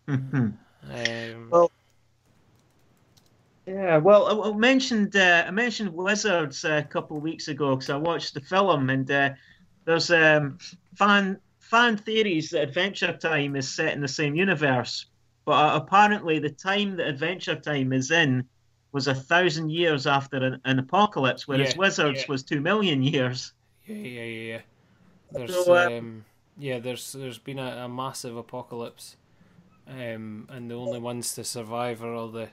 Mhm. 0.07 0.55
Um, 0.91 1.51
Well, 1.51 1.71
Yeah, 3.69 3.99
well, 3.99 4.45
I, 4.47 4.51
I 4.51 4.53
mentioned 4.57 5.15
uh, 5.17 5.45
I 5.47 5.51
mentioned 5.51 5.93
Wizards 5.95 6.65
a 6.65 6.83
couple 6.85 7.17
of 7.19 7.23
weeks 7.23 7.49
ago 7.49 7.77
because 7.77 7.91
I 7.91 7.97
watched 7.97 8.35
the 8.35 8.41
film, 8.41 8.89
and 8.91 9.11
uh, 9.11 9.31
there's 9.85 10.11
um, 10.11 10.59
fan 10.97 11.41
fan 11.61 11.97
theories 11.99 12.51
that 12.51 12.63
Adventure 12.63 13.17
Time 13.17 13.57
is 13.57 13.75
set 13.75 13.93
in 13.95 14.01
the 14.01 14.09
same 14.09 14.35
universe, 14.35 15.07
but 15.45 15.53
uh, 15.53 15.77
apparently 15.77 16.39
the 16.39 16.51
time 16.51 16.97
that 16.97 17.09
Adventure 17.09 17.57
Time 17.61 17.93
is 17.93 18.11
in 18.11 18.49
was 18.93 19.07
a 19.07 19.15
thousand 19.15 19.71
years 19.71 20.07
after 20.07 20.39
an, 20.39 20.61
an 20.65 20.79
apocalypse, 20.79 21.47
whereas 21.47 21.75
Yeah, 21.75 21.77
Wizards 21.77 22.21
yeah. 22.21 22.29
was 22.29 22.45
two 22.45 22.61
million 22.63 23.03
years. 23.03 23.53
Yeah, 23.87 23.97
yeah, 23.97 24.25
yeah, 24.25 24.53
yeah. 24.55 24.61
There's 25.33 25.53
So, 25.65 25.75
uh, 25.75 25.91
um, 25.99 26.25
yeah, 26.59 26.79
there's 26.79 27.13
there's 27.13 27.39
been 27.39 27.59
a, 27.59 27.85
a 27.85 27.89
massive 27.89 28.37
apocalypse, 28.37 29.17
um, 29.89 30.49
and 30.51 30.71
the 30.71 30.77
only 30.77 30.99
ones 31.01 31.35
to 31.35 31.45
survive 31.45 32.03
are 32.03 32.15
all 32.15 32.29
the, 32.29 32.51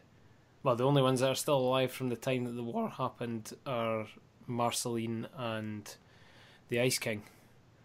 well, 0.66 0.76
the 0.76 0.84
only 0.84 1.02
ones 1.04 1.20
that 1.20 1.30
are 1.30 1.36
still 1.36 1.58
alive 1.60 1.92
from 1.92 2.10
the 2.10 2.16
time 2.16 2.44
that 2.46 2.54
the 2.54 2.64
war 2.64 2.90
happened 2.90 3.54
are 3.68 4.08
Marceline 4.48 5.28
and 5.38 5.96
the 6.70 6.80
Ice 6.80 6.98
King. 6.98 7.22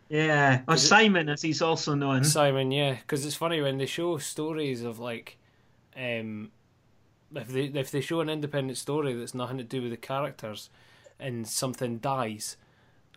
Yeah, 0.09 0.63
or 0.67 0.75
it- 0.75 0.79
Simon, 0.79 1.29
as 1.29 1.43
he's 1.43 1.61
also 1.61 1.95
known. 1.95 2.25
Simon, 2.25 2.73
yeah, 2.73 2.95
because 2.95 3.25
it's 3.27 3.37
funny 3.37 3.61
when 3.61 3.77
they 3.77 3.85
show 3.87 4.17
stories 4.17 4.83
of 4.83 4.99
like, 4.99 5.37
um, 5.95 6.51
if 7.37 7.49
they 7.49 7.65
if 7.67 7.91
they 7.91 8.01
show 8.01 8.21
an 8.21 8.31
independent 8.31 8.79
story 8.79 9.13
that's 9.13 9.35
nothing 9.35 9.59
to 9.59 9.65
do 9.65 9.83
with 9.83 9.91
the 9.91 9.97
characters, 9.99 10.71
and 11.19 11.47
something 11.47 11.99
dies, 11.99 12.57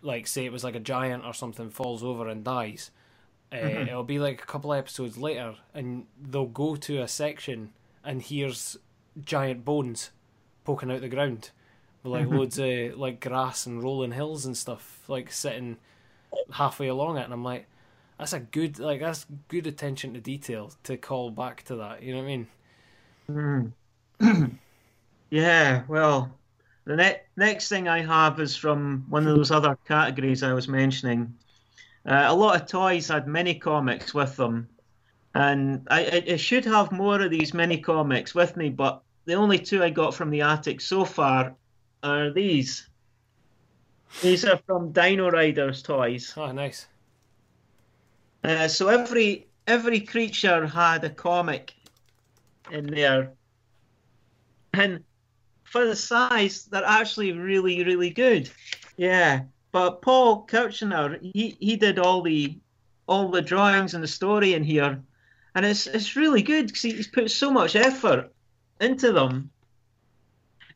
like 0.02 0.26
say 0.26 0.44
it 0.44 0.52
was 0.52 0.62
like 0.62 0.76
a 0.76 0.80
giant 0.80 1.24
or 1.24 1.32
something 1.32 1.70
falls 1.70 2.04
over 2.04 2.28
and 2.28 2.44
dies, 2.44 2.90
uh, 3.50 3.56
Mhm. 3.56 3.88
it'll 3.88 4.04
be 4.04 4.18
like 4.18 4.42
a 4.42 4.46
couple 4.46 4.74
episodes 4.74 5.16
later, 5.16 5.56
and 5.72 6.06
they'll 6.20 6.44
go 6.46 6.76
to 6.76 7.00
a 7.00 7.08
section 7.08 7.72
and 8.04 8.20
here's 8.20 8.76
giant 9.22 9.64
bones 9.64 10.10
poking 10.64 10.90
out 10.90 11.00
the 11.00 11.08
ground, 11.08 11.50
with 12.02 12.12
like 12.12 12.26
loads 12.30 12.58
of 12.58 12.98
like 12.98 13.20
grass 13.20 13.66
and 13.66 13.82
rolling 13.82 14.12
hills 14.12 14.46
and 14.46 14.56
stuff, 14.56 15.02
like 15.08 15.30
sitting 15.30 15.76
halfway 16.52 16.88
along 16.88 17.18
it, 17.18 17.24
and 17.24 17.32
I'm 17.32 17.44
like 17.44 17.66
that's 18.18 18.32
a 18.32 18.40
good 18.40 18.78
like 18.78 19.00
that's 19.00 19.26
good 19.48 19.66
attention 19.66 20.14
to 20.14 20.20
detail 20.20 20.72
to 20.84 20.96
call 20.96 21.30
back 21.30 21.62
to 21.64 21.76
that. 21.76 22.02
You 22.02 22.14
know 22.14 22.22
what 22.22 22.24
I 22.24 22.36
mean? 22.36 23.72
Mm. 24.20 24.58
yeah, 25.30 25.82
well, 25.88 26.30
the 26.84 26.96
ne- 26.96 27.22
next 27.36 27.68
thing 27.68 27.88
I 27.88 28.02
have 28.02 28.38
is 28.40 28.56
from 28.56 29.04
one 29.08 29.26
of 29.26 29.36
those 29.36 29.50
other 29.50 29.76
categories 29.86 30.42
I 30.42 30.52
was 30.52 30.68
mentioning. 30.68 31.34
Uh, 32.06 32.24
a 32.26 32.34
lot 32.34 32.60
of 32.60 32.68
toys 32.68 33.08
had 33.08 33.26
many 33.26 33.54
comics 33.54 34.12
with 34.12 34.36
them, 34.36 34.68
and 35.34 35.86
I, 35.90 36.04
I, 36.04 36.32
I 36.32 36.36
should 36.36 36.64
have 36.64 36.92
more 36.92 37.20
of 37.20 37.30
these 37.30 37.54
mini 37.54 37.78
comics 37.78 38.34
with 38.34 38.56
me, 38.56 38.68
but 38.68 39.02
the 39.24 39.34
only 39.34 39.58
two 39.58 39.82
I 39.82 39.90
got 39.90 40.14
from 40.14 40.30
the 40.30 40.42
attic 40.42 40.80
so 40.80 41.04
far 41.04 41.54
are 42.02 42.30
these. 42.30 42.88
These 44.22 44.44
are 44.44 44.60
from 44.66 44.92
Dino 44.92 45.30
Riders 45.30 45.82
toys. 45.82 46.32
Oh, 46.36 46.52
nice. 46.52 46.86
Uh, 48.44 48.68
so 48.68 48.88
every 48.88 49.48
every 49.66 50.00
creature 50.00 50.66
had 50.66 51.02
a 51.02 51.10
comic 51.10 51.74
in 52.70 52.86
there, 52.86 53.32
and 54.74 55.02
for 55.64 55.86
the 55.86 55.96
size, 55.96 56.66
they're 56.66 56.84
actually 56.84 57.32
really 57.32 57.82
really 57.82 58.10
good. 58.10 58.50
Yeah, 58.96 59.44
but 59.72 60.02
Paul 60.02 60.44
Kirchner, 60.44 61.18
he, 61.20 61.56
he 61.58 61.76
did 61.76 61.98
all 61.98 62.22
the 62.22 62.56
all 63.08 63.30
the 63.30 63.42
drawings 63.42 63.94
and 63.94 64.04
the 64.04 64.08
story 64.08 64.54
in 64.54 64.62
here, 64.62 65.02
and 65.54 65.64
it's 65.64 65.86
it's 65.86 66.16
really 66.16 66.42
good 66.42 66.66
because 66.66 66.82
he's 66.82 67.06
put 67.06 67.30
so 67.30 67.50
much 67.50 67.76
effort 67.76 68.32
into 68.80 69.12
them. 69.12 69.50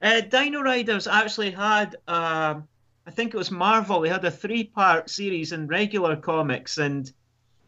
Uh, 0.01 0.21
Dino 0.21 0.61
Riders 0.61 1.07
actually 1.07 1.51
had, 1.51 1.97
um 2.07 2.69
I 3.07 3.11
think 3.11 3.33
it 3.33 3.39
was 3.39 3.51
Marvel. 3.51 4.01
They 4.01 4.11
had 4.11 4.25
a 4.25 4.31
three 4.31 4.65
part 4.65 5.09
series 5.09 5.53
in 5.53 5.67
regular 5.67 6.15
comics 6.15 6.77
and 6.77 7.11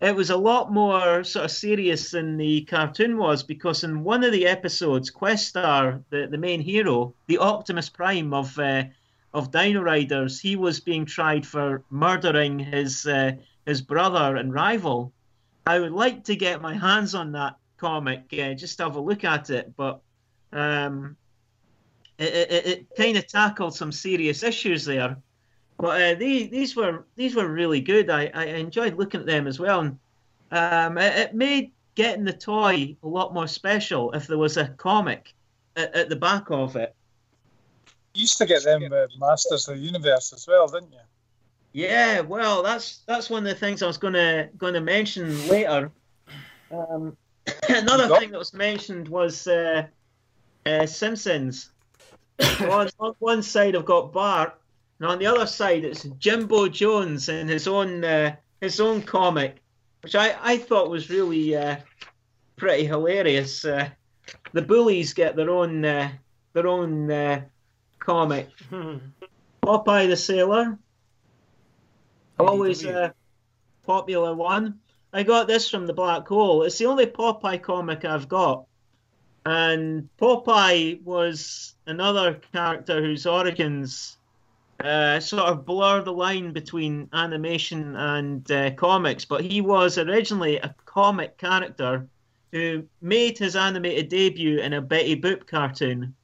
it 0.01 0.15
was 0.15 0.31
a 0.31 0.37
lot 0.37 0.73
more 0.73 1.25
sort 1.25 1.45
of 1.45 1.51
serious 1.51 2.11
than 2.11 2.37
the 2.37 2.63
cartoon 2.63 3.19
was 3.19 3.43
because 3.43 3.85
in 3.85 4.03
one 4.03 4.25
of 4.25 4.33
the 4.33 4.47
episodes, 4.47 5.11
Questar, 5.11 6.03
the, 6.11 6.27
the 6.27 6.39
main 6.39 6.61
hero, 6.61 7.15
the 7.27 7.39
Optimus 7.39 7.89
Prime 7.89 8.33
of 8.33 8.59
uh, 8.59 8.85
of 9.33 9.51
Dino 9.53 9.81
Riders, 9.81 10.41
he 10.41 10.57
was 10.57 10.81
being 10.81 11.05
tried 11.05 11.47
for 11.47 11.85
murdering 11.91 12.59
his 12.59 13.07
uh, 13.07 13.33
his 13.67 13.83
brother 13.83 14.37
and 14.37 14.53
rival. 14.53 15.13
I 15.67 15.79
would 15.79 15.93
like 15.93 16.25
to 16.25 16.37
get 16.37 16.63
my 16.63 16.75
hands 16.75 17.15
on 17.15 17.33
that 17.33 17.57
comic, 17.77 18.25
uh, 18.33 18.55
just 18.55 18.79
have 18.79 18.97
a 18.97 19.01
look 19.01 19.25
at 19.25 19.51
it, 19.51 19.75
but 19.77 20.01
um, 20.53 21.17
it, 22.19 22.51
it, 22.51 22.67
it 22.67 22.97
kind 22.97 23.17
of 23.17 23.27
tackled 23.27 23.75
some 23.75 23.93
serious 23.93 24.43
issues 24.43 24.85
there. 24.85 25.17
But 25.79 26.03
uh, 26.03 26.15
these 26.15 26.51
these 26.51 26.77
were 26.77 27.07
these 27.17 27.35
were 27.35 27.49
really 27.49 27.81
good. 27.81 28.11
I, 28.11 28.31
I 28.35 28.45
enjoyed 28.45 28.99
looking 28.99 29.21
at 29.21 29.27
them 29.27 29.47
as 29.47 29.59
well. 29.59 29.81
And, 29.81 29.99
um, 30.53 30.99
it, 30.99 31.17
it 31.17 31.35
made 31.35 31.73
getting 31.95 32.25
the 32.25 32.33
toy 32.33 32.97
a 33.03 33.09
lot 33.09 33.33
more 33.33 33.49
special 33.49 34.13
if 34.13 34.27
there 34.27 34.39
was 34.39 34.57
a 34.57 34.69
comic 34.69 35.35
at, 35.77 35.95
at 35.95 36.09
the 36.09 36.17
back 36.17 36.51
of 36.51 36.77
it. 36.77 36.95
You 38.15 38.23
used 38.23 38.39
to 38.39 38.47
get 38.47 38.65
them 38.65 38.83
uh, 38.93 39.07
Masters 39.19 39.69
of 39.69 39.77
the 39.77 39.83
Universe 39.83 40.33
as 40.33 40.47
well, 40.47 40.67
didn't 40.67 40.93
you? 40.93 40.99
Yeah, 41.73 42.21
well, 42.21 42.63
that's 42.63 42.99
that's 43.07 43.31
one 43.31 43.47
of 43.47 43.49
the 43.53 43.59
things 43.59 43.83
I 43.83 43.87
was 43.87 43.99
gonna 43.99 44.49
gonna 44.59 44.81
mention 44.81 45.47
later. 45.47 45.93
Um, 46.71 47.17
another 47.69 48.09
Yep. 48.09 48.19
thing 48.19 48.31
that 48.33 48.39
was 48.39 48.53
mentioned 48.55 49.09
was 49.09 49.47
uh, 49.47 49.87
uh, 50.67 50.87
Simpsons. 50.87 51.71
on, 52.61 52.89
on 52.99 53.15
one 53.19 53.43
side, 53.43 53.77
I've 53.77 53.85
got 53.85 54.13
Bart, 54.13 54.59
and 54.99 55.09
on 55.09 55.19
the 55.19 55.27
other 55.27 55.47
side, 55.47 55.85
it's 55.85 56.05
Jimbo 56.19 56.69
Jones 56.69 57.29
and 57.29 57.49
his 57.49 57.69
own 57.69 58.05
uh, 58.05 58.35
his 58.61 58.81
own 58.81 59.03
comic, 59.03 59.63
which 60.03 60.15
I, 60.15 60.37
I 60.41 60.57
thought 60.59 60.91
was 60.91 61.09
really 61.11 61.55
uh, 61.57 61.77
pretty 62.57 62.85
hilarious. 62.85 63.65
Uh, 63.65 63.91
the 64.53 64.63
bullies 64.63 65.13
get 65.13 65.37
their 65.37 65.51
own 65.51 65.85
uh, 65.85 66.11
their 66.53 66.67
own 66.67 67.11
uh, 67.11 67.43
comic. 68.01 68.49
Popeye 69.65 70.09
the 70.09 70.17
Sailor, 70.17 70.79
always 72.41 72.85
a 72.85 73.15
popular 73.87 74.35
one. 74.35 74.79
I 75.13 75.23
got 75.23 75.49
this 75.49 75.69
from 75.69 75.87
the 75.87 75.93
Black 75.93 76.27
Hole. 76.29 76.63
It's 76.63 76.79
the 76.79 76.87
only 76.87 77.07
Popeye 77.07 77.63
comic 77.63 78.05
I've 78.05 78.29
got. 78.29 78.67
And 79.45 80.09
Popeye 80.21 81.03
was 81.03 81.75
another 81.87 82.41
character 82.53 83.01
whose 83.03 83.27
origins 83.27 84.19
uh, 84.85 85.21
sort 85.21 85.45
of 85.45 85.65
blur 85.65 86.03
the 86.03 86.13
line 86.13 86.53
between 86.53 87.09
animation 87.13 87.97
and 87.97 88.51
uh, 88.51 88.71
comics, 88.73 89.25
but 89.25 89.43
he 89.43 89.61
was 89.61 89.99
originally 89.99 90.57
a 90.59 90.75
comic 90.85 91.37
character 91.39 92.07
who 92.53 92.85
made 93.01 93.39
his 93.39 93.57
animated 93.57 94.09
debut 94.09 94.59
in 94.59 94.73
a 94.73 94.81
Betty 94.81 95.21
Boop 95.21 95.47
cartoon. 95.47 96.15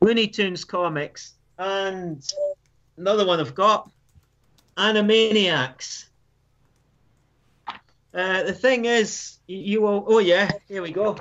Looney 0.00 0.28
Tunes 0.28 0.64
comics, 0.64 1.34
and 1.58 2.22
another 2.96 3.26
one 3.26 3.40
I've 3.40 3.54
got, 3.54 3.90
Animaniacs. 4.78 6.04
Uh, 8.14 8.42
the 8.44 8.52
thing 8.52 8.84
is, 8.84 9.38
you, 9.46 9.82
will. 9.82 10.04
Oh 10.06 10.20
yeah, 10.20 10.50
here 10.68 10.82
we 10.82 10.92
go. 10.92 11.16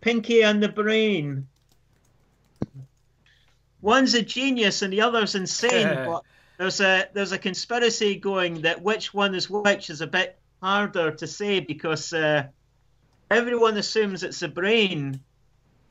Pinky 0.00 0.42
and 0.42 0.62
the 0.62 0.68
Brain. 0.68 1.48
One's 3.80 4.14
a 4.14 4.22
genius 4.22 4.82
and 4.82 4.92
the 4.92 5.00
other's 5.00 5.34
insane. 5.34 5.88
but 6.06 6.22
there's 6.56 6.80
a 6.80 7.08
there's 7.12 7.32
a 7.32 7.38
conspiracy 7.38 8.14
going 8.14 8.62
that 8.62 8.80
which 8.80 9.12
one 9.12 9.34
is 9.34 9.50
which 9.50 9.90
is 9.90 10.00
a 10.00 10.06
bit 10.06 10.38
harder 10.62 11.10
to 11.10 11.26
say 11.26 11.58
because 11.58 12.12
uh, 12.12 12.44
everyone 13.30 13.76
assumes 13.76 14.22
it's 14.22 14.40
the 14.40 14.48
brain 14.48 15.20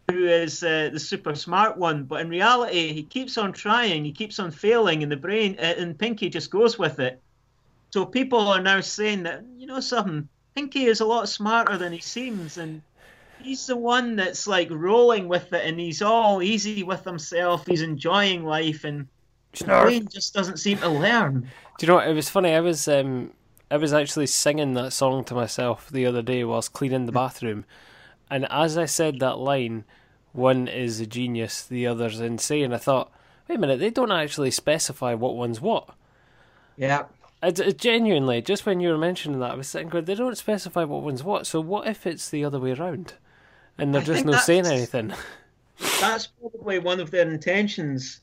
who 0.10 0.26
is 0.28 0.64
uh, 0.64 0.90
the 0.92 1.00
super 1.00 1.36
smart 1.36 1.78
one, 1.78 2.04
but 2.04 2.22
in 2.22 2.30
reality, 2.30 2.94
he 2.94 3.04
keeps 3.04 3.38
on 3.38 3.54
trying, 3.54 4.04
he 4.04 4.12
keeps 4.12 4.40
on 4.40 4.52
failing, 4.52 5.04
and 5.04 5.12
the 5.12 5.18
brain 5.18 5.56
uh, 5.60 5.76
and 5.78 5.98
Pinky 5.98 6.30
just 6.30 6.52
goes 6.52 6.78
with 6.78 7.00
it. 7.00 7.22
So 7.92 8.06
people 8.06 8.48
are 8.48 8.62
now 8.62 8.82
saying 8.82 9.24
that 9.24 9.44
you 9.58 9.68
know 9.68 9.80
something, 9.80 10.28
Pinky 10.56 10.86
is 10.86 11.02
a 11.02 11.06
lot 11.06 11.30
smarter 11.30 11.78
than 11.78 11.94
he 11.94 12.00
seems, 12.00 12.58
and 12.58 12.82
he's 13.42 13.66
the 13.68 13.76
one 13.76 14.16
that's 14.16 14.48
like 14.48 14.70
rolling 14.72 15.28
with 15.28 15.54
it, 15.54 15.66
and 15.66 15.80
he's 15.80 16.02
all 16.02 16.42
easy 16.42 16.84
with 16.84 17.04
himself. 17.04 17.66
He's 17.68 17.82
enjoying 17.82 18.44
life, 18.44 18.84
and 18.84 19.08
the 19.54 19.66
Snarf. 19.66 19.84
brain 19.84 20.08
just 20.12 20.34
doesn't 20.34 20.58
seem 20.58 20.78
to 20.80 20.90
learn. 20.90 21.50
Do 21.78 21.86
you 21.86 21.88
know 21.88 21.96
what? 21.96 22.08
It 22.08 22.14
was 22.14 22.30
funny. 22.30 22.54
I 22.54 22.60
was 22.60 22.88
um, 22.88 23.32
I 23.70 23.78
was 23.78 23.94
actually 23.94 24.28
singing 24.28 24.74
that 24.74 24.92
song 24.94 25.24
to 25.26 25.34
myself 25.34 25.90
the 25.90 26.06
other 26.06 26.22
day 26.22 26.44
whilst 26.44 26.74
cleaning 26.74 27.06
the 27.06 27.12
bathroom, 27.12 27.66
and 28.32 28.48
as 28.50 28.78
I 28.78 28.86
said 28.86 29.20
that 29.20 29.38
line, 29.38 29.84
one 30.34 30.68
is 30.68 31.00
a 31.00 31.06
genius, 31.06 31.64
the 31.64 31.86
other's 31.86 32.20
insane. 32.20 32.74
I 32.74 32.78
thought, 32.78 33.12
wait 33.48 33.56
a 33.56 33.60
minute, 33.60 33.80
they 33.80 33.90
don't 33.92 34.12
actually 34.12 34.50
specify 34.52 35.14
what 35.14 35.36
one's 35.36 35.62
what. 35.62 35.90
Yeah. 36.78 37.04
I, 37.44 37.48
I 37.48 37.52
genuinely, 37.52 38.42
just 38.42 38.66
when 38.66 38.80
you 38.80 38.90
were 38.90 38.98
mentioning 38.98 39.40
that, 39.40 39.52
I 39.52 39.56
was 39.56 39.68
sitting 39.68 39.90
going, 39.90 40.06
they 40.06 40.16
don't 40.16 40.38
specify 40.38 40.84
what 40.84 41.04
one's 41.04 41.24
what. 41.24 41.46
So 41.46 41.60
what 41.60 41.88
if 41.88 42.08
it's 42.08 42.30
the 42.30 42.46
other 42.46 42.60
way 42.60 42.72
around, 42.72 43.14
and 43.78 43.94
they're 43.94 44.02
I 44.02 44.06
just 44.06 44.26
not 44.26 44.42
saying 44.44 44.66
anything? 44.68 45.14
That's 46.00 46.28
probably 46.28 46.80
one 46.80 47.00
of 47.00 47.12
their 47.12 47.28
intentions. 47.30 48.22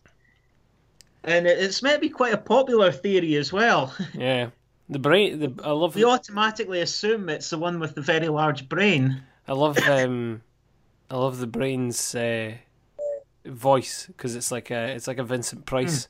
And 1.24 1.46
it- 1.46 1.58
it's 1.58 1.82
maybe 1.82 2.08
quite 2.08 2.32
a 2.32 2.38
popular 2.38 2.92
theory 2.92 3.34
as 3.34 3.52
well. 3.52 3.92
yeah, 4.14 4.50
the 4.88 5.00
brain. 5.00 5.40
The 5.40 5.52
I 5.64 5.72
love. 5.72 5.94
We 5.96 6.04
automatically 6.04 6.80
assume 6.80 7.28
it's 7.28 7.50
the 7.50 7.58
one 7.58 7.80
with 7.80 7.94
the 7.96 8.00
very 8.00 8.28
large 8.28 8.68
brain. 8.68 9.20
I 9.48 9.52
love 9.52 9.78
um, 9.88 10.42
I 11.10 11.16
love 11.16 11.38
the 11.38 11.46
brain's 11.46 12.14
uh, 12.14 12.52
voice 13.46 14.06
because 14.06 14.36
it's 14.36 14.52
like 14.52 14.70
a 14.70 14.88
it's 14.94 15.06
like 15.06 15.18
a 15.18 15.24
Vincent 15.24 15.64
Price 15.64 16.08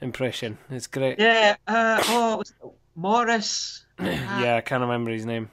impression. 0.00 0.56
It's 0.70 0.86
great. 0.86 1.18
Yeah, 1.18 1.56
uh, 1.66 2.02
oh, 2.06 2.36
was 2.38 2.54
Morris. 2.94 3.84
yeah, 4.00 4.56
I 4.56 4.60
can't 4.62 4.80
remember 4.80 5.10
his 5.10 5.26
name. 5.26 5.50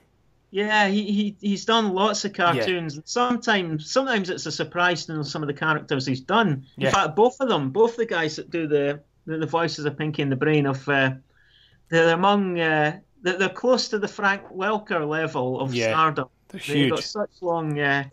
Yeah, 0.52 0.88
he, 0.88 1.04
he 1.12 1.36
he's 1.42 1.66
done 1.66 1.94
lots 1.94 2.24
of 2.24 2.32
cartoons. 2.32 3.00
Sometimes 3.04 3.92
sometimes 3.92 4.30
it's 4.30 4.46
a 4.46 4.52
surprise 4.52 5.06
to 5.08 5.16
know 5.16 5.24
some 5.24 5.44
of 5.44 5.48
the 5.48 5.54
characters 5.54 6.06
he's 6.06 6.22
done. 6.22 6.66
Yeah. 6.78 6.88
In 6.88 6.94
fact, 6.94 7.16
both 7.18 7.42
of 7.42 7.50
them, 7.50 7.72
both 7.72 7.98
the 7.98 8.06
guys 8.06 8.38
that 8.38 8.50
do 8.50 8.66
the 8.66 9.02
the, 9.26 9.40
the 9.40 9.46
voices 9.46 9.84
of 9.84 9.98
Pinky 9.98 10.22
and 10.22 10.32
the 10.32 10.38
Brain 10.38 10.66
of 10.66 10.88
uh, 10.88 11.12
they're 11.90 12.14
among 12.14 12.58
uh, 12.62 13.00
they're, 13.22 13.38
they're 13.38 13.50
close 13.50 13.90
to 13.90 14.00
the 14.00 14.08
Frank 14.08 14.44
Welker 14.48 15.06
level 15.06 15.60
of 15.60 15.74
Yeah. 15.76 15.90
stardom. 15.90 16.30
They're 16.56 16.76
They've 16.76 16.90
got 16.90 17.00
huge. 17.00 17.06
such 17.06 17.30
long 17.42 17.80
uh, 17.80 18.06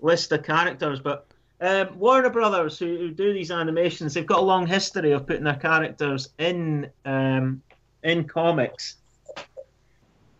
list 0.00 0.32
of 0.32 0.42
characters, 0.42 1.00
but 1.00 1.26
um, 1.60 1.98
Warner 1.98 2.30
Brothers, 2.30 2.78
who, 2.78 2.96
who 2.96 3.10
do 3.10 3.32
these 3.32 3.50
animations, 3.50 4.14
they've 4.14 4.26
got 4.26 4.40
a 4.40 4.44
long 4.44 4.66
history 4.66 5.12
of 5.12 5.26
putting 5.26 5.44
their 5.44 5.54
characters 5.54 6.30
in 6.38 6.90
um, 7.04 7.62
in 8.02 8.24
comics. 8.24 8.96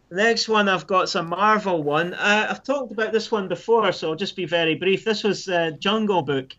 The 0.09 0.16
next 0.16 0.49
one 0.49 0.69
I've 0.69 0.87
got 0.87 1.05
is 1.05 1.15
a 1.15 1.23
Marvel 1.23 1.83
one. 1.83 2.12
Uh, 2.12 2.49
I've 2.51 2.62
talked 2.62 2.93
about 2.93 3.12
this 3.12 3.31
one 3.31 3.49
before, 3.49 3.93
so 3.93 4.11
I'll 4.11 4.16
just 4.16 4.37
be 4.37 4.45
very 4.45 4.74
brief. 4.74 5.05
This 5.05 5.23
was 5.23 5.49
uh, 5.49 5.70
Jungle 5.79 6.23
Book, 6.23 6.55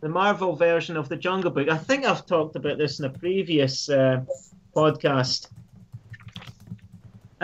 the 0.00 0.08
Marvel 0.08 0.56
version 0.56 0.96
of 0.96 1.08
the 1.08 1.16
Jungle 1.16 1.50
Book. 1.50 1.68
I 1.68 1.76
think 1.76 2.04
I've 2.04 2.26
talked 2.26 2.56
about 2.56 2.78
this 2.78 2.98
in 2.98 3.04
a 3.04 3.10
previous 3.10 3.88
uh, 3.88 4.22
podcast. 4.74 5.48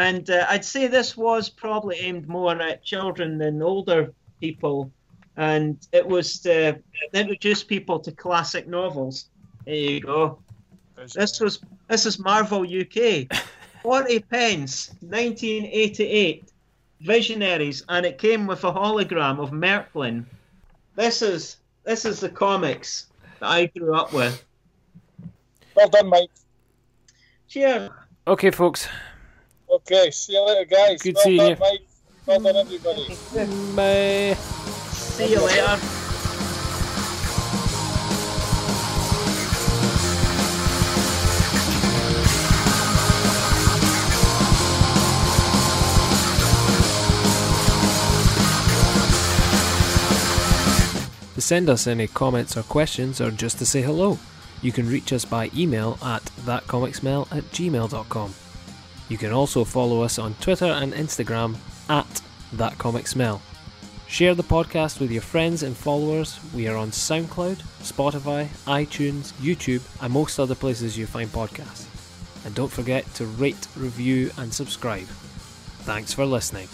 And 0.00 0.30
uh, 0.30 0.46
I'd 0.48 0.64
say 0.64 0.86
this 0.86 1.14
was 1.14 1.50
probably 1.50 1.96
aimed 1.96 2.26
more 2.26 2.58
at 2.60 2.82
children 2.82 3.36
than 3.36 3.60
older 3.60 4.14
people. 4.40 4.90
And 5.36 5.76
it 5.92 6.06
was 6.06 6.38
to 6.40 6.80
introduce 7.12 7.62
people 7.62 8.00
to 8.00 8.10
classic 8.10 8.66
novels. 8.66 9.28
There 9.66 9.74
you 9.74 10.00
go. 10.00 10.38
This 11.14 11.38
was 11.38 11.60
this 11.88 12.06
is 12.06 12.18
Marvel 12.18 12.62
UK. 12.62 13.26
40 13.82 14.20
pence, 14.20 14.88
1988. 15.00 16.50
Visionaries, 17.02 17.82
and 17.88 18.04
it 18.04 18.18
came 18.18 18.46
with 18.46 18.64
a 18.64 18.72
hologram 18.72 19.38
of 19.38 19.50
Merklynn. 19.50 20.24
This 20.96 21.22
is 21.22 21.56
this 21.84 22.04
is 22.04 22.20
the 22.20 22.28
comics 22.28 23.06
that 23.38 23.50
I 23.50 23.66
grew 23.66 23.94
up 23.94 24.12
with. 24.12 24.44
Well 25.74 25.88
done, 25.88 26.08
Mike. 26.08 26.30
Cheers. 27.48 27.90
Okay, 28.26 28.50
folks. 28.50 28.86
Okay, 29.70 30.10
see 30.10 30.32
you 30.32 30.44
later, 30.44 30.64
guys. 30.64 31.00
Good 31.00 31.14
well 31.14 31.24
seeing 31.24 31.36
done, 31.38 31.50
you. 31.50 31.56
Mike. 31.60 31.80
Well 32.26 32.40
done, 32.40 32.56
everybody. 32.56 33.08
Bye. 33.76 34.34
See 34.92 35.30
you 35.30 35.40
later. 35.40 35.78
To 51.34 51.40
send 51.40 51.70
us 51.70 51.86
any 51.86 52.06
comments 52.06 52.56
or 52.56 52.62
questions 52.64 53.20
or 53.20 53.30
just 53.30 53.58
to 53.58 53.66
say 53.66 53.82
hello, 53.82 54.18
you 54.62 54.72
can 54.72 54.88
reach 54.88 55.12
us 55.12 55.24
by 55.24 55.50
email 55.56 55.96
at 56.02 56.24
thatcomicsmell 56.44 57.28
at 57.32 57.44
gmail.com. 57.44 58.34
You 59.10 59.18
can 59.18 59.32
also 59.32 59.64
follow 59.64 60.02
us 60.02 60.20
on 60.20 60.34
Twitter 60.34 60.66
and 60.66 60.92
Instagram 60.92 61.56
at 61.88 62.22
That 62.52 62.78
Comic 62.78 63.08
Smell. 63.08 63.42
Share 64.06 64.36
the 64.36 64.44
podcast 64.44 65.00
with 65.00 65.10
your 65.10 65.20
friends 65.20 65.64
and 65.64 65.76
followers. 65.76 66.38
We 66.54 66.68
are 66.68 66.76
on 66.76 66.92
SoundCloud, 66.92 67.56
Spotify, 67.82 68.46
iTunes, 68.66 69.32
YouTube, 69.32 69.82
and 70.00 70.12
most 70.12 70.38
other 70.38 70.54
places 70.54 70.96
you 70.96 71.06
find 71.06 71.28
podcasts. 71.28 71.86
And 72.44 72.54
don't 72.54 72.70
forget 72.70 73.04
to 73.14 73.26
rate, 73.26 73.66
review, 73.76 74.30
and 74.38 74.54
subscribe. 74.54 75.06
Thanks 75.82 76.14
for 76.14 76.24
listening. 76.24 76.68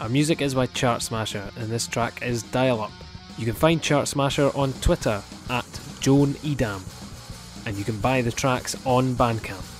Our 0.00 0.08
music 0.08 0.42
is 0.42 0.56
by 0.56 0.66
Chart 0.66 1.00
Smasher, 1.00 1.48
and 1.56 1.70
this 1.70 1.86
track 1.86 2.22
is 2.22 2.42
Dial 2.42 2.80
Up. 2.80 2.90
You 3.38 3.44
can 3.44 3.54
find 3.54 3.80
Chart 3.80 4.08
Smasher 4.08 4.50
on 4.56 4.72
Twitter 4.74 5.22
at 5.48 5.80
Joan 6.00 6.34
Edam, 6.44 6.82
and 7.66 7.76
you 7.76 7.84
can 7.84 8.00
buy 8.00 8.20
the 8.20 8.32
tracks 8.32 8.74
on 8.84 9.14
Bandcamp. 9.14 9.71